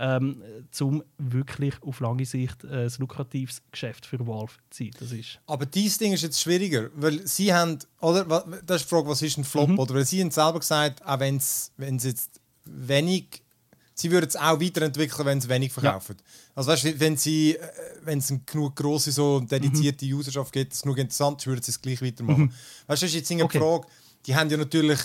ähm, 0.00 0.42
um 0.80 1.02
wirklich 1.18 1.74
auf 1.82 2.00
lange 2.00 2.24
Sicht 2.24 2.64
äh, 2.64 2.86
ein 2.86 2.92
lukratives 2.98 3.60
Geschäft 3.70 4.06
für 4.06 4.18
Valve 4.26 4.52
zu 4.70 4.84
sein. 4.84 4.90
Das 4.98 5.12
ist 5.12 5.38
Aber 5.46 5.66
dieses 5.66 5.98
Ding 5.98 6.12
ist 6.12 6.22
jetzt 6.22 6.40
schwieriger, 6.40 6.88
weil 6.94 7.26
sie 7.26 7.52
haben, 7.52 7.78
oder, 8.00 8.24
das 8.64 8.80
ist 8.82 8.86
die 8.86 8.94
Frage, 8.94 9.08
was 9.08 9.20
ist 9.22 9.36
ein 9.36 9.44
Flop, 9.44 9.68
Mhm. 9.68 9.78
oder? 9.78 9.94
Weil 9.94 10.06
sie 10.06 10.20
haben 10.22 10.30
selber 10.30 10.58
gesagt, 10.60 11.04
auch 11.04 11.20
wenn 11.20 11.36
es 11.36 11.70
jetzt 11.78 12.40
wenig, 12.64 13.42
sie 13.94 14.10
würden 14.10 14.26
es 14.28 14.36
auch 14.36 14.58
weiterentwickeln, 14.60 15.26
wenn 15.26 15.38
es 15.38 15.48
wenig 15.48 15.72
verkaufen. 15.72 16.16
Also 16.54 16.70
weißt 16.70 16.84
du, 16.84 17.00
wenn 17.00 17.16
sie, 17.18 17.56
äh, 17.56 17.68
wenn 18.04 18.18
es 18.20 18.30
eine 18.30 18.40
genug 18.46 18.76
große, 18.76 19.12
so 19.12 19.40
dedizierte 19.40 20.06
Mhm. 20.06 20.14
Userschaft 20.14 20.52
gibt, 20.52 20.72
es 20.72 20.82
genug 20.82 20.96
interessant 20.98 21.40
ist, 21.42 21.46
würden 21.46 21.62
sie 21.62 21.72
es 21.72 21.80
gleich 21.82 22.00
weitermachen. 22.00 22.52
Weißt 22.86 23.02
du, 23.02 23.06
das 23.06 23.12
ist 23.12 23.14
jetzt 23.14 23.30
eine 23.30 23.44
Okay. 23.44 23.58
Frage, 23.58 23.86
die 24.26 24.34
haben 24.34 24.48
ja 24.48 24.56
natürlich 24.56 24.98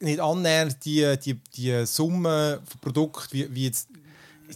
nicht 0.00 0.20
annähernd 0.20 0.84
die, 0.84 1.16
die, 1.24 1.34
die 1.56 1.86
Summe 1.86 2.60
von 2.64 2.80
Produkten, 2.80 3.32
wie, 3.32 3.54
wie 3.54 3.64
jetzt 3.66 3.88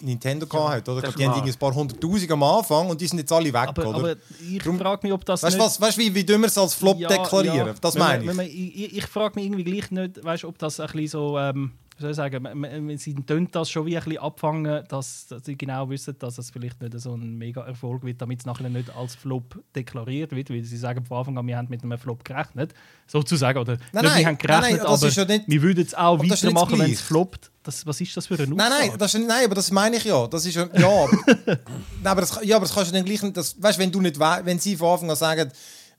Nintendo 0.03 0.47
gehabt 0.47 0.71
hat, 0.71 0.89
oder? 0.89 1.11
Die 1.13 1.27
haben 1.27 1.43
ein 1.43 1.55
paar 1.55 1.75
hunderttausend 1.75 2.31
am 2.31 2.43
Anfang 2.43 2.89
und 2.91 3.01
die 3.01 3.07
sind 3.07 3.19
jetzt 3.19 3.33
alle 3.33 3.47
weg, 3.53 3.57
aber, 3.69 3.87
oder? 3.89 3.99
aber 3.99 4.17
ich 4.49 4.63
frage 4.63 5.01
mich, 5.07 5.13
ob 5.13 5.25
das 5.25 5.43
Weißt 5.43 5.55
du, 5.55 5.59
nicht... 5.59 5.67
was, 5.67 5.81
weißt, 5.81 5.99
wie, 5.99 6.15
wie 6.15 6.25
tun 6.27 6.41
wir 6.41 6.47
es 6.49 6.59
als 6.59 6.75
Flop 6.75 6.99
Ja, 6.99 7.09
deklarieren? 7.09 7.67
ja. 7.69 7.75
Das 7.81 7.95
meine 7.97 8.25
ich. 8.25 8.33
man- 8.35 8.47
ich. 8.47 8.97
Ich 8.99 9.07
frage 9.07 9.35
mich 9.37 9.47
irgendwie 9.47 9.65
gleich 9.65 9.91
nicht, 9.91 10.23
weißt, 10.25 10.45
ob 10.45 10.59
das 10.59 10.79
ein 10.81 10.87
bisschen 10.89 11.09
so, 11.09 11.39
ähm, 11.39 11.73
wie 11.99 12.03
soll 12.03 12.11
ich 12.13 12.17
sagen, 12.17 12.43
man- 12.43 12.59
man- 12.87 12.97
sie 12.99 13.15
tönt 13.15 13.55
das 13.55 13.71
schon 13.71 13.85
wie 13.87 13.97
ein 13.99 14.03
bisschen 14.05 14.21
abfangen, 14.23 14.85
dass, 14.89 15.27
dass 15.27 15.45
sie 15.45 15.57
genau 15.57 15.91
wissen, 15.91 16.17
dass 16.19 16.39
es 16.39 16.51
vielleicht 16.51 16.81
nicht 16.81 16.99
so 17.01 17.15
ein 17.15 17.37
mega 17.37 17.63
Erfolg 17.67 18.05
wird, 18.05 18.23
damit 18.23 18.39
es 18.41 18.47
nachher 18.47 18.69
nicht 18.69 18.95
als 18.97 19.17
Flop 19.17 19.59
deklariert 19.75 20.31
wird, 20.33 20.49
weil 20.51 20.63
sie 20.65 20.77
sagen 20.77 21.05
von 21.05 21.19
Anfang 21.19 21.37
an, 21.39 21.47
wir 21.47 21.57
haben 21.57 21.69
mit 21.69 21.83
einem 21.83 21.99
Flop 21.99 22.25
gerechnet, 22.25 22.73
sozusagen, 23.07 23.59
oder 23.59 23.79
Nein, 23.93 24.05
nicht, 24.05 24.17
wir 24.19 24.27
haben 24.27 24.39
gerechnet, 24.39 24.63
nein, 24.63 24.77
nein, 24.77 24.87
aber 24.87 25.09
ja 25.09 25.25
nicht- 25.25 25.45
wir 25.49 25.63
würden 25.63 25.85
es 25.85 25.95
auch 25.95 26.19
weitermachen, 26.19 26.79
wenn 26.79 26.93
es 26.93 27.01
floppt. 27.01 27.51
Das, 27.65 27.85
was 27.85 28.01
ist 28.01 28.17
das 28.17 28.27
für 28.27 28.35
eine 28.39 28.47
Nein, 28.55 28.71
nein, 28.71 28.91
das 28.97 29.15
ist, 29.15 29.27
nein, 29.27 29.45
aber 29.45 29.55
das 29.57 29.71
meine 29.71 29.97
ich 29.97 30.05
ja. 30.05 30.27
Das 30.27 30.47
ist 30.47 30.55
ja, 30.55 30.67
ja, 30.79 30.89
aber, 30.89 31.11
nein, 31.47 31.59
aber, 32.05 32.21
das, 32.23 32.39
ja 32.43 32.57
aber 32.57 32.65
das 32.65 32.75
kannst 32.75 32.91
du 32.93 32.95
dann 32.95 33.05
gleich 33.05 33.21
das, 33.33 33.61
weißt, 33.61 33.79
wenn 33.79 33.91
du 33.93 34.01
nicht 34.01 34.19
wenn 34.19 34.59
sie 34.59 34.77
von 34.77 34.89
Anfang 34.93 35.11
an 35.11 35.17
sagen, 35.17 35.51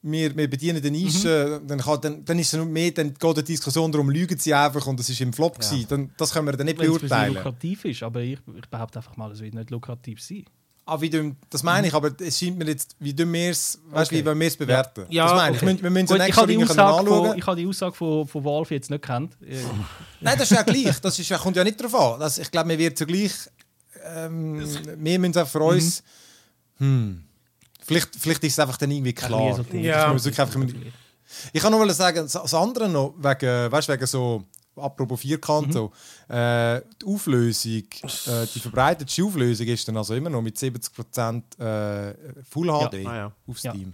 wir, 0.02 0.36
wir 0.36 0.50
bedienen 0.50 0.82
den 0.82 0.94
Nische, 0.94 1.62
dann, 1.68 1.80
kann, 1.80 2.00
dann, 2.02 2.26
dann 2.26 2.40
ist 2.40 2.54
es 2.54 2.66
mehr, 2.66 2.92
dann 2.92 3.14
geht 3.14 3.38
die 3.38 3.44
Diskussion 3.44 3.92
darum, 3.92 4.10
lügen 4.10 4.38
sie 4.40 4.54
einfach 4.54 4.86
und 4.88 5.00
das 5.00 5.10
ist 5.10 5.20
im 5.22 5.34
Flop 5.34 5.60
gewesen. 5.60 5.86
Dann, 5.90 6.10
das 6.18 6.32
können 6.32 6.48
wir 6.48 6.54
dann 6.54 6.66
nicht 6.66 6.80
wenn 6.80 6.88
es 6.88 6.94
für 6.94 7.00
sie 7.02 7.08
beurteilen. 7.08 7.34
lukrativ 7.34 7.86
ist, 7.86 8.04
aber 8.04 8.22
ich, 8.22 8.40
ich 8.58 8.70
behaupte 8.70 9.00
einfach 9.00 9.18
mal, 9.18 9.32
es 9.32 9.42
wird 9.42 9.54
nicht 9.54 9.70
lukrativ 9.72 10.22
sein. 10.22 10.46
Ah, 10.86 11.00
wie 11.00 11.10
du, 11.10 11.36
das 11.52 11.62
meine 11.62 11.88
ich, 11.88 11.94
aber 11.94 12.10
es 12.20 12.40
scheint 12.40 12.58
mir 12.58 12.66
jetzt, 12.66 12.96
wie 13.00 13.14
du 13.14 13.24
es, 13.36 13.80
weißt, 13.92 14.12
wie 14.12 14.26
wollen 14.26 14.40
wir 14.40 14.48
es 14.48 14.58
bewerten? 14.58 15.06
Ja, 15.10 15.26
das 15.26 15.34
meine 15.36 15.56
ich. 15.56 15.62
okay. 15.62 15.76
Wir, 15.76 15.84
wir 15.84 15.90
müssen 15.92 16.06
es 16.06 16.12
Gut, 16.12 16.28
ich 16.28 16.36
habe 16.36 16.48
die 16.48 16.64
Aussage, 16.64 17.08
von, 17.08 17.38
ich 17.38 17.46
habe 17.46 17.58
die 17.58 17.68
Aussage 17.68 17.94
von, 17.94 18.28
von 18.28 18.44
Valve 18.44 18.74
jetzt 18.74 18.90
nicht. 18.90 19.08
Äh, 19.08 19.20
Nein, 20.22 20.36
das 20.36 20.50
ist 20.50 20.58
ja 20.58 20.64
gleich. 20.64 21.00
Das 21.00 21.20
ist, 21.20 21.30
ja- 21.30 21.38
kommt 21.38 21.58
ja 21.58 21.64
nicht 21.64 21.80
darauf 21.80 21.94
an. 22.16 22.20
Das, 22.20 22.40
ich 22.40 22.50
glaube, 22.50 22.70
wir 22.70 22.80
werden 22.80 22.96
zugleich. 22.96 23.34
Ähm, 24.04 24.66
wir 24.98 25.20
müssen 25.20 25.38
auch 25.38 25.48
für 25.48 25.60
uns. 25.60 26.02
Hm, 26.78 27.24
vielleicht, 27.90 28.16
vielleicht 28.16 28.44
ist 28.44 28.54
es 28.54 28.60
einfach 28.60 28.78
dann 28.78 28.92
irgendwie 28.92 29.14
klar. 29.14 29.58
Muss 29.58 29.58
man 29.58 30.24
wirklich 30.24 30.40
einfach 30.40 30.62
Ich 31.54 31.62
kann 31.62 31.72
noch 31.72 31.80
mal 31.80 31.90
sagen, 31.92 32.28
das 32.32 32.54
andere 32.54 32.88
noch, 32.88 33.16
wegen, 33.18 33.72
weißt, 33.72 33.90
wegen 33.90 34.06
so 34.06 34.44
apropos 34.76 35.20
Vierkant, 35.20 35.74
so, 35.74 35.92
äh, 36.30 36.82
die 37.02 37.06
Auflösung, 37.06 37.72
äh, 37.82 38.46
die 38.54 38.60
verbreitetste 38.60 39.24
Auflösung 39.26 39.68
ist 39.68 39.88
dann 39.88 39.98
also 39.98 40.14
immer 40.16 40.30
noch 40.30 40.42
mit 40.42 40.56
70% 40.56 41.60
äh, 41.60 42.16
Full 42.50 42.68
HD 42.68 43.06
Ah, 43.06 43.16
ja. 43.16 43.26
auf 43.48 43.60
Ja. 43.60 43.72
Steam. 43.74 43.94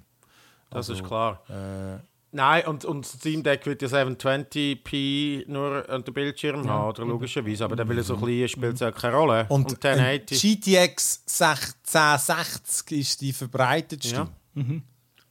Das 0.70 0.89
ist 0.89 0.98
Also, 0.98 1.04
klar. 1.04 1.41
Äh, 1.50 2.00
Nein, 2.36 2.68
und, 2.68 2.84
und 2.84 3.06
das 3.06 3.14
Steam 3.14 3.44
Deck 3.44 3.66
wird 3.66 3.82
ja 3.82 3.88
720p 3.88 5.50
nur 5.50 5.90
an 5.90 6.04
den 6.04 6.14
Bildschirm 6.14 6.70
haben, 6.70 6.90
oder 6.90 7.06
logischerweise. 7.06 7.64
Aber 7.64 7.78
dann 7.78 7.88
will 7.88 8.04
so 8.04 8.18
klein 8.18 8.50
spielt 8.50 8.76
es 8.76 8.82
auch 8.82 8.94
keine 8.94 9.16
Rolle. 9.16 9.46
und 9.48 9.72
und 9.72 9.86
ein 9.86 10.00
1080. 10.00 10.42
GTX 10.42 11.22
1660 11.28 13.00
ist 13.00 13.22
die 13.22 13.32
verbreitetste. 13.32 14.28
Ja. 14.54 14.62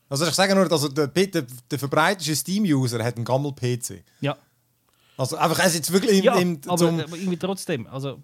Also 0.09 0.27
ich 0.27 0.33
sage 0.33 0.55
nur, 0.55 0.73
also 0.73 0.89
der, 0.89 1.09
der, 1.09 1.45
der 1.71 1.79
verbreitetste 1.79 2.35
Steam-User 2.35 3.05
hat 3.05 3.17
einen 3.17 3.27
Gammel-PC. 3.27 4.03
Ja. 4.23 4.39
Also 5.19 5.37
einfach, 5.37 5.59
also 5.59 5.77
jetzt 5.77 5.93
wirklich 5.93 6.19
im, 6.21 6.25
Ja, 6.25 6.37
im, 6.37 6.59
aber, 6.67 6.89
aber 6.89 7.17
irgendwie 7.17 7.37
trotzdem. 7.37 7.87
Also, 7.87 8.23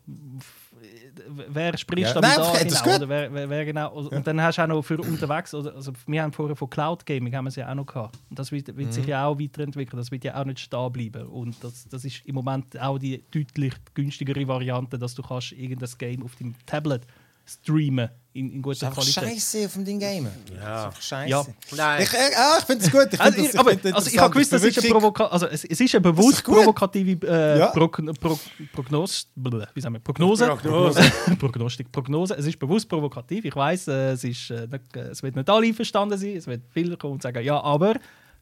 wer 1.48 1.76
spricht 1.78 2.08
Ja. 2.14 2.20
damit 2.20 2.36
Nein, 2.36 2.46
an? 2.46 2.68
Genau, 2.68 2.96
oder 2.96 3.08
wer, 3.08 3.32
wer, 3.34 3.50
wer 3.50 3.64
genau? 3.64 3.92
Und 3.92 4.26
dann 4.26 4.40
hast 4.42 4.58
du 4.58 4.62
auch 4.62 4.66
noch 4.66 4.82
für 4.82 4.98
unterwegs, 4.98 5.54
oder, 5.54 5.74
also 5.74 5.92
wir 6.06 6.22
haben 6.22 6.32
vorher 6.32 6.56
von 6.56 6.68
Cloud 6.70 7.04
Gaming 7.06 7.34
haben 7.34 7.44
wir 7.44 7.48
es 7.50 7.56
ja 7.56 7.70
auch 7.70 7.74
noch 7.74 7.86
gehabt. 7.86 8.18
Und 8.28 8.38
das 8.38 8.50
wird, 8.52 8.66
wird 8.76 8.88
Mhm. 8.88 8.92
sich 8.92 9.06
ja 9.06 9.26
auch 9.26 9.38
weiterentwickeln. 9.38 9.96
Das 9.98 10.10
wird 10.10 10.24
ja 10.24 10.40
auch 10.40 10.44
nicht 10.44 10.58
stehen 10.60 10.92
bleiben. 10.92 11.26
Und 11.28 11.62
das, 11.62 11.86
das 11.88 12.04
ist 12.04 12.22
im 12.26 12.34
Moment 12.34 12.78
auch 12.80 12.98
die 12.98 13.22
deutlich 13.30 13.74
günstigere 13.94 14.46
Variante, 14.48 14.98
dass 14.98 15.14
du 15.14 15.22
kannst 15.22 15.52
irgendein 15.52 15.90
Game 15.98 16.22
auf 16.22 16.34
dem 16.36 16.54
Tablet 16.66 17.02
streamen 17.50 18.08
in, 18.32 18.52
in 18.52 18.62
guter 18.62 18.86
einfach 18.86 19.02
Qualität. 19.02 19.24
scheiße 19.24 19.66
auf 19.66 19.74
dem 19.74 19.98
gamen. 19.98 20.30
Ja. 20.54 20.92
Scheiße. 21.00 21.28
Ja. 21.30 21.44
Nein. 21.76 22.02
Ich, 22.02 22.12
äh, 22.14 22.16
ah, 22.36 22.56
ich 22.60 22.64
finde 22.64 22.84
es 22.84 22.90
gut. 22.92 23.08
Ich 23.12 23.20
Also, 23.20 23.38
ich, 23.38 23.46
das, 23.50 23.56
aber, 23.56 23.74
das 23.74 23.92
also 23.92 24.10
ich 24.10 24.18
habe 24.20 24.32
gewusst, 24.32 24.52
das 24.52 24.62
ist 24.62 24.78
eine 24.78 24.88
Provoka 24.88 25.26
also 25.26 25.46
es, 25.46 25.64
es 25.64 25.80
ist 25.80 25.94
eine 25.94 26.00
bewusst 26.00 26.44
gut. 26.44 26.54
provokative 26.54 27.26
äh, 27.26 27.58
Ja. 27.58 27.66
Pro 27.68 27.88
Pro 27.88 28.38
Prognose, 28.72 29.24
blö, 29.34 29.64
wie 29.74 29.80
sagen 29.80 29.94
wir, 29.94 30.00
Prognose, 30.00 30.46
Prognose. 30.46 31.00
Prognostik, 31.40 31.90
Prognose. 31.90 32.34
Es 32.36 32.46
ist 32.46 32.58
bewusst 32.58 32.88
provokativ. 32.88 33.44
Ich 33.44 33.56
weiß, 33.56 33.88
äh, 33.88 34.12
es 34.12 34.22
ist, 34.22 34.50
äh, 34.50 34.68
nicht, 34.70 34.96
äh, 34.96 35.00
es 35.08 35.22
wird 35.24 35.34
nicht 35.34 35.50
alle 35.50 35.74
verstanden 35.74 36.16
sein. 36.16 36.36
Es 36.36 36.46
wird 36.46 36.62
viele 36.72 36.96
kommen 36.96 37.14
und 37.14 37.22
sagen, 37.22 37.42
ja, 37.44 37.60
aber 37.60 37.94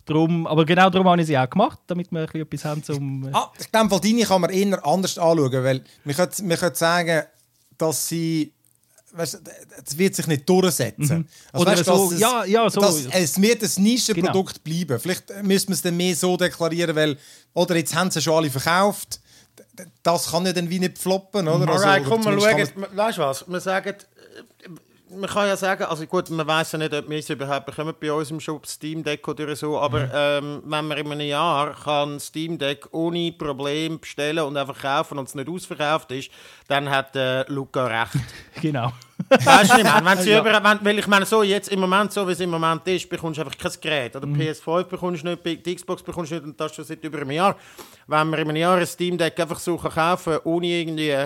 drum, 0.05 0.47
aber 0.47 0.67
genau 0.67 0.91
darum 0.91 1.09
habe 1.09 1.21
ich 1.23 1.27
sie 1.29 1.39
auch 1.39 1.49
gemacht, 1.49 1.79
damit 1.87 2.13
wir 2.13 2.29
ein 2.31 2.41
etwas 2.43 2.65
haben 2.67 2.83
zum. 2.83 3.27
Äh, 3.29 3.31
Ah, 3.33 3.51
ich 3.59 3.71
glaube, 3.73 3.91
Valdini 3.91 4.23
kann 4.25 4.43
man 4.43 4.51
eher 4.51 4.85
anders 4.87 5.17
anschauen, 5.17 5.65
weil 5.65 5.83
man 6.05 6.15
könnte, 6.15 6.43
man 6.45 6.57
könnte 6.59 6.79
sagen, 6.79 7.23
dass 7.79 8.07
sie 8.09 8.53
weißt, 9.13 9.35
du, 9.35 9.39
es 9.85 9.99
wird 9.99 10.15
sich 10.15 10.27
nicht 10.27 10.49
durchsetzen. 10.49 11.29
Also, 11.53 11.63
Oder 11.63 11.73
weißt, 11.73 11.85
so, 11.85 12.13
es, 12.13 12.21
ja, 12.21 12.45
ja, 12.45 12.71
so. 12.71 12.81
Dass 12.81 13.07
es 13.07 13.41
wird 13.41 13.63
ein 13.63 13.83
Nischenprodukt 13.83 14.63
bleiben. 14.65 14.99
Vielleicht 14.99 15.43
müssen 15.43 15.69
wir 15.69 15.75
es 15.75 15.83
dann 15.83 15.97
mehr 15.97 16.15
so 16.15 16.37
deklarieren, 16.37 16.95
weil 16.95 17.17
oder 17.55 17.77
jetzt 17.77 17.95
haben 17.95 18.11
sie 18.11 18.21
schon 18.21 18.35
alle 18.35 18.51
verkauft. 18.51 19.21
Das 20.03 20.31
kann 20.31 20.45
ja 20.45 20.53
dann 20.53 20.69
wie 20.71 20.79
nicht 20.81 20.99
floppen, 20.99 21.47
oder? 21.47 21.69
Also, 21.69 21.85
Alright, 21.85 22.07
oder 22.07 22.11
komm, 22.11 22.25
kann 22.25 22.41
schauen. 22.41 22.87
Weißt 22.95 23.19
du 23.19 23.23
was? 23.23 23.45
Wir 23.49 23.61
sagen, 23.61 23.95
man 25.11 25.29
kann 25.29 25.47
ja 25.47 25.57
sagen, 25.57 25.85
also 25.85 26.07
gut, 26.07 26.29
man 26.31 26.47
weiß 26.47 26.73
ja 26.73 26.79
nicht, 26.79 26.93
ob 26.95 27.09
wir 27.09 27.19
es 27.19 27.31
überhaupt 27.31 27.67
bekommen 27.67 27.95
bei 28.01 28.13
uns 28.13 28.31
im 28.31 28.41
Shop 28.41 28.67
Steam 28.67 29.03
Deck 29.03 29.27
oder 29.27 29.55
so, 29.57 29.79
aber 29.79 30.01
Mhm. 30.01 30.11
ähm, 30.15 30.63
wenn 30.65 30.87
man 30.89 30.99
in 30.99 31.13
einem 31.13 31.27
Jahr 31.29 31.75
kann 31.75 32.21
Steam 32.21 32.59
Deck 32.59 32.87
ohne 32.93 33.33
Problem 33.33 33.99
bestellen 34.01 34.45
und 34.45 34.57
einfach 34.57 34.81
kaufen 34.81 35.19
und 35.19 35.29
es 35.29 35.35
nicht 35.35 35.49
ausverkauft 35.49 36.11
ist, 36.13 36.31
dann 36.69 36.89
hat 36.91 37.15
äh, 37.17 37.43
Luca 37.51 37.87
recht. 37.87 38.13
genau. 38.61 38.93
Weißt 39.29 39.73
du 39.73 39.77
nicht, 39.77 39.85
man, 39.85 40.05
wenn 40.05 40.19
sie 40.19 40.33
über, 40.39 40.53
wenn, 40.63 40.79
weil 40.85 40.99
ich 40.99 41.07
meine, 41.07 41.27
so 41.27 41.43
jetzt 41.43 41.71
im 41.71 41.81
Moment, 41.81 42.13
so 42.13 42.27
wie 42.29 42.33
es 42.33 42.41
im 42.41 42.51
Moment 42.51 42.87
ist, 42.87 43.09
bekommst 43.09 43.39
du 43.39 43.43
einfach 43.43 43.59
kein 43.59 43.73
Gerät. 43.81 44.15
Oder 44.17 44.27
PS5 44.27 44.85
bekommst 44.85 45.25
du 45.25 45.29
nicht, 45.31 45.67
die 45.67 45.75
Xbox 45.75 46.03
bekommst 46.03 46.31
du 46.31 46.37
nicht 46.37 46.45
und 46.45 46.61
das 46.61 46.75
schon 46.75 46.85
seit 46.85 47.03
über 47.03 47.19
einem 47.19 47.33
Jahr. 47.33 47.57
Wenn 48.07 48.31
man 48.31 48.39
in 48.41 48.49
einem 48.49 48.57
Jahr 48.57 48.77
ein 48.77 48.87
Steam 48.87 49.19
Deck 49.19 49.39
einfach 49.41 49.59
so 49.59 49.77
kaufen 49.77 50.33
kann, 50.35 50.41
ohne 50.45 50.67
irgendwie... 50.67 51.17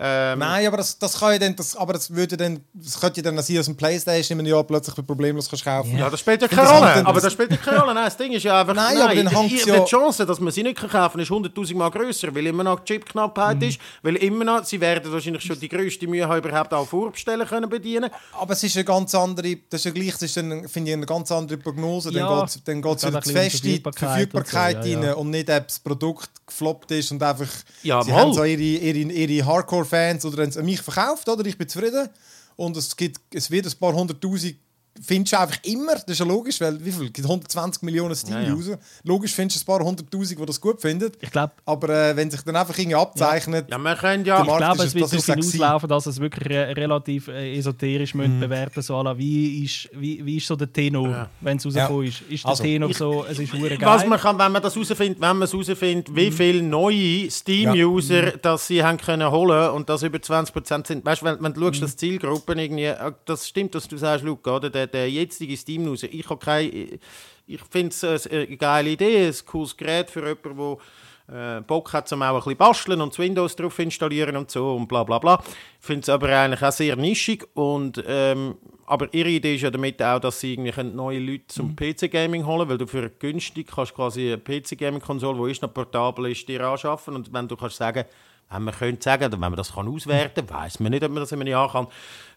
Ähm, 0.00 0.38
Nein, 0.38 0.66
aber 0.68 0.76
das, 0.76 0.96
das 0.98 1.18
kann 1.18 1.32
ja 1.32 1.38
dann, 1.40 1.56
das, 1.56 1.74
aber 1.74 1.92
das 1.94 2.14
würde 2.14 2.36
dann, 2.36 2.60
das 2.72 3.00
könnte 3.00 3.20
ja 3.20 3.24
dann 3.30 3.42
sein, 3.42 3.56
dass 3.56 3.66
ein 3.68 3.76
Playstation 3.76 4.38
in 4.38 4.46
einem 4.46 4.54
Jahr 4.54 4.62
plötzlich 4.62 4.94
problemlos 5.04 5.48
kannst 5.50 5.64
kaufen. 5.64 5.98
Ja, 5.98 6.08
das 6.08 6.20
spielt 6.20 6.40
ja 6.40 6.46
keine 6.46 6.68
Rolle. 6.68 6.94
dann- 6.94 7.06
Aber 7.06 7.20
das 7.20 7.32
spielt 7.32 7.50
ja 7.50 7.56
keine 7.56 7.80
Rolle. 7.80 7.94
Nein, 7.94 8.04
das 8.04 8.16
Ding 8.16 8.32
ist 8.32 8.44
ja 8.44 8.60
einfach... 8.60 8.74
Nein, 8.74 8.96
aber 9.00 9.14
dann 9.14 9.48
die, 9.48 9.56
ja- 9.56 9.78
die 9.80 9.84
Chance, 9.90 10.24
dass 10.24 10.38
man 10.38 10.52
sie 10.52 10.62
nicht 10.62 10.76
kaufen 10.78 10.90
kann, 10.92 11.20
ist 11.20 11.30
100'000 11.30 11.74
Mal 11.76 11.90
grösser, 11.90 12.32
weil 12.32 12.46
immer 12.46 12.62
noch 12.62 12.84
Chipknappheit 12.84 13.56
Mhm. 13.56 13.62
ist, 13.62 13.80
weil 14.02 14.14
immer 14.16 14.44
noch, 14.44 14.64
sie 14.64 14.80
werden 14.80 15.10
wahrscheinlich 15.12 15.42
schon 15.42 15.58
die 15.58 15.68
grösste 15.68 16.06
Mühe 16.06 16.28
haben, 16.28 16.38
überhaupt 16.46 16.72
auch 16.72 16.86
vorbestellen 16.86 17.46
können 17.48 17.68
bedienen. 17.68 18.10
Aber 18.40 18.52
es 18.52 18.62
ist 18.62 18.76
eine 18.76 18.84
ganz 18.84 19.14
andere, 19.16 19.56
das 19.68 19.80
ist 19.80 19.84
ja 19.86 19.90
gleich, 19.90 20.12
das 20.12 20.22
ist 20.22 20.36
dann, 20.36 20.68
finde 20.68 20.90
ich, 20.90 20.96
eine 20.96 21.06
ganz 21.06 21.32
andere 21.32 21.58
Prognose. 21.58 22.12
Ja, 22.12 22.28
dann 22.28 22.38
geht 22.38 22.48
es 22.56 22.64
dann 22.64 22.82
geht's 22.82 23.02
geht 23.02 23.12
wieder 23.14 23.20
die 23.22 23.50
Verfügbarkeit 23.50 24.08
Verfügbarkeit 24.30 24.76
und 24.76 24.82
so, 24.84 24.88
ja, 24.90 24.94
rein 24.98 25.02
ja. 25.08 25.12
und 25.14 25.30
nicht, 25.30 25.50
ob 25.50 25.66
das 25.66 25.78
Produkt 25.80 26.30
gefloppt 26.46 26.90
ist 26.92 27.10
und 27.10 27.22
einfach, 27.22 27.48
Ja, 27.82 28.02
sie 28.02 28.10
mal. 28.12 28.20
haben 28.20 28.32
so 28.32 28.44
ihre, 28.44 28.60
ihre, 28.62 28.98
ihre 29.12 29.46
Hardcore-Fans 29.88 30.24
oder 30.24 30.42
haben 30.42 30.50
es 30.50 30.56
an 30.56 30.64
mich 30.64 30.80
verkauft, 30.80 31.28
oder? 31.28 31.44
Ich 31.46 31.58
bin 31.58 31.68
zufrieden. 31.68 32.08
Und 32.56 32.76
es, 32.76 32.96
gibt, 32.96 33.20
es 33.32 33.50
wird 33.50 33.66
ein 33.66 33.78
paar 33.78 33.94
hunderttausend 33.94 34.56
findest 35.02 35.32
du 35.32 35.38
einfach 35.40 35.58
immer, 35.64 35.94
das 35.94 36.04
ist 36.08 36.18
ja 36.20 36.26
logisch, 36.26 36.60
weil 36.60 36.84
wie 36.84 36.92
viel? 36.92 37.06
Es 37.06 37.12
gibt 37.12 37.26
120 37.28 37.82
Millionen 37.82 38.14
Steam-User. 38.14 38.78
Logisch 39.04 39.32
findest 39.34 39.60
du 39.60 39.62
ein 39.72 39.78
paar 39.78 39.86
hunderttausend, 39.86 40.40
die 40.40 40.46
das 40.46 40.60
gut 40.60 40.80
finden. 40.80 41.10
Ich 41.20 41.30
glaube, 41.30 41.52
Aber 41.64 41.88
äh, 41.88 42.16
wenn 42.16 42.30
sich 42.30 42.42
dann 42.42 42.56
einfach 42.56 42.76
irgendwie 42.78 42.96
abzeichnet, 42.96 43.66
Ja, 43.70 43.78
wir 43.78 43.94
können 43.96 44.24
ja... 44.24 44.40
Ich 44.40 44.56
glaube, 44.56 44.82
es 44.84 44.94
wird 44.94 45.04
das 45.04 45.12
ist 45.12 45.28
darauf 45.28 45.42
sexy. 45.44 45.52
hinauslaufen, 45.58 45.88
dass 45.88 46.06
es 46.06 46.20
wirklich 46.20 46.48
re 46.48 46.76
relativ 46.76 47.28
äh, 47.28 47.56
esoterisch 47.58 48.14
Mhm. 48.14 48.38
mm. 48.38 48.40
bewerten 48.40 48.82
so 48.82 49.00
la, 49.02 49.16
wie 49.16 49.64
ist 49.64 49.88
wie, 49.92 50.24
wie 50.24 50.36
ist 50.38 50.46
so 50.46 50.56
der 50.56 50.72
Tenor, 50.72 51.28
wenn 51.40 51.56
es 51.58 51.66
rausgekommen 51.66 52.02
Ja. 52.04 52.08
ist. 52.08 52.20
Ist 52.28 52.44
der 52.44 52.50
Also, 52.50 52.62
Tenor 52.64 52.94
so, 52.94 53.24
es 53.28 53.38
ist 53.38 53.52
hure 53.52 53.70
Was 53.80 54.00
geil? 54.00 54.08
man 54.08 54.18
kann, 54.18 54.38
wenn 54.38 54.52
man 54.52 54.62
das 54.62 54.74
herausfindet, 54.74 55.20
wenn 55.20 55.36
man 55.36 55.42
es 55.42 55.52
herausfindet, 55.52 56.08
Mhm. 56.10 56.16
wie 56.16 56.30
viele 56.30 56.62
neue 56.62 57.30
Steam-User 57.30 58.32
das 58.42 58.66
sie 58.66 58.82
haben 58.82 58.98
können 58.98 59.30
holen 59.30 59.70
und 59.70 59.88
das 59.88 60.02
über 60.02 60.18
20% 60.18 60.86
sind. 60.86 61.04
Weißt 61.04 61.22
du, 61.22 61.26
wenn, 61.26 61.42
wenn 61.42 61.52
du 61.54 61.60
Mhm. 61.60 61.64
schaust, 61.66 61.82
dass 61.82 61.96
Zielgruppen 61.96 62.58
irgendwie, 62.58 62.84
äh, 62.86 63.12
das 63.24 63.46
stimmt, 63.48 63.74
was 63.74 63.86
du 63.88 63.96
sagst, 63.96 64.24
Luca, 64.24 64.56
oder? 64.56 64.70
Der, 64.70 64.86
der 64.88 65.10
jetzige 65.10 65.56
Steam-User, 65.56 66.08
ich 66.10 66.28
habe 66.28 66.44
keine, 66.44 66.98
ich 67.46 67.60
finde 67.70 67.94
es 67.94 68.26
eine 68.26 68.56
geile 68.56 68.90
Idee, 68.90 69.26
ein 69.26 69.34
cooles 69.46 69.76
Gerät 69.76 70.10
für 70.10 70.26
jemanden, 70.26 70.56
der 70.56 71.58
äh, 71.58 71.60
Bock 71.60 71.92
hat, 71.92 72.10
um 72.12 72.22
auch 72.22 72.34
ein 72.34 72.36
bisschen 72.36 72.56
basteln 72.56 73.00
und 73.00 73.12
das 73.12 73.18
Windows 73.18 73.54
drauf 73.54 73.78
installieren 73.78 74.36
und 74.36 74.50
so 74.50 74.74
und 74.74 74.88
bla 74.88 75.04
bla 75.04 75.18
bla. 75.18 75.42
Ich 75.80 75.86
finde 75.86 76.02
es 76.02 76.08
aber 76.08 76.28
eigentlich 76.28 76.62
auch 76.62 76.72
sehr 76.72 76.96
nischig 76.96 77.46
und 77.54 78.02
ähm, 78.06 78.56
aber 78.86 79.12
ihre 79.12 79.28
Idee 79.28 79.54
ist 79.56 79.62
ja 79.62 79.70
damit 79.70 80.02
auch, 80.02 80.18
dass 80.18 80.40
sie 80.40 80.54
irgendwie 80.54 80.82
neue 80.82 81.18
Leute 81.18 81.46
zum 81.48 81.76
PC-Gaming 81.76 82.46
holen 82.46 82.68
weil 82.68 82.78
du 82.78 82.86
für 82.86 83.10
günstig 83.10 83.66
kannst 83.66 83.94
quasi 83.94 84.32
eine 84.32 84.38
PC-Gaming-Konsole, 84.38 85.44
die 85.44 85.52
ist 85.52 85.60
noch 85.60 85.74
portabel 85.74 86.32
ist, 86.32 86.48
dir 86.48 86.62
anschaffen 86.62 87.14
und 87.14 87.32
wenn 87.32 87.46
du 87.46 87.56
kannst 87.56 87.76
sagen, 87.76 88.04
wenn 88.50 88.62
man 88.62 88.74
könnte 88.74 89.02
sagen, 89.02 89.30
wenn 89.30 89.40
man 89.40 89.56
das 89.56 89.74
kann 89.74 89.88
auswerten 89.88 90.46
kann, 90.46 90.56
weiß 90.58 90.80
man 90.80 90.90
nicht, 90.90 91.04
ob 91.04 91.12
man 91.12 91.20
das 91.20 91.32
in 91.32 91.40
einem 91.40 91.48
Jahr 91.48 91.70
kann, 91.70 91.86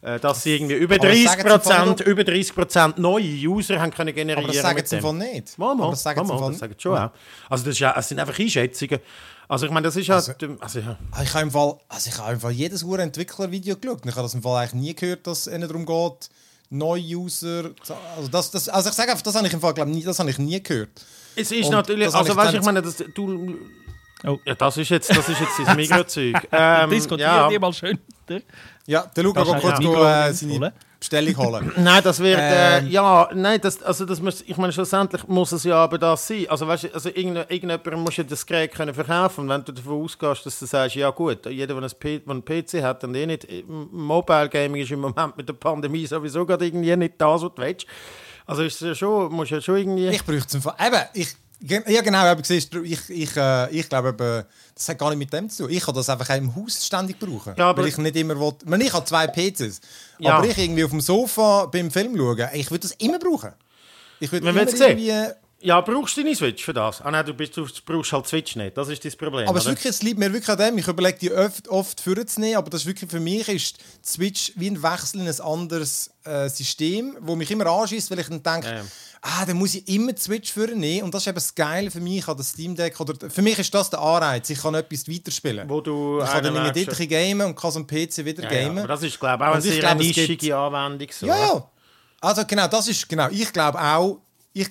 äh, 0.01 0.19
dass 0.19 0.43
sie 0.43 0.55
irgendwie 0.55 0.75
über 0.75 0.95
Aber 0.95 1.07
das 1.07 1.15
30 1.15 1.27
sagen 1.27 1.41
sie 1.41 1.41
im 1.41 1.61
Fall 1.61 1.85
Prozent, 1.85 2.01
über 2.01 2.23
30 2.23 2.55
Prozent 2.55 2.97
neue 2.97 3.47
User 3.47 3.79
haben 3.79 3.91
können 3.91 4.13
generieren 4.13 4.43
aber 4.43 4.53
das 4.53 4.61
sagen 4.61 4.85
sie. 4.85 4.99
Fall 4.99 5.13
nicht. 5.13 5.57
Mal, 5.57 5.73
mal, 5.75 5.83
aber 5.83 5.91
das 5.91 6.03
sagen 6.03 6.27
mal, 6.27 6.39
mal, 6.39 6.49
das 6.51 6.59
sagen 6.59 6.75
schon 6.77 6.97
auch. 6.97 7.11
Also 7.49 7.63
das, 7.63 7.73
ist 7.73 7.79
ja, 7.79 7.95
es 7.97 8.09
sind 8.09 8.19
einfach 8.19 8.37
Einschätzungen. 8.37 8.99
Also 9.47 9.65
ich 9.65 9.71
meine, 9.71 9.85
das 9.85 9.95
ist 9.95 10.07
ja... 10.07 10.15
Also, 10.15 10.33
also, 10.59 10.79
ja. 10.79 10.97
Ah, 11.11 11.23
Ich 11.23 11.33
habe 11.33 11.43
im 11.43 11.51
Fall, 11.51 11.75
also 11.87 12.09
ich 12.09 12.17
habe 12.17 12.33
im 12.33 12.39
Fall 12.39 12.51
jedes 12.51 12.83
Uhr 12.83 12.99
Entwickler-Video 12.99 13.77
geschaut. 13.77 14.05
Ich 14.05 14.11
habe 14.11 14.23
das 14.23 14.33
im 14.33 14.41
Fall 14.41 14.63
eigentlich 14.63 14.81
nie 14.81 14.95
gehört, 14.95 15.27
dass 15.27 15.47
es 15.47 15.53
ihnen 15.53 15.67
darum 15.67 15.85
geht, 15.85 16.29
neue 16.69 17.01
User. 17.01 17.71
Also, 18.17 18.29
das, 18.29 18.51
das, 18.51 18.69
also 18.69 18.89
ich 18.89 18.95
sage 18.95 19.11
einfach, 19.11 19.23
das 19.23 19.35
habe 19.35 19.47
ich 19.47 19.53
im 19.53 19.61
Fall 19.61 19.73
glaub, 19.73 19.87
nie, 19.87 20.03
das 20.03 20.19
habe 20.19 20.29
ich 20.29 20.39
nie 20.39 20.61
gehört. 20.61 21.05
Es 21.35 21.51
ist 21.51 21.65
Und 21.65 21.71
natürlich, 21.71 22.05
das 22.05 22.15
also 22.15 22.35
weißt 22.35 22.53
ich 22.53 22.61
meine, 22.63 22.81
das, 22.81 22.97
du... 23.13 23.57
Oh. 24.25 24.37
Ja, 24.45 24.55
das 24.55 24.77
ist 24.77 24.89
jetzt 24.89 25.09
das, 25.09 25.27
ist 25.29 25.39
jetzt 25.39 25.59
das 25.65 25.75
Mikrozeug. 25.75 26.35
Ähm, 26.51 26.89
Diskutieren 26.89 27.31
ja. 27.31 27.49
die 27.49 27.59
mal 27.59 27.73
schön. 27.73 27.99
oder? 28.29 28.41
Ja, 28.85 29.05
der 29.15 29.23
Luca 29.23 29.39
Das 29.43 29.49
geht 29.49 29.57
ist 29.57 29.63
kurz 29.63 29.79
Mikro 29.79 30.05
äh, 30.05 30.33
seine 30.33 30.53
holen. 30.53 30.71
Bestellung 30.99 31.37
holen. 31.37 31.71
Nein, 31.77 32.03
das 32.03 32.19
wird, 32.19 32.37
Ähm. 32.39 32.85
äh, 32.85 32.89
ja, 32.89 33.27
nein, 33.33 33.59
das, 33.59 33.81
also 33.81 34.05
das 34.05 34.21
muss, 34.21 34.43
ich 34.45 34.55
meine, 34.57 34.71
schlussendlich 34.71 35.27
muss 35.27 35.51
es 35.51 35.63
ja 35.63 35.77
aber 35.77 35.97
das 35.97 36.27
sein. 36.27 36.45
Also 36.47 36.67
weißt 36.67 36.83
du, 36.83 36.93
also 36.93 37.09
irgendjemand 37.09 37.97
muss 37.97 38.17
ja 38.17 38.23
das 38.23 38.45
Gerät 38.45 38.71
können 38.75 38.93
verkaufen. 38.93 39.41
Und 39.41 39.49
wenn 39.49 39.65
du 39.65 39.71
davon 39.71 40.03
ausgehst, 40.03 40.45
dass 40.45 40.59
du 40.59 40.67
sagst, 40.67 40.95
ja 40.95 41.09
gut, 41.09 41.43
jeder, 41.47 41.73
der 41.73 41.89
einen 42.27 42.45
PC 42.45 42.83
hat 42.83 43.03
und 43.03 43.15
eh 43.15 43.25
nicht, 43.25 43.47
Mobile 43.67 44.49
Gaming 44.49 44.83
ist 44.83 44.91
im 44.91 44.99
Moment 44.99 45.35
mit 45.37 45.49
der 45.49 45.53
Pandemie 45.53 46.05
sowieso 46.05 46.45
gerade 46.45 46.67
irgendwie 46.67 46.95
nicht 46.95 47.15
das, 47.17 47.41
was 47.41 47.51
du 47.55 47.61
willst. 47.61 47.87
Also 48.45 48.61
ist 48.63 48.75
es 48.81 48.87
ja 48.87 48.93
schon, 48.93 49.31
musst 49.33 49.49
ja 49.51 49.59
schon 49.61 49.77
irgendwie... 49.77 50.07
Ich 50.09 50.23
bräuchte 50.23 50.57
es. 50.57 50.65
Eben, 50.65 51.01
ich, 51.13 51.29
ja 51.61 52.01
genau, 52.01 52.33
ich, 52.39 53.09
ich, 53.09 53.37
äh, 53.37 53.69
ich 53.71 53.87
glaube, 53.87 54.45
das 54.73 54.89
hat 54.89 54.97
gar 54.97 55.09
nicht 55.09 55.19
mit 55.19 55.33
dem 55.33 55.49
zu 55.49 55.63
tun. 55.63 55.71
Ich 55.71 55.83
kann 55.83 55.93
das 55.93 56.09
einfach 56.09 56.29
auch 56.29 56.37
im 56.37 56.55
Haus 56.55 56.85
ständig 56.85 57.19
brauchen. 57.19 57.53
Ja, 57.57 57.69
aber- 57.69 57.83
weil 57.83 57.89
ich 57.89 57.97
nicht 57.97 58.15
immer 58.15 58.39
will. 58.39 58.53
Ich, 58.61 58.67
meine, 58.67 58.83
ich 58.83 58.93
habe 58.93 59.05
zwei 59.05 59.27
PCs. 59.27 59.79
Ja. 60.19 60.37
Aber 60.37 60.47
ich 60.47 60.57
irgendwie 60.57 60.83
auf 60.83 60.91
dem 60.91 61.01
Sofa 61.01 61.65
beim 61.67 61.91
Film 61.91 62.15
schauen, 62.17 62.49
ich 62.53 62.69
würde 62.71 62.87
das 62.87 62.91
immer 62.93 63.19
brauchen. 63.19 63.51
Ich 64.19 64.31
würde 64.31 64.45
Man 64.45 64.55
immer 64.57 64.71
irgendwie 64.73 65.13
Ja, 65.63 65.79
brauchst 65.81 66.17
du 66.17 66.23
deine 66.23 66.35
Switch 66.35 66.63
für 66.65 66.73
das? 66.73 67.01
Ah 67.01 67.11
nein, 67.11 67.23
du, 67.25 67.35
bist, 67.35 67.55
du 67.55 67.67
brauchst 67.85 68.11
halt 68.11 68.25
Switch 68.27 68.55
nicht. 68.55 68.75
Das 68.75 68.89
ist 68.89 69.05
das 69.05 69.15
Problem. 69.15 69.47
Aber 69.47 69.59
es, 69.59 69.65
wirklich, 69.65 69.85
es 69.85 70.01
liegt 70.01 70.17
mir 70.17 70.33
wirklich 70.33 70.49
an 70.49 70.57
dem. 70.57 70.77
Ich 70.79 70.87
überlege 70.87 71.19
die 71.19 71.31
oft, 71.31 71.67
oft 71.67 72.01
vorzunehmen, 72.01 72.55
aber 72.57 72.71
das 72.71 72.81
ist 72.81 72.87
wirklich 72.87 73.09
für 73.11 73.19
mich 73.19 73.47
ist 73.47 73.77
Switch 74.03 74.53
wie 74.55 74.69
ein 74.71 74.81
Wechsel 74.81 75.21
in 75.21 75.27
ein 75.27 75.39
anderes 75.41 76.09
äh, 76.23 76.49
System, 76.49 77.15
wo 77.21 77.35
mich 77.35 77.51
immer 77.51 77.67
anschießt, 77.67 78.09
weil 78.09 78.19
ich 78.19 78.27
dann 78.27 78.41
denke, 78.41 78.67
Ja, 78.67 78.75
ja. 78.77 78.83
Ah, 79.21 79.45
dann 79.45 79.57
muss 79.57 79.75
ich 79.75 79.87
immer 79.87 80.13
die 80.13 80.21
Switch 80.21 80.51
vornehmen. 80.51 81.03
Und 81.03 81.13
das 81.13 81.23
ist 81.23 81.27
eben 81.27 81.35
das 81.35 81.53
Geile 81.53 81.91
für 81.91 81.99
mich 81.99 82.27
an 82.27 82.37
das 82.37 82.49
Steam 82.49 82.75
Deck. 82.75 82.99
Oder 82.99 83.29
für 83.29 83.41
mich 83.41 83.57
ist 83.59 83.73
das 83.73 83.89
der 83.89 83.99
Anreiz. 83.99 84.49
Ich 84.49 84.61
kann 84.61 84.73
etwas 84.73 85.07
weiterspielen. 85.07 85.69
Wo 85.69 85.81
du 85.81 86.19
ich 86.21 86.29
kann 86.29 86.43
dann 86.43 86.57
einen 86.57 86.67
ein 86.67 86.73
bisschen 86.73 87.07
gamen 87.07 87.47
und 87.47 87.55
kann 87.55 87.71
so 87.71 87.79
am 87.79 87.87
PC 87.87 88.25
wieder 88.25 88.43
ja, 88.43 88.51
ja, 88.51 88.63
gamen. 88.63 88.79
aber 88.79 88.87
das 88.87 89.03
ist, 89.03 89.19
glaube 89.19 89.43
ich, 89.43 89.49
auch 89.49 89.53
eine 89.53 89.61
sehr 89.61 89.79
glaube, 89.79 90.01
es 90.01 90.17
nischige 90.17 90.57
Anwendung. 90.57 91.07
So, 91.11 91.25
Ja, 91.27 91.37
ja. 91.37 91.71
Also 92.19 92.45
genau, 92.45 92.67
das 92.67 92.87
ist 92.87 93.07
genau. 93.07 93.29
Ich 93.29 93.51
glaube 93.53 93.79
auch, 93.79 94.21
ich, 94.53 94.69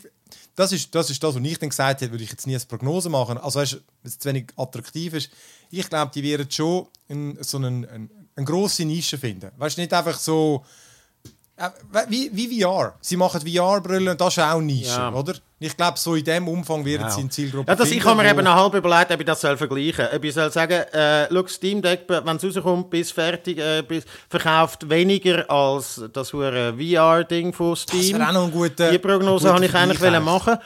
das 0.55 0.73
ist 0.73 0.95
das 0.95 1.11
ist 1.11 1.23
das, 1.23 1.35
was 1.35 1.43
ich 1.43 1.59
dann 1.59 1.69
gesagt 1.69 2.01
hätte, 2.01 2.13
würde 2.13 2.25
ich 2.25 2.31
jetzt 2.31 2.47
nie 2.47 2.55
als 2.55 2.67
Prognose 2.67 3.09
machen. 3.09 3.39
Also 3.39 3.61
weißt, 3.61 3.73
wenn 3.75 3.83
es 4.09 4.19
zu 4.19 4.29
wenig 4.29 4.47
attraktiv 4.57 5.15
ist. 5.15 5.31
Ich 5.71 5.89
glaube, 5.89 6.11
die 6.13 6.23
werden 6.23 6.51
schon 6.51 6.89
ein, 7.09 7.39
so 7.41 7.57
einen, 7.57 7.85
ein, 7.89 8.11
eine 8.35 8.47
grosse 8.47 8.85
Nische 8.85 9.19
finden. 9.19 9.51
Weißt 9.57 9.77
du, 9.77 9.81
nicht 9.81 9.93
einfach 9.93 10.19
so 10.19 10.65
wie, 12.09 12.31
wie 12.33 12.63
VR. 12.63 12.95
Sie 13.01 13.17
machen 13.17 13.41
VR-Brillen 13.41 14.09
und 14.09 14.21
das 14.21 14.37
ist 14.37 14.43
auch 14.43 14.61
Nische, 14.61 14.87
Ja. 14.99 15.13
oder? 15.13 15.35
Ich 15.63 15.77
glaube, 15.77 15.99
so 15.99 16.15
in 16.15 16.25
dem 16.25 16.49
Umfang 16.49 16.85
werden 16.87 17.03
Ja. 17.03 17.11
sie 17.11 17.21
in 17.21 17.31
Zielgruppe 17.31 17.71
Ja, 17.71 17.77
das, 17.77 17.89
ich 17.89 18.03
finden, 18.03 18.09
habe 18.09 18.23
mir 18.23 18.31
eben 18.31 18.49
halb 18.49 18.75
überlegt, 18.75 19.11
ob 19.13 19.21
ich 19.21 19.27
das 19.27 19.43
soll 19.43 19.59
vergleichen 19.59 20.07
soll. 20.07 20.17
Ob 20.17 20.25
ich 20.25 20.33
soll 20.35 20.51
sagen, 20.51 20.73
äh, 20.93 21.27
schau, 21.31 21.47
Steam 21.49 21.83
Deck, 21.83 22.05
wenn 22.09 22.37
es 22.37 22.45
rauskommt, 22.45 22.89
bis 22.89 23.11
fertig, 23.13 23.59
äh, 23.59 23.83
bis, 23.83 24.05
verkauft 24.31 24.89
weniger 24.89 25.51
als 25.51 26.03
das 26.15 26.31
VR-Ding 26.31 27.53
von 27.53 27.77
Steam. 27.77 28.19
wäre 28.19 28.29
auch 28.29 28.33
noch 28.33 28.45
ein 28.47 28.53
guter- 28.53 28.91
Die 28.91 28.99
Prognose 28.99 29.53
habe 29.53 29.65
ich 29.67 29.75
eigentlich 29.75 30.01
machen. 30.21 30.57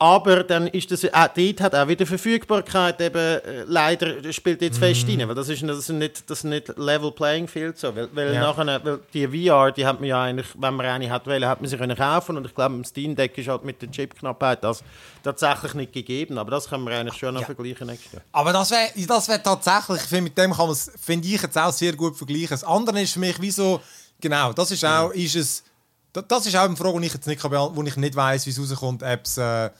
Aber 0.00 0.44
dann 0.44 0.68
ist 0.68 0.92
das, 0.92 1.04
auch 1.12 1.26
dort 1.26 1.60
hat 1.60 1.74
auch 1.74 1.88
wieder 1.88 2.06
Verfügbarkeit 2.06 3.00
eben, 3.00 3.16
äh, 3.18 3.64
leider 3.66 4.32
spielt 4.32 4.62
jetzt 4.62 4.78
fest 4.78 5.08
Mhm. 5.08 5.18
rein, 5.20 5.28
weil 5.28 5.34
das 5.34 5.48
ist, 5.48 5.60
das 5.64 5.78
ist 5.78 5.88
nicht, 5.88 6.30
das 6.30 6.38
ist 6.38 6.44
nicht 6.44 6.68
Level 6.78 7.10
Playing 7.10 7.48
Field 7.48 7.76
so, 7.78 7.94
weil, 7.96 8.08
weil 8.14 8.32
Ja. 8.32 8.40
nachher, 8.42 8.84
weil 8.84 9.00
die 9.12 9.26
VR, 9.26 9.72
die 9.72 9.84
hat 9.84 9.98
man 9.98 10.08
ja 10.08 10.22
eigentlich, 10.22 10.46
wenn 10.56 10.74
man 10.74 10.86
eine 10.86 11.10
hat 11.10 11.26
wollen, 11.26 11.44
hat 11.44 11.60
man 11.60 11.68
sie 11.68 11.76
können 11.76 11.96
kaufen 11.96 12.36
und 12.36 12.46
ich 12.46 12.54
glaube, 12.54 12.76
im 12.76 12.84
Steam 12.84 13.16
Deck 13.16 13.36
ist 13.38 13.48
halt 13.48 13.64
mit 13.64 13.82
der 13.82 13.90
Chipknappheit 13.90 14.62
das 14.62 14.84
tatsächlich 15.24 15.74
nicht 15.74 15.92
gegeben, 15.92 16.38
aber 16.38 16.52
das 16.52 16.68
können 16.68 16.84
wir 16.84 16.96
eigentlich 16.96 17.18
schon 17.18 17.34
noch 17.34 17.44
vergleichen 17.44 17.88
nächstes 17.88 18.12
Jahr. 18.12 18.22
Aber 18.30 18.52
das 18.52 18.70
wäre 18.70 18.90
das 19.04 19.28
wär 19.28 19.42
tatsächlich, 19.42 20.00
ich 20.02 20.08
finde, 20.08 20.22
mit 20.22 20.38
dem 20.38 20.52
kann 20.52 20.66
man 20.66 20.74
es, 20.74 20.92
finde 21.00 21.26
ich 21.26 21.42
jetzt 21.42 21.58
auch 21.58 21.72
sehr 21.72 21.94
gut 21.94 22.16
vergleichen. 22.16 22.50
Das 22.50 22.62
andere 22.62 23.00
ist 23.02 23.14
für 23.14 23.18
mich 23.20 23.40
wie 23.40 23.50
so, 23.50 23.80
genau, 24.20 24.52
das 24.52 24.70
ist 24.70 24.84
auch, 24.84 25.10
ist 25.10 25.34
es, 25.34 25.64
das 26.12 26.46
ist 26.46 26.56
auch 26.56 26.62
eine 26.64 26.76
Frage, 26.76 27.00
die 27.00 27.06
ich 27.06 27.14
jetzt 27.14 27.26
nicht, 27.26 27.40
kann 27.40 27.50
wo 27.52 27.82
ich 27.82 27.96
nicht 27.96 28.16
weiss, 28.16 28.46
wie 28.46 28.50
es 28.50 28.58
rauskommt, 28.60 29.02
ob 29.02 29.20
es, 29.24 29.38
äh, 29.38 29.70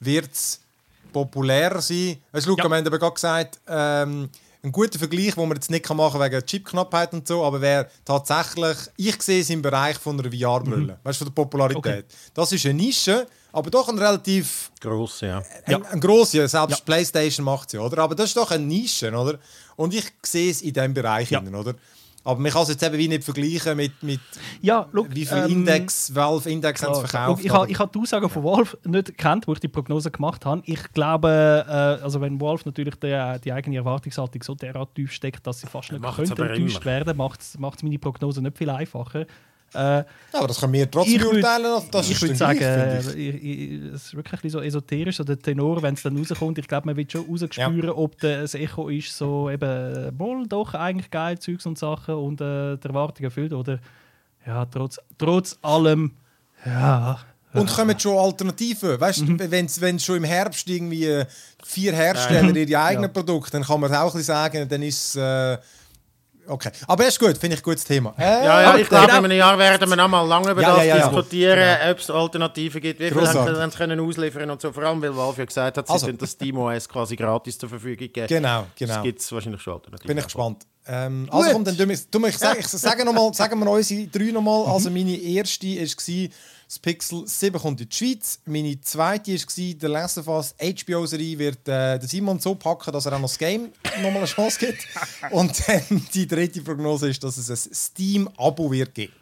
wird 0.00 0.32
es 0.32 0.60
populärer 1.12 1.80
sein. 1.80 2.18
Weißt 2.32 2.46
du, 2.46 2.50
Luca, 2.50 2.64
Ja. 2.64 2.68
wir 2.70 2.76
haben 2.76 2.86
eben 2.86 2.98
gerade 2.98 3.14
gesagt, 3.14 3.58
ähm, 3.68 4.28
ein 4.62 4.72
guter 4.72 4.98
Vergleich, 4.98 5.34
den 5.34 5.48
man 5.48 5.56
jetzt 5.56 5.70
nicht 5.70 5.84
kann 5.84 5.96
machen 5.96 6.20
wegen 6.20 6.44
Chipknappheit 6.44 7.12
und 7.12 7.26
so, 7.28 7.44
aber 7.44 7.60
wäre 7.60 7.88
tatsächlich, 8.04 8.76
ich 8.96 9.22
sehe 9.22 9.40
es 9.40 9.48
im 9.50 9.62
Bereich 9.62 9.96
von 9.96 10.18
einer 10.18 10.30
VR-Brille, 10.30 10.98
weißt 11.04 11.20
du, 11.20 11.24
von 11.24 11.32
der 11.34 11.42
Popularität. 11.42 12.06
Das 12.34 12.50
ist 12.52 12.64
eine 12.66 12.74
Nische, 12.74 13.26
aber 13.52 13.70
doch 13.70 13.88
ein 13.88 13.96
relativ 13.98 14.70
Gross, 14.80 15.20
ja. 15.20 15.42
ein, 15.66 15.84
ein 15.86 16.00
grosser, 16.00 16.48
selbst 16.48 16.84
PlayStation 16.84 17.44
macht 17.44 17.70
sie, 17.70 17.78
oder? 17.78 18.02
Aber 18.02 18.14
das 18.16 18.26
ist 18.30 18.36
doch 18.36 18.50
eine 18.50 18.64
Nische, 18.66 19.10
oder? 19.12 19.38
Und 19.76 19.94
ich 19.94 20.12
sehe 20.24 20.50
es 20.50 20.62
in 20.62 20.72
diesem 20.72 20.92
Bereich, 20.94 21.30
Ja. 21.30 21.38
hinein, 21.38 21.54
oder? 21.54 21.74
Aber 22.26 22.40
man 22.40 22.50
kann 22.50 22.62
es 22.62 22.70
jetzt 22.70 22.82
eben 22.82 22.98
wie 22.98 23.06
nicht 23.06 23.22
vergleichen 23.22 23.76
mit, 23.76 24.02
mit 24.02 24.20
Ja, 24.60 24.88
look, 24.90 25.14
wie 25.14 25.24
viel 25.24 25.38
ähm, 25.38 25.50
Index, 25.50 26.12
Valve 26.12 26.50
Index 26.50 26.82
haben 26.82 26.94
sie 26.94 27.06
verkauft. 27.06 27.44
Ich, 27.44 27.50
habe, 27.52 27.70
ich 27.70 27.78
habe 27.78 27.92
die 27.94 28.00
Aussagen 28.00 28.28
von 28.28 28.42
Valve 28.42 28.76
nicht 28.84 29.06
gekannt, 29.06 29.46
wo 29.46 29.52
ich 29.52 29.60
die 29.60 29.68
Prognose 29.68 30.10
gemacht 30.10 30.44
habe. 30.44 30.60
Ich 30.66 30.92
glaube, 30.92 31.64
äh, 31.68 32.02
also 32.02 32.20
wenn 32.20 32.40
Valve 32.40 32.62
natürlich 32.64 32.96
die, 32.96 33.36
die 33.44 33.52
eigene 33.52 33.76
Erwartungshaltung 33.76 34.42
so 34.42 34.56
derart 34.56 34.94
tief 34.96 35.12
steckt, 35.12 35.46
dass 35.46 35.60
sie 35.60 35.68
fast 35.68 35.92
nicht 35.92 36.02
könnte 36.02 36.42
enttäuscht 36.42 36.76
immer. 36.78 36.84
werden, 36.84 37.16
macht 37.16 37.40
es 37.40 37.82
meine 37.82 37.98
Prognose 37.98 38.42
nicht 38.42 38.58
viel 38.58 38.70
einfacher. 38.70 39.26
Äh, 39.74 39.78
Ja, 39.78 40.04
aber 40.32 40.48
das 40.48 40.60
können 40.60 40.72
wir 40.72 40.90
trotzdem 40.90 41.20
würd- 41.20 41.30
beurteilen. 41.32 41.82
Das 41.90 42.08
ich 42.10 42.22
würde 42.22 42.34
sagen, 42.36 42.58
äh, 42.60 42.96
es 42.98 43.06
ist 43.08 44.14
wirklich 44.16 44.44
ein 44.44 44.50
so 44.50 44.60
esoterisch, 44.60 45.16
so 45.16 45.24
der 45.24 45.38
Tenor, 45.38 45.82
wenn 45.82 45.94
es 45.94 46.02
dann 46.02 46.16
rauskommt. 46.16 46.58
Ich 46.58 46.68
glaube, 46.68 46.86
man 46.86 46.96
wird 46.96 47.12
schon 47.12 47.26
rausspüren, 47.28 47.90
ob 47.90 48.18
der- 48.20 48.42
das 48.42 48.54
Echo 48.54 48.88
ist 48.88 49.16
so 49.16 49.50
eben, 49.50 50.18
wohl 50.18 50.46
doch 50.46 50.72
eigentlich 50.74 51.10
geil, 51.10 51.38
Zeugs 51.38 51.66
und 51.66 51.78
Sachen 51.78 52.14
und 52.14 52.40
äh, 52.40 52.76
die 52.76 52.88
Erwartungen 52.88 53.24
erfüllt. 53.24 53.52
Oder 53.52 53.78
ja, 54.46 54.64
trotz, 54.66 54.98
trotz 55.18 55.58
allem, 55.62 56.12
ja. 56.64 57.18
Und 57.52 57.72
kommen 57.72 57.98
schon 57.98 58.16
Alternativen. 58.18 59.00
Weißt 59.00 59.22
Mhm. 59.22 59.40
wenn 59.50 59.96
es 59.96 60.04
schon 60.04 60.16
im 60.18 60.24
Herbst 60.24 60.68
irgendwie 60.68 61.06
äh, 61.06 61.24
vier 61.64 61.92
Hersteller 61.94 62.54
ihre 62.54 62.80
eigenen 62.82 63.10
Produkte, 63.12 63.52
dann 63.52 63.62
kann 63.62 63.80
man 63.80 63.90
auch 63.94 64.00
ein 64.00 64.06
bisschen 64.06 64.22
sagen, 64.22 64.68
dann 64.68 64.82
ist 64.82 65.16
es. 65.16 65.16
Äh, 65.16 65.58
okay. 66.48 66.70
Aber 66.86 67.06
ist 67.06 67.18
gut, 67.18 67.36
finde 67.38 67.54
ich 67.54 67.60
ein 67.60 67.64
gutes 67.64 67.84
Thema. 67.84 68.14
Äh, 68.18 68.22
Ja, 68.22 68.62
ja, 68.62 68.76
ich 68.76 68.88
glaube, 68.88 69.06
genau. 69.06 69.18
in 69.18 69.24
einem 69.26 69.38
Jahr 69.38 69.58
werden 69.58 69.88
wir 69.88 69.96
noch 69.96 70.08
mal 70.08 70.22
lange 70.22 70.50
über 70.50 70.62
Ja, 70.62 70.76
das 70.76 70.78
ja, 70.78 70.96
ja, 70.96 71.08
diskutieren, 71.08 71.90
ob 71.90 71.98
es 71.98 72.10
Alternativen 72.10 72.80
gibt, 72.80 73.00
wie 73.00 73.10
viel 73.10 73.28
haben 73.28 73.70
sie 73.70 73.76
können 73.76 74.00
ausliefern 74.00 74.50
und 74.50 74.60
so. 74.60 74.72
Vor 74.72 74.82
allem, 74.82 75.02
weil 75.02 75.16
Valve 75.16 75.38
ja 75.38 75.44
gesagt 75.44 75.78
hat, 75.78 75.86
sie 75.86 75.92
Also. 75.92 76.12
das 76.12 76.32
SteamOS 76.32 76.88
quasi 76.88 77.16
gratis 77.16 77.58
zur 77.58 77.68
Verfügung 77.68 78.12
geben. 78.12 78.26
Genau, 78.26 78.66
genau. 78.76 78.94
Das 78.94 79.02
gibt 79.02 79.20
es 79.20 79.32
wahrscheinlich 79.32 79.62
schon 79.62 79.74
Alternativen. 79.74 80.08
Bin 80.08 80.18
ich 80.18 80.24
gespannt. 80.24 80.66
Ähm, 80.88 81.28
also 81.32 81.50
komm, 81.50 81.64
dann 81.64 81.76
tun 81.76 81.88
wir, 81.88 82.10
tun 82.10 82.22
wir, 82.22 82.28
ich 82.28 82.38
sage, 82.38 82.60
ich 82.60 82.68
sage 82.68 83.04
noch 83.04 83.12
mal, 83.12 83.34
sagen 83.34 83.58
wir 83.58 83.68
unsere 83.70 84.06
drei 84.06 84.30
nochmal. 84.30 84.66
Also 84.66 84.88
meine 84.90 85.16
erste 85.16 85.66
war 85.66 86.30
das 86.66 86.80
Pixel 86.80 87.26
7 87.26 87.60
kommt 87.60 87.80
in 87.80 87.88
die 87.88 87.96
Schweiz. 87.96 88.40
Meine 88.44 88.80
zweite 88.80 89.32
war 89.32 90.18
of 90.18 90.28
Us 90.28 90.54
HBO-Serie 90.58 91.38
wird 91.38 91.68
äh, 91.68 91.98
der 91.98 92.08
Simon 92.08 92.40
so 92.40 92.56
packen, 92.56 92.90
dass 92.92 93.06
er 93.06 93.12
auch 93.12 93.20
noch 93.20 93.28
das 93.28 93.38
Game 93.38 93.70
nochmal 94.02 94.16
eine 94.16 94.26
Chance 94.26 94.58
gibt. 94.58 94.86
Und 95.30 95.68
dann 95.68 96.02
die 96.12 96.26
dritte 96.26 96.62
Prognose 96.62 97.08
ist, 97.08 97.22
dass 97.22 97.36
es 97.36 97.50
ein 97.50 97.74
Steam-Abo 97.74 98.70
wird 98.72 98.94
geben. 98.94 99.12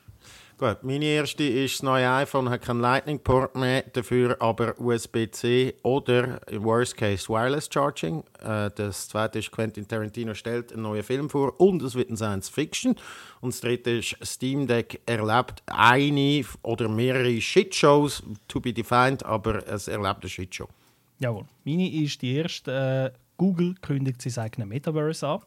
Gut, 0.56 0.84
meine 0.84 1.04
erste 1.06 1.42
ist 1.42 1.74
das 1.74 1.82
neue 1.82 2.08
iPhone, 2.08 2.48
hat 2.48 2.62
keinen 2.62 2.80
Lightning-Port 2.80 3.56
mehr, 3.56 3.82
dafür 3.92 4.40
aber 4.40 4.78
USB-C 4.78 5.74
oder 5.82 6.40
im 6.48 6.62
Worst 6.62 6.96
Case 6.96 7.28
Wireless 7.28 7.68
Charging. 7.72 8.22
Äh, 8.40 8.70
das 8.76 9.08
zweite 9.08 9.40
ist 9.40 9.50
Quentin 9.50 9.88
Tarantino 9.88 10.32
stellt 10.32 10.72
einen 10.72 10.82
neuen 10.82 11.02
Film 11.02 11.28
vor 11.28 11.60
und 11.60 11.82
es 11.82 11.96
wird 11.96 12.08
ein 12.08 12.16
Science 12.16 12.48
Fiction. 12.48 12.94
Und 13.40 13.52
das 13.52 13.62
dritte 13.62 13.90
ist 13.90 14.16
Steam 14.22 14.68
Deck 14.68 15.00
erlebt 15.06 15.64
eine 15.66 16.44
oder 16.62 16.88
mehrere 16.88 17.40
Shitshows, 17.40 18.22
to 18.46 18.60
be 18.60 18.72
defined, 18.72 19.26
aber 19.26 19.66
es 19.66 19.88
erlebt 19.88 20.22
eine 20.22 20.28
Shitshow. 20.28 20.68
Jawohl. 21.18 21.46
Meine 21.64 21.92
ist 21.92 22.22
die 22.22 22.36
erste. 22.36 23.12
Äh, 23.12 23.18
Google 23.36 23.74
kündigt 23.82 24.22
sein 24.22 24.44
eigenes 24.44 24.68
Metaverse 24.68 25.26
an. 25.26 25.40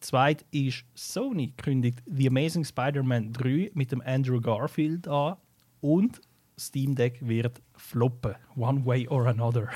Zweite 0.00 0.44
ist 0.50 0.84
Sony 0.94 1.52
kündigt 1.56 2.02
The 2.06 2.28
Amazing 2.28 2.64
Spider-Man 2.64 3.32
3 3.32 3.70
mit 3.74 3.92
dem 3.92 4.02
Andrew 4.04 4.40
Garfield 4.40 5.06
an. 5.08 5.36
Und 5.80 6.20
Steam 6.58 6.94
Deck 6.94 7.18
wird 7.20 7.60
floppen. 7.76 8.34
One 8.56 8.84
way 8.84 9.08
or 9.08 9.26
another. 9.26 9.68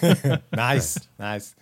Nice, 0.50 1.08
nice. 1.18 1.54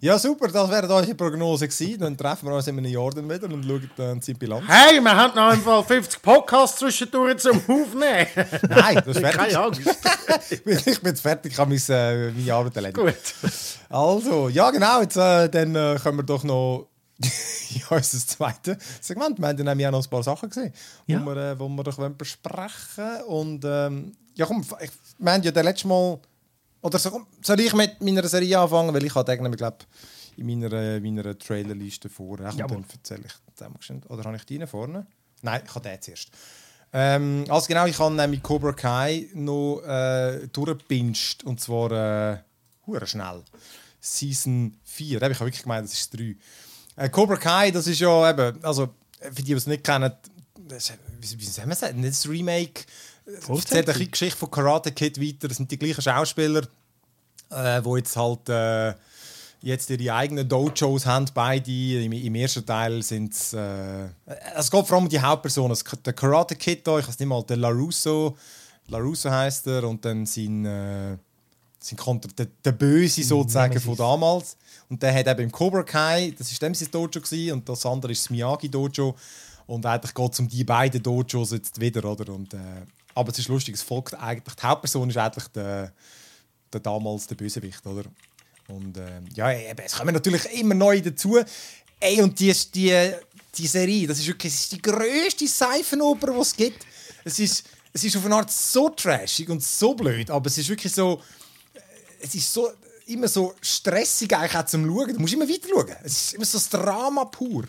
Ja, 0.00 0.18
super, 0.18 0.48
das 0.48 0.68
wäre 0.68 0.92
unsere 0.92 1.14
Prognose 1.14 1.68
gewesen. 1.68 2.00
Dann 2.00 2.16
treffen 2.16 2.48
wir 2.48 2.56
uns 2.56 2.66
in 2.66 2.76
einem 2.76 2.90
Jahr 2.90 3.10
dann 3.10 3.30
wieder 3.30 3.44
und 3.44 3.64
schauen 3.64 3.90
dann 3.96 4.18
die 4.18 4.34
Bilanz. 4.34 4.64
Hey, 4.66 5.00
wir 5.00 5.16
haben 5.16 5.32
noch 5.36 5.52
einmal 5.52 5.84
50 5.84 6.20
Podcasts 6.20 6.80
zwischendurch 6.80 7.38
zum 7.38 7.56
Aufnehmen. 7.58 8.26
Nein, 8.68 8.96
das 8.96 9.06
ist 9.06 9.18
fertig. 9.20 9.38
Keine 9.38 9.58
Angst. 9.58 9.80
ich 10.50 10.64
bin 10.64 10.76
jetzt 11.04 11.20
fertig, 11.20 11.52
ich 11.52 11.58
habe 11.58 11.70
meine, 11.70 11.80
äh, 11.88 12.32
meine 12.32 12.52
Arbeit 12.52 12.76
erledigt. 12.76 12.96
Gut. 12.96 13.52
Also, 13.88 14.48
ja 14.48 14.72
genau, 14.72 15.02
jetzt, 15.02 15.16
äh, 15.16 15.48
dann 15.48 15.76
äh, 15.76 15.96
können 16.02 16.18
wir 16.18 16.24
doch 16.24 16.42
noch 16.42 16.88
ja, 17.70 17.96
unser 17.96 18.18
zweites 18.18 18.76
Segment. 19.00 19.38
Wir 19.38 19.48
haben 19.48 19.56
nämlich 19.56 19.86
auch 19.86 19.90
noch 19.92 20.04
ein 20.04 20.10
paar 20.10 20.22
Sachen 20.22 20.48
gesehen, 20.48 20.72
Ja. 21.06 21.20
wo, 21.20 21.26
wir, 21.26 21.36
äh, 21.36 21.58
wo 21.58 21.68
wir 21.68 21.82
doch 21.84 21.98
wollen 21.98 22.16
besprechen 22.16 23.22
Und 23.26 23.64
ähm, 23.64 24.12
ja, 24.34 24.46
komm, 24.46 24.64
ich, 24.80 24.90
wir 25.18 25.32
haben 25.32 25.42
ja 25.42 25.50
das 25.50 25.64
letzte 25.64 25.88
Mal... 25.88 26.18
Oder 26.80 26.98
so, 26.98 27.26
soll 27.42 27.60
ich 27.60 27.72
mit 27.74 28.00
meiner 28.00 28.26
Serie 28.26 28.58
anfangen? 28.58 28.92
Weil 28.92 29.04
ich 29.04 29.14
habe 29.14 29.36
den, 29.36 29.52
glaube 29.52 29.78
in 30.36 30.46
meiner, 30.46 30.72
äh, 30.72 31.00
meiner 31.00 31.38
Trailerliste 31.38 32.08
vor. 32.08 32.40
Jawohl. 32.40 32.66
dann 32.66 32.84
erzähle 32.92 33.22
ich 33.26 33.32
schnell. 33.84 34.00
Oder 34.08 34.24
habe 34.24 34.36
ich 34.36 34.44
die 34.46 34.66
vorne? 34.66 35.06
Nein, 35.42 35.62
ich 35.64 35.74
habe 35.74 35.88
den 35.88 36.00
zuerst. 36.00 36.30
Ähm, 36.92 37.44
also 37.48 37.66
genau, 37.66 37.86
ich 37.86 37.98
habe 37.98 38.14
nämlich 38.14 38.42
Cobra 38.42 38.72
Kai 38.72 39.28
noch 39.34 39.80
äh, 39.80 40.46
durchgepinscht. 40.48 41.44
Und 41.44 41.60
zwar 41.60 41.90
äh, 41.92 42.38
schnell. 43.06 43.42
Season 44.00 44.76
4. 44.84 45.20
Da 45.20 45.24
habe 45.24 45.32
ich 45.32 45.38
habe 45.38 45.46
wirklich 45.48 45.62
gemeint, 45.62 45.86
das 45.86 45.94
ist 45.94 46.16
3. 46.18 46.36
Äh, 46.96 47.08
Cobra 47.08 47.36
Kai, 47.36 47.70
das 47.70 47.86
ist 47.86 48.00
ja 48.00 48.30
eben, 48.30 48.62
also 48.64 48.88
für 49.20 49.30
die, 49.34 49.42
die 49.44 49.52
es 49.52 49.66
nicht 49.66 49.84
kennen, 49.84 50.12
das, 50.68 50.90
ist- 50.90 51.38
wie, 51.38 51.44
soll 51.44 51.66
man 51.66 51.76
sagen, 51.76 52.00
nicht 52.00 52.12
das 52.12 52.28
Remake. 52.28 52.84
Es 53.24 53.48
erzählt 53.48 53.88
eine 53.88 54.06
Geschichte 54.06 54.36
von 54.38 54.50
Karate 54.50 54.90
Kid 54.92 55.20
weiter. 55.20 55.48
Das 55.48 55.56
sind 55.56 55.70
die 55.70 55.78
gleichen 55.78 56.02
Schauspieler, 56.02 56.62
äh, 57.50 57.80
wo 57.84 57.96
jetzt 57.96 58.16
halt 58.16 58.48
äh, 58.48 58.94
jetzt 59.62 59.88
ihre 59.90 60.12
eigenen 60.14 60.48
Dojos 60.48 61.06
haben, 61.06 61.26
beide. 61.32 61.70
Im, 62.04 62.10
im 62.12 62.34
ersten 62.34 62.66
Teil 62.66 63.00
sind 63.02 63.32
es. 63.32 63.52
Äh, 63.52 64.08
es 64.56 64.68
geht 64.70 64.86
vor 64.86 64.96
allem 64.96 65.04
um 65.04 65.08
die 65.08 65.20
Hauptpersonen. 65.20 65.78
Der 66.04 66.12
Karate 66.12 66.56
Kid 66.56 66.84
da, 66.86 66.98
ich 66.98 67.06
weiß 67.06 67.18
nicht 67.18 67.28
mal, 67.28 67.42
der 67.44 67.58
LaRusso. 67.58 68.36
LaRusso 68.88 69.30
heißt 69.30 69.68
er. 69.68 69.84
Und 69.88 70.04
dann 70.04 70.26
sein. 70.26 70.64
Äh, 70.64 71.16
sind 71.82 71.98
Konter 71.98 72.28
der, 72.36 72.46
der 72.64 72.72
Böse 72.72 73.22
sozusagen 73.22 73.80
von 73.80 73.96
damals. 73.96 74.56
Und 74.88 75.02
der 75.02 75.14
hat 75.14 75.26
eben 75.26 75.42
im 75.42 75.52
Cobra 75.52 75.82
Kai, 75.82 76.34
das 76.36 76.50
ist 76.50 76.60
dem 76.62 76.74
sein 76.74 76.90
Dojo 76.90 77.08
gewesen, 77.08 77.52
und 77.52 77.68
das 77.68 77.84
andere 77.86 78.12
ist 78.12 78.24
das 78.24 78.30
Miyagi 78.30 78.68
Dojo. 78.68 79.14
Und 79.66 79.86
eigentlich 79.86 80.14
geht 80.14 80.32
es 80.32 80.40
um 80.40 80.48
die 80.48 80.64
beiden 80.64 81.02
Dojos 81.02 81.52
jetzt 81.52 81.80
wieder, 81.80 82.04
oder? 82.04 82.32
Und, 82.32 82.52
äh, 82.54 82.58
aber 83.14 83.30
es 83.32 83.38
ist 83.38 83.48
lustig, 83.48 83.74
es 83.74 83.82
folgt 83.82 84.14
eigentlich, 84.14 84.54
die 84.54 84.62
Hauptperson 84.62 85.08
ist 85.08 85.16
eigentlich 85.16 85.48
der, 85.48 85.92
der 86.72 86.80
damals 86.80 87.26
der 87.26 87.36
Bösewicht, 87.36 87.86
oder? 87.86 88.04
Und 88.68 88.96
äh, 88.96 89.20
ja, 89.34 89.52
eben, 89.52 89.80
es 89.84 89.94
kommen 89.94 90.14
natürlich 90.14 90.44
immer 90.52 90.74
neu 90.74 91.00
dazu. 91.00 91.38
Ey, 92.00 92.20
und 92.20 92.38
die, 92.38 92.54
die, 92.74 93.12
die 93.56 93.66
Serie, 93.66 94.06
das 94.06 94.18
ist 94.18 94.26
wirklich 94.26 94.52
das 94.52 94.62
ist 94.62 94.72
die 94.72 94.82
grösste 94.82 95.46
Seifenoper, 95.46 96.32
die 96.32 96.40
es 96.40 96.56
gibt. 96.56 96.86
Es 97.24 97.38
ist, 97.38 97.64
es 97.92 98.04
ist 98.04 98.16
auf 98.16 98.24
eine 98.24 98.36
Art 98.36 98.50
so 98.50 98.88
trashig 98.88 99.48
und 99.48 99.62
so 99.62 99.94
blöd, 99.94 100.30
aber 100.30 100.46
es 100.46 100.58
ist 100.58 100.68
wirklich 100.68 100.92
so. 100.92 101.20
Es 102.22 102.34
ist 102.34 102.52
so 102.52 102.70
immer 103.06 103.28
so 103.28 103.54
stressig 103.60 104.34
eigentlich 104.34 104.56
auch 104.56 104.66
zum 104.66 104.86
Schauen. 104.86 105.14
Du 105.14 105.20
musst 105.20 105.34
immer 105.34 105.48
weiter 105.48 105.68
schauen. 105.68 105.96
Es 106.04 106.12
ist 106.12 106.34
immer 106.34 106.44
so 106.44 106.58
das 106.58 106.68
Drama 106.68 107.24
pur. 107.24 107.64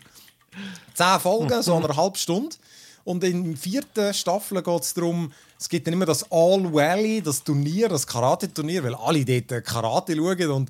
Zehn 0.93 1.19
Folgen, 1.19 1.61
so 1.61 1.75
eine 1.83 1.95
halbe 1.95 2.17
Stunde. 2.17 2.55
Und 3.03 3.23
in 3.23 3.43
der 3.43 3.57
vierten 3.57 4.13
Staffel 4.13 4.61
geht 4.61 4.81
es 4.81 4.93
darum, 4.93 5.31
es 5.59 5.67
gibt 5.67 5.87
dann 5.87 5.93
immer 5.93 6.05
das 6.05 6.23
All 6.31 6.71
Valley, 6.73 7.21
das 7.21 7.43
Turnier, 7.43 7.89
das 7.89 8.07
Karate-Turnier, 8.07 8.83
weil 8.83 8.95
alle 8.95 9.25
dort 9.25 9.65
Karate 9.65 10.15
schauen. 10.15 10.51
Und 10.51 10.69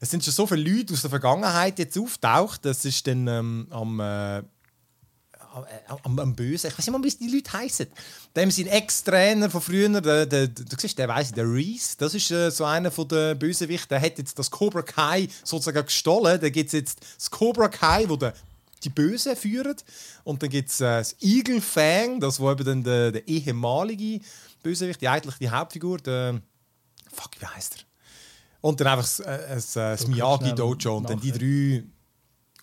es 0.00 0.10
sind 0.10 0.24
schon 0.24 0.32
so 0.32 0.46
viele 0.46 0.62
Leute 0.62 0.94
aus 0.94 1.02
der 1.02 1.10
Vergangenheit 1.10 1.78
jetzt 1.78 1.98
auftaucht. 1.98 2.64
Das 2.64 2.84
ist 2.84 3.06
dann 3.06 3.26
ähm, 3.26 3.66
am, 3.70 4.00
äh, 4.00 4.42
am, 6.02 6.18
am 6.18 6.34
Bösen. 6.34 6.68
Ich 6.68 6.78
weiß 6.78 6.86
nicht 6.86 6.92
mal, 6.92 7.02
wie 7.02 7.10
die 7.10 7.34
Leute 7.34 7.52
heißen. 7.52 7.86
Dem 8.36 8.50
sein 8.50 8.66
Ex-Trainer 8.66 9.50
von 9.50 9.60
früher, 9.60 10.00
der, 10.00 10.26
der, 10.26 10.48
du 10.48 10.76
siehst, 10.78 10.98
der 10.98 11.08
weiss, 11.08 11.32
der 11.32 11.44
Reese, 11.44 11.96
das 11.98 12.14
ist 12.14 12.30
äh, 12.30 12.50
so 12.50 12.64
einer 12.64 12.90
von 12.90 13.08
der 13.08 13.34
Bösewichten. 13.34 13.88
Der 13.90 14.00
hat 14.00 14.18
jetzt 14.18 14.38
das 14.38 14.50
Cobra 14.50 14.82
Kai 14.82 15.28
sozusagen 15.42 15.84
gestohlen. 15.84 16.40
Da 16.40 16.48
gibt 16.48 16.68
es 16.68 16.72
jetzt 16.72 17.00
das 17.16 17.30
Cobra 17.30 17.68
Kai, 17.68 18.08
wo 18.08 18.16
der 18.16 18.34
die 18.82 18.90
Bösen 18.90 19.36
führen. 19.36 19.76
Und 20.24 20.42
dann 20.42 20.50
gibt 20.50 20.70
es 20.70 20.80
äh, 20.80 20.98
das 20.98 21.16
Eagle 21.20 21.60
Fang, 21.60 22.20
das 22.20 22.38
wo 22.40 22.50
eben 22.50 22.64
dann 22.64 22.84
der, 22.84 23.12
der 23.12 23.28
ehemalige 23.28 24.24
Bösewicht, 24.62 25.00
die 25.00 25.08
eigentlich 25.08 25.36
die 25.38 25.50
Hauptfigur, 25.50 25.98
der 25.98 26.40
fuck, 27.12 27.30
wie 27.38 27.46
heißt 27.46 27.76
er? 27.76 27.80
Und 28.60 28.80
dann 28.80 28.86
einfach 28.88 29.04
das, 29.04 29.20
äh, 29.20 29.54
das, 29.54 29.76
äh, 29.76 29.80
das 29.80 30.06
Miyagi 30.06 30.44
schnell 30.44 30.54
Dojo 30.54 30.96
und 30.96 31.10
dann 31.10 31.20
die 31.20 31.32
drei 31.32 31.84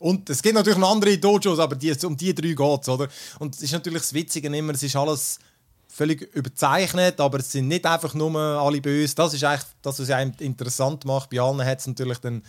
und 0.01 0.29
es 0.29 0.41
gibt 0.41 0.55
natürlich 0.55 0.79
noch 0.79 0.91
andere 0.91 1.17
Dojos, 1.17 1.59
aber 1.59 1.75
die, 1.75 1.93
um 2.05 2.17
die 2.17 2.33
drei 2.33 2.53
geht 2.53 2.81
es, 2.81 2.89
oder? 2.89 3.07
Und 3.39 3.55
es 3.55 3.61
ist 3.61 3.71
natürlich 3.71 4.01
das 4.01 4.13
Witzige 4.13 4.47
immer, 4.47 4.73
es 4.73 4.83
ist 4.83 4.95
alles 4.95 5.39
völlig 5.87 6.21
überzeichnet, 6.33 7.19
aber 7.19 7.39
es 7.39 7.51
sind 7.51 7.67
nicht 7.67 7.85
einfach 7.85 8.13
nur 8.13 8.35
alle 8.35 8.81
böse. 8.81 9.13
Das 9.13 9.33
ist 9.33 9.43
eigentlich 9.43 9.67
das, 9.81 9.99
was 9.99 10.09
einem 10.09 10.33
interessant 10.39 11.05
macht. 11.05 11.29
Bei 11.29 11.39
allen 11.39 11.63
hat 11.63 11.79
es 11.79 11.87
natürlich 11.87 12.17
dann 12.19 12.41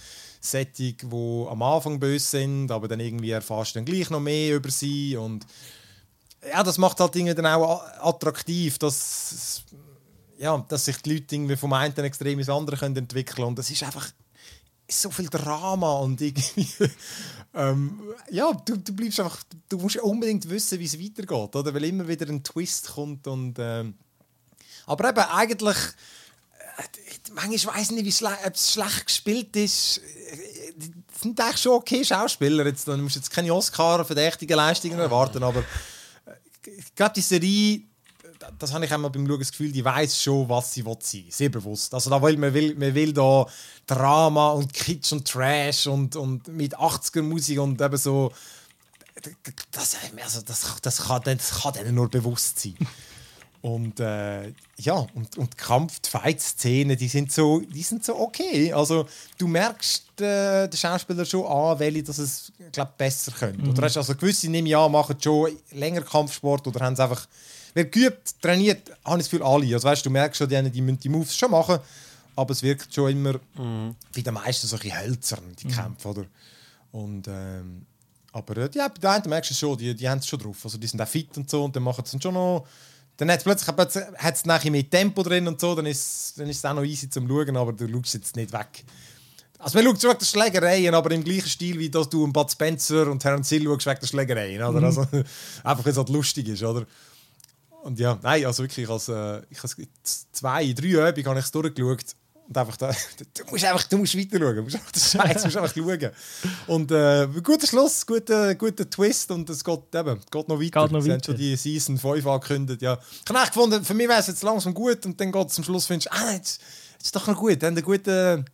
Sättig, 0.44 1.04
die 1.08 1.46
am 1.48 1.62
Anfang 1.62 2.00
böse 2.00 2.26
sind, 2.26 2.72
aber 2.72 2.88
dann 2.88 2.98
irgendwie 2.98 3.30
erfährst 3.30 3.74
du 3.74 3.78
dann 3.78 3.84
gleich 3.84 4.10
noch 4.10 4.18
mehr 4.18 4.56
über 4.56 4.72
sie 4.72 5.16
und 5.16 5.46
ja, 6.44 6.64
das 6.64 6.78
macht 6.78 6.98
halt 6.98 7.14
Dinge 7.14 7.32
dann 7.32 7.46
auch 7.46 7.80
attraktiv, 8.00 8.76
dass, 8.78 9.62
ja, 10.38 10.58
dass 10.68 10.86
sich 10.86 10.96
die 10.96 11.12
Leute 11.12 11.36
irgendwie 11.36 11.54
vom 11.54 11.72
einen 11.72 11.94
Extrem 11.96 12.40
ins 12.40 12.48
andere 12.48 12.76
können 12.76 12.96
entwickeln 12.96 13.46
und 13.46 13.56
das 13.56 13.70
ist 13.70 13.84
einfach 13.84 14.10
so 14.96 15.10
viel 15.10 15.28
Drama 15.28 15.94
und 15.98 16.20
irgendwie 16.20 16.68
ähm, 17.54 18.00
ja, 18.30 18.52
du, 18.52 18.76
du 18.76 18.92
bleibst 18.92 19.20
einfach, 19.20 19.42
du 19.68 19.78
musst 19.78 19.96
unbedingt 19.98 20.48
wissen, 20.48 20.78
wie 20.78 20.84
es 20.84 20.98
weitergeht, 20.98 21.56
oder? 21.56 21.74
Weil 21.74 21.84
immer 21.84 22.06
wieder 22.06 22.26
ein 22.28 22.42
Twist 22.42 22.90
kommt 22.92 23.26
und 23.26 23.56
ähm, 23.58 23.94
aber 24.86 25.10
eben 25.10 25.18
eigentlich 25.20 25.76
äh, 25.76 27.30
manchmal 27.34 27.76
weiß 27.76 27.90
ich 27.90 27.96
nicht, 27.96 28.04
wie 28.06 28.12
schle 28.12 28.36
ob 28.44 28.54
es 28.54 28.72
schlecht 28.72 29.06
gespielt 29.06 29.56
ist. 29.56 29.98
Äh, 29.98 30.72
Die 30.76 30.92
sind 31.20 31.40
eigentlich 31.40 31.58
schon 31.58 31.72
okay 31.72 32.04
Schauspieler. 32.04 32.66
Jetzt, 32.66 32.88
du 32.88 32.96
musst 32.96 33.16
jetzt 33.16 33.30
keine 33.30 33.52
Oscar-verdächtige 33.54 34.54
Leistungen 34.54 34.98
erwarten, 34.98 35.42
aber 35.42 35.60
äh, 35.60 36.70
ich 36.78 36.94
glaube, 36.94 37.12
die 37.14 37.20
Serie, 37.20 37.82
das 38.58 38.72
habe 38.72 38.84
ich 38.84 38.92
einmal 38.92 39.10
beim 39.10 39.26
Schauen 39.26 39.38
das 39.38 39.50
Gefühl, 39.50 39.72
die 39.72 39.84
weiß 39.84 40.22
schon, 40.22 40.48
was 40.48 40.72
sie 40.72 40.84
will 40.84 40.96
sein 41.00 41.24
Sehr 41.30 41.48
bewusst. 41.48 41.92
Also 41.94 42.10
da 42.10 42.20
will, 42.22 42.36
man, 42.36 42.52
will, 42.54 42.74
man 42.74 42.94
will 42.94 43.12
da 43.12 43.46
Drama 43.86 44.50
und 44.50 44.72
Kitsch 44.72 45.12
und 45.12 45.26
Trash 45.26 45.86
und, 45.86 46.16
und 46.16 46.48
mit 46.48 46.76
80er-Musik 46.76 47.60
und 47.60 47.80
eben 47.80 47.96
so. 47.96 48.32
Das, 49.70 49.96
also 50.22 50.40
das, 50.40 50.80
das, 50.82 51.02
kann, 51.04 51.22
das 51.22 51.62
kann 51.62 51.74
denen 51.74 51.94
nur 51.94 52.08
bewusst 52.08 52.58
sein. 52.58 52.74
Und 53.62 54.00
äh, 54.00 54.52
ja, 54.76 55.06
und, 55.14 55.38
und 55.38 55.52
die 55.52 55.56
Kampf, 55.56 56.00
die 56.00 56.10
Fight-Szenen, 56.10 56.96
die 56.96 57.06
sind 57.06 57.30
so, 57.30 57.60
die 57.60 57.84
sind 57.84 58.04
so 58.04 58.18
okay. 58.18 58.72
Also 58.72 59.06
du 59.38 59.46
merkst 59.46 60.20
äh, 60.20 60.66
den 60.66 60.76
Schauspieler 60.76 61.24
schon 61.24 61.46
an, 61.46 61.78
welche 61.78 62.02
das 62.02 62.18
es 62.18 62.52
glaub, 62.72 62.98
besser 62.98 63.30
können. 63.30 63.70
Oder 63.70 63.82
hast 63.82 63.96
also 63.96 64.16
gewisse 64.16 64.50
nehme 64.50 64.68
ich 64.68 64.76
an, 64.76 64.90
machen 64.90 65.16
schon 65.22 65.56
länger 65.70 66.02
Kampfsport 66.02 66.66
oder 66.66 66.84
haben 66.84 66.94
es 66.94 67.00
einfach 67.00 67.28
wer 67.74 67.84
geübt, 67.84 68.40
trainiert, 68.40 68.90
habe 69.04 69.18
ich 69.18 69.24
das 69.24 69.30
Gefühl 69.30 69.46
alle. 69.46 69.74
Also 69.74 69.88
weißt, 69.88 70.04
du 70.04 70.10
merkst 70.10 70.38
schon, 70.38 70.48
die, 70.48 70.56
einen, 70.56 70.72
die 70.72 70.80
müssen 70.80 71.00
die 71.00 71.08
Moves 71.08 71.36
schon 71.36 71.50
machen, 71.50 71.78
aber 72.36 72.52
es 72.52 72.62
wirkt 72.62 72.94
schon 72.94 73.10
immer 73.10 73.40
wie 74.12 74.22
der 74.22 74.32
meisten 74.32 74.66
so 74.66 74.76
ein 74.76 74.82
bisschen 74.82 75.00
hölzern, 75.00 75.56
die 75.58 75.68
Kämpfe, 75.68 76.08
oder? 76.08 76.24
Und 76.92 77.26
ähm, 77.28 77.86
aber 78.32 78.56
äh, 78.56 78.70
ja, 78.74 78.88
bei 78.88 78.98
den 78.98 79.10
einen 79.10 79.28
merkst 79.28 79.50
du 79.50 79.54
es 79.54 79.58
schon, 79.58 79.76
die, 79.76 79.94
die 79.94 80.08
haben 80.08 80.18
es 80.18 80.26
schon 80.26 80.38
drauf. 80.38 80.56
Also 80.64 80.78
die 80.78 80.86
sind 80.86 81.00
auch 81.00 81.08
fit 81.08 81.36
und 81.36 81.48
so 81.48 81.64
und 81.64 81.76
dann 81.76 81.82
machen 81.82 82.04
sie 82.04 82.20
schon 82.20 82.34
noch. 82.34 82.66
Dann 83.18 83.30
hat 83.30 83.38
es 83.38 83.44
plötzlich 83.44 83.68
hat 84.16 84.34
es 84.34 84.46
nachher 84.46 84.70
mehr 84.70 84.88
Tempo 84.88 85.22
drin 85.22 85.46
und 85.46 85.60
so, 85.60 85.74
dann 85.74 85.86
ist, 85.86 86.38
dann 86.38 86.48
ist 86.48 86.58
es 86.58 86.64
auch 86.64 86.74
noch 86.74 86.82
easy 86.82 87.10
zum 87.10 87.28
Schauen, 87.28 87.56
aber 87.56 87.72
du 87.72 87.86
schaust 87.86 88.14
jetzt 88.14 88.36
nicht 88.36 88.52
weg. 88.52 88.84
Also 89.58 89.78
man 89.78 89.86
schaut 89.86 90.00
schon 90.00 90.10
wegen 90.10 90.18
der 90.18 90.26
Schlägereien, 90.26 90.94
aber 90.94 91.10
im 91.12 91.22
gleichen 91.22 91.48
Stil, 91.48 91.78
wie 91.78 91.90
dass 91.90 92.08
du 92.08 92.24
einen 92.24 92.32
Bud 92.32 92.50
Spencer 92.50 93.08
und 93.08 93.20
Terence 93.20 93.50
Hill 93.50 93.64
schaust 93.64 93.86
wegen 93.86 94.00
der 94.00 94.06
Schlägereien. 94.06 94.62
Oder? 94.62 94.82
Also, 94.82 95.02
einfach, 95.62 95.84
weil 95.84 95.92
es 95.92 95.98
halt 95.98 96.08
lustig 96.08 96.48
ist, 96.48 96.62
oder? 96.62 96.86
Und 97.82 97.98
ja, 97.98 98.18
nein, 98.22 98.46
also 98.46 98.62
wirklich, 98.62 98.88
als, 98.88 99.08
äh, 99.08 99.42
ich 99.50 99.58
habe 99.58 99.88
zwei, 100.30 100.72
drei 100.72 101.10
Übungen 101.10 101.26
habe 101.26 101.38
ich 101.38 101.44
es 101.44 101.50
durchgeschaut. 101.50 102.16
Und 102.46 102.58
einfach 102.58 102.76
da, 102.76 102.92
du 103.34 103.44
musst 103.50 103.64
einfach 103.64 103.84
du 103.84 103.98
musst 103.98 104.16
weiter 104.16 104.38
schauen. 104.38 104.56
Du 104.56 104.62
musst 104.62 104.76
einfach, 104.76 104.92
das 104.92 105.10
Scheiß, 105.10 105.44
musst 105.44 105.56
einfach 105.56 105.74
schauen. 105.74 106.10
Und 106.68 106.92
äh, 106.92 107.26
guter 107.42 107.66
Schluss, 107.66 108.06
guter, 108.06 108.54
guter 108.54 108.88
Twist 108.88 109.30
und 109.32 109.50
es 109.50 109.64
geht, 109.64 109.94
eben, 109.94 110.20
geht 110.30 110.48
noch 110.48 110.60
weiter. 110.60 110.82
Geht 110.82 110.92
noch 110.92 111.04
weiter. 111.04 111.24
schon 111.24 111.36
die 111.36 111.56
Season 111.56 111.98
5 111.98 112.24
angekündigt. 112.24 112.82
Ja. 112.82 112.98
Ich 113.24 113.28
habe 113.28 113.40
echt 113.40 113.52
gefunden, 113.52 113.84
für 113.84 113.94
mich 113.94 114.08
wäre 114.08 114.20
es 114.20 114.28
jetzt 114.28 114.42
langsam 114.42 114.74
gut 114.74 115.04
und 115.04 115.20
dann 115.20 115.32
geht 115.32 115.48
es 115.48 115.54
zum 115.54 115.64
Schluss, 115.64 115.86
findest 115.86 116.12
du, 116.12 116.16
ah, 116.16 116.32
jetzt, 116.32 116.60
jetzt 116.92 117.06
ist 117.06 117.16
doch 117.16 117.26
noch 117.26 117.36
gut. 117.36 117.60
Dann 117.62 117.74
einen 117.74 117.84
guten, 117.84 118.44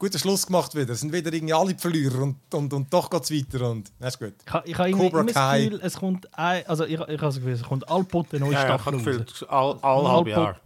guten 0.00 0.18
Schluss 0.18 0.44
gemacht 0.46 0.74
wieder. 0.74 0.92
Es 0.94 1.00
sind 1.00 1.12
wieder 1.12 1.32
irgendwie 1.32 1.54
alle 1.54 1.74
die 1.74 1.80
Verlierer 1.80 2.22
und, 2.22 2.36
und, 2.52 2.72
und 2.72 2.92
doch 2.92 3.08
geht 3.08 3.22
es 3.22 3.30
weiter. 3.30 3.70
Und 3.70 3.92
das 4.00 4.14
ist 4.14 4.18
gut. 4.18 4.34
Ich, 4.38 4.46
ich 4.70 4.78
habe 4.78 4.88
irgendwie 4.88 5.04
Cobra 5.04 5.20
immer 5.20 5.26
das 5.26 5.34
Kai. 5.34 5.64
Gefühl, 5.64 5.80
es 5.84 5.94
kommt 5.96 6.38
ein, 6.38 6.66
also 6.66 6.84
ich, 6.84 6.92
ich 6.94 6.98
habe 7.00 7.16
das 7.16 7.34
Gefühl, 7.36 7.52
es 7.52 7.62
kommt 7.62 7.88
alle 7.88 8.04
Potte 8.04 8.40
neue 8.40 8.52
Ja, 8.52 8.58
ja, 8.60 8.64
ich 8.64 8.70
habe 8.70 8.82
Staffel 8.82 8.94
raus. 8.96 9.04
gefühlt, 9.04 9.46
all, 9.50 9.78
all 9.82 10.08
halb 10.08 10.26
Jahr. 10.26 10.56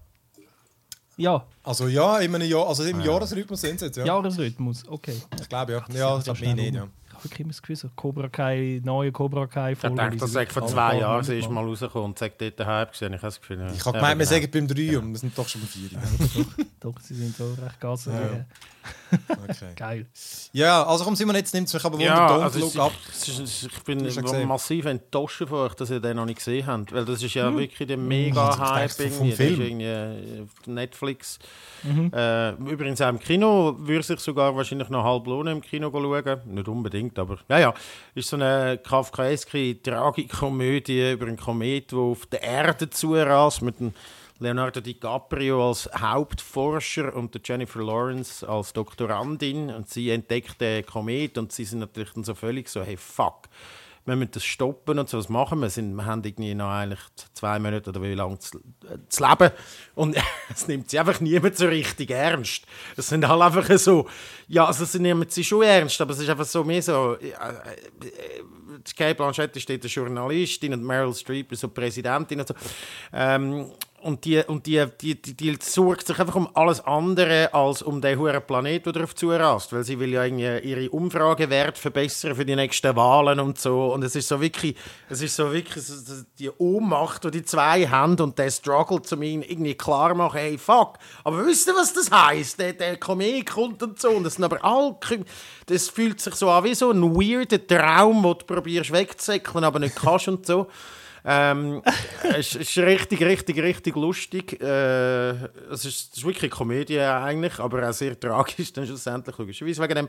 Ja, 1.17 1.45
Also 1.63 1.87
ja, 1.87 2.19
in 2.19 2.35
einem 2.35 2.49
Jahr, 2.49 2.67
also 2.67 2.83
im 2.83 3.01
Jahresrhythmus 3.01 3.61
sind 3.61 3.79
sie 3.79 3.87
jetzt, 3.87 3.97
ja. 3.99 4.05
Jahresrhythmus, 4.05 4.89
okay. 4.89 5.15
Ich 5.41 5.49
glaube 5.49 5.73
ja. 5.73 5.85
Ja, 5.95 6.19
ich 6.19 6.25
Das 6.25 6.39
glaube 6.39 6.41
mehr 6.41 6.55
nicht, 6.57 6.75
ja. 6.75 6.89
Ich 7.07 7.15
habe 7.15 7.25
wirklich 7.25 7.41
immer 7.41 7.51
das 7.51 7.63
Gefühl, 7.63 7.77
so 7.77 7.89
Cobra 7.95 8.29
Kai, 8.29 8.81
neue 8.85 9.13
Cobra 9.13 9.47
Kai 9.47 9.73
Ich 9.73 9.79
Folge. 9.79 9.95
denke, 9.97 10.11
die 10.15 10.19
das 10.19 10.31
sie 10.31 10.35
sagt 10.35 10.53
vor 10.53 10.67
zwei 10.67 10.99
Jahren, 10.99 11.23
sie 11.23 11.39
ist 11.39 11.49
mal 11.49 11.65
rausgekommen 11.65 12.07
und 12.07 12.19
sagt 12.19 12.41
dort 12.41 12.59
den 12.59 12.67
Hype 12.67 12.91
gesehen. 12.91 13.13
Ich 13.13 13.19
habe 13.19 13.29
das 13.29 13.41
Gefühl, 13.41 13.65
Ich 13.73 13.85
habe 13.87 13.97
gemeint, 13.97 14.19
wir 14.19 14.27
genau. 14.27 14.41
sagen 14.41 14.51
beim 14.51 14.67
3 14.67 14.99
und 14.99 15.13
wir 15.13 15.19
sind 15.21 15.39
doch 15.39 15.49
schon 15.49 15.61
beim 15.61 15.69
4. 15.69 15.91
Doch, 16.81 16.99
sie 17.01 17.15
sind 17.15 17.37
so 17.37 17.45
recht 17.63 17.81
gas. 17.81 18.09
Ja. 19.29 19.37
Okay. 19.49 19.73
Geil. 19.77 20.07
Ja, 20.53 20.85
also 20.85 21.05
komm 21.05 21.17
Simon, 21.17 21.37
jetzt 21.37 21.55
nimmt 21.55 21.69
es 21.69 21.75
mich 21.75 21.85
aber 21.85 21.95
wunder, 21.95 22.07
Ja, 22.07 22.29
Don't 22.29 22.43
also 22.43 22.59
ist, 22.67 23.29
es 23.29 23.39
ist, 23.39 23.63
ich 23.65 23.83
bin 23.83 24.47
massiv 24.47 24.87
enttäuscht 24.87 25.47
von 25.49 25.59
euch, 25.67 25.75
dass 25.75 25.91
ihr 25.91 26.01
den 26.01 26.17
noch 26.17 26.25
nicht 26.25 26.39
gesehen 26.39 26.67
habt. 26.67 26.93
Weil 26.93 27.05
das 27.05 27.23
ist 27.23 27.35
ja 27.35 27.55
wirklich 27.55 27.87
der 27.87 27.97
Mega-Hype 27.97 28.91
Ich 28.91 28.97
dachte, 28.97 29.11
vom 29.11 29.29
irgendwie. 29.29 29.31
Das 29.31 29.41
ist 29.41 29.57
Film. 29.57 29.61
irgendwie 29.61 29.85
äh, 29.87 30.43
auf 30.43 30.67
Netflix. 30.67 31.39
Äh, 31.85 32.51
übrigens 32.53 33.01
auch 33.01 33.09
im 33.09 33.19
Kino 33.19 33.77
würde 33.79 34.15
ich 34.15 34.21
sogar 34.21 34.57
wahrscheinlich 34.57 34.89
noch 34.89 35.05
halb 35.05 35.27
lohnen 35.27 35.57
im 35.57 35.63
Kino 35.63 35.91
schauen. 35.93 36.41
Nicht 36.47 36.69
unbedingt, 36.69 37.19
aber 37.19 37.39
ja, 37.49 37.59
ja. 37.59 37.75
Ist 38.15 38.29
so 38.29 38.37
eine 38.37 38.79
kafkaeske 38.79 39.83
Tragikomödie 39.83 41.13
über 41.13 41.27
einen 41.27 41.37
Komet, 41.37 41.93
der 41.93 41.99
auf 41.99 42.27
der 42.27 42.43
Erde 42.43 42.89
zurast 42.91 43.63
mit 43.63 43.81
dem 43.81 43.93
Leonardo 44.39 44.81
DiCaprio 44.81 45.69
als 45.69 45.89
Hauptforscher 45.97 47.15
und 47.15 47.39
Jennifer 47.47 47.83
Lawrence 47.83 48.47
als 48.49 48.73
Doktorandin 48.73 49.71
und 49.71 49.89
sie 49.89 50.11
entdeckt 50.11 50.61
den 50.61 50.85
Komet 50.85 51.39
und 51.39 51.53
sie 51.53 51.65
sind 51.65 51.79
natürlich 51.79 52.13
dann 52.13 52.25
so 52.25 52.35
völlig 52.35 52.69
so, 52.69 52.83
hey 52.83 52.97
fuck, 52.97 53.49
wir 54.07 54.17
müssen 54.17 54.33
das 54.33 54.45
stoppen 54.45 54.99
und 54.99 55.09
so, 55.09 55.19
was 55.19 55.29
machen 55.29 55.61
wir? 55.61 55.71
Sind, 55.71 55.95
wir 55.95 56.05
haben 56.05 56.23
irgendwie 56.23 56.55
noch 56.55 56.69
eigentlich 56.69 57.01
zwei 57.33 57.59
Monate 57.59 57.91
oder 57.91 58.03
wie 58.03 58.15
lange 58.15 58.39
zu, 58.39 58.59
äh, 58.59 58.99
zu 59.09 59.25
leben 59.25 59.51
und 59.95 60.17
es 60.53 60.69
nimmt 60.69 60.91
sie 60.91 60.99
einfach 60.99 61.21
niemand 61.21 61.57
so 61.57 61.67
richtig 61.67 62.11
ernst. 62.11 62.67
Es 62.97 63.09
sind 63.09 63.27
halt 63.27 63.41
einfach 63.41 63.79
so, 63.79 64.09
ja, 64.49 64.67
also 64.67 64.85
sie 64.85 64.99
nehmen 64.99 65.27
sie 65.29 65.45
schon 65.45 65.63
ernst, 65.63 66.01
aber 66.01 66.13
es 66.13 66.19
ist 66.19 66.29
einfach 66.29 66.45
so 66.45 66.65
mehr 66.65 66.83
so, 66.83 67.15
äh, 67.15 67.29
äh, 67.29 67.35
Kate 68.97 69.15
Blanchett 69.15 69.57
ist 69.57 69.71
eine 69.71 69.79
Journalistin 69.79 70.75
und 70.75 70.83
Meryl 70.83 71.15
Streep 71.15 71.53
ist 71.53 71.61
so 71.61 71.69
Präsidentin 71.69 72.41
und 72.41 72.49
so. 72.49 72.55
Ähm, 73.13 73.71
und 74.05 74.25
die, 74.27 74.43
und 74.47 74.67
die, 74.67 74.85
die, 75.01 75.21
die, 75.21 75.35
die 75.35 75.59
sorgt 75.61 76.07
sich 76.07 76.19
einfach 76.19 76.35
um 76.35 76.49
alles 76.55 76.81
andere 76.81 77.53
als 77.55 77.81
um 77.81 78.03
den 78.03 78.19
hohen 78.19 78.43
Planet, 78.47 78.85
der 78.85 78.93
darauf 78.93 79.15
zurast. 79.15 79.73
Weil 79.73 79.83
sie 79.83 79.99
will 79.99 80.13
ja 80.13 80.25
irgendwie 80.25 80.69
ihre 80.69 80.91
Umfragewerte 80.91 81.81
verbessern 81.81 82.35
für 82.35 82.45
die 82.45 82.55
nächsten 82.55 82.95
Wahlen 82.97 83.41
und 83.41 83.59
so. 83.59 83.95
Und 83.95 84.05
es 84.05 84.15
ist 84.15 84.29
so 84.29 84.41
wirklich, 84.41 84.77
es 85.09 85.23
ist 85.23 85.37
so 85.37 85.51
wirklich 85.51 85.85
die 86.39 86.51
Ohnmacht, 86.51 87.25
die 87.25 87.31
die 87.31 87.45
zwei 87.45 87.87
haben 87.87 88.21
und 88.21 88.39
der 88.39 88.51
Struggle, 88.51 89.01
um 89.11 89.23
ihnen 89.23 89.43
irgendwie 89.43 89.75
klar 89.75 90.15
machen, 90.15 90.39
hey, 90.39 90.59
fuck. 90.59 90.99
Aber 91.25 91.47
wisst 91.47 91.67
ihr, 91.69 91.75
was 91.75 91.95
das 91.95 92.11
heisst? 92.11 92.59
Der, 92.59 92.75
der 92.75 92.99
Komet 92.99 93.47
kommt 93.47 93.83
und 93.83 93.99
so. 93.99 94.11
Und 94.11 94.25
das 94.25 94.35
sind 94.35 94.45
aber 94.45 94.63
all, 94.63 94.97
das 95.67 95.89
fühlt 95.89 96.21
sich 96.21 96.35
so 96.35 96.51
an 96.51 96.65
wie 96.65 96.75
so 96.75 96.91
ein 96.91 97.15
weirder 97.15 97.67
Traum, 97.67 98.23
den 98.23 98.35
du 98.39 98.45
probierst 98.45 98.93
wegzusäckeln, 98.93 99.65
aber 99.65 99.79
nicht 99.79 99.97
kannst 99.97 100.29
und 100.29 100.45
so. 100.45 100.69
Ähm, 101.25 101.83
es 102.37 102.55
ist 102.55 102.77
richtig, 102.79 103.23
richtig, 103.23 103.59
richtig 103.59 103.97
lustig. 103.97 104.61
Äh, 104.61 105.31
es, 105.71 105.85
ist, 105.85 106.13
es 106.13 106.19
ist 106.19 106.25
wirklich 106.25 106.45
eine 106.45 106.51
Komödie 106.51 107.01
eigentlich, 107.01 107.59
aber 107.59 107.89
auch 107.89 107.93
sehr 107.93 108.19
tragisch 108.19 108.73
dann 108.73 108.87
schlussendlich, 108.87 109.37
logischerweise 109.39 109.83
wegen 109.83 109.95
dem. 109.95 110.09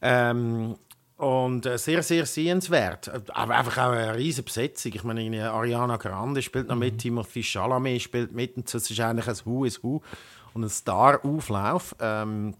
Ähm, 0.00 0.76
und 1.16 1.64
äh, 1.66 1.78
sehr, 1.78 2.02
sehr 2.02 2.26
sehenswert. 2.26 3.10
Aber 3.30 3.56
einfach 3.56 3.78
auch 3.78 3.92
eine 3.92 4.16
riesige 4.16 4.44
Besetzung. 4.44 4.92
Ich 4.94 5.04
meine, 5.04 5.50
Ariana 5.50 5.96
Grande 5.96 6.42
spielt 6.42 6.68
noch 6.68 6.76
mit, 6.76 6.98
Timothy 6.98 7.42
Chalamet 7.42 8.02
spielt 8.02 8.32
mit. 8.32 8.56
Und 8.56 8.72
es 8.72 8.90
ist 8.90 9.00
eigentlich 9.00 9.28
ein 9.28 9.36
Who 9.44 9.64
is 9.64 9.82
Who 9.82 10.02
und 10.54 10.64
ein 10.64 10.68
Star-Auflauf. 10.68 11.94
Ähm, 12.00 12.54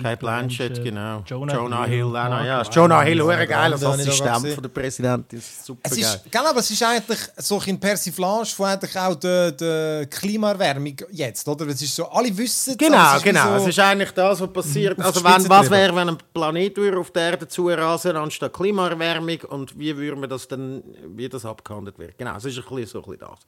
Kate 0.00 0.16
Blanchett, 0.18 0.82
genau. 0.82 1.22
Jonah 1.26 1.84
Hill, 1.84 1.96
Hill. 1.96 2.16
auch 2.16 2.28
noch, 2.28 2.44
Ja. 2.44 2.62
Jonah 2.62 3.02
Hill, 3.02 3.18
geil 3.46 3.72
ich 3.74 3.80
noch 3.80 3.92
Assistent 3.94 4.48
von 4.54 4.62
der 4.62 4.68
Präsidentin. 4.70 5.38
Ist 5.38 5.66
super 5.66 5.80
Es 5.84 5.90
geil. 5.92 6.00
ist, 6.00 6.30
gell, 6.30 6.46
aber 6.46 6.60
es 6.60 6.70
ist 6.70 6.82
eigentlich 6.82 7.18
so 7.36 7.60
in 7.66 7.78
Persiflage 7.80 8.46
von 8.46 8.66
eigentlich 8.66 8.96
auch 8.98 9.14
der, 9.16 9.52
der 9.52 10.06
Klimaerwärmung 10.06 10.96
jetzt, 11.10 11.46
oder? 11.48 11.66
Es 11.68 11.82
ist 11.82 11.94
so, 11.96 12.08
alle 12.08 12.36
wissen 12.36 12.76
Genau, 12.78 13.16
es 13.16 13.22
genau. 13.22 13.58
So, 13.58 13.64
es 13.64 13.68
ist 13.68 13.78
eigentlich 13.78 14.10
das, 14.12 14.40
was 14.40 14.52
passiert. 14.52 14.98
Also 15.00 15.22
wenn, 15.24 15.48
was 15.48 15.70
wäre, 15.70 15.94
wenn 15.94 16.08
ein 16.10 16.18
Planet 16.32 16.76
würde 16.76 16.98
auf 16.98 17.10
der 17.10 17.22
Erde 17.32 17.48
zurasen 17.48 18.16
anstatt 18.16 18.52
Klimaerwärmung 18.52 19.40
und 19.48 19.78
wie 19.78 19.96
würde 19.96 20.16
man 20.20 20.28
das 20.30 20.46
dann, 20.48 20.82
wie 21.16 21.28
das 21.28 21.44
abgehandelt 21.44 21.98
wird. 21.98 22.16
Genau, 22.18 22.36
es 22.36 22.44
ist 22.44 22.58
ein 22.58 22.64
bisschen 22.64 22.86
so 22.86 22.98
ein 22.98 23.04
bisschen 23.04 23.18
das. 23.20 23.38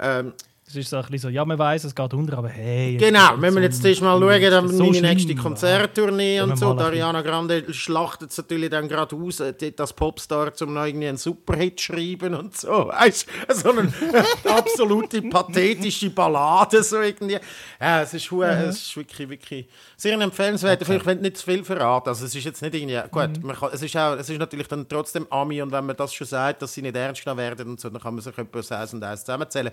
Ähm, 0.00 0.32
Es 0.70 0.76
ist 0.76 0.90
so 0.90 0.98
ein 0.98 1.02
bisschen 1.04 1.18
so, 1.20 1.28
ja, 1.30 1.46
man 1.46 1.58
weiß, 1.58 1.84
es 1.84 1.94
geht 1.94 2.12
unter, 2.12 2.36
aber 2.36 2.50
hey. 2.50 2.98
genau, 2.98 3.30
wenn 3.38 3.54
wir 3.54 3.62
jetzt 3.62 3.82
erst 3.82 4.02
mal 4.02 4.20
schauen, 4.20 4.50
dann 4.50 4.68
so 4.68 4.84
meine 4.84 4.96
schlimm, 4.98 5.10
nächste. 5.10 5.34
Konzerttournee 5.34 6.42
und 6.42 6.58
so. 6.58 6.76
Ariana 6.78 7.22
Grande 7.22 7.72
schlachtet 7.72 8.30
es 8.32 8.36
natürlich 8.36 8.68
dann 8.68 8.86
gerade 8.86 9.16
aus, 9.16 9.42
das 9.76 9.92
Popstar, 9.94 10.52
um 10.60 10.74
noch 10.74 10.84
irgendwie 10.84 11.08
einen 11.08 11.16
Superhit 11.16 11.80
zu 11.80 11.86
schreiben 11.86 12.34
und 12.34 12.54
so. 12.54 12.68
Weißt 12.88 13.26
so 13.54 13.70
eine 13.70 13.90
absolute 14.44 15.22
pathetische 15.22 16.10
Ballade, 16.10 16.82
so 16.82 17.00
irgendwie. 17.00 17.38
Ja, 17.80 18.02
es 18.02 18.12
ist, 18.12 18.30
hu- 18.30 18.42
es 18.42 18.76
ist 18.76 18.94
wirklich, 18.96 19.26
wirklich 19.26 19.66
sehr 19.96 20.20
empfehlenswert. 20.20 20.84
Vielleicht, 20.84 21.06
wenn 21.06 21.20
nicht 21.22 21.38
zu 21.38 21.46
viel 21.50 21.64
verraten. 21.64 22.10
Also, 22.10 22.26
es 22.26 22.34
ist 22.34 22.44
jetzt 22.44 22.60
nicht 22.60 22.74
irgendwie, 22.74 23.00
gut, 23.10 23.42
man 23.42 23.56
kann, 23.56 23.70
es, 23.72 23.80
ist 23.82 23.96
auch, 23.96 24.16
es 24.18 24.28
ist 24.28 24.38
natürlich 24.38 24.68
dann 24.68 24.86
trotzdem 24.86 25.26
Ami 25.30 25.62
und 25.62 25.72
wenn 25.72 25.86
man 25.86 25.96
das 25.96 26.12
schon 26.12 26.26
sagt, 26.26 26.60
dass 26.60 26.74
sie 26.74 26.82
nicht 26.82 26.94
ernst 26.94 27.24
genommen 27.24 27.38
werden 27.40 27.70
und 27.70 27.80
so, 27.80 27.88
dann 27.88 28.02
kann 28.02 28.12
man 28.14 28.22
sich 28.22 28.36
etwas 28.36 28.70
eins 28.70 28.92
und 28.92 29.02
eins 29.02 29.20
zusammenzählen. 29.20 29.72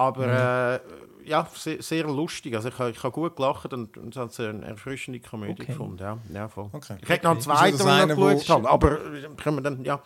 Aber 0.00 0.80
äh, 1.24 1.28
ja, 1.28 1.46
sehr, 1.54 1.82
sehr 1.82 2.04
lustig. 2.04 2.54
Also 2.54 2.68
ich 2.68 2.78
habe 2.78 2.90
ich 2.90 3.02
habe 3.02 3.12
gut 3.12 3.36
gelacht 3.36 3.72
und, 3.72 3.96
und 3.98 4.16
es 4.16 4.20
hat 4.20 4.40
eine 4.40 4.64
erfrischende 4.64 5.20
Komödie 5.20 5.62
Okay. 5.62 5.66
gefunden. 5.66 5.98
Ja, 5.98 6.18
ja, 6.32 6.48
voll. 6.48 6.70
Okay. 6.72 6.96
Ich 7.02 7.08
hätte 7.08 7.24
noch 7.24 7.32
einen 7.32 7.40
zweiten, 7.40 7.76
das 7.78 7.86
den 7.86 8.10
ich 8.10 8.16
noch 8.16 8.38
geschaut 8.38 8.62
habe. 8.64 8.70
Aber 8.70 8.92
äh, 8.92 9.28
können 9.36 9.56
wir 9.56 9.62
dann, 9.62 9.84
ja. 9.84 10.02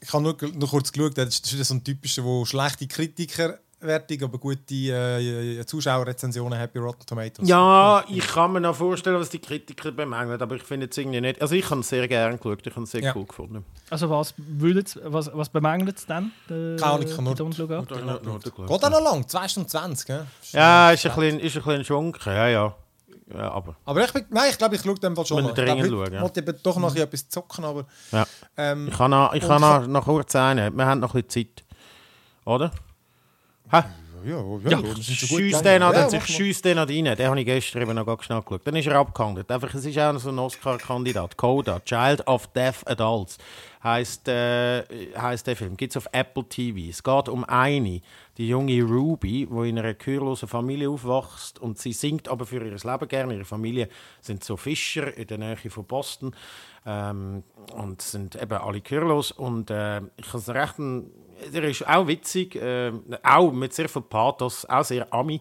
Ich 0.00 0.12
habe 0.12 0.22
nur, 0.22 0.36
nur 0.54 0.68
kurz 0.68 0.92
geschaut, 0.92 1.16
das 1.16 1.40
ist 1.40 1.68
so 1.68 1.74
ein 1.74 1.82
typischer, 1.84 2.24
wo 2.24 2.44
schlechte 2.44 2.86
Kritikerwertung, 3.88 4.22
aber 4.28 4.38
gute 4.38 4.74
äh, 4.74 5.64
Zuschauerrezensionen 5.66 6.58
hat 6.58 6.72
bei 6.72 6.80
Rotten 6.80 7.06
Tomatoes. 7.06 7.48
Ja, 7.48 8.02
ich 8.08 8.26
kann 8.26 8.52
mir 8.52 8.60
noch 8.60 8.74
vorstellen, 8.74 9.20
was 9.20 9.28
die 9.30 9.38
Kritiker 9.38 9.92
bemängeln, 9.92 10.40
aber 10.40 10.56
ich 10.56 10.62
finde 10.62 10.88
es 10.90 10.96
irgendwie 10.96 11.20
nicht. 11.20 11.40
Also 11.40 11.54
ich 11.54 11.68
habe 11.70 11.80
es 11.80 11.88
sehr 11.88 12.08
gerne 12.08 12.38
geschaut, 12.38 12.66
ich 12.66 12.72
habe 12.74 12.84
es 12.84 12.90
sehr 12.90 13.02
Ja. 13.02 13.12
cool 13.14 13.26
gefunden. 13.26 13.64
Also 13.90 14.08
was, 14.10 14.34
würdet, 14.36 14.98
was, 15.04 15.30
was 15.32 15.48
bemängelt 15.48 15.98
es 15.98 16.06
dann? 16.06 16.32
Der, 16.48 16.76
Keine 16.76 16.92
Ahnung, 16.92 17.06
ich 17.08 17.14
kann 17.14 17.24
nur-. 17.24 17.34
Geht 17.34 18.84
auch 18.84 18.90
noch 18.90 19.02
lang, 19.02 19.28
2 19.28 19.48
Stunden 19.48 19.68
20, 19.68 20.06
gell? 20.06 20.26
Ja, 20.52 20.90
ist 20.90 21.06
ein 21.06 21.14
bisschen, 21.14 21.40
ist 21.40 21.56
ein 21.56 21.62
bisschen 21.62 21.84
Schunk, 21.84 22.20
ja, 22.26 22.48
ja. 22.48 22.74
ja 23.32 23.50
aber 23.50 23.76
Aber 23.84 24.04
ich, 24.04 24.12
bin- 24.12 24.24
nein, 24.30 24.50
ich 24.50 24.58
glaube, 24.58 24.76
ich 24.76 24.82
schaue 24.82 24.94
dem 24.94 25.14
Fall 25.14 25.26
schon 25.26 25.42
noch. 25.42 25.54
wir 25.56 25.62
Ich 25.62 25.64
glaube, 25.64 25.80
dringend 25.82 26.04
schauen, 26.06 26.14
ja. 26.14 26.22
wollte 26.22 26.40
eben 26.40 26.58
doch 26.62 26.76
noch 26.76 26.88
ein 26.88 26.94
bisschen 26.94 27.06
etwas 27.08 27.28
zocken, 27.28 27.64
aber... 27.64 27.84
ja. 28.12 28.26
Ähm, 28.56 28.88
ich 28.88 28.96
kann 28.96 29.10
noch, 29.10 29.34
ich 29.34 29.40
kann 29.42 29.56
ich 29.56 29.60
noch, 29.60 29.86
noch 29.86 30.04
kurz 30.04 30.34
einen. 30.36 30.76
Wir 30.76 30.86
haben 30.86 31.00
noch 31.00 31.14
ein 31.14 31.22
bisschen 31.24 31.48
Zeit. 31.48 31.64
Oder? 32.46 32.70
Hä? 33.74 33.82
ja, 34.24 34.36
ja, 34.36 34.70
Ja, 34.70 34.82
das 34.82 34.98
ist 35.00 35.16
schon 35.16 35.28
gut 35.28 35.38
schieß 35.40 35.58
gegangen. 35.58 35.64
den, 35.64 35.82
Ja, 35.82 35.92
ja, 35.92 36.04
mach 36.04 36.06
ich 36.06 36.12
mal. 36.12 36.26
schieß 36.26 36.62
den 36.62 36.76
noch 36.76 36.88
rein. 36.88 37.04
Den 37.16 37.26
habe 37.26 37.40
ich 37.40 37.46
gestern 37.46 37.82
eben 37.82 37.94
noch 37.94 38.22
schnell 38.22 38.40
geschaut. 38.40 38.66
Dann 38.66 38.76
ist 38.76 38.86
er 38.86 38.96
abgehandelt. 38.96 39.50
Einfach, 39.50 39.74
es 39.74 39.84
ist 39.84 39.98
auch 39.98 40.16
so 40.18 40.30
ein 40.30 40.38
Oscar-Kandidat. 40.38 41.36
Coda, 41.36 41.80
Child 41.80 42.26
of 42.26 42.46
Deaf 42.48 42.82
Adults, 42.86 43.38
heißt 43.82 44.28
äh, 44.28 44.84
heisst 45.18 45.46
der 45.46 45.56
Film. 45.56 45.76
Gibt 45.76 45.92
es 45.92 45.96
auf 45.96 46.06
Apple 46.12 46.44
TV. 46.44 46.88
Es 46.88 47.02
geht 47.02 47.28
um 47.28 47.44
eine, 47.44 48.00
die 48.38 48.48
junge 48.48 48.82
Ruby, 48.82 49.46
die 49.50 49.68
in 49.68 49.78
einer 49.78 49.94
gehörlosen 49.94 50.48
Familie 50.48 50.88
aufwächst 50.88 51.58
und 51.58 51.78
sie 51.78 51.92
singt 51.92 52.28
aber 52.28 52.46
für 52.46 52.64
ihr 52.64 52.72
Leben 52.72 53.08
gerne. 53.08 53.34
Ihre 53.34 53.44
Familie 53.44 53.88
sind 54.20 54.42
so 54.42 54.56
Fischer 54.56 55.14
in 55.16 55.26
der 55.26 55.38
Nähe 55.38 55.56
von 55.56 55.84
Boston 55.84 56.34
ähm, 56.86 57.42
und 57.74 58.00
sind 58.00 58.36
eben 58.40 58.58
alle 58.58 58.80
gehörlos. 58.80 59.32
Und 59.32 59.70
äh, 59.70 59.98
ich 60.16 60.28
habe 60.28 60.38
es 60.38 60.48
recht 60.48 60.78
ein 60.78 61.10
der 61.52 61.64
ist 61.64 61.86
auch 61.86 62.06
witzig, 62.06 62.56
äh, 62.56 62.92
auch 63.22 63.52
mit 63.52 63.72
sehr 63.72 63.88
viel 63.88 64.02
Pathos, 64.02 64.64
auch 64.64 64.84
sehr 64.84 65.12
Ami. 65.12 65.40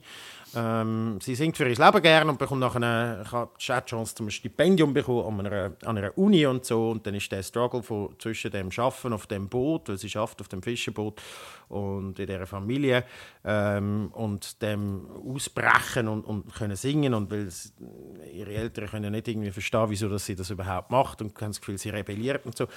Ähm, 0.56 1.18
sie 1.20 1.34
singt 1.34 1.58
für 1.58 1.68
ihr 1.68 1.76
Leben 1.76 2.02
gerne 2.02 2.30
und 2.30 2.38
bekommt 2.38 2.62
nachher 2.62 2.76
eine, 2.76 3.48
die 3.60 3.86
Chance 3.86 4.16
zum 4.16 4.30
Stipendium 4.30 4.94
bekommen 4.94 5.40
an 5.40 5.48
einer, 5.48 5.72
an 5.84 5.98
einer 5.98 6.16
Uni 6.18 6.46
und 6.46 6.64
so. 6.64 6.92
Und 6.92 7.08
dann 7.08 7.16
ist 7.16 7.32
der 7.32 7.42
Struggle 7.42 7.82
von, 7.82 8.16
zwischen 8.20 8.52
dem 8.52 8.72
Schaffen 8.72 9.14
auf 9.14 9.26
dem 9.26 9.50
Boot, 9.50 9.90
weil 9.90 9.98
sie 9.98 10.10
schafft 10.10 10.42
auf 10.42 10.50
dem 10.50 10.62
Fischerboot 10.62 11.20
und 11.70 12.20
in 12.20 12.28
dieser 12.28 12.46
Familie 12.46 13.04
ähm, 13.44 14.10
und 14.14 14.62
dem 14.62 15.08
Ausbrechen 15.28 16.08
und, 16.08 16.24
und 16.24 16.54
können 16.54 16.76
singen 16.76 17.16
und 17.16 17.32
weil 17.32 17.50
ihre 18.32 18.54
Eltern 18.54 18.88
können 18.88 19.12
nicht 19.12 19.28
irgendwie 19.28 19.52
verstehen, 19.52 19.90
wieso 19.90 20.08
dass 20.08 20.26
sie 20.26 20.36
das 20.36 20.52
überhaupt 20.52 20.92
macht 20.92 21.22
und 21.22 21.36
haben 21.42 21.50
das 21.50 21.60
Gefühl, 21.60 21.80
sie 21.80 21.90
rebelliert 21.90 22.46
und 22.46 22.56
so. 22.56 22.68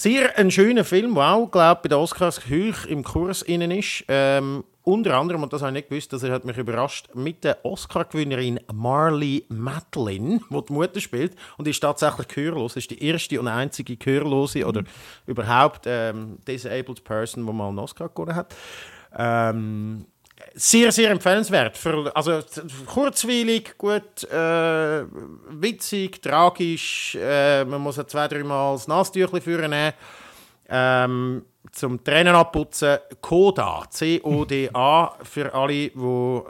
Sehr 0.00 0.38
ein 0.38 0.48
schöner 0.52 0.84
Film, 0.84 1.16
der 1.16 1.32
auch, 1.34 1.50
glaube 1.50 1.80
bei 1.82 1.88
den 1.88 1.98
Oscars 1.98 2.42
hoch 2.48 2.86
im 2.86 3.02
Kurs 3.02 3.42
innen 3.42 3.72
ist. 3.72 4.04
Ähm, 4.06 4.62
unter 4.84 5.16
anderem, 5.16 5.42
und 5.42 5.52
das 5.52 5.60
habe 5.60 5.72
ich 5.72 5.74
nicht 5.74 5.88
gewusst, 5.88 6.12
das 6.12 6.22
hat 6.22 6.44
mich 6.44 6.56
überrascht, 6.56 7.08
mit 7.14 7.42
der 7.42 7.64
Oscar-Gewinnerin 7.64 8.60
Marley 8.72 9.44
Matlin, 9.48 10.40
die 10.50 10.64
die 10.68 10.72
Mutter 10.72 11.00
spielt. 11.00 11.34
Und 11.56 11.66
die 11.66 11.72
ist 11.72 11.80
tatsächlich 11.80 12.28
gehörlos. 12.28 12.76
Ist 12.76 12.92
die 12.92 13.04
erste 13.04 13.40
und 13.40 13.48
einzige 13.48 13.96
Gehörlose 13.96 14.64
oder 14.64 14.84
überhaupt 15.26 15.86
ähm, 15.86 16.38
disabled 16.46 17.02
Person, 17.02 17.44
die 17.44 17.52
mal 17.52 17.66
einen 17.66 17.80
Oscar 17.80 18.08
gewonnen 18.08 18.36
hat. 18.36 18.54
Ähm, 19.16 20.06
sehr, 20.54 20.92
sehr 20.92 21.10
empfehlenswert. 21.10 21.76
Für, 21.76 22.14
also 22.14 22.40
kurzweilig, 22.86 23.76
gut, 23.78 24.24
äh, 24.24 25.04
witzig, 25.50 26.22
tragisch. 26.22 27.16
Äh, 27.20 27.64
man 27.64 27.80
muss 27.80 27.96
zwei, 28.06 28.28
dreimal 28.28 28.74
das 28.74 28.88
Nasstüchli 28.88 29.40
führen 29.40 29.70
nehmen. 29.70 29.92
Ähm, 30.68 31.44
zum 31.72 32.02
Tränen 32.02 32.34
abputzen. 32.34 32.98
Coda, 33.20 33.84
C-O-D-A, 33.90 35.14
für 35.22 35.52
alle, 35.54 35.72
die 35.90 35.92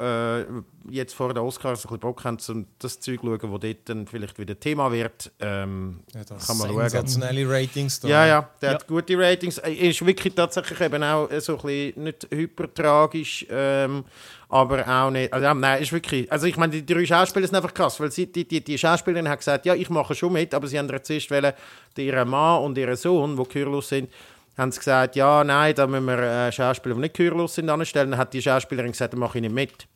äh, 0.01 0.45
jetzt 0.91 1.15
vor 1.15 1.35
den 1.35 1.43
Oscars 1.43 1.81
ein 1.81 1.83
bisschen 1.83 1.99
Bock 2.01 2.25
haben, 2.25 2.39
um 2.49 2.67
das 2.79 3.01
Zeug 3.01 3.21
zu 3.21 3.27
schauen, 3.27 3.51
wo 3.53 3.59
dort 3.59 3.77
dann 3.89 4.07
vielleicht 4.07 4.39
wieder 4.39 4.59
Thema 4.59 4.91
wird. 4.93 5.31
Ähm, 5.41 6.01
Ja, 6.15 6.23
das 6.25 6.47
kann 6.47 6.57
man 6.59 6.69
schauen. 6.69 6.81
sensationelle 6.89 7.49
Ratings 7.51 8.01
da. 8.01 8.09
Ja, 8.09 8.27
ja, 8.27 8.49
der 8.63 8.69
Ja. 8.71 8.75
hat 8.77 8.87
gute 8.87 9.19
Ratings. 9.19 9.59
Er 9.59 9.77
ist 9.77 10.05
wirklich 10.07 10.35
tatsächlich 10.35 10.81
eben 10.81 11.03
auch 11.03 11.31
äh, 11.31 11.41
so 11.41 11.57
ein 11.59 11.63
bisschen 11.63 12.03
nicht 12.05 12.29
hypertragisch, 12.31 13.47
ähm, 13.51 14.05
aber 14.49 14.87
auch 14.89 15.11
nicht. 15.11 15.33
Also, 15.33 15.45
ja, 15.45 15.53
nein, 15.55 15.83
ist 15.83 15.93
wirklich. 15.93 16.31
Also 16.33 16.47
ich 16.47 16.57
meine, 16.57 16.73
die 16.81 16.87
drei 16.87 17.05
Schauspieler 17.05 17.47
sind 17.47 17.57
einfach 17.57 17.75
krass, 17.75 17.99
weil 18.01 18.11
sie, 18.11 18.31
die, 18.31 18.47
die, 18.47 18.63
die 18.63 18.79
Schauspielerin 18.79 19.29
hat 19.29 19.39
gesagt, 19.41 19.67
ja, 19.67 19.75
ich 19.75 19.91
mache 19.91 20.15
schon 20.15 20.33
mit, 20.33 20.55
aber 20.55 20.67
sie 20.69 20.79
haben 20.79 20.89
zuerst 21.03 21.31
wollen, 21.31 21.53
ihren 21.99 22.29
Mann 22.29 22.63
und 22.63 22.79
ihren 22.79 22.97
Sohn, 22.97 23.37
die 23.37 23.43
gehörlos 23.49 23.89
sind, 23.89 24.09
haben 24.59 24.73
sie 24.73 24.81
gesagt, 24.81 25.17
ja, 25.17 25.45
nein, 25.45 25.75
da 25.75 25.87
müssen 25.87 26.07
wir 26.07 26.19
äh, 26.19 26.53
Schauspieler, 26.53 26.97
die 26.97 27.03
nicht 27.03 27.17
gehörlos 27.17 27.55
sind, 27.55 27.71
anstellen. 27.71 28.11
Dann 28.11 28.21
hat 28.21 28.35
die 28.35 28.43
Schauspielerin 28.43 28.93
gesagt, 28.93 29.13
dann 29.13 29.21
mache 29.21 29.39
ich 29.39 29.43
nicht 29.43 29.55
mit. 29.55 29.87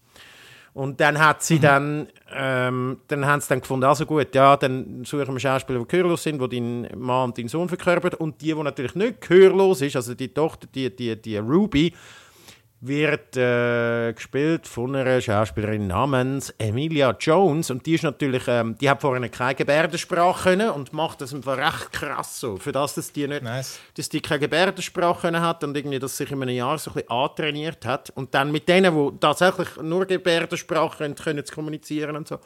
Und 0.74 1.00
dann 1.00 1.18
hat 1.18 1.42
sie 1.42 1.58
dann, 1.58 2.08
ähm, 2.34 3.00
dann 3.08 3.26
haben 3.26 3.42
sie 3.42 3.48
dann 3.50 3.60
gefunden, 3.60 3.84
also 3.84 4.06
gut, 4.06 4.34
ja, 4.34 4.56
dann 4.56 5.04
suchen 5.04 5.34
wir 5.34 5.40
Schauspieler, 5.40 5.80
die 5.80 5.88
gehörlos 5.88 6.22
sind, 6.22 6.40
die 6.40 6.48
dein 6.48 6.88
Mann 6.98 7.24
und 7.24 7.38
dein 7.38 7.48
Sohn 7.48 7.68
verkörpern. 7.68 8.14
Und 8.14 8.40
die, 8.40 8.54
die 8.54 8.62
natürlich 8.62 8.94
nicht 8.94 9.20
gehörlos 9.20 9.82
ist, 9.82 9.96
also 9.96 10.14
die 10.14 10.32
Tochter, 10.32 10.66
die, 10.74 10.94
die, 10.94 11.20
die 11.20 11.36
Ruby, 11.36 11.92
wird 12.84 13.36
äh, 13.36 14.12
gespielt 14.12 14.66
von 14.66 14.96
einer 14.96 15.20
Schauspielerin 15.20 15.86
namens 15.86 16.52
Emilia 16.58 17.16
Jones 17.18 17.70
und 17.70 17.86
die 17.86 17.94
ist 17.94 18.02
natürlich, 18.02 18.42
ähm, 18.48 18.76
die 18.76 18.90
hat 18.90 19.00
vorher 19.00 19.26
keine 19.28 19.54
Gebärdensprache 19.54 20.42
können 20.42 20.70
und 20.70 20.92
macht 20.92 21.20
das 21.20 21.32
einfach 21.32 21.56
recht 21.56 21.92
krass 21.92 22.40
so, 22.40 22.56
für 22.56 22.72
das, 22.72 22.94
dass 22.94 23.12
die 23.12 23.28
nicht, 23.28 23.44
Nice. 23.44 23.78
dass 23.96 24.08
die 24.08 24.20
keine 24.20 24.40
Gebärdensprache 24.40 25.20
können 25.20 25.40
hat 25.40 25.62
und 25.62 25.76
irgendwie 25.76 26.00
das 26.00 26.16
sich 26.16 26.32
in 26.32 26.42
einem 26.42 26.56
Jahr 26.56 26.76
so 26.76 26.90
ein 26.90 26.94
bisschen 26.94 27.10
antrainiert 27.10 27.86
hat 27.86 28.10
und 28.16 28.34
dann 28.34 28.50
mit 28.50 28.68
denen, 28.68 28.92
die 28.96 29.18
tatsächlich 29.20 29.68
nur 29.80 30.04
Gebärdensprache 30.04 30.98
können, 30.98 31.14
können 31.14 31.44
zu 31.44 31.54
kommunizieren 31.54 32.16
und 32.16 32.26
so. 32.26 32.40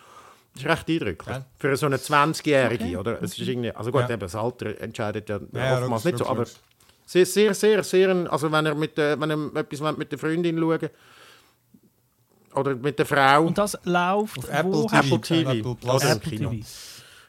Das 0.52 0.64
ist 0.64 0.68
recht 0.68 0.88
eindrücklich. 0.90 1.36
Ja. 1.36 1.46
Für 1.58 1.76
so 1.76 1.86
eine 1.86 1.96
20-Jährige, 1.96 2.98
oder? 2.98 3.22
Es 3.22 3.38
ist 3.38 3.48
irgendwie, 3.48 3.72
also 3.72 3.90
gut, 3.90 4.02
Ja. 4.02 4.10
eben 4.10 4.20
das 4.20 4.34
Alter 4.34 4.78
entscheidet 4.80 5.30
ja, 5.30 5.38
ja, 5.52 5.78
oftmals 5.78 6.04
logisch, 6.04 6.04
nicht 6.04 6.18
so, 6.18 6.26
aber. 6.26 6.44
Sehr, 7.06 7.24
sehr, 7.24 7.54
sehr, 7.54 7.82
sehr, 7.82 8.30
also 8.30 8.50
wenn 8.52 8.66
er 8.66 8.74
mit, 8.74 8.98
äh, 8.98 9.18
wenn 9.18 9.30
er 9.30 9.56
etwas 9.60 9.80
wollt 9.80 9.96
mit 9.96 10.10
der 10.12 10.18
Freundin 10.18 10.58
schauen 10.58 10.90
oder 12.54 12.74
mit 12.74 12.98
der 12.98 13.06
Frau, 13.06 13.46
Und 13.46 13.56
das 13.56 13.78
läuft 13.84 14.38
Auf 14.38 14.48
Apple 14.50 14.72
wo? 14.72 14.86
TV. 14.86 14.96
Apple 14.98 15.20
TV, 15.20 15.50
Apple 15.50 16.10
Apple 16.10 16.30
Kino. 16.30 16.50
TV. 16.50 16.66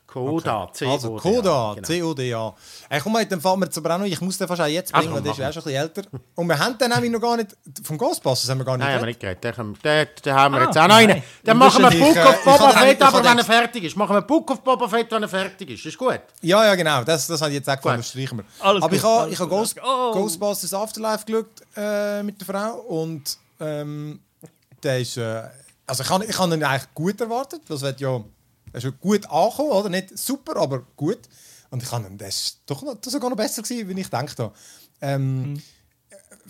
Coda, 0.07 0.69
C 0.71 0.87
Also 0.87 1.17
Coda, 1.17 1.75
C-O-D-A. 1.83 2.55
Hey, 2.89 3.01
komm 3.01 3.11
mal, 3.13 3.25
dann 3.25 3.41
fahren 3.41 3.59
wir 3.59 3.67
aber 3.75 3.95
auch 3.95 3.99
noch. 3.99 4.05
Ich 4.05 4.21
muss 4.21 4.37
den 4.37 4.47
fast 4.47 4.61
auch 4.61 4.65
jetzt 4.65 4.93
bringen, 4.93 5.13
weil 5.13 5.21
der 5.21 5.33
ist 5.33 5.37
ja 5.37 5.49
auch 5.49 5.53
schon 5.53 5.63
ein 5.63 5.65
bisschen 5.65 5.81
älter. 5.81 6.01
Und 6.35 6.47
wir 6.47 6.57
haben 6.57 6.77
den 6.77 6.89
nämlich 6.89 7.11
noch 7.11 7.19
gar 7.19 7.35
nicht, 7.35 7.55
vom 7.83 7.97
Ghostbusters 7.97 8.49
haben 8.49 8.59
wir 8.59 8.65
gar 8.65 8.77
nicht 8.77 8.87
Nein, 8.87 8.95
haben 8.99 9.05
wir 9.05 9.13
geredet. 9.13 9.43
nicht 9.43 9.83
geredet. 9.83 9.83
Den, 9.83 10.07
den, 10.15 10.23
den 10.23 10.33
haben 10.33 10.55
wir 10.55 10.61
Ah, 10.61 10.65
jetzt 10.65 10.77
auch 10.77 10.87
noch 10.87 10.95
einen. 10.95 11.09
nein. 11.09 11.23
Dann 11.43 11.57
machen 11.57 11.83
wir 11.83 11.89
Book 11.91 12.15
äh, 12.15 12.23
of 12.25 12.43
Boba 12.45 12.69
Fett, 12.71 13.01
aber 13.01 13.23
wenn 13.23 13.37
er 13.37 13.43
fertig 13.45 13.83
ist. 13.83 13.97
Machen 13.97 14.15
wir 14.15 14.21
Book 14.21 14.51
of 14.51 14.61
Boba 14.61 14.87
Fett, 14.87 15.11
wenn 15.11 15.23
er 15.23 15.29
fertig 15.29 15.69
ist. 15.71 15.85
Ist 15.85 15.97
gut. 15.97 16.21
Ja, 16.41 16.63
ja, 16.65 16.75
genau. 16.75 17.03
Das, 17.03 17.27
das 17.27 17.41
habe 17.41 17.51
ich 17.51 17.57
jetzt 17.57 17.69
auch 17.69 17.75
gefunden. 17.75 17.97
Das 17.97 18.09
streichen 18.09 18.37
wir. 18.37 18.45
Alles 18.61 18.81
Aber 18.83 18.89
gut, 18.89 18.97
ich 18.97 19.03
habe 19.03 19.19
alles 19.23 19.33
ich 19.33 19.39
habe. 19.41 19.49
Ghost, 19.49 19.75
Oh. 19.83 20.11
Ghostbusters 20.13 20.73
Afterlife 20.73 21.25
geschaut 21.25 21.45
äh, 21.75 22.23
mit 22.23 22.39
der 22.39 22.47
Frau. 22.47 22.77
Und 22.79 23.37
ähm, 23.59 24.21
der 24.81 24.99
ist... 25.01 25.17
Äh, 25.17 25.43
also 25.85 26.03
ich 26.03 26.09
habe 26.09 26.25
ich 26.25 26.37
habe 26.39 26.53
ihn 26.55 26.63
eigentlich 26.63 26.93
gut 26.93 27.19
erwartet. 27.19 27.61
Das 27.67 27.81
wird 27.81 27.99
ja... 27.99 28.21
Er 28.77 28.89
ist 28.91 28.99
gut 28.99 29.25
angekommen, 29.29 29.71
oder? 29.71 29.89
Nicht 29.89 30.17
super, 30.17 30.57
aber 30.57 30.85
gut. 30.95 31.19
Und 31.69 31.83
ich 31.83 31.91
habe 31.91 32.07
ist 32.25 32.61
doch 32.65 32.81
noch, 32.83 32.95
das 32.95 33.07
ist 33.07 33.13
sogar 33.13 33.29
noch 33.29 33.37
besser 33.37 33.61
gewesen, 33.61 33.89
wie 33.89 33.99
ich 33.99 34.09
gedacht 34.09 34.39
habe. 34.39 34.53
Ähm, 35.01 35.61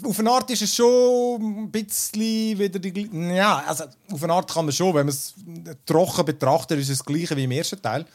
auf 0.04 0.20
eine 0.20 0.30
Art 0.30 0.50
ist 0.52 0.62
es 0.62 0.76
schon 0.76 1.42
ein 1.42 1.72
bisschen 1.72 2.60
wieder 2.60 2.80
die. 2.80 3.10
Ja, 3.34 3.64
also 3.66 3.86
auf 4.12 4.24
eine 4.24 4.34
Art 4.34 4.52
kann 4.52 4.66
man 4.66 4.74
schon, 4.74 4.94
wenn 4.94 5.08
man 5.08 5.10
es 5.10 5.34
trocken 5.86 6.26
betrachtet, 6.26 6.80
ist 6.80 6.90
es 6.90 7.00
das 7.00 7.06
gleiche 7.06 7.36
wie 7.36 7.46
im 7.46 7.52
ersten 7.52 7.82
Teil. 7.82 8.06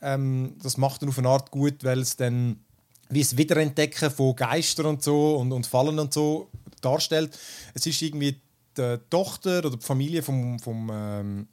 Ähm, 0.00 0.56
das 0.62 0.78
macht 0.78 1.02
dann 1.02 1.10
auf 1.10 1.18
eine 1.18 1.28
Art 1.28 1.50
gut, 1.50 1.84
weil 1.84 2.00
es 2.00 2.16
dann 2.16 2.58
wie 3.08 3.22
das 3.22 3.36
Wiederentdecken 3.36 4.10
von 4.10 4.34
Geistern 4.34 4.86
und 4.86 5.02
so 5.02 5.36
und, 5.36 5.52
und 5.52 5.66
Fallen 5.66 5.98
und 5.98 6.12
so 6.12 6.48
darstellt. 6.80 7.38
Es 7.74 7.86
ist 7.86 8.00
irgendwie 8.02 8.40
die 8.76 8.98
Tochter 9.10 9.58
oder 9.58 9.76
die 9.76 9.84
Familie 9.84 10.22
vom, 10.22 10.58
vom 10.58 10.90
ähm, 10.92 11.48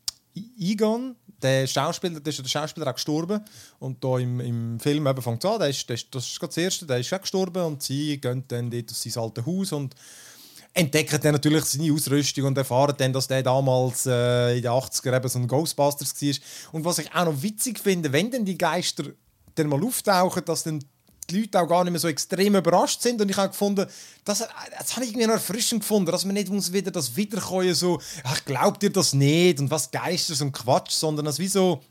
Egon, 0.58 1.16
der 1.42 1.68
Schauspieler, 1.68 2.20
der 2.20 2.32
ist 2.32 2.40
der 2.40 2.48
Schauspieler 2.48 2.88
auch 2.88 2.96
gestorben. 2.96 3.44
Und 3.80 4.04
da 4.04 4.18
im, 4.18 4.40
im 4.40 4.80
Film 4.80 5.08
eben 5.08 5.22
fängt 5.22 5.46
an, 5.46 5.60
der 5.60 5.70
ist, 5.70 5.88
der 5.88 5.96
ist, 5.96 6.08
das 6.12 6.26
ist 6.26 6.42
das 6.42 6.58
Erste, 6.58 6.86
der 6.86 7.00
ist 7.00 7.14
auch 7.14 7.22
gestorben. 7.22 7.64
Und 7.64 7.84
sie 7.84 8.18
gehen 8.20 8.44
dann 8.48 8.70
dort 8.70 8.92
aus 8.92 9.02
sein 9.02 9.24
altes 9.24 9.46
Haus 9.46 9.72
und 9.72 9.96
entdecken 10.74 11.20
dann 11.22 11.34
natürlich 11.34 11.66
seine 11.66 11.92
Ausrüstung 11.92 12.46
und 12.46 12.58
erfahren 12.58 12.96
dann, 12.98 13.14
dass 13.14 13.28
der 13.28 13.44
damals 13.44 14.06
äh, 14.06 14.56
in 14.56 14.62
den 14.62 14.72
80er 14.72 15.16
eben 15.16 15.30
so 15.30 15.40
ein 15.40 15.48
Ghostbusters 15.48 16.22
war. 16.22 16.74
Und 16.74 16.86
was 16.86 17.00
ich 17.00 17.14
auch 17.14 17.26
noch 17.26 17.42
witzig 17.42 17.80
finde, 17.80 18.12
wenn 18.12 18.32
dann 18.32 18.46
die 18.46 18.58
Geister 18.58 19.06
dann 19.56 19.68
mal 19.68 19.84
auftauchen, 19.84 20.46
dass 20.46 20.64
dann 20.64 20.84
die 21.30 21.42
Leute 21.42 21.60
auch 21.62 21.68
gar 21.68 21.84
nicht 21.84 21.92
mehr 21.92 22.00
so 22.00 22.08
extrem 22.08 22.56
überrascht 22.56 23.02
sind. 23.02 23.22
Und 23.22 23.30
ich 23.30 23.38
habe 23.38 23.50
gefunden, 23.50 23.86
das, 24.26 24.40
das 24.78 24.96
habe 24.96 25.06
ich 25.06 25.12
irgendwie 25.12 25.28
noch 25.28 25.34
erfrischend 25.36 25.82
gefunden, 25.82 26.12
dass 26.12 26.26
man 26.26 26.34
nicht 26.34 26.50
muss 26.50 26.72
wieder 26.74 26.92
das 26.92 27.16
Wiederkommen 27.16 27.74
so, 27.74 28.00
ach, 28.24 28.44
glaubt 28.46 28.84
ihr 28.84 28.92
das 28.92 29.14
nicht 29.14 29.60
und 29.60 29.70
was 29.72 29.90
Geister 29.92 30.36
so 30.36 30.46
ein 30.46 30.52
Quatsch, 30.52 30.92
sondern 30.92 31.26
das 31.26 31.40
wie 31.40 31.48
so, 31.48 31.82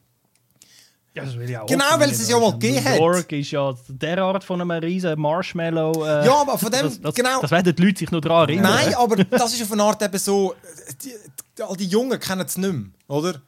Ja, 1.15 1.25
das 1.25 1.37
will 1.39 1.49
ich 1.51 1.57
auch 1.59 1.67
Genau, 1.67 1.85
weil 1.99 2.11
es 2.11 2.21
es 2.21 2.29
ja 2.29 2.39
mal 2.39 2.51
New 2.53 2.59
gegeben 2.59 2.85
hat. 2.85 2.99
York 2.99 3.33
ist 3.33 3.51
ja 3.51 3.75
derart 3.89 4.45
von 4.45 4.61
einem 4.61 4.71
riesen 4.71 5.19
Marshmallow. 5.19 6.05
Äh, 6.05 6.27
Ja, 6.27 6.41
aber 6.43 6.59
von 6.59 6.71
dem- 6.71 6.83
das, 6.83 7.01
das, 7.01 7.15
genau. 7.15 7.41
Das 7.41 7.51
werden 7.51 7.75
die 7.75 7.83
Leute 7.83 7.99
sich 8.01 8.11
noch 8.11 8.21
daran 8.21 8.49
erinnern. 8.49 8.73
Nein, 8.75 8.95
aber 8.95 9.17
das 9.25 9.53
ist 9.55 9.63
auf 9.63 9.73
eine 9.73 9.83
Art 9.83 10.03
eben 10.03 10.19
so, 10.19 10.55
die, 11.03 11.63
all 11.63 11.77
die 11.77 11.87
Jungen 11.87 12.19
kennen 12.21 12.47
es 12.47 12.57
nicht 12.57 12.73
mehr, 12.73 12.85
oder? 13.09 13.41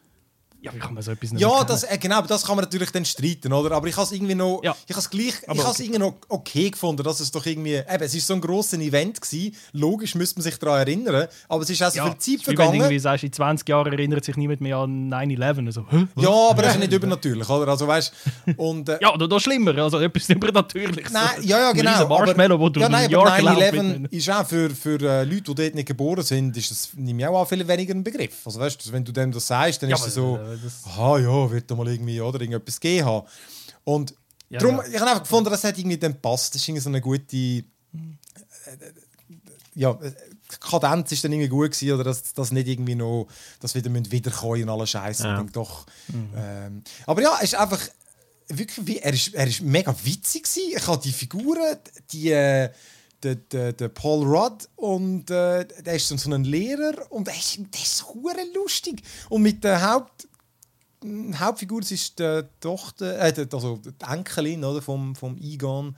Ja, 0.62 0.74
wie 0.74 0.78
kann 0.78 0.92
man 0.94 1.02
so 1.02 1.10
etwas 1.12 1.32
nicht 1.32 1.40
Ja, 1.40 1.64
das, 1.64 1.84
äh, 1.84 1.96
genau, 1.98 2.16
aber 2.18 2.26
das 2.28 2.44
kann 2.44 2.54
man 2.56 2.64
natürlich 2.64 2.90
dann 2.90 3.04
streiten, 3.04 3.52
oder? 3.52 3.74
Aber 3.74 3.86
ich 3.86 3.96
habe 3.96 4.04
es 4.04 4.12
irgendwie 4.12 4.34
noch, 4.34 4.60
Ja. 4.62 4.76
ich 4.86 4.90
habe 4.94 5.00
es 5.00 5.08
gleich, 5.08 5.34
Aber 5.46 5.54
ich 5.54 5.60
habe 5.62 5.70
okay. 5.70 5.82
irgendwie 5.84 6.00
noch 6.00 6.14
okay 6.28 6.70
gefunden, 6.70 7.02
dass 7.02 7.20
es 7.20 7.30
doch 7.30 7.46
irgendwie, 7.46 7.76
eben, 7.76 8.02
es 8.02 8.14
ist 8.14 8.26
so 8.26 8.34
ein 8.34 8.40
grosses 8.42 8.78
Event 8.78 9.20
gewesen. 9.20 9.56
Logisch 9.72 10.14
müsste 10.14 10.36
man 10.38 10.42
sich 10.44 10.58
daran 10.58 10.80
erinnern, 10.80 11.28
aber 11.48 11.62
es 11.62 11.70
ist 11.70 11.82
auch 11.82 11.90
so 11.90 11.96
ja, 11.96 12.04
viel 12.04 12.16
Zeit 12.18 12.26
wie 12.26 12.32
wenn 12.32 12.38
du 12.38 12.44
vergangen. 12.62 12.74
irgendwie 12.74 12.98
sagst, 12.98 13.24
in 13.24 13.32
20 13.32 13.68
Jahren 13.68 13.92
erinnert 13.92 14.24
sich 14.24 14.36
niemand 14.36 14.60
mehr 14.60 14.76
an 14.76 15.08
9-11. 15.12 15.66
Also? 15.66 15.86
Ja, 16.16 16.50
aber 16.50 16.62
das 16.62 16.74
ist 16.74 16.80
nicht 16.80 16.92
übernatürlich, 16.92 17.48
oder? 17.48 17.68
Also 17.70 17.86
weißt, 17.86 18.12
und 18.56 18.88
äh, 18.88 18.98
Ja, 19.02 19.14
oder 19.14 19.28
noch 19.28 19.40
schlimmer, 19.40 19.76
also 19.78 19.98
etwas 19.98 20.28
übernatürliches. 20.28 21.12
Nein, 21.12 21.24
ja, 21.42 21.58
ja, 21.58 21.68
Ein 21.70 21.76
genau. 21.76 21.92
riesen 21.92 22.08
Marshmallow, 22.08 22.58
wo 22.60 22.68
du 22.68 22.80
ja, 22.80 22.88
nein, 22.88 23.04
aber 23.06 23.12
York 23.12 23.40
laufst 23.42 23.62
9-11 23.62 23.98
mit- 24.00 24.12
ist 24.12 24.30
auch 24.30 24.46
für, 24.46 24.68
für 24.70 25.00
äh, 25.00 25.24
Leute, 25.24 25.42
die 25.42 25.54
dort 25.54 25.74
nicht 25.74 25.86
geboren 25.88 26.22
sind, 26.22 26.56
ist 26.56 26.70
das, 26.70 26.90
nehme 26.96 27.22
ich 27.22 27.26
auch 27.26 27.40
an, 27.40 27.46
viel 27.46 27.66
weniger 27.66 27.94
ein 27.94 28.04
Begriff. 28.04 28.40
Also 28.44 28.60
weißt 28.60 28.84
du, 28.86 28.92
wenn 28.92 29.04
du 29.04 29.12
dem 29.12 29.32
das 29.32 29.46
sagst, 29.46 29.82
dann 29.82 29.88
Ja, 29.90 29.96
ist 29.96 30.06
es 30.06 30.18
aber, 30.18 30.38
so, 30.38 30.49
äh, 30.49 30.49
das- 30.56 30.84
aha, 30.86 31.18
ja, 31.18 31.50
wird 31.50 31.70
da 31.70 31.74
mal 31.74 31.88
irgendwie, 31.88 32.20
oder, 32.20 32.40
irgendetwas 32.40 32.80
gegeben 32.80 33.06
haben. 33.06 33.26
Und 33.84 34.14
Ja, 34.48 34.58
darum, 34.60 34.76
ja. 34.78 34.86
ich 34.88 34.98
habe 35.00 35.10
einfach 35.10 35.22
gefunden, 35.22 35.50
das 35.50 35.64
hat 35.64 35.78
irgendwie 35.78 35.98
dann 35.98 36.20
passt. 36.20 36.54
Das 36.54 36.60
ist 36.62 36.68
irgendwie 36.68 36.82
so 36.82 36.88
eine 36.90 37.00
gute, 37.00 37.36
äh, 37.36 37.64
ja, 39.74 39.90
äh, 39.92 40.12
Kadenz 40.58 41.12
ist 41.12 41.22
dann 41.22 41.32
irgendwie 41.32 41.48
gut 41.48 41.70
gewesen, 41.70 41.92
oder 41.94 42.04
dass 42.04 42.34
das 42.34 42.50
nicht 42.50 42.66
irgendwie 42.66 42.96
noch, 42.96 43.28
dass 43.60 43.74
wieder 43.74 43.88
müssen 43.88 44.10
wiederkommen 44.10 44.62
und 44.64 44.68
alles 44.68 44.90
Scheiße. 44.90 45.22
Ja. 45.24 45.42
Doch. 45.52 45.86
Ähm, 46.36 46.82
aber 47.06 47.22
ja, 47.22 47.36
es 47.38 47.52
ist 47.52 47.54
einfach 47.54 47.80
wirklich 48.48 48.86
wie, 48.86 48.98
er 48.98 49.12
ist, 49.14 49.32
er 49.34 49.46
ist 49.46 49.60
mega 49.60 49.94
witzig 50.02 50.42
gewesen. 50.44 50.72
Ich 50.76 50.86
habe 50.86 51.00
die 51.00 51.12
Figuren, 51.12 51.76
die 52.10 52.30
äh, 52.32 52.70
der, 53.22 53.34
der, 53.36 53.72
der 53.74 53.88
Paul 53.90 54.26
Rudd 54.26 54.68
und 54.76 55.30
äh, 55.30 55.64
der 55.66 55.94
ist 55.94 56.08
so 56.08 56.16
so 56.16 56.32
ein 56.32 56.42
Lehrer 56.44 57.10
und 57.12 57.28
der 57.28 57.36
ist, 57.36 57.58
der 57.58 57.80
ist 57.80 58.04
hure 58.08 58.44
lustig 58.54 59.02
und 59.28 59.42
mit 59.42 59.62
der 59.62 59.88
Haupt 59.88 60.26
die 61.02 61.34
Hauptfigur 61.38 61.80
das 61.80 61.90
ist 61.92 62.18
die 62.18 62.42
Tochter, 62.60 63.18
äh, 63.18 63.46
also 63.52 63.78
die 63.78 64.04
Enkelin 64.04 64.64
oder, 64.64 64.82
vom, 64.82 65.14
vom 65.14 65.36
Egon. 65.38 65.96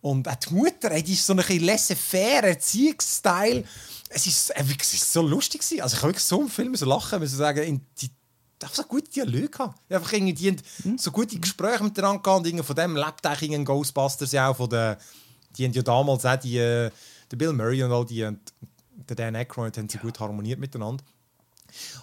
Und 0.00 0.28
auch 0.28 0.34
die 0.36 0.54
Mutter, 0.54 0.90
die 0.90 1.12
ist 1.12 1.26
so 1.26 1.32
ein 1.32 1.38
bisschen 1.38 1.64
laissez-faire 1.64 2.48
Erziehungsteil. 2.48 3.64
Es 4.08 4.26
ist, 4.26 4.50
äh, 4.50 4.64
es 4.78 4.94
ist 4.94 5.12
so 5.12 5.22
lustig 5.22 5.60
gewesen. 5.62 5.82
Also 5.82 5.96
ich 5.96 6.02
habe 6.02 6.10
wirklich 6.10 6.24
so 6.24 6.40
im 6.40 6.48
Film 6.48 6.74
so 6.74 6.86
lachen, 6.86 7.18
müssen 7.18 7.36
sagen, 7.36 7.80
die 8.00 8.10
einfach 8.62 8.76
so 8.76 8.84
gute 8.84 9.10
Dialoge 9.10 9.48
gehabt. 9.48 9.80
Einfach 9.90 10.12
irgendwie, 10.12 10.34
die 10.34 10.50
haben 10.50 10.98
so 10.98 11.10
gute 11.10 11.38
Gespräche 11.38 11.82
miteinander 11.82 12.22
gehabt 12.22 12.46
und 12.46 12.64
von 12.64 12.76
dem 12.76 12.96
lebt 12.96 13.26
eigentlich 13.26 13.42
irgendwie 13.42 13.60
ein 13.60 13.64
Ghostbusters 13.64 14.32
ja 14.32 14.48
auch 14.48 14.56
von 14.56 14.70
der, 14.70 14.98
die 15.56 15.64
haben 15.64 15.72
ja 15.72 15.82
damals 15.82 16.24
auch 16.24 16.36
die, 16.36 16.58
äh, 16.58 16.90
der 17.30 17.36
Bill 17.36 17.52
Murray 17.52 17.82
und 17.82 17.92
all 17.92 18.06
die 18.06 18.24
und 18.24 18.40
der 19.08 19.16
Dan 19.16 19.36
Aykroyd 19.36 19.76
haben 19.76 19.88
sie 19.88 19.98
gut 19.98 20.20
harmoniert 20.20 20.58
miteinander. 20.58 21.04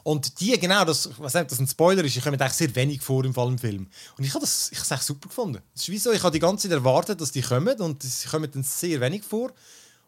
Und 0.03 0.39
die, 0.39 0.57
genau, 0.59 0.85
das, 0.85 1.09
was 1.17 1.33
nicht, 1.33 1.51
das 1.51 1.59
ein 1.59 1.67
Spoiler 1.67 2.03
ist, 2.03 2.15
ich 2.15 2.23
komme 2.23 2.39
eigentlich 2.39 2.53
sehr 2.53 2.75
wenig 2.75 3.01
vor 3.01 3.23
im 3.25 3.33
Fall 3.33 3.47
im 3.47 3.57
Film. 3.57 3.87
Und 4.17 4.23
ich 4.23 4.31
habe 4.33 4.41
das, 4.41 4.69
ich 4.71 4.77
habe 4.77 4.85
es 4.85 4.91
echt 4.91 5.03
super 5.03 5.29
gefunden. 5.29 5.61
Es 5.73 5.81
ist 5.81 5.89
wie 5.89 5.97
so, 5.97 6.11
ich 6.11 6.23
habe 6.23 6.31
die 6.31 6.39
ganze 6.39 6.67
Zeit 6.67 6.77
erwartet, 6.77 7.21
dass 7.21 7.31
die 7.31 7.41
kommen 7.41 7.79
und 7.81 8.03
sie 8.03 8.27
kommen 8.27 8.49
dann 8.51 8.63
sehr 8.63 8.99
wenig 9.01 9.23
vor. 9.23 9.51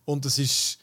Und 0.05 0.25
das 0.25 0.37
ist, 0.39 0.79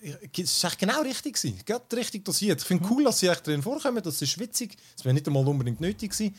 es 0.00 0.38
ist 0.38 0.64
echt 0.64 0.78
genau 0.78 1.00
richtig 1.02 1.34
gewesen. 1.34 1.60
Gerade 1.64 1.96
richtig 1.96 2.24
dosiert. 2.24 2.60
Ich 2.60 2.66
finde 2.66 2.88
cool, 2.90 3.04
dass 3.04 3.18
sie 3.18 3.28
echt 3.28 3.46
drin 3.46 3.62
vorkommen, 3.62 4.02
das 4.02 4.20
ist 4.20 4.38
witzig. 4.38 4.76
Es 4.96 5.04
wäre 5.04 5.14
nicht 5.14 5.26
einmal 5.26 5.46
unbedingt 5.46 5.80
nötig 5.80 6.12
gewesen. 6.12 6.34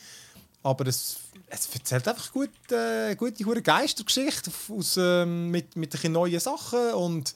Aber 0.62 0.86
es, 0.86 1.18
es 1.46 1.68
erzählt 1.72 2.08
einfach 2.08 2.32
gut, 2.32 2.50
äh, 2.72 3.14
gute 3.14 3.62
Geistergeschichte 3.62 4.50
aus, 4.68 4.96
ähm, 4.96 5.50
mit, 5.50 5.76
mit 5.76 6.04
ein 6.04 6.12
neuen 6.12 6.40
Sachen 6.40 6.94
und 6.94 7.34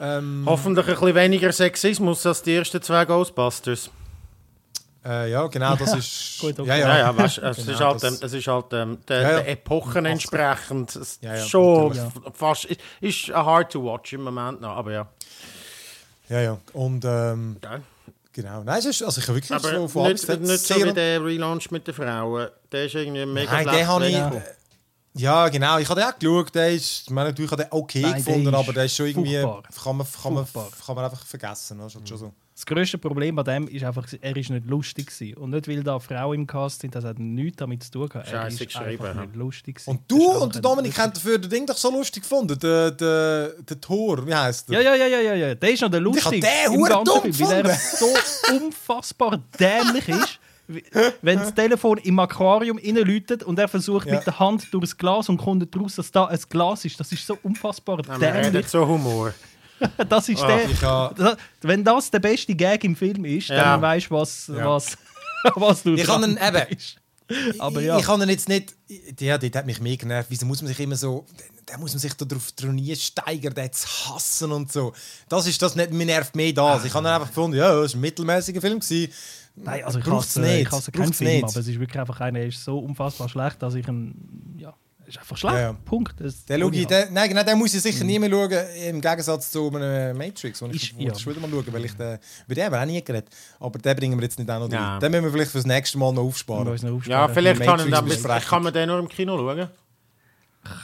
ähm, 0.00 0.44
Hoffentlich 0.46 0.86
ein 0.88 0.94
bisschen 0.94 1.14
weniger 1.14 1.52
Sexismus 1.52 2.24
als 2.26 2.42
die 2.42 2.54
ersten 2.56 2.80
zwei 2.82 3.04
Ghostbusters. 3.04 3.90
äh, 5.04 5.30
ja, 5.30 5.46
genau, 5.46 5.76
das 5.76 5.94
ist... 5.94 6.38
Gut, 6.40 6.58
okay. 6.58 6.68
ja, 6.68 6.76
Ja, 6.78 6.88
ja. 6.88 6.98
ja, 6.98 7.16
weißt, 7.16 7.38
es, 7.38 7.56
Genau, 7.58 7.72
ist 7.72 7.80
halt, 7.80 8.02
das- 8.02 8.22
es 8.22 8.32
ist 8.32 8.46
halt 8.46 8.66
ähm, 8.72 8.98
der, 9.08 9.20
Ja, 9.22 9.30
ja. 9.32 9.38
Epochen 9.40 10.04
entsprechend. 10.06 10.94
Es 10.96 11.18
Ja, 11.22 11.36
ja, 11.36 11.44
schon 11.46 11.94
fast. 12.34 12.64
Ist, 12.66 12.80
ist 13.00 13.28
hard 13.28 13.72
to 13.72 13.82
watch 13.84 14.12
im 14.12 14.22
Moment 14.22 14.60
noch, 14.60 14.76
aber 14.76 14.92
ja. 14.92 15.08
Ja, 16.28 16.40
ja. 16.40 16.58
Und 16.74 17.04
ähm, 17.04 17.56
genau. 18.32 18.62
Nein, 18.62 18.78
es 18.78 18.84
ist, 18.86 19.02
also 19.02 19.20
ich 19.20 19.26
habe 19.28 19.36
wirklich 19.38 19.50
Aber 19.52 19.68
so 19.74 19.88
von 19.88 20.12
nicht, 20.12 20.28
nicht 20.28 20.66
so 20.66 20.74
wie 20.76 20.92
der 20.92 21.24
Relaunch 21.24 21.70
mit 21.70 21.86
den 21.86 21.94
Frauen. 21.94 22.48
Der 22.70 22.84
ist 22.84 22.94
irgendwie 22.94 23.26
mega 23.26 23.52
Nein, 23.52 23.66
den 23.66 23.86
habe 23.86 24.06
ich. 24.06 24.14
weggekommen. 24.16 24.42
Ja, 25.14 25.48
genau. 25.48 25.78
Ich 25.78 25.88
habe 25.88 26.00
den 26.00 26.08
auch 26.08 26.18
geschaut. 26.18 26.54
Der 26.54 26.70
ist, 26.72 27.02
ich 27.02 27.10
meine, 27.10 27.30
natürlich 27.30 27.50
habe 27.50 27.62
ich 27.62 27.68
den 27.68 27.78
okay 27.78 28.00
Nein, 28.02 28.12
der 28.12 28.20
gefunden, 28.22 28.48
ist 28.48 28.54
aber 28.54 28.72
der 28.72 28.84
ist 28.84 28.96
schon 28.96 29.06
irgendwie. 29.06 29.40
furchtbar. 29.40 29.62
Kann 29.82 29.96
man, 29.96 30.06
kann, 30.22 30.34
man, 30.34 30.46
kann 30.86 30.94
man 30.94 31.04
einfach 31.04 31.26
vergessen. 31.26 31.78
Das 31.78 31.86
ist 31.88 31.94
halt 31.96 32.08
schon 32.08 32.18
so. 32.18 32.32
Das 32.54 32.66
grösste 32.66 32.98
Problem 32.98 33.34
bei 33.36 33.42
dem 33.42 33.68
ist 33.68 33.82
einfach, 33.84 34.06
er 34.20 34.36
ist 34.36 34.50
nicht 34.50 34.66
lustig 34.66 35.06
gewesen. 35.06 35.34
Und 35.38 35.50
nicht, 35.50 35.66
weil 35.66 35.82
da 35.82 35.98
Frauen 35.98 36.40
im 36.40 36.46
Cast 36.46 36.82
sind, 36.82 36.94
das 36.94 37.04
hat 37.04 37.18
nichts 37.18 37.56
damit 37.56 37.82
zu 37.82 37.90
tun 37.90 38.08
gehabt. 38.10 38.26
Er 38.28 38.42
Scheisse 38.42 38.64
ist 38.64 38.72
geschrieben, 38.74 39.02
einfach 39.02 39.14
ja. 39.14 39.22
nicht 39.22 39.34
lustig 39.34 39.76
gewesen. 39.76 39.90
Und 39.90 40.00
du 40.06 40.30
und 40.32 40.54
der 40.54 40.60
Dominik 40.60 40.98
haben 40.98 41.12
dafür 41.12 41.38
das 41.38 41.48
Ding 41.48 41.64
doch 41.64 41.76
so 41.78 41.90
lustig 41.90 42.22
gefunden. 42.22 42.58
Der, 42.58 42.90
der, 42.90 43.54
der 43.62 43.80
Tor, 43.80 44.26
wie 44.26 44.34
heißt 44.34 44.68
der? 44.68 44.82
Ja, 44.82 44.94
ja, 44.94 45.06
ja, 45.06 45.06
ja, 45.06 45.20
ja, 45.20 45.34
ja. 45.34 45.54
Der 45.54 45.72
ist 45.72 45.80
noch 45.80 45.90
der 45.90 46.00
Ich 46.00 46.04
lustig. 46.04 46.42
den 46.42 46.72
im 46.74 46.80
hure 46.80 46.88
ganzen 46.90 47.04
dumm 47.06 47.32
Film, 47.32 47.48
weil 47.48 47.56
er 47.56 47.62
gefunden. 47.62 48.16
so 48.48 48.54
unfassbar 48.54 49.42
dämlich 49.58 50.08
ist. 50.08 50.38
Wenn 51.22 51.38
das 51.38 51.54
Telefon 51.54 51.98
im 51.98 52.18
Aquarium 52.18 52.78
läutet 52.82 53.42
und 53.42 53.58
er 53.58 53.68
versucht 53.68 54.06
Ja. 54.06 54.16
mit 54.16 54.26
der 54.26 54.38
Hand 54.38 54.72
durchs 54.72 54.96
Glas 54.96 55.28
und 55.28 55.38
kommt 55.38 55.74
daraus, 55.74 55.96
dass 55.96 56.10
da 56.10 56.26
ein 56.26 56.38
Glas 56.48 56.84
ist, 56.84 56.98
das 57.00 57.10
ist 57.12 57.26
so 57.26 57.36
unfassbar 57.42 57.98
dämlich. 58.02 58.30
reden 58.54 58.64
so 58.66 58.86
Humor. 58.86 59.34
Das 60.08 60.28
ist 60.28 60.42
Ah, 60.42 60.58
der. 60.58 61.14
das- 61.16 61.36
wenn 61.62 61.82
das 61.82 62.10
der 62.10 62.18
beste 62.18 62.54
Gag 62.54 62.84
im 62.84 62.94
Film 62.94 63.24
ist, 63.24 63.48
Ja. 63.48 63.56
dann 63.64 63.80
weißt 63.82 64.10
du, 64.10 64.14
was, 64.14 64.50
was, 64.54 64.96
was 65.54 65.82
du 65.82 65.94
Ich 65.94 66.04
dran 66.04 66.20
kann 66.20 66.30
ihn 66.32 66.36
eben- 66.36 66.66
bist. 66.76 66.96
Aber 67.60 67.80
ich, 67.80 67.86
ja. 67.86 67.96
ich 67.98 68.04
kann 68.04 68.20
ihn 68.20 68.28
jetzt 68.28 68.48
nicht. 68.48 68.74
Ja, 69.20 69.38
dort 69.38 69.54
hat 69.56 69.64
mich 69.64 69.80
mehr 69.80 69.96
genervt. 69.96 70.26
Wieso 70.30 70.44
muss 70.46 70.60
man 70.62 70.68
sich 70.68 70.80
immer 70.80 70.96
so. 70.96 71.24
Da 71.64 71.78
muss 71.78 71.92
man 71.92 72.00
sich 72.00 72.12
darauf 72.14 72.50
trainieren, 72.52 72.98
steigern, 72.98 73.54
den 73.54 73.72
zu 73.72 73.86
hassen 73.86 74.50
und 74.50 74.72
so. 74.72 74.92
Das 75.28 75.46
ist 75.46 75.62
das 75.62 75.76
nicht, 75.76 75.92
mir 75.92 76.04
nervt 76.06 76.34
mehr 76.34 76.52
das. 76.52 76.84
Ich 76.84 76.92
habe 76.92 77.04
dann 77.04 77.14
einfach 77.14 77.28
gefunden, 77.28 77.56
ja, 77.56 77.72
es 77.82 77.92
war 77.92 77.98
ein 77.98 78.00
mittelmäßiger 78.00 78.60
Film. 78.60 78.80
Gewesen. 78.80 79.12
Nein, 79.56 79.84
also 79.84 79.98
ich 79.98 80.06
hasse, 80.06 80.40
nicht. 80.40 80.60
ich 80.62 80.70
hasse 80.72 80.90
keinen 80.92 81.12
Film, 81.12 81.30
nicht. 81.30 81.44
aber 81.44 81.56
es 81.60 81.66
ist 81.68 81.78
wirklich 81.78 81.98
einfach 82.00 82.20
einer, 82.20 82.38
der 82.38 82.48
ist 82.48 82.64
so 82.64 82.78
unfassbar 82.78 83.28
schlecht, 83.28 83.62
dass 83.62 83.74
ich 83.74 83.86
ihn, 83.86 84.56
ja, 84.58 84.72
ist 85.06 85.18
einfach 85.18 85.36
schlecht. 85.36 85.54
Ja, 85.56 85.60
ja. 85.60 85.72
Punkt. 85.84 86.14
Das, 86.20 86.44
Den, 86.46 86.60
schau 86.60 86.70
ich, 86.70 86.86
den, 86.86 87.12
nein, 87.12 87.28
genau, 87.28 87.42
den 87.42 87.58
muss 87.58 87.74
ich 87.74 87.78
Mhm. 87.84 87.88
sicher 87.90 88.04
nie 88.04 88.18
mehr 88.18 88.30
schauen, 88.30 88.52
im 88.88 89.00
Gegensatz 89.00 89.50
zu 89.50 89.68
einem 89.74 90.16
Matrix, 90.16 90.62
wo 90.62 90.66
ich 90.66 90.96
wo 90.96 91.02
ja. 91.02 91.14
schon 91.18 91.34
wieder 91.36 91.46
mal 91.46 91.50
schauen, 91.50 91.72
weil 91.72 91.84
ich 91.84 91.92
den, 91.94 92.18
über 92.46 92.54
den 92.54 92.64
haben 92.64 92.72
wir 92.72 92.80
auch 92.80 92.86
nie 92.86 93.02
geredet. 93.04 93.28
Aber 93.58 93.78
den 93.78 93.96
bringen 93.96 94.18
wir 94.18 94.22
jetzt 94.22 94.38
nicht 94.38 94.50
auch 94.50 94.60
noch 94.60 94.70
Ja. 94.72 94.98
Den 94.98 95.10
müssen 95.10 95.24
wir 95.24 95.32
vielleicht 95.32 95.50
fürs 95.50 95.66
nächste 95.66 95.98
Mal 95.98 96.12
noch 96.12 96.22
aufsparen. 96.22 96.64
noch 96.64 96.82
Ja, 96.82 96.90
aufsparen. 97.26 97.34
vielleicht 97.34 97.60
kann, 97.62 98.06
ich 98.08 98.46
kann 98.46 98.62
man 98.62 98.72
den 98.72 98.88
nur 98.88 98.98
im 99.00 99.08
Kino 99.08 99.36
schauen. 99.36 99.68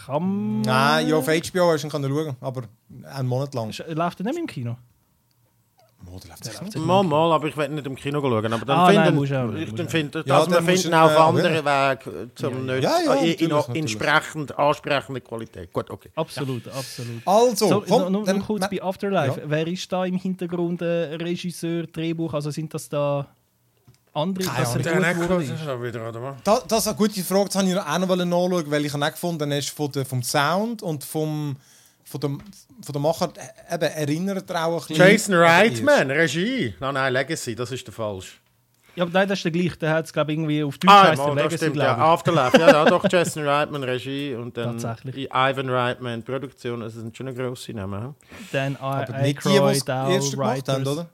Kann 0.07 0.61
Nein, 0.63 1.09
ja, 1.09 1.17
auf 1.17 1.27
HBO 1.27 1.73
hast 1.73 1.83
du 1.83 1.87
ihn 1.87 1.91
können 1.91 2.09
schauen, 2.11 2.37
aber 2.41 2.63
einen 3.15 3.29
Monat 3.29 3.55
lang. 3.55 3.73
Läuft 3.89 4.21
er 4.21 4.25
nicht 4.25 4.35
mehr 4.35 4.41
im 4.43 4.47
Kino? 4.47 4.77
Läuft. 6.09 6.77
Mal, 6.79 7.03
mal, 7.03 7.33
aber 7.33 7.49
ich 7.49 7.57
werde 7.57 7.75
nicht 7.75 7.87
im 7.87 7.97
Kino 7.97 8.21
schauen. 8.21 8.53
Aber 8.53 8.65
dann 8.65 8.79
Ah, 8.79 8.93
nein, 8.93 9.05
finden, 9.05 9.15
musst 9.19 9.33
du 9.33 9.37
auch 9.45 9.53
ich 9.55 9.75
du 9.75 9.89
finde, 9.89 10.25
Ja, 10.27 10.39
dass 10.45 10.49
musst 10.49 10.83
finden 10.83 10.91
du- 10.93 10.97
auf 11.05 11.11
ja, 11.13 11.27
anderen 11.27 11.65
Wegen 11.65 12.31
zum 12.35 12.67
nicht 12.67 12.83
Ja, 12.83 12.99
ja, 13.05 13.15
in, 13.15 13.33
in, 13.35 13.49
natürlich. 13.49 13.81
entsprechend 13.83 14.59
ansprechende 14.59 15.21
Qualität. 15.21 15.73
Gut, 15.73 15.91
okay. 15.91 16.11
Absolut, 16.15 16.69
absolut. 16.69 17.23
Also, 17.27 17.69
So, 17.69 17.85
komm, 17.87 18.13
noch, 18.13 18.25
noch, 18.27 18.47
kurz 18.47 18.69
bei 18.71 18.83
Afterlife. 18.83 19.41
Ja. 19.41 19.47
Wer 19.51 19.67
ist 19.67 19.91
da 19.93 20.05
im 20.05 20.17
Hintergrund 20.17 20.81
äh, 20.83 21.15
Regisseur, 21.17 21.87
Drehbuch? 21.87 22.33
Also 22.35 22.51
sind 22.51 22.73
das 22.73 22.89
da 22.89 23.27
andere, 24.13 24.47
Keine 24.47 24.59
dass 24.61 24.77
er 24.77 25.15
gut 25.15 25.29
geworden 25.29 25.43
ist? 25.55 25.65
schon 25.65 25.83
wieder, 25.83 26.09
oder 26.09 26.23
was? 26.23 26.37
Da, 26.45 26.61
das 26.69 26.81
ist 26.81 26.89
eine 26.89 26.97
gute 26.97 27.23
Frage, 27.23 27.47
das 27.47 27.55
wollte 27.57 27.69
ich 27.69 27.75
noch 27.75 27.87
auch 27.87 27.99
noch 27.99 28.17
nachschauen, 28.17 28.71
weil 28.71 28.85
ich 28.87 28.93
habe 28.93 29.05
auch 29.05 29.11
gefunden, 29.11 29.51
er 29.51 29.59
ist 29.59 29.71
von 29.71 29.91
der, 29.93 30.07
vom 30.07 30.23
Sound 30.23 30.83
und 30.83 31.05
vom, 31.05 31.57
von, 32.21 32.39
dem, 32.39 32.41
von 32.83 32.93
der 32.93 33.01
Macher 33.01 33.33
äh, 33.69 33.75
eben, 33.75 33.85
erinnert 33.85 34.51
er 34.51 34.67
auch 34.67 34.83
ein 34.83 34.89
bisschen... 34.89 34.97
Jason 34.97 35.35
Reitman, 35.35 36.11
Regie. 36.11 36.75
Nein, 36.81 36.95
nein, 36.95 37.13
Legacy, 37.13 37.55
das 37.55 37.71
ist 37.71 37.87
der 37.87 37.95
falsch. 37.95 38.41
Ja, 38.95 39.05
aber 39.05 39.13
nein, 39.13 39.29
das 39.29 39.39
ist 39.39 39.45
der 39.45 39.53
gleiche. 39.53 39.77
Der 39.77 39.91
hat 39.91 40.07
es, 40.07 40.13
glaube 40.13 40.33
ich, 40.33 40.39
irgendwie 40.39 40.65
auf 40.65 40.79
Deutsch 40.79 40.91
Ah, 40.91 41.09
heißt 41.09 41.21
das 41.21 41.35
Legacy, 41.35 41.57
stimmt, 41.59 41.75
glaube 41.75 42.01
ja. 42.01 42.13
Afterlife, 42.13 42.59
ja, 42.59 42.69
ja, 42.69 42.85
doch, 42.87 43.05
Jason 43.11 43.47
Reitman, 43.47 43.83
Regie 43.85 44.35
und 44.35 44.57
dann 44.57 44.79
Tatsächlich. 44.79 45.29
Ivan 45.31 45.69
Reitman, 45.69 46.23
Produktion. 46.23 46.81
Das 46.81 46.95
sind 46.95 47.15
schon 47.15 47.29
eine 47.29 47.37
grosse 47.37 47.73
Namen. 47.73 48.15
Dan 48.53 48.73
es 48.73 48.81
Aykroyd, 48.81 49.91
auch 49.91 50.09
Writers. 50.09 50.87
oder? 50.87 51.07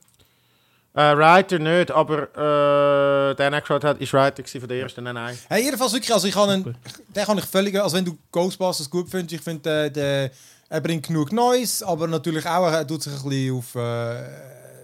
Äh, 0.95 1.17
Writer 1.17 1.57
nicht, 1.57 1.89
aber 1.89 3.31
äh, 3.31 3.35
der 3.35 3.51
Aykroyd 3.51 3.83
hat, 3.83 3.99
ist 3.99 4.13
Writer 4.13 4.43
gewesen 4.43 4.59
von 4.59 4.69
der 4.69 4.79
ersten, 4.79 5.03
nein, 5.03 5.15
nein. 5.15 5.37
Hey, 5.49 5.63
jedenfalls 5.63 5.91
wirklich, 5.91 6.13
also 6.13 6.27
ich 6.27 6.35
kann 6.35 6.49
ihn, 6.51 6.75
den 7.15 7.25
kann 7.25 7.37
ich 7.39 7.45
völlig, 7.45 7.81
also 7.81 7.97
wenn 7.97 8.05
du 8.05 8.15
Ghostbusters 8.31 8.87
gut 8.89 9.09
findest, 9.09 9.33
ich 9.33 9.41
finde, 9.41 9.61
der, 9.63 9.89
der, 9.89 10.31
er 10.73 10.81
bringt 10.81 11.05
genug 11.05 11.31
Neues, 11.31 11.83
aber 11.83 12.07
natürlich 12.07 12.47
auch, 12.47 12.65
er 12.65 12.87
tut 12.87 13.03
sich 13.03 13.13
ein 13.13 13.29
bisschen 13.29 13.55
auf, 13.55 13.75
äh, 13.75 14.23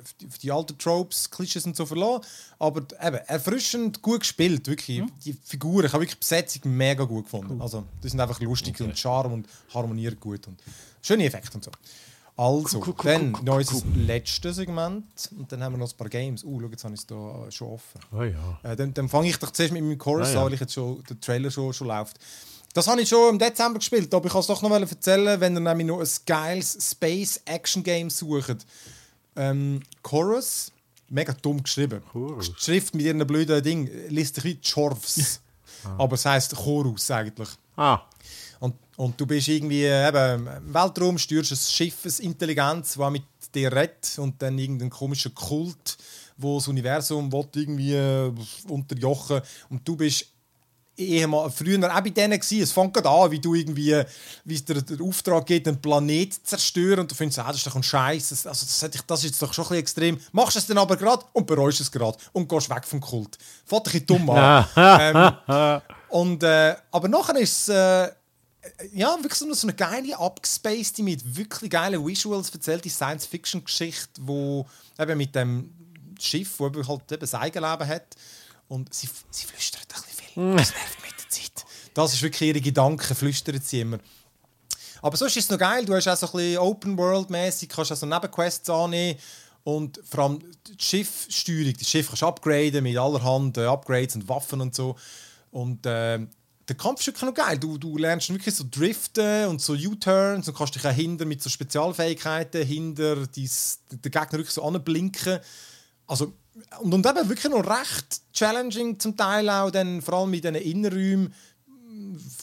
auf, 0.01 0.13
die, 0.19 0.27
auf 0.27 0.37
die 0.37 0.51
alten 0.51 0.77
Tropes, 0.77 1.31
Klischees 1.31 1.65
und 1.65 1.75
so 1.75 1.83
verlassen, 1.87 2.21
aber 2.59 2.81
eben, 3.03 3.17
erfrischend 3.25 3.99
gut 4.03 4.19
gespielt, 4.19 4.67
wirklich, 4.67 5.01
die 5.25 5.33
Figuren, 5.33 5.87
ich 5.87 5.91
habe 5.91 6.03
wirklich 6.03 6.19
die 6.19 6.19
Besetzung 6.19 6.77
mega 6.77 7.03
gut 7.05 7.23
gefunden, 7.23 7.59
also 7.59 7.85
die 8.03 8.09
sind 8.09 8.19
einfach 8.19 8.39
lustig 8.39 8.79
und 8.81 8.99
Charme 8.99 9.33
und 9.33 9.47
harmoniert 9.73 10.19
gut 10.19 10.45
und 10.47 10.61
schöne 11.01 11.25
Effekte 11.25 11.55
und 11.55 11.63
so. 11.63 11.71
Also, 12.37 12.79
dann 13.03 13.31
noch 13.43 13.57
unser 13.57 13.81
letztes 13.95 14.57
Segment 14.57 15.03
und 15.37 15.51
dann 15.51 15.61
haben 15.61 15.73
wir 15.73 15.77
noch 15.79 15.91
ein 15.91 15.97
paar 15.97 16.07
Games. 16.07 16.41
Uh, 16.45 16.61
schau, 16.61 16.67
jetzt 16.67 16.83
habe 16.85 16.93
ich 16.93 17.01
es 17.01 17.07
hier 17.09 17.51
schon 17.51 17.67
offen. 17.67 17.99
Oh 18.13 18.23
ja. 18.23 18.59
Äh, 18.63 18.77
dann, 18.77 18.93
dann 18.93 19.09
fange 19.09 19.27
ich 19.27 19.37
doch 19.37 19.51
zuerst 19.51 19.73
mit 19.73 19.83
meinem 19.83 19.97
Chorus 19.97 20.29
Ah, 20.29 20.33
ja. 20.33 20.39
an, 20.39 20.45
weil 20.45 20.53
ich 20.53 20.61
jetzt 20.61 20.73
schon, 20.73 21.03
der 21.09 21.19
Trailer 21.19 21.51
schon, 21.51 21.73
schon 21.73 21.87
läuft. 21.87 22.17
Das 22.73 22.87
habe 22.87 23.01
ich 23.01 23.09
schon 23.09 23.29
im 23.29 23.39
Dezember 23.39 23.79
gespielt, 23.79 24.13
aber 24.13 24.27
ich 24.27 24.31
kann 24.31 24.41
es 24.41 24.47
doch 24.47 24.61
noch 24.61 24.69
mal 24.69 24.81
erzählen, 24.81 25.39
wenn 25.39 25.55
ihr 25.55 25.59
nämlich 25.59 25.87
noch 25.87 25.99
ein 25.99 26.07
geiles 26.25 26.77
Space-Action-Game 26.91 28.09
sucht. 28.09 28.57
Ähm, 29.35 29.81
Chorus, 30.03 30.71
mega 31.09 31.33
dumm 31.33 31.63
geschrieben. 31.63 32.01
Chorus. 32.11 32.53
Die 32.53 32.61
Schrift 32.63 32.93
mit 32.93 33.05
ihren 33.05 33.25
blöden 33.25 33.63
Ding 33.63 33.89
liest 34.09 34.35
sich 34.35 34.43
wie 34.43 34.55
Chorfs. 34.61 35.41
Aber 35.97 36.13
es 36.15 36.25
heisst 36.25 36.55
Chorus 36.55 37.09
eigentlich. 37.09 37.49
Ah, 37.75 38.01
Und, 38.59 38.75
und 38.97 39.19
du 39.19 39.25
bist 39.25 39.47
irgendwie 39.47 39.85
eben 39.85 40.47
im 40.47 40.73
Weltraum, 40.73 41.17
steuerst 41.17 41.53
ein 41.53 41.57
Schiff, 41.57 42.03
eine 42.03 42.13
Intelligenz, 42.27 42.95
die 42.95 43.09
mit 43.09 43.23
dir 43.55 43.71
redet 43.71 44.17
und 44.17 44.41
dann 44.41 44.59
irgendein 44.59 44.89
komischer 44.89 45.29
Kult, 45.31 45.97
wo 46.37 46.57
das 46.57 46.67
Universum 46.67 47.31
will 47.31 47.47
irgendwie 47.55 47.93
äh, 47.93 48.31
unterjochen 48.67 49.41
und 49.69 49.87
du 49.87 49.95
bist 49.95 50.27
ehemal, 50.99 51.49
früher 51.49 51.77
auch 51.95 52.01
bei 52.01 52.09
denen 52.09 52.39
gewesen. 52.39 52.61
Es 52.61 52.71
fängt 52.71 52.93
gerade 52.93 53.09
an, 53.09 53.31
wie 53.31 53.39
du 53.39 53.55
irgendwie, 53.55 54.03
wie 54.45 54.55
es 54.55 54.65
dir 54.65 54.81
der 54.81 55.01
Auftrag 55.05 55.45
geht, 55.45 55.67
einen 55.67 55.81
Planet 55.81 56.33
zu 56.33 56.43
zerstören 56.43 56.99
und 57.01 57.11
du 57.11 57.15
findest, 57.15 57.39
ah, 57.39 57.47
das 57.47 57.57
ist 57.57 57.67
doch 57.67 57.75
ein 57.75 57.83
Scheiß. 57.83 58.29
Das, 58.29 58.45
also 58.47 58.65
das, 58.65 58.95
ich- 58.95 59.01
das 59.01 59.19
ist 59.19 59.25
jetzt 59.31 59.41
doch 59.41 59.53
schon 59.53 59.63
ein 59.65 59.69
bisschen 59.69 59.79
extrem. 59.79 60.19
Machst 60.31 60.57
es 60.57 60.67
dann 60.67 60.77
aber 60.77 60.97
gerade 60.97 61.25
und 61.33 61.47
bereust 61.47 61.79
es 61.81 61.91
gerade 61.91 62.17
und 62.33 62.47
gehst 62.49 62.69
weg 62.69 62.85
vom 62.85 62.99
Kult. 63.01 63.37
Ein 63.71 63.83
bisschen 63.83 64.05
dumm 64.05 64.29
an. 64.29 64.65
ähm, 64.75 65.81
und, 66.09 66.43
äh, 66.43 66.75
aber 66.91 67.07
nachher 67.07 67.35
ist 67.37 67.67
es 67.67 67.69
äh, 67.69 68.11
ja, 68.93 69.15
wirklich 69.17 69.35
so 69.35 69.45
eine, 69.45 69.55
so 69.55 69.67
eine 69.67 69.75
geile, 69.75 70.17
abgespacede, 70.19 71.01
mit 71.03 71.37
wirklich 71.37 71.69
geilen 71.71 72.05
Visuals 72.05 72.49
erzählte 72.49 72.89
Science-Fiction-Geschichte, 72.89 74.21
wo 74.21 74.65
eben 74.99 75.17
mit 75.17 75.33
dem 75.33 75.73
Schiff, 76.19 76.55
wo 76.59 76.67
eben 76.67 76.85
halt 76.87 77.09
eben 77.11 77.25
sein 77.25 77.41
Eigenleben 77.41 77.87
hat. 77.87 78.15
Und 78.67 78.93
sie, 78.93 79.09
sie 79.31 79.45
flüstert 79.45 79.81
ein 79.95 80.01
bisschen. 80.01 80.08
Das 80.39 80.73
nervt 80.73 81.01
mit 81.03 81.11
der 81.19 81.29
Zeit. 81.29 81.65
Das 81.93 82.13
ist 82.13 82.21
wirklich 82.21 82.49
ihre 82.49 82.61
Gedanken, 82.61 83.13
flüstern 83.13 83.59
sie 83.61 83.81
immer. 83.81 83.99
Aber 85.01 85.17
sonst 85.17 85.35
ist 85.35 85.45
es 85.45 85.49
noch 85.49 85.57
geil. 85.57 85.83
Du 85.83 85.93
hast 85.93 86.07
auch 86.07 86.15
so 86.15 86.27
ein 86.27 86.31
bisschen 86.31 86.57
Open-World-mäßig, 86.59 87.67
kannst 87.67 87.91
auch 87.91 87.97
so 87.97 88.05
Nebenquests 88.05 88.69
annehmen. 88.69 89.19
Und 89.65 89.99
vor 90.09 90.23
allem 90.23 90.39
die 90.67 90.83
Schiffsteuerung, 90.83 91.73
das 91.73 91.89
Schiff 91.89 92.07
kannst 92.07 92.21
du 92.21 92.27
upgraden 92.27 92.83
mit 92.83 92.97
allerhand 92.97 93.57
äh, 93.57 93.65
Upgrades 93.65 94.15
und 94.15 94.29
Waffen 94.29 94.61
und 94.61 94.73
so. 94.73 94.95
Und 95.51 95.85
äh, 95.85 96.19
der 96.69 96.77
Kampf 96.77 97.01
ist 97.01 97.07
wirklich 97.07 97.23
noch 97.23 97.33
geil. 97.33 97.57
Du, 97.57 97.77
du 97.77 97.97
lernst 97.97 98.29
wirklich 98.29 98.55
so 98.55 98.63
driften 98.69 99.47
und 99.47 99.61
so 99.61 99.73
U-Turns 99.73 100.47
und 100.47 100.57
kannst 100.57 100.75
dich 100.75 100.87
auch 100.87 100.91
hinter 100.91 101.25
mit 101.25 101.43
so 101.43 101.49
Spezialfähigkeiten 101.49 102.65
hinter 102.65 103.27
dies, 103.27 103.79
den 103.91 104.01
Gegner 104.01 104.31
wirklich 104.33 104.51
so 104.51 104.63
anblinken. 104.63 105.39
Also, 106.07 106.33
und, 106.81 106.93
und 106.93 107.05
eben 107.05 107.29
wirklich 107.29 107.51
noch 107.51 107.65
recht 107.65 108.21
challenging 108.33 108.99
zum 108.99 109.15
Teil 109.15 109.49
auch, 109.49 109.71
dann, 109.71 110.01
vor 110.01 110.15
allem 110.15 110.33
in 110.33 110.41
diesen 110.41 110.55
Innenräumen, 110.55 111.33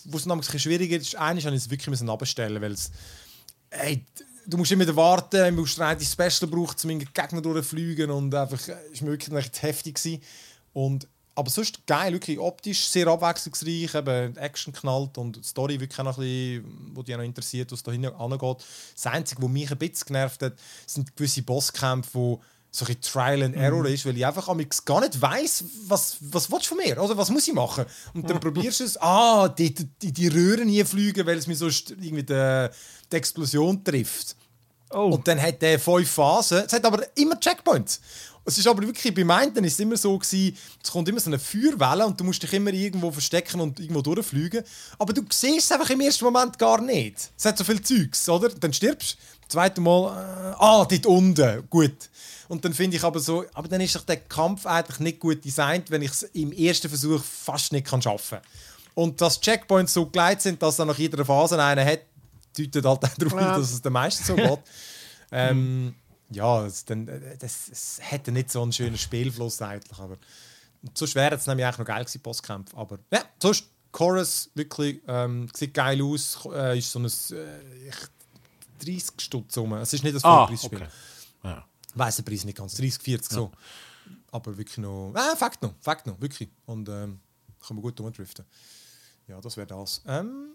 wo 0.04 0.16
es 0.16 0.26
noch 0.26 0.36
ein 0.36 0.40
bisschen 0.40 0.60
schwieriger 0.60 0.96
ist. 0.96 1.16
Eines 1.16 1.44
habe 1.44 1.56
ich 1.56 1.62
es 1.62 1.70
wirklich 1.70 2.00
abstellen, 2.08 2.60
weil 2.62 2.72
es 2.72 2.90
ey, 3.70 4.04
du 4.46 4.56
musst 4.56 4.72
immer 4.72 4.96
warten, 4.96 5.54
du 5.54 5.60
musst 5.60 5.80
ein 5.80 6.00
Special 6.00 6.50
brauchen, 6.50 6.76
um 6.84 6.98
den 6.98 7.08
Gegner 7.12 7.40
durchzufliegen 7.40 8.10
und 8.10 8.34
einfach, 8.34 8.68
äh, 8.68 8.76
ist 8.92 9.02
mir 9.02 9.10
wirklich 9.10 9.36
echt 9.36 9.62
heftig 9.62 9.96
gewesen. 9.96 10.22
Und, 10.72 11.08
aber 11.34 11.50
sonst 11.50 11.86
geil, 11.86 12.12
wirklich 12.12 12.38
optisch 12.38 12.86
sehr 12.88 13.06
abwechslungsreich, 13.08 13.94
eben 13.94 14.36
Action 14.36 14.72
knallt 14.72 15.18
und 15.18 15.36
die 15.36 15.42
Story 15.42 15.78
wirklich 15.78 15.98
noch 15.98 16.18
ein 16.18 16.22
bisschen, 16.22 16.94
wo 16.94 17.02
dich 17.02 17.14
auch 17.14 17.18
noch 17.18 17.24
interessiert, 17.24 17.72
was 17.72 17.82
da 17.82 17.92
hinten 17.92 18.14
angeht. 18.14 18.64
Das 18.94 19.06
Einzige, 19.06 19.42
was 19.42 19.50
mich 19.50 19.70
ein 19.70 19.78
bisschen 19.78 20.06
genervt 20.06 20.42
hat, 20.42 20.54
sind 20.86 21.14
gewisse 21.14 21.42
Bosskämpfe, 21.42 22.14
wo 22.14 22.40
so 22.76 22.84
ein 22.84 23.00
Trial 23.00 23.42
and 23.42 23.56
Error 23.56 23.86
ist, 23.86 24.04
weil 24.04 24.16
ich 24.16 24.26
einfach 24.26 24.46
gar 24.84 25.00
nicht 25.00 25.22
weiss, 25.22 25.64
was, 25.86 26.18
was 26.20 26.50
willst 26.50 26.66
du 26.66 26.74
von 26.74 26.78
mir? 26.84 27.02
Oder 27.02 27.16
was 27.16 27.30
muss 27.30 27.48
ich 27.48 27.54
machen? 27.54 27.86
Und 28.12 28.28
dann 28.28 28.38
probierst 28.38 28.80
du 28.80 28.84
es, 28.84 29.00
ah, 29.00 29.48
die, 29.48 29.72
die, 29.74 30.12
die 30.12 30.28
Röhren 30.28 30.68
hier 30.68 30.84
fliegen, 30.84 31.26
weil 31.26 31.38
es 31.38 31.46
mir 31.46 31.56
sonst 31.56 31.90
irgendwie 31.90 32.22
die, 32.22 32.68
die 33.10 33.16
Explosion 33.16 33.82
trifft. 33.82 34.36
Oh. 34.90 35.14
Und 35.14 35.26
dann 35.26 35.40
hat 35.40 35.62
der 35.62 35.80
fünf 35.80 36.10
Phasen. 36.10 36.64
Es 36.66 36.72
hat 36.72 36.84
aber 36.84 37.04
immer 37.16 37.40
Checkpoints. 37.40 38.00
Es 38.44 38.58
ist 38.58 38.68
aber 38.68 38.82
wirklich, 38.82 39.12
bei 39.12 39.24
Meinten 39.24 39.64
ist 39.64 39.72
es 39.72 39.80
immer 39.80 39.96
so 39.96 40.16
gewesen, 40.16 40.56
es 40.80 40.92
kommt 40.92 41.08
immer 41.08 41.18
so 41.18 41.30
eine 41.30 41.38
Feuerwelle 41.38 42.06
und 42.06 42.20
du 42.20 42.22
musst 42.22 42.42
dich 42.42 42.52
immer 42.52 42.72
irgendwo 42.72 43.10
verstecken 43.10 43.60
und 43.60 43.80
irgendwo 43.80 44.02
durchfliegen. 44.02 44.62
Aber 44.98 45.12
du 45.12 45.22
siehst 45.30 45.64
es 45.64 45.72
einfach 45.72 45.90
im 45.90 46.00
ersten 46.00 46.26
Moment 46.26 46.56
gar 46.56 46.80
nicht. 46.80 47.32
Es 47.36 47.44
hat 47.44 47.58
so 47.58 47.64
viel 47.64 47.80
Zeugs, 47.80 48.28
oder? 48.28 48.50
Dann 48.50 48.72
stirbst 48.72 49.14
du. 49.14 49.36
Zweite 49.48 49.80
Mal, 49.80 50.52
äh, 50.52 50.54
ah, 50.58 50.84
dort 50.84 51.06
unten, 51.06 51.64
gut. 51.70 52.10
Und 52.48 52.64
dann 52.64 52.72
finde 52.74 52.96
ich 52.96 53.02
aber 53.04 53.18
so, 53.20 53.44
aber 53.54 53.68
dann 53.68 53.80
ist 53.80 53.94
doch 53.96 54.02
der 54.04 54.16
Kampf 54.18 54.66
eigentlich 54.66 55.00
nicht 55.00 55.20
gut 55.20 55.44
designt, 55.44 55.90
wenn 55.90 56.02
ich 56.02 56.10
es 56.12 56.22
im 56.22 56.52
ersten 56.52 56.88
Versuch 56.88 57.22
fast 57.22 57.72
nicht 57.72 57.86
kann 57.86 58.00
schaffen 58.02 58.38
kann. 58.38 58.48
Und 58.94 59.20
dass 59.20 59.40
Checkpoints 59.40 59.92
so 59.92 60.06
geleitet 60.06 60.42
sind, 60.42 60.62
dass 60.62 60.78
er 60.78 60.84
nach 60.86 60.96
jeder 60.98 61.24
Phase 61.24 61.62
einen 61.62 61.84
hat, 61.86 62.00
deutet 62.56 62.74
halt 62.76 62.86
auch 62.86 62.98
darauf 62.98 63.32
hin, 63.32 63.38
dass 63.48 63.72
es 63.72 63.82
den 63.82 63.92
meisten 63.92 64.24
so 64.24 64.34
geht. 64.36 64.58
ähm, 65.32 65.94
ja, 66.30 66.64
es, 66.66 66.84
dann, 66.84 67.06
äh, 67.08 67.36
das, 67.38 67.68
es 67.70 67.98
hätte 68.00 68.32
nicht 68.32 68.50
so 68.50 68.62
einen 68.62 68.72
schönen 68.72 68.96
Spielfluss 68.98 69.60
eigentlich, 69.62 69.98
aber 69.98 70.16
so 70.94 71.06
schwer 71.06 71.26
hat 71.26 71.40
es 71.40 71.46
nämlich 71.46 71.66
eigentlich 71.66 71.78
noch 71.78 71.84
geil 71.86 72.04
gewesen, 72.04 72.20
Bosskämpfe. 72.22 72.76
Aber 72.76 72.98
ja, 73.12 73.22
sonst 73.42 73.66
Chorus 73.92 74.50
wirklich 74.54 75.00
ähm, 75.08 75.48
sieht 75.54 75.74
geil 75.74 76.00
aus, 76.02 76.38
äh, 76.52 76.78
ist 76.78 76.90
so 76.92 76.98
ein 77.00 77.04
äh, 77.06 77.88
ich- 77.88 78.84
30 78.84 79.20
Stutz 79.20 79.56
rum. 79.56 79.72
Es 79.74 79.92
ist 79.92 80.04
nicht 80.04 80.14
das 80.16 80.24
Ah, 80.24 80.46
Vollpreisspiel. 80.46 80.78
okay. 80.78 80.88
Ja. 81.44 81.64
Weiss 81.96 82.16
den 82.16 82.24
Preis 82.24 82.44
nicht 82.44 82.56
ganz, 82.58 82.74
30, 82.76 83.02
40 83.02 83.32
so. 83.32 83.50
Aber 84.30 84.56
wirklich 84.56 84.78
noch, 84.78 85.12
ah, 85.14 85.34
Fakt 85.36 85.62
noch, 85.62 85.74
Fakt 85.80 86.06
noch, 86.06 86.20
wirklich. 86.20 86.48
Und 86.66 86.88
ähm, 86.88 87.18
kann 87.66 87.76
man 87.76 87.82
gut 87.82 87.98
umdriften. 88.00 88.44
Ja, 89.26 89.40
das 89.40 89.56
wäre 89.56 89.66
das. 89.66 90.02
Ähm, 90.06 90.50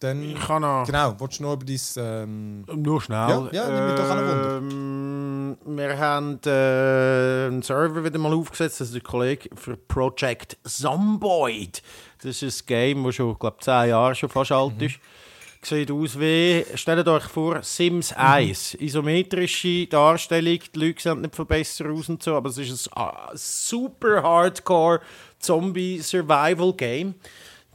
dann, 0.00 0.22
Ich 0.22 0.40
kann 0.40 0.62
noch- 0.62 0.86
Genau, 0.86 1.14
willst 1.18 1.38
du 1.40 1.42
noch 1.42 1.52
über 1.54 1.64
dein... 1.66 1.78
Ähm, 1.96 2.64
Nur 2.82 3.02
schnell. 3.02 3.18
Ja, 3.28 3.48
ja, 3.52 3.68
nimm 3.68 3.86
mich 3.88 3.96
doch 3.96 4.10
an. 4.10 4.70
Ähm, 4.70 5.58
wir 5.76 5.98
haben 5.98 6.40
äh, 6.46 7.46
einen 7.48 7.60
Server 7.62 8.02
wieder 8.02 8.18
mal 8.18 8.32
aufgesetzt. 8.32 8.80
Das 8.80 8.88
ist 8.88 8.94
der 8.94 9.02
Kollege 9.02 9.50
für 9.54 9.76
Project 9.76 10.56
Zomboid. 10.64 11.82
Das 12.22 12.42
ist 12.42 12.62
ein 12.62 12.66
Game, 12.66 13.04
das 13.04 13.14
schon, 13.16 13.38
glaube 13.38 13.58
10 13.60 13.88
Jahre 13.90 14.14
schon 14.14 14.30
fast 14.30 14.52
alt 14.52 14.80
ist. 14.80 14.98
Sieht 15.64 15.90
aus 15.90 16.20
wie, 16.20 16.62
stellt 16.74 17.08
euch 17.08 17.24
vor, 17.24 17.62
Sims 17.62 18.12
1. 18.12 18.74
Isometrische 18.74 19.86
Darstellung, 19.86 20.58
die 20.74 20.78
Leute 20.78 21.00
sehen 21.00 21.22
nicht 21.22 21.34
viel 21.34 21.46
besser 21.46 21.90
aus 21.90 22.10
und 22.10 22.22
so, 22.22 22.34
aber 22.34 22.50
es 22.50 22.58
ist 22.58 22.88
ein 22.88 23.02
ah, 23.02 23.30
super 23.32 24.22
hardcore 24.22 25.00
Zombie-Survival-Game. 25.38 27.14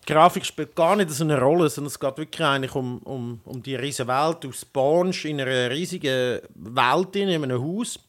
Die 0.08 0.14
Grafik 0.14 0.46
spielt 0.46 0.76
gar 0.76 0.96
nicht 0.98 1.10
so 1.10 1.24
eine 1.24 1.42
Rolle, 1.42 1.68
sondern 1.68 1.88
es 1.88 2.00
geht 2.00 2.18
wirklich 2.20 2.46
eigentlich 2.46 2.76
um, 2.76 3.00
um, 3.00 3.42
um 3.46 3.64
die 3.64 3.76
riesige 3.76 4.08
Welt. 4.08 4.38
Du 4.42 4.52
spawnst 4.52 5.26
in 5.26 5.42
einer 5.42 5.72
riesigen 5.72 6.42
Welt 6.54 7.16
in, 7.16 7.30
in 7.30 7.44
einem 7.44 7.60
Haus. 7.60 8.00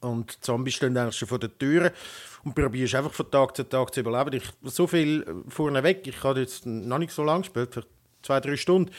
Und 0.00 0.36
die 0.36 0.40
Zombies 0.42 0.74
stehen 0.74 0.96
eigentlich 0.96 1.16
schon 1.16 1.26
vor 1.26 1.40
der 1.40 1.58
Tür 1.58 1.92
und 2.44 2.54
probierst 2.54 2.94
einfach 2.94 3.12
von 3.12 3.30
Tag 3.32 3.56
zu 3.56 3.68
Tag 3.68 3.92
zu 3.92 3.98
überleben. 3.98 4.36
Ich, 4.36 4.70
so 4.70 4.86
viel 4.86 5.26
vorneweg, 5.48 6.06
ich 6.06 6.22
habe 6.22 6.38
jetzt 6.38 6.66
noch 6.66 6.98
nicht 6.98 7.10
so 7.10 7.24
lange 7.24 7.40
gespielt, 7.40 7.70
vielleicht 7.72 7.95
zwei, 8.26 8.40
drei 8.40 8.56
Stunden. 8.56 8.90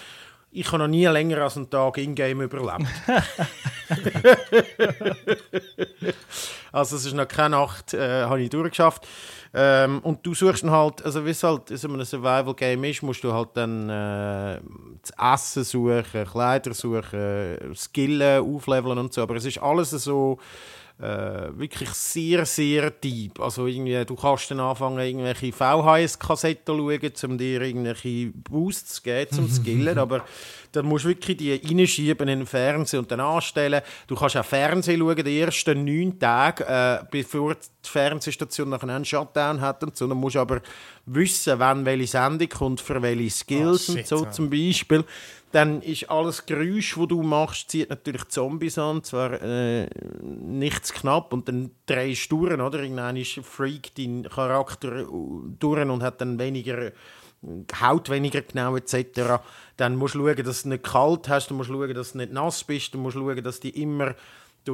Ich 0.49 0.67
habe 0.67 0.79
noch 0.79 0.87
nie 0.87 1.05
länger 1.05 1.39
als 1.39 1.57
einen 1.57 1.69
Tag 1.69 1.97
in-game 1.97 2.41
überlebt. 2.41 2.87
also 6.71 6.95
es 6.95 7.05
ist 7.05 7.13
noch 7.13 7.27
keine 7.27 7.57
Nacht, 7.57 7.93
äh, 7.93 8.23
habe 8.23 8.41
ich 8.41 8.49
durchgeschafft. 8.49 9.05
Ähm, 9.53 9.99
und 9.99 10.25
du 10.25 10.33
suchst 10.33 10.63
dann 10.63 10.71
halt, 10.71 11.03
also 11.03 11.25
wie 11.25 11.31
es 11.31 11.43
halt 11.43 11.69
in 11.69 11.77
so 11.77 11.89
einem 11.89 12.05
Survival-Game 12.05 12.83
ist, 12.85 13.03
musst 13.03 13.23
du 13.23 13.33
halt 13.33 13.49
dann 13.55 13.89
äh, 13.89 14.59
das 15.01 15.33
Essen 15.33 15.63
suchen, 15.63 16.25
Kleider 16.25 16.73
suchen, 16.73 17.75
Skillen 17.75 18.41
aufleveln 18.41 18.97
und 18.97 19.13
so. 19.13 19.23
Aber 19.23 19.35
es 19.35 19.45
ist 19.45 19.61
alles 19.61 19.91
so 19.91 20.39
äh, 20.99 21.57
wirklich 21.57 21.89
sehr, 21.89 22.45
sehr 22.45 22.89
deep. 22.89 23.39
Also 23.39 23.67
irgendwie, 23.67 24.03
du 24.03 24.15
kannst 24.15 24.49
dann 24.49 24.59
anfangen, 24.59 24.99
irgendwelche 24.99 25.51
VHS-Kassetten 25.51 26.75
schauen, 26.75 27.31
um 27.31 27.37
dir 27.37 27.61
irgendwelche 27.61 28.31
Boosts 28.33 28.95
zu 28.95 29.01
geben, 29.03 29.31
zum 29.31 29.49
Skillen, 29.49 29.97
aber 29.99 30.25
dann 30.71 30.85
musst 30.85 31.05
du 31.05 31.09
wirklich 31.09 31.37
die 31.37 31.53
reinschieben 31.53 32.27
in 32.27 32.39
den 32.39 32.47
Fernseher 32.47 32.99
und 32.99 33.11
dann 33.11 33.19
anstellen. 33.19 33.81
Du 34.07 34.15
kannst 34.15 34.37
auch 34.37 34.45
Fernsehen 34.45 34.99
schauen, 34.99 35.23
die 35.23 35.39
ersten 35.39 35.85
neun 35.85 36.19
Tage, 36.19 36.65
äh, 36.65 37.05
bevor 37.09 37.55
die 37.55 37.89
Fernsehstation 37.89 38.69
nachher 38.69 38.89
einen 38.89 39.05
Shutdown 39.05 39.61
hat 39.61 39.83
und 39.83 39.95
so. 39.95 40.07
Dann 40.07 40.17
musst 40.17 40.35
du 40.35 40.39
aber 40.39 40.61
wissen, 41.05 41.57
wann 41.59 41.85
welche 41.85 42.07
Sendung 42.07 42.49
kommt, 42.49 42.81
für 42.81 43.01
welche 43.01 43.29
Skills 43.29 43.89
Oh, 43.89 43.91
und 43.91 43.97
shit, 43.99 44.07
so 44.07 44.23
ja. 44.23 44.31
zum 44.31 44.49
Beispiel. 44.49 45.03
Dann 45.51 45.81
ist 45.81 46.09
alles 46.09 46.45
Geräusch, 46.45 46.95
das 46.97 47.07
du 47.07 47.23
machst, 47.23 47.71
zieht 47.71 47.89
natürlich 47.89 48.25
Zombies 48.27 48.77
an, 48.77 49.03
zwar 49.03 49.41
äh, 49.41 49.87
nichts 50.21 50.91
knapp 50.91 51.31
und 51.31 51.47
dann 51.47 51.71
drehst 51.85 52.31
du 52.31 52.45
durch, 52.47 52.59
oder? 52.59 52.79
Irgendwann 52.83 53.15
ist 53.15 53.39
Freak 53.43 53.95
dein 53.95 54.23
Charakter 54.23 54.97
äh, 54.97 55.05
durch 55.57 55.87
und 55.87 56.03
hat 56.03 56.19
dann 56.21 56.37
weniger 56.37 56.91
Haut 57.79 58.09
weniger 58.09 58.41
genau 58.41 58.75
etc. 58.75 59.39
Dann 59.77 59.95
musst 59.95 60.15
du 60.15 60.19
schauen, 60.19 60.43
dass 60.43 60.63
du 60.63 60.69
nicht 60.69 60.83
kalt 60.83 61.29
hast, 61.29 61.49
du 61.49 61.53
musst 61.53 61.69
schauen, 61.69 61.93
dass 61.93 62.13
du 62.13 62.17
nicht 62.17 62.33
nass 62.33 62.63
bist, 62.63 62.93
du 62.93 62.97
musst 62.97 63.15
schauen, 63.15 63.43
dass 63.43 63.59
du 63.59 63.71
die 63.71 63.81
immer 63.81 64.15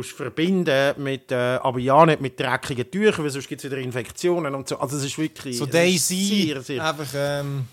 verbinden 0.02 0.96
mit, 0.98 1.32
äh, 1.32 1.60
aber 1.62 1.78
ja 1.78 2.04
nicht 2.06 2.20
mit 2.20 2.40
dreckigen 2.40 2.90
Tüchern, 2.90 3.24
weil 3.24 3.30
sonst 3.30 3.48
gibt 3.48 3.64
es 3.64 3.70
wieder 3.70 3.80
Infektionen 3.80 4.56
und 4.56 4.68
so. 4.68 4.80
Also 4.80 4.98
es 4.98 5.04
ist 5.04 5.20
wirklich 5.20 5.56
so 5.56 5.68
Daisy, 5.68 6.48
sehr, 6.48 6.62
sehr 6.62 6.84
einfach 6.84 7.14
ähm, 7.16 7.68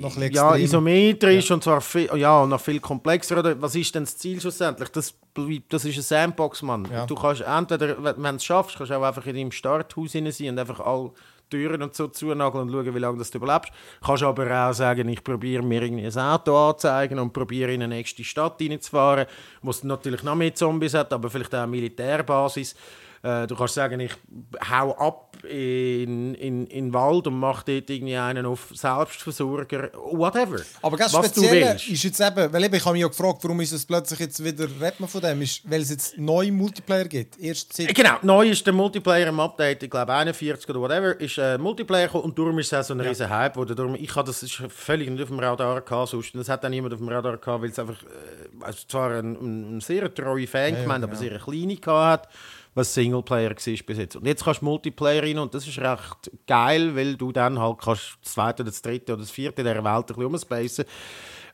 noch 0.00 0.16
ja, 0.16 0.56
isometrisch 0.56 1.50
und 1.50 1.62
zwar 1.62 1.80
viel, 1.80 2.10
ja, 2.16 2.46
noch 2.46 2.60
viel 2.60 2.80
komplexer. 2.80 3.38
Oder? 3.38 3.60
Was 3.60 3.74
ist 3.74 3.94
denn 3.94 4.04
das 4.04 4.16
Ziel 4.16 4.40
schlussendlich? 4.40 4.88
Das, 4.90 5.14
das 5.68 5.84
ist 5.84 5.96
ein 5.96 6.02
Sandbox, 6.02 6.62
Mann. 6.62 6.88
Ja. 6.90 7.06
Du 7.06 7.14
kannst 7.14 7.42
entweder, 7.42 8.02
wenn 8.02 8.22
du 8.22 8.36
es 8.36 8.44
schaffst, 8.44 8.76
kannst 8.76 8.90
du 8.90 8.96
auch 8.96 9.02
einfach 9.02 9.26
in 9.26 9.36
deinem 9.36 9.52
Starthaus 9.52 10.12
hinein 10.12 10.32
sein 10.32 10.50
und 10.50 10.58
einfach 10.58 10.80
alle 10.80 11.12
Türen 11.52 11.82
und 11.82 11.94
so 11.94 12.08
zunageln 12.08 12.62
und 12.62 12.72
schauen, 12.72 12.94
wie 12.94 12.98
lange 12.98 13.18
das 13.18 13.30
du 13.30 13.38
überlebst. 13.38 13.72
Kannst 14.04 14.22
aber 14.22 14.68
auch 14.68 14.72
sagen, 14.72 15.08
ich 15.08 15.22
probiere 15.22 15.62
mir 15.62 15.82
irgendwie 15.82 16.06
ein 16.06 16.18
Auto 16.18 16.56
anzuzeigen 16.56 17.18
und 17.18 17.32
probiere 17.32 17.74
in 17.74 17.82
eine 17.82 17.94
nächste 17.94 18.24
Stadt 18.24 18.60
reinzufahren, 18.60 19.26
wo 19.60 19.70
es 19.70 19.84
natürlich 19.84 20.22
noch 20.22 20.34
mehr 20.34 20.54
Zombies 20.54 20.94
hat, 20.94 21.12
aber 21.12 21.28
vielleicht 21.28 21.54
auch 21.54 21.60
eine 21.60 21.70
Militärbasis. 21.70 22.74
Äh, 23.22 23.46
du 23.46 23.54
kannst 23.54 23.74
sagen, 23.74 24.00
ich 24.00 24.12
hau 24.70 24.92
ab 24.96 25.31
in, 25.44 26.34
in, 26.34 26.66
in 26.66 26.92
Wald 26.92 27.26
und 27.26 27.38
mache 27.38 27.64
dort 27.66 27.90
irgendwie 27.90 28.16
einen 28.16 28.46
auf 28.46 28.70
Selbstversorger, 28.74 29.90
whatever. 29.94 30.60
Aber 30.82 30.96
ganz 30.96 31.12
speziell 31.12 31.76
ist 31.76 32.02
jetzt 32.02 32.20
eben, 32.20 32.52
weil 32.52 32.64
eben, 32.64 32.74
ich 32.74 32.84
habe 32.84 32.94
mich 32.94 33.04
auch 33.04 33.10
gefragt, 33.10 33.38
warum 33.42 33.60
ist 33.60 33.72
es 33.72 33.86
plötzlich 33.86 34.20
jetzt 34.20 34.42
wieder, 34.44 34.64
redet 34.64 35.00
man 35.00 35.08
von 35.08 35.20
dem, 35.20 35.42
ist, 35.42 35.62
weil 35.70 35.80
es 35.80 35.90
jetzt 35.90 36.18
neue 36.18 36.52
Multiplayer 36.52 37.04
gibt. 37.04 37.38
Erst 37.38 37.72
seit 37.72 37.94
Genau, 37.94 38.16
neu 38.22 38.48
ist 38.48 38.66
der 38.66 38.72
Multiplayer 38.72 39.28
im 39.28 39.40
Update, 39.40 39.82
ich 39.82 39.90
glaube 39.90 40.12
41 40.12 40.68
oder 40.68 40.80
whatever, 40.80 41.20
ist 41.20 41.38
äh, 41.38 41.58
Multiplayer 41.58 42.06
gekommen 42.06 42.24
und 42.24 42.38
darum 42.38 42.58
ist 42.58 42.72
es 42.72 42.78
auch 42.78 42.82
so 42.84 42.94
ein 42.94 43.00
riesen 43.00 43.28
Hype. 43.28 43.56
Oder 43.56 43.74
darum, 43.74 43.94
ich 43.94 44.14
hatte 44.14 44.32
das 44.32 44.42
ist 44.42 44.62
völlig 44.68 45.10
nicht 45.10 45.22
auf 45.22 45.28
dem 45.28 45.38
Radar 45.38 45.80
gehabt, 45.80 46.08
sonst. 46.10 46.34
Das 46.34 46.48
hat 46.48 46.64
dann 46.64 46.70
niemand 46.70 46.94
auf 46.94 47.00
dem 47.00 47.08
Radar 47.08 47.36
gehabt, 47.36 47.62
weil 47.62 47.70
es 47.70 47.78
einfach, 47.78 48.02
äh, 48.02 48.64
also 48.64 48.78
zwar 48.88 49.10
ein, 49.10 49.36
ein, 49.36 49.76
ein 49.76 49.80
sehr 49.80 50.12
treue 50.12 50.46
Fan 50.46 50.74
gemeint, 50.74 51.04
aber 51.04 51.16
sehr 51.16 51.38
kleine 51.38 51.76
gehabt 51.76 52.26
hat, 52.26 52.28
was 52.74 52.94
Singleplayer 52.94 53.50
war 53.50 53.56
bis 53.56 53.98
jetzt. 53.98 54.16
Und 54.16 54.26
jetzt 54.26 54.44
kannst 54.44 54.62
du 54.62 54.64
Multiplayer 54.64 55.22
rein 55.22 55.38
und 55.38 55.54
das 55.54 55.66
ist 55.66 55.78
recht 55.78 56.30
geil, 56.46 56.96
weil 56.96 57.16
du 57.16 57.32
dann 57.32 57.58
halt 57.58 57.78
kannst 57.78 58.18
das 58.22 58.32
zweite 58.32 58.62
oder 58.62 58.70
das 58.70 58.82
dritte 58.82 59.12
oder 59.12 59.22
das 59.22 59.30
vierte 59.30 59.62
dieser 59.62 59.84
Welt 59.84 59.86
ein 59.86 60.06
bisschen 60.06 60.24
umspacen. 60.24 60.84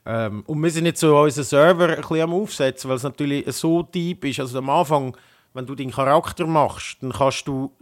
Ähm, 0.07 0.43
und 0.47 0.63
wir 0.63 0.71
sind 0.71 0.87
jetzt 0.87 1.01
so 1.01 1.19
unseren 1.19 1.45
Server 1.45 1.89
ein 1.89 1.97
bisschen 1.97 2.21
am 2.21 2.33
Aufsetzen, 2.33 2.89
weil 2.89 2.97
es 2.97 3.03
natürlich 3.03 3.53
so 3.53 3.83
deep 3.83 4.25
ist. 4.25 4.41
Also 4.41 4.59
am 4.59 4.71
Anfang, 4.71 5.17
wenn 5.55 5.67
du 5.67 5.75
deinen 5.75 5.91
Charakter 5.91 6.47
machst, 6.47 6.99
dann 7.01 7.11
kannst 7.11 7.49
du, 7.49 7.73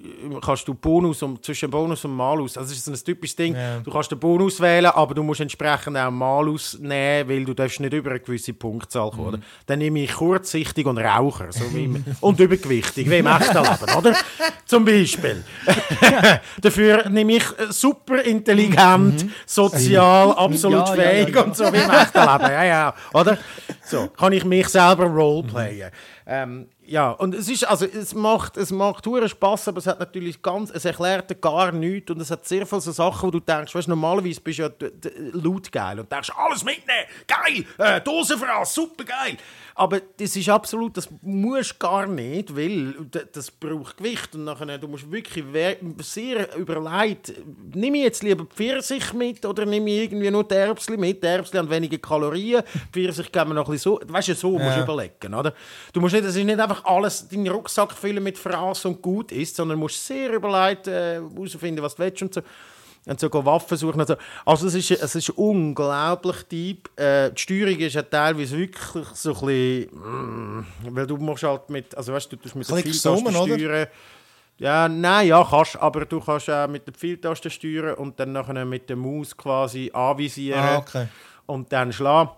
kannst 0.41 0.67
du 0.69 0.75
Bonus 0.75 1.23
um, 1.23 1.43
zwischen 1.43 1.69
Bonus 1.69 2.05
und 2.05 2.15
Malus. 2.15 2.57
Also 2.57 2.71
es 2.71 2.79
ist 2.79 2.85
so 2.85 2.93
ein 2.93 3.05
typisches 3.05 3.37
Ding. 3.37 3.55
Ja. 3.55 3.81
Du 3.81 3.91
kannst 3.91 4.11
den 4.11 4.21
Bonus 4.21 4.61
wählen, 4.61 4.87
aber 4.87 5.15
du 5.15 5.23
musst 5.23 5.41
entsprechend 5.41 5.97
auch 5.97 6.11
Malus 6.11 6.79
nehmen, 6.79 7.29
weil 7.29 7.45
du 7.45 7.55
darfst 7.55 7.81
nicht 7.81 7.93
über 7.93 8.11
eine 8.11 8.21
gewisse 8.21 8.55
Punktzahl 8.55 9.11
kommen. 9.11 9.27
Oder? 9.27 9.39
Dann 9.67 9.81
nehme 9.81 10.01
ich 10.01 10.13
kurzsichtig 10.15 10.87
und 10.87 10.99
Raucher. 10.99 11.53
So 11.53 11.65
wie 11.75 11.85
im, 11.85 12.05
und 12.21 12.39
übergewichtig, 12.39 13.11
wie 13.11 13.19
im 13.19 13.27
echten 13.27 13.57
Leben, 13.57 13.95
oder? 13.99 14.15
Zum 14.65 14.85
Beispiel. 14.85 15.45
Dafür 16.61 17.09
nehme 17.09 17.33
ich 17.35 17.45
äh, 17.59 17.71
super 17.71 18.23
intelligent, 18.23 19.27
sozial, 19.45 20.31
absolut 20.33 20.89
Ja, 20.89 20.95
ja, 20.95 21.03
ja, 21.03 21.11
fähig 21.11 21.35
ja. 21.35 21.43
und 21.43 21.57
so 21.57 21.65
wie 21.65 21.79
im 21.79 21.91
echten 21.91 22.19
Leben. 22.19 22.53
Ja, 22.53 22.65
ja, 22.65 22.95
oder? 23.13 23.39
So, 23.85 24.07
kann 24.07 24.33
ich 24.33 24.45
mich 24.45 24.69
selber 24.69 25.07
roleplayen. 25.07 25.91
Ähm, 26.29 26.69
ja, 26.89 27.11
und 27.11 27.35
es 27.35 27.49
ist, 27.49 27.65
also 27.65 27.85
es 27.85 28.15
macht, 28.15 28.57
es 28.57 28.71
macht 28.71 29.07
hure 29.07 29.29
Spaß, 29.29 29.69
aber 29.69 29.79
es 29.79 29.87
hat 29.87 29.99
natürlich 29.99 30.41
ganz, 30.43 30.71
es 30.71 30.85
erklärt 30.85 31.41
gar 31.41 31.73
nichts 31.73 32.11
und 32.11 32.21
es 32.21 32.31
hat 32.31 32.47
sehr 32.47 32.67
viele 32.67 32.81
so 32.81 32.93
Sachen, 32.93 33.27
wo 33.27 33.31
du 33.31 33.41
denkst, 33.41 33.75
weißt, 33.75 33.89
normalerweise 33.89 34.41
bist 34.41 34.59
du 34.59 34.63
ja 34.63 34.71
laut 35.33 35.71
geil 35.73 36.01
und 36.01 36.11
denkst, 36.11 36.31
alles 36.37 36.65
mitnehmen, 36.65 37.07
geil, 37.27 37.65
äh, 37.79 38.01
Dosenfraß, 38.01 38.75
super 38.75 39.05
geil. 39.05 39.37
Aber 39.79 40.01
das 40.01 40.35
ist 40.35 40.49
absolut, 40.49 40.97
das 40.97 41.07
musst 41.21 41.73
du 41.75 41.79
gar 41.81 42.07
nicht, 42.07 42.57
weil 42.57 42.95
das 43.33 43.51
braucht 43.51 43.99
Gewicht 43.99 44.35
und 44.35 44.45
nachher, 44.45 44.79
du 44.79 44.89
musst 44.89 45.13
wirklich 45.13 45.45
sehr 45.99 46.57
überlegt, 46.57 47.35
nehme 47.75 47.99
ich 47.99 48.05
jetzt 48.05 48.23
lieber 48.23 48.47
Pfirsich 48.47 49.13
mit 49.13 49.45
oder 49.45 49.67
nehme 49.67 49.91
ich 49.91 50.05
irgendwie 50.05 50.31
nur 50.31 50.45
die 50.45 50.55
Erbsli 50.55 50.97
mit? 50.97 51.23
Die 51.23 51.27
Erbsli 51.27 51.59
haben 51.59 51.69
weniger 51.69 51.99
Kalorien, 51.99 52.63
Pfirsich 52.91 53.31
geben 53.31 53.51
mir 53.51 53.57
noch 53.57 53.67
ein 53.69 53.73
bisschen 53.73 53.99
so, 54.01 54.01
weißt 54.11 54.29
du, 54.29 54.35
so 54.35 54.53
musst 54.53 54.77
du 54.77 54.81
Ja. 54.81 54.83
überlegen, 54.85 55.35
oder? 55.35 55.53
Du 55.93 56.01
musst 56.01 56.15
nicht, 56.15 56.25
es 56.25 56.37
ist 56.37 56.45
nicht 56.45 56.59
einfach 56.59 56.83
alles, 56.87 57.29
deinen 57.29 57.49
Rucksack 57.49 57.93
füllen 57.93 58.23
mit 58.25 58.39
Fraß 58.39 58.87
und 58.87 59.03
gut 59.03 59.31
ist, 59.31 59.57
sondern 59.57 59.79
musst 59.79 60.07
sehr 60.07 60.33
überlegt 60.33 60.87
äh, 60.89 61.17
herausfinden, 61.21 61.83
was 61.83 61.97
du 61.97 62.03
willst 62.03 62.23
und 62.23 62.33
so. 62.33 62.41
Und 63.07 63.21
so 63.21 63.31
Waffen 63.33 63.77
suchen. 63.77 64.01
Und 64.01 64.07
so. 64.09 64.17
Also 64.45 64.67
es 64.67 64.75
ist, 64.75 64.91
es 64.91 65.15
ist 65.15 65.31
unglaublich 65.31 66.43
deep. 66.49 66.91
Äh, 66.99 67.31
die 67.31 67.41
Steuerung 67.41 67.79
ist 67.79 67.95
ja 67.95 68.03
teilweise 68.03 68.59
wirklich 68.59 69.07
so 69.15 69.33
ein 69.33 69.47
bisschen... 69.47 69.91
Mm, 69.95 70.67
weil 70.91 71.07
du 71.07 71.17
musst 71.17 71.45
halt 71.45 71.71
mit... 71.71 71.97
Also 71.97 72.13
weißt 72.13 72.33
du, 72.33 72.37
du 72.37 72.43
tust 72.43 72.57
mit 72.57 72.69
der 72.69 72.77
Ein 72.77 72.83
Pfeiltaste 72.83 73.11
oder? 73.43 73.59
steuern. 73.59 73.87
Ja, 74.59 74.89
nein, 74.89 75.29
ja, 75.29 75.47
kannst, 75.49 75.77
aber 75.77 76.05
du 76.07 76.19
kannst 76.19 76.49
auch 76.51 76.67
mit 76.67 76.87
der 76.87 76.95
Pfeiltaste 76.95 77.51
steuern 77.51 77.95
und 77.95 78.19
dann 78.19 78.33
nachher 78.33 78.65
mit 78.65 78.89
der 78.89 78.97
Maus 78.97 79.37
quasi 79.37 79.91
anvisieren 79.93 80.59
Ah, 80.61 80.79
okay. 80.79 81.07
und 81.45 81.71
dann 81.73 81.93
schlagen. 81.93 82.31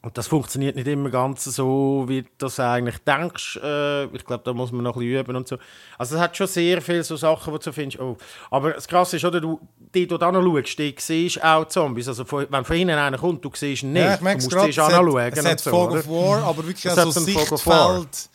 Und 0.00 0.16
das 0.16 0.28
funktioniert 0.28 0.76
nicht 0.76 0.86
immer 0.86 1.10
ganz 1.10 1.42
so, 1.44 2.04
wie 2.06 2.22
du 2.22 2.28
das 2.38 2.60
eigentlich 2.60 2.98
denkst. 2.98 3.56
Äh, 3.56 4.04
ich 4.04 4.24
glaube, 4.24 4.44
da 4.44 4.52
muss 4.52 4.70
man 4.70 4.84
noch 4.84 4.94
ein 4.94 5.00
bisschen 5.00 5.20
üben 5.20 5.36
und 5.36 5.48
so. 5.48 5.58
Also 5.98 6.14
es 6.14 6.20
hat 6.20 6.36
schon 6.36 6.46
sehr 6.46 6.80
viele 6.80 7.02
so 7.02 7.16
Sachen, 7.16 7.52
wo 7.52 7.58
du 7.58 7.72
findest, 7.72 8.00
oh. 8.00 8.16
Aber 8.48 8.74
das 8.74 8.86
Krasse 8.86 9.16
ist, 9.16 9.24
oder, 9.24 9.40
du, 9.40 9.60
die 9.92 10.06
du 10.06 10.16
da 10.16 10.30
noch 10.30 10.42
schaust, 10.42 10.78
die 10.78 10.94
siehst 10.96 11.42
auch 11.42 11.64
Zombies. 11.66 12.06
Also 12.06 12.24
wenn 12.30 12.64
von 12.64 12.76
hinten 12.76 12.94
einer 12.94 13.18
kommt, 13.18 13.44
du 13.44 13.50
siehst 13.52 13.82
ihn 13.82 13.92
nicht. 13.92 14.04
Ja, 14.04 14.14
ich 14.14 14.20
merke 14.20 14.38
es 14.38 14.48
gerade. 14.48 14.70
Es 14.70 14.78
hat, 14.78 15.36
es 15.36 15.44
hat 15.44 15.60
so, 15.60 15.70
Fog 15.70 15.90
of 15.90 16.08
War, 16.08 16.44
aber 16.44 16.64
wirklich 16.64 16.86
hat 16.86 16.94
so. 16.94 17.10
Sichtfeld. 17.10 18.28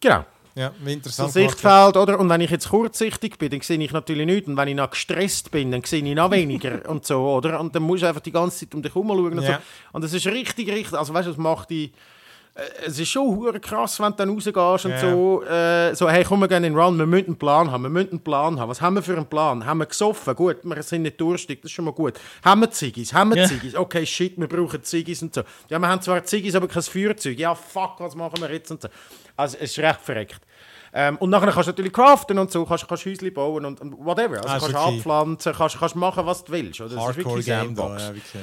Genau. 0.00 0.24
Ja, 0.60 0.72
interessant. 0.84 1.32
Sichtfeld, 1.32 1.96
oder? 1.96 2.18
Und 2.18 2.28
wenn 2.28 2.40
ich 2.42 2.50
jetzt 2.50 2.68
kurzsichtig 2.68 3.38
bin, 3.38 3.50
dann 3.50 3.60
sehe 3.62 3.78
ich 3.78 3.92
natürlich 3.92 4.26
nichts. 4.26 4.48
Und 4.48 4.56
wenn 4.56 4.68
ich 4.68 4.74
noch 4.74 4.90
gestresst 4.90 5.50
bin, 5.50 5.70
dann 5.72 5.82
sehe 5.84 6.04
ich 6.04 6.14
noch 6.14 6.30
weniger 6.30 6.80
und 6.88 7.06
so, 7.06 7.18
oder? 7.30 7.58
Und 7.58 7.74
dann 7.74 7.82
musst 7.82 8.02
du 8.02 8.06
einfach 8.08 8.20
die 8.20 8.32
ganze 8.32 8.60
Zeit 8.60 8.74
um 8.74 8.82
dich 8.82 8.94
herum 8.94 9.08
schauen 9.08 9.38
und 9.38 9.42
Ja. 9.42 9.54
so. 9.54 9.58
Und 9.92 10.04
das 10.04 10.12
ist 10.12 10.26
richtig, 10.26 10.68
richtig, 10.70 10.98
also 10.98 11.14
weißt 11.14 11.26
du, 11.28 11.30
das 11.32 11.38
macht 11.38 11.70
die... 11.70 11.92
äh, 12.54 12.60
Es 12.86 12.98
ist 12.98 13.08
schon 13.08 13.60
krass, 13.60 13.98
wenn 14.00 14.10
du 14.10 14.16
dann 14.16 14.30
rausgehst 14.30 14.84
und 14.84 14.90
Ja. 14.90 15.00
so, 15.00 15.42
äh, 15.44 15.94
so, 15.94 16.10
hey, 16.10 16.24
komm, 16.24 16.40
wir 16.40 16.48
gehen 16.48 16.64
in 16.64 16.72
den 16.74 16.76
Run, 16.78 16.98
wir 16.98 17.06
müssen 17.06 17.26
einen 17.28 17.36
Plan 17.36 17.70
haben, 17.70 17.82
wir 17.84 17.90
müssen 17.90 18.10
einen 18.10 18.20
Plan 18.20 18.58
haben. 18.60 18.68
Was 18.68 18.80
haben 18.80 18.94
wir 18.96 19.02
für 19.02 19.16
einen 19.16 19.26
Plan? 19.26 19.64
Haben 19.64 19.78
wir 19.78 19.86
gesoffen? 19.86 20.34
Gut, 20.34 20.58
wir 20.64 20.82
sind 20.82 21.02
nicht 21.02 21.20
durstig, 21.20 21.62
das 21.62 21.70
ist 21.70 21.74
schon 21.74 21.84
mal 21.86 21.92
gut. 21.92 22.14
Haben 22.44 22.60
wir 22.62 22.70
Ziggis? 22.70 23.14
Haben 23.14 23.30
wir 23.34 23.42
Ja. 23.42 23.48
Ziggis? 23.48 23.74
Okay, 23.74 24.04
shit, 24.04 24.36
wir 24.36 24.48
brauchen 24.48 24.82
Ziggis 24.82 25.22
und 25.22 25.32
so. 25.34 25.42
Ja, 25.68 25.78
wir 25.78 25.88
haben 25.88 26.02
zwar 26.02 26.22
Ziggis, 26.24 26.54
aber 26.54 26.68
kein 26.68 26.82
Feuerzeug. 26.82 27.38
Ja, 27.38 27.54
fuck, 27.54 27.94
was 28.00 28.14
machen 28.14 28.40
wir 28.42 28.52
jetzt 28.52 28.70
und 28.70 28.82
so. 28.82 28.88
Also, 29.36 29.56
es 29.58 29.70
ist 29.70 29.78
recht 29.78 30.00
verreckt. 30.02 30.40
Ähm, 30.92 31.16
und 31.18 31.30
nachher 31.30 31.50
kannst 31.52 31.68
du 31.68 31.72
natürlich 31.72 31.92
craften 31.92 32.38
und 32.38 32.50
so, 32.50 32.64
kannst, 32.64 32.88
kannst 32.88 33.06
Häuschen 33.06 33.32
bauen 33.32 33.64
und, 33.64 33.80
und 33.80 34.04
whatever. 34.04 34.42
Also 34.42 34.66
ist 34.66 34.72
kannst 34.72 34.74
okay. 34.74 34.96
abpflanzen, 34.96 35.52
kannst, 35.52 35.78
kannst 35.78 35.96
machen, 35.96 36.26
was 36.26 36.44
du 36.44 36.52
willst. 36.52 36.80
Oder? 36.80 36.90
Das 36.90 36.98
ist 36.98 37.06
Hardcore 37.06 37.36
wirklich 37.36 37.46
Game 37.46 37.74
da, 37.74 37.82
Sandbox. 37.82 38.02
ja, 38.02 38.14
wirklich. 38.14 38.42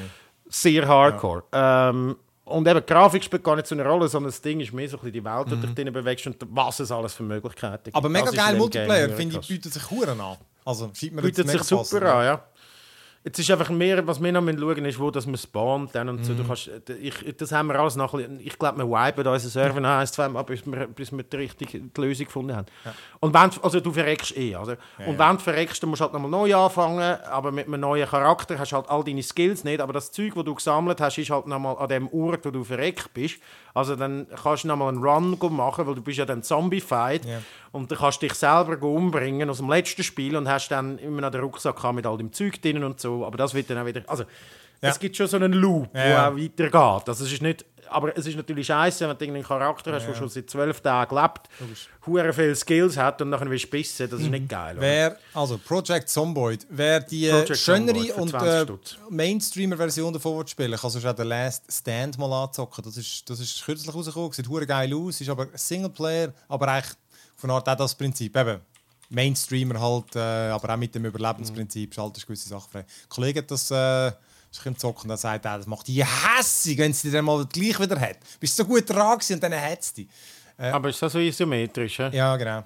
Sehr 0.50 0.88
hardcore. 0.88 1.44
Ähm, 1.52 2.16
und 2.46 2.66
eben, 2.66 2.86
Grafik 2.86 3.24
spielt 3.24 3.44
gar 3.44 3.58
nicht 3.58 3.68
so 3.68 3.76
eine 3.76 3.86
Rolle, 3.86 4.08
sondern 4.08 4.32
das 4.32 4.42
Ding 4.42 4.62
ist 4.62 4.72
mehr 4.72 4.88
so 4.88 4.96
ein 4.98 5.02
bisschen 5.02 5.14
die 5.14 5.24
Welt, 5.26 5.48
die 5.48 5.50
du 5.50 5.68
dich 5.68 5.76
drin 5.76 5.92
bewegst 5.92 6.26
und 6.28 6.38
was 6.50 6.80
es 6.80 6.92
alles 6.92 7.14
für 7.14 7.24
Möglichkeiten 7.24 7.84
gibt. 7.84 7.96
Mhm. 7.96 7.98
Aber 7.98 8.10
mega 8.10 8.30
ist 8.30 8.38
geil 8.38 8.56
Multiplayer, 8.56 9.10
finde 9.10 9.40
ich, 9.40 9.48
bietet 9.48 9.74
sich 9.74 9.92
Huren 9.92 10.20
an. 10.22 10.38
Also, 10.64 10.90
scheint 10.94 11.14
mir 11.14 11.22
bietet 11.22 11.50
sich 11.50 11.64
super 11.64 12.16
an, 12.16 12.26
ja. 12.26 12.44
Jetzt 13.28 13.40
ist 13.40 13.52
einfach 13.52 13.70
mehr, 13.70 14.08
was 14.08 14.24
wir 14.24 14.32
noch 14.32 14.42
schauen 14.42 14.56
müssen, 14.56 14.86
ist, 14.86 15.00
wo 15.02 15.12
dass 15.12 15.26
man 15.26 15.36
spawnt 15.36 15.94
dann 15.94 16.08
und 16.08 16.24
so. 16.24 16.32
Mhm. 16.32 16.38
Du 16.38 16.44
kannst, 16.46 16.72
ich, 17.02 17.36
das 17.36 17.52
haben 17.52 17.68
wir 17.68 17.78
alles 17.78 17.98
noch 17.98 18.14
bisschen, 18.14 18.40
ich 18.40 18.58
glaube, 18.58 18.78
wir 18.78 18.88
wipen 18.88 19.28
unseren 19.28 19.52
Server 19.52 19.82
noch 19.82 19.90
ein, 19.90 20.08
zwei 20.08 20.30
Mal, 20.30 20.44
bis 20.44 20.66
wir, 20.66 20.88
bis 20.88 21.12
wir 21.12 21.24
die 21.24 21.36
richtige 21.36 21.78
die 21.78 22.02
Lösung 22.02 22.26
gefunden 22.26 22.56
haben. 22.56 22.68
Und 23.20 23.34
wenn, 23.34 23.50
also 23.64 23.80
du 23.80 23.92
verreckst 23.92 24.38
eh, 24.38 24.56
oder? 24.56 24.78
und 25.06 25.18
wenn 25.18 25.32
du 25.38 25.40
verreckst, 25.40 25.82
dann 25.82 25.90
musst 25.90 26.02
du 26.02 26.04
halt 26.04 26.14
nochmal 26.14 26.30
neu 26.30 26.56
anfangen, 26.56 27.18
aber 27.32 27.52
mit 27.52 27.66
einem 27.68 27.80
neuen 27.82 28.08
Charakter 28.08 28.60
hast 28.60 28.72
du 28.72 28.76
halt 28.76 28.90
all 28.90 29.04
deine 29.04 29.24
Skills 29.24 29.64
nicht, 29.64 29.82
aber 29.82 29.94
das 29.94 30.12
Zeug, 30.12 30.34
das 30.36 30.44
du 30.44 30.54
gesammelt 30.54 31.02
hast, 31.02 31.18
ist 31.18 31.30
halt 31.32 31.48
nochmal 31.48 31.78
an 31.80 31.88
dem 31.90 32.08
Ort, 32.14 32.46
wo 32.46 32.52
du 32.52 32.64
verreckt 32.64 33.14
bist. 33.14 33.38
Also 33.74 33.96
dann 33.96 34.28
kannst 34.44 34.64
du 34.64 34.68
nochmal 34.68 34.90
einen 34.90 35.04
Run 35.04 35.38
machen, 35.56 35.88
weil 35.88 35.96
du 35.96 36.02
bist 36.02 36.18
ja 36.20 36.26
dann 36.26 36.44
zombified 36.44 37.26
Ja. 37.26 37.40
und 37.72 37.90
dann 37.92 37.98
kannst 37.98 38.22
du 38.22 38.28
dich 38.28 38.36
selber 38.38 38.82
umbringen 38.88 39.50
aus 39.50 39.58
dem 39.58 39.70
letzten 39.70 40.04
Spiel 40.04 40.36
und 40.36 40.48
hast 40.48 40.70
dann 40.70 40.98
immer 41.00 41.22
noch 41.22 41.32
den 41.32 41.42
Rucksack 41.42 41.82
mit 41.94 42.06
all 42.06 42.18
dem 42.18 42.32
Zeug 42.34 42.62
drin 42.62 42.84
und 42.84 43.00
so, 43.00 43.26
aber 43.26 43.38
das 43.38 43.54
wird 43.54 43.70
dann 43.70 43.80
auch 43.80 43.86
wieder, 43.86 44.02
also 44.08 44.24
Ja. 44.82 44.90
es 44.90 45.00
gibt 45.00 45.16
schon 45.18 45.26
so 45.28 45.38
einen 45.38 45.54
Loop, 45.54 45.90
Ja, 45.96 46.08
ja. 46.08 46.30
auch 46.30 46.36
weitergeht. 46.38 47.10
Also 47.10 47.24
es 47.24 47.32
ist 47.32 47.42
nicht, 47.42 47.66
aber 47.90 48.18
es 48.18 48.26
ist 48.26 48.36
natürlich 48.36 48.68
scheiße, 48.68 49.08
wenn 49.08 49.18
du 49.18 49.24
irgendeinen 49.24 49.48
Charakter 49.48 49.94
hast, 49.94 50.08
der 50.08 50.16
schon 50.16 50.30
seit 50.30 50.50
zwölf 50.50 50.82
Tagen 50.82 51.16
lebt, 51.16 51.42
hure 52.06 52.34
viele 52.34 52.56
Skills 52.56 52.98
hat 52.98 53.22
und 53.22 53.30
nachher 53.30 53.50
willst 53.50 53.66
du 53.66 53.70
bissen, 53.70 54.10
das 54.10 54.22
ist 54.22 54.30
nicht 54.30 54.50
geil. 54.50 54.78
oder? 54.78 54.82
Wer, 54.82 55.18
also 55.34 55.58
Project 55.58 56.10
Zomboid, 56.10 56.66
wer 56.70 57.00
die 57.00 57.28
äh, 57.28 57.32
Project 57.32 57.60
schönere 57.60 58.14
und 58.16 58.30
20 58.30 58.70
äh. 58.70 58.76
Mainstreamer-Version 59.10 60.14
davon 60.14 60.40
will 60.40 60.48
spielen 60.48 60.78
kann, 60.78 60.90
sonst 60.90 61.06
auch 61.06 61.14
den 61.14 61.28
Last 61.28 61.64
Stand 61.72 62.18
mal 62.18 62.44
anzocken. 62.44 62.84
Das 62.84 62.98
ist, 62.98 63.30
das 63.30 63.40
ist 63.40 63.64
kürzlich 63.64 63.94
rausgekommen, 63.94 64.32
sieht 64.32 64.48
hure 64.48 64.66
geil 64.66 64.94
aus, 64.94 65.22
ist 65.22 65.30
aber 65.30 65.48
Singleplayer, 65.54 66.34
aber 66.48 66.68
eigentlich 66.68 66.96
von 67.36 67.52
Art 67.52 67.68
auch 67.70 67.76
das 67.76 67.96
Prinzip. 67.96 68.36
Eben, 68.36 68.60
Mainstreamer 69.10 69.80
halt, 69.80 70.16
äh, 70.16 70.20
aber 70.20 70.74
auch 70.74 70.78
mit 70.78 70.94
dem 70.94 71.06
Überlebensprinzip 71.06 71.94
schaltest 71.94 72.24
du 72.24 72.28
gewisse 72.28 72.50
Sachen 72.50 72.70
frei. 72.70 72.86
Kollege 73.08 73.40
hat 73.40 73.52
das 73.52 73.72
äh, 73.72 74.12
ist 74.52 74.66
im 74.66 74.78
Zocken 74.78 75.04
und 75.06 75.10
er 75.12 75.18
sagt, 75.18 75.46
auch, 75.46 75.58
das 75.58 75.68
macht 75.68 75.88
die 75.88 76.04
hässig, 76.04 76.78
wenn 76.78 76.94
sie 76.94 77.12
dann 77.12 77.26
mal 77.26 77.46
gleich 77.46 77.80
wieder 77.80 78.00
hat. 78.00 78.18
Bist 78.40 78.56
so 78.56 78.66
gut 78.66 78.90
dran 78.90 79.18
gewesen 79.18 79.34
und 79.36 79.44
dann 79.44 79.54
hat 79.62 79.84
sie 79.84 79.94
die. 80.06 80.10
aber 80.64 80.90
ist 80.90 81.02
das 81.02 81.12
so 81.14 81.20
isometrisch? 81.20 82.00
Ja, 82.00 82.36
genau. 82.38 82.64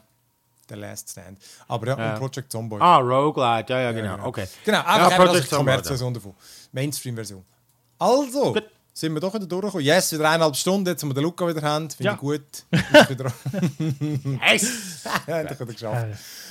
Der 0.70 0.78
Last 0.78 1.10
Stand. 1.10 1.38
Aber 1.68 1.88
ja, 1.88 1.98
Ja. 1.98 2.14
und 2.14 2.20
Project 2.20 2.50
Zomboid. 2.52 2.82
Ah, 2.82 2.98
Roguelite, 3.00 3.74
ja, 3.74 3.82
ja, 3.82 3.92
genau. 3.92 4.16
genau. 4.16 4.28
Okay. 4.28 4.48
Genau, 4.64 4.78
ja, 4.78 4.86
einfach 4.86 5.20
ja, 5.20 5.26
das 5.26 5.40
ist 5.40 5.52
die 5.52 5.56
Kommerzversion 5.56 6.14
davon. 6.14 6.34
Mainstream-Version. 6.72 7.44
Also, 8.00 8.54
Gut. 8.54 8.64
sind 8.94 9.14
wir 9.14 9.20
doch 9.20 9.34
wieder 9.34 9.46
durchgekommen. 9.46 9.86
Yes, 9.86 10.14
wieder 10.14 10.30
eineinhalb 10.30 10.56
Stunden, 10.56 10.88
jetzt, 10.88 11.04
wo 11.04 11.08
wir 11.08 11.14
den 11.14 11.24
Luca 11.24 11.46
wieder 11.48 11.62
haben. 11.62 11.90
Finde 11.90 12.06
Ja. 12.06 12.14
ich 12.14 12.20
gut. 12.20 12.42
Wieder 13.10 13.34
Yes! 14.52 15.04
ja, 15.28 15.40
endlich 15.42 15.60
wieder 15.60 15.74
geschafft. 15.74 16.08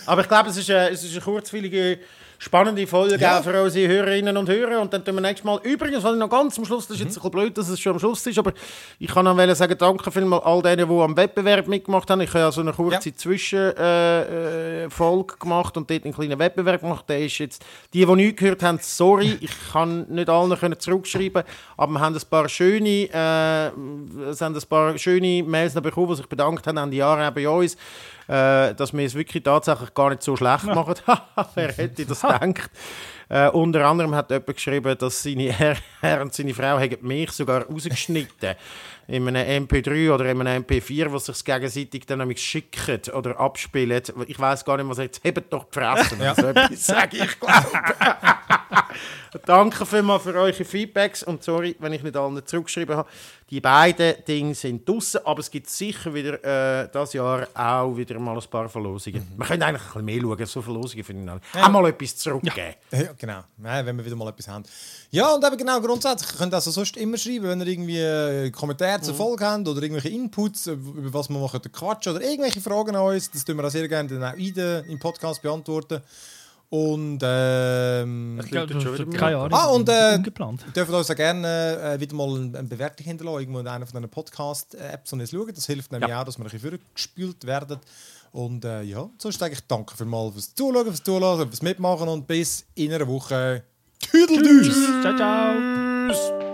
Aber 0.06 0.20
ich 0.22 0.28
glaube, 0.28 0.50
es 0.50 0.56
ist, 0.58 0.70
eine, 0.70 0.90
es 0.90 1.02
ist 1.02 1.12
eine 1.12 1.20
kurzweilige, 1.22 1.98
spannende 2.42 2.86
Folge 2.86 3.18
Ja. 3.18 3.42
für 3.42 3.62
unsere 3.62 3.86
Hörerinnen 3.92 4.34
und 4.38 4.48
Hörer. 4.48 4.80
Und 4.80 4.90
dann 4.94 5.04
tun 5.04 5.14
wir 5.14 5.20
nächstes 5.20 5.44
Mal. 5.44 5.60
Übrigens, 5.62 6.02
was 6.02 6.14
ich 6.14 6.18
noch 6.18 6.30
ganz 6.30 6.58
am 6.58 6.64
Schluss, 6.64 6.86
das 6.88 6.96
ist 6.96 7.02
jetzt 7.02 7.10
ein 7.10 7.14
bisschen 7.16 7.30
blöd, 7.32 7.58
dass 7.58 7.68
es 7.68 7.78
schon 7.78 7.92
am 7.92 7.98
Schluss 7.98 8.26
ist, 8.26 8.38
aber 8.38 8.54
ich 8.98 9.08
kann 9.08 9.26
noch 9.26 9.36
sagen, 9.54 9.76
danke 9.76 10.10
vielmals 10.10 10.42
all 10.46 10.62
denen, 10.62 10.88
die 10.88 11.00
am 11.02 11.14
Wettbewerb 11.14 11.68
mitgemacht 11.68 12.08
haben. 12.08 12.22
Ich 12.22 12.30
habe 12.30 12.38
ja 12.38 12.50
so 12.50 12.62
eine 12.62 12.72
kurze 12.72 13.10
Ja. 13.10 13.14
Zwischenfolge 13.14 13.74
äh, 13.82 15.34
äh, 15.34 15.38
gemacht 15.38 15.76
und 15.76 15.90
dort 15.90 16.04
einen 16.04 16.14
kleinen 16.14 16.38
Wettbewerb 16.38 16.80
gemacht. 16.80 17.04
Der 17.10 17.20
ist 17.20 17.36
jetzt, 17.38 17.62
die, 17.92 18.06
die 18.06 18.12
nichts 18.14 18.40
gehört 18.40 18.62
haben, 18.62 18.78
sorry, 18.80 19.36
ich 19.42 19.50
kann 19.72 20.06
nicht 20.08 20.30
allen 20.30 20.58
können 20.58 20.80
zurückschreiben, 20.80 21.42
aber 21.76 21.92
wir 21.92 22.00
haben 22.00 22.14
ein 22.14 22.22
paar 22.30 22.48
schöne, 22.48 22.88
äh, 23.12 23.66
es 24.30 24.40
haben 24.40 24.54
ein 24.56 24.62
paar 24.66 24.96
schöne 24.96 25.42
Mails 25.42 25.74
bekommen, 25.74 26.08
die 26.08 26.16
sich 26.16 26.26
bedankt 26.26 26.66
haben 26.66 26.78
an 26.78 26.90
die 26.90 26.96
Jahre 26.96 27.30
bei 27.32 27.46
uns 27.46 27.76
äh, 28.30 28.74
dass 28.74 28.92
wir 28.92 29.04
es 29.04 29.14
wirklich 29.16 29.42
tatsächlich 29.42 29.92
gar 29.92 30.10
nicht 30.10 30.22
so 30.22 30.36
schlecht 30.36 30.64
machen. 30.64 30.94
Wer 31.54 31.72
hätte 31.72 32.06
das 32.06 32.22
gedacht? 32.22 32.70
Äh, 33.28 33.48
unter 33.50 33.84
anderem 33.86 34.14
hat 34.14 34.30
jemand 34.30 34.46
geschrieben, 34.46 34.96
dass 34.96 35.22
seine 35.22 35.52
Herr, 35.58 35.76
Herr 36.00 36.22
und 36.22 36.32
seine 36.32 36.54
Frau 36.54 36.78
haben 36.78 36.96
mich 37.00 37.32
sogar 37.32 37.64
rausgeschnitten 37.64 38.54
in 39.08 39.28
einem 39.28 39.66
MP3 39.66 40.14
oder 40.14 40.26
in 40.26 40.46
einem 40.46 40.62
MP4, 40.62 41.12
was 41.12 41.26
sich 41.26 41.44
gegenseitig 41.44 42.06
dann 42.06 42.20
nämlich 42.20 42.40
schicken 42.40 43.00
oder 43.12 43.38
abspielen. 43.40 44.00
Ich 44.28 44.38
weiß 44.38 44.64
gar 44.64 44.76
nicht, 44.76 44.88
was 44.88 44.98
jetzt 44.98 45.24
hebt 45.24 45.52
doch 45.52 45.68
gefressen. 45.68 46.20
Ja. 46.20 46.34
So 46.34 46.46
etwas 46.46 46.86
sage 46.86 47.16
ich, 47.16 47.40
glaube 47.40 47.66
Danke 49.46 49.86
vielmals 49.86 50.22
für 50.22 50.34
eure 50.34 50.52
Feedbacks 50.52 51.22
und 51.22 51.42
sorry, 51.42 51.76
wenn 51.78 51.92
ich 51.92 52.02
nicht 52.02 52.16
allen 52.16 52.44
zurückgeschrieben 52.44 52.96
habe. 52.96 53.08
Die 53.50 53.60
beiden 53.60 54.24
Dinge 54.24 54.54
sind 54.54 54.88
draussen, 54.88 55.20
aber 55.24 55.40
es 55.40 55.50
gibt 55.50 55.68
sicher 55.68 56.14
wieder 56.14 56.44
äh, 56.44 56.88
das 56.92 57.12
Jahr 57.12 57.48
auch 57.52 57.96
wieder 57.96 58.18
mal 58.20 58.36
ein 58.36 58.48
paar 58.48 58.68
Verlosungen. 58.68 59.26
Wir 59.36 59.46
können 59.46 59.62
eigentlich 59.62 59.82
ein 59.82 60.04
bisschen 60.04 60.04
mehr 60.04 60.20
schauen, 60.20 60.46
so 60.46 60.62
Verlosungen 60.62 61.04
finde 61.04 61.22
ich 61.22 61.54
noch. 61.54 61.62
Auch 61.62 61.68
mal 61.68 61.88
etwas 61.88 62.16
zurückgeben. 62.16 62.74
Ja, 62.92 63.12
genau. 63.18 63.40
Ja, 63.64 63.84
wenn 63.84 63.96
wir 63.96 64.04
wieder 64.04 64.14
mal 64.14 64.28
etwas 64.28 64.46
haben. 64.46 64.64
Ja, 65.10 65.34
und 65.34 65.44
eben 65.44 65.56
genau 65.56 65.80
grundsätzlich. 65.80 66.30
Ihr 66.32 66.38
könnt 66.38 66.54
also 66.54 66.70
sonst 66.70 66.96
immer 66.96 67.16
schreiben, 67.16 67.48
wenn 67.48 67.60
ihr 67.60 67.66
irgendwie 67.66 67.98
äh, 67.98 68.50
Kommentare 68.50 69.00
zur 69.00 69.14
Folge 69.14 69.44
habt 69.44 69.66
oder 69.66 69.82
irgendwelche 69.82 70.10
Inputs, 70.10 70.68
äh, 70.68 70.72
über 70.72 71.12
was 71.12 71.28
wir 71.28 71.38
machen 71.38 71.60
quatschen 71.72 72.14
oder 72.14 72.24
irgendwelche 72.24 72.60
Fragen 72.60 72.94
an 72.94 73.02
uns. 73.02 73.30
Das 73.32 73.44
tun 73.44 73.56
wir 73.56 73.64
auch 73.64 73.70
sehr 73.70 73.88
gerne 73.88 74.08
dann 74.08 74.22
auch 74.22 74.36
in 74.36 74.54
den, 74.54 74.84
im 74.84 74.98
Podcast 75.00 75.42
beantworten. 75.42 76.02
Und 76.70 77.18
ähm, 77.24 78.40
Ja, 78.48 78.60
läutet 78.60 78.80
schon 78.80 78.94
wieder 78.94 79.18
keine 79.18 79.38
Ahnung. 79.38 79.58
Ah, 79.58 79.66
und, 79.66 79.88
äh, 79.88 80.14
ungeplant. 80.14 80.64
Ihr 80.68 80.72
dürft 80.72 80.92
uns 80.92 81.10
auch 81.10 81.16
gerne 81.16 81.96
äh, 81.96 82.00
wieder 82.00 82.14
mal 82.14 82.32
eine 82.32 82.62
Bewertung 82.62 83.04
hinterlassen, 83.04 83.40
irgendwo 83.40 83.58
in 83.58 83.66
einer 83.66 83.86
von 83.86 84.00
diesen 84.00 84.08
Podcast-Apps 84.10 85.12
und 85.12 85.20
es 85.20 85.32
schauen. 85.32 85.50
Das 85.52 85.66
hilft 85.66 85.90
nämlich 85.90 86.14
auch, 86.14 86.22
dass 86.22 86.38
wir 86.38 86.44
ein 86.44 86.50
bisschen 86.50 86.78
vorgespült 86.78 87.44
werden. 87.44 87.78
Und 88.30 88.64
äh, 88.64 88.82
ja, 88.82 89.10
sonst 89.18 89.42
eigentlich 89.42 89.66
danke 89.66 89.96
für 89.96 90.04
mal 90.04 90.30
fürs 90.30 90.54
Zuschauen, 90.54 90.86
fürs 90.86 91.02
Zuhören, 91.02 91.48
fürs 91.48 91.62
Mitmachen 91.62 92.08
und 92.08 92.28
bis 92.28 92.64
in 92.76 92.92
einer 92.92 93.08
Woche. 93.08 93.64
Tüdeldüs! 93.98 95.02
Ciao, 95.02 95.16
ciao. 95.16 96.49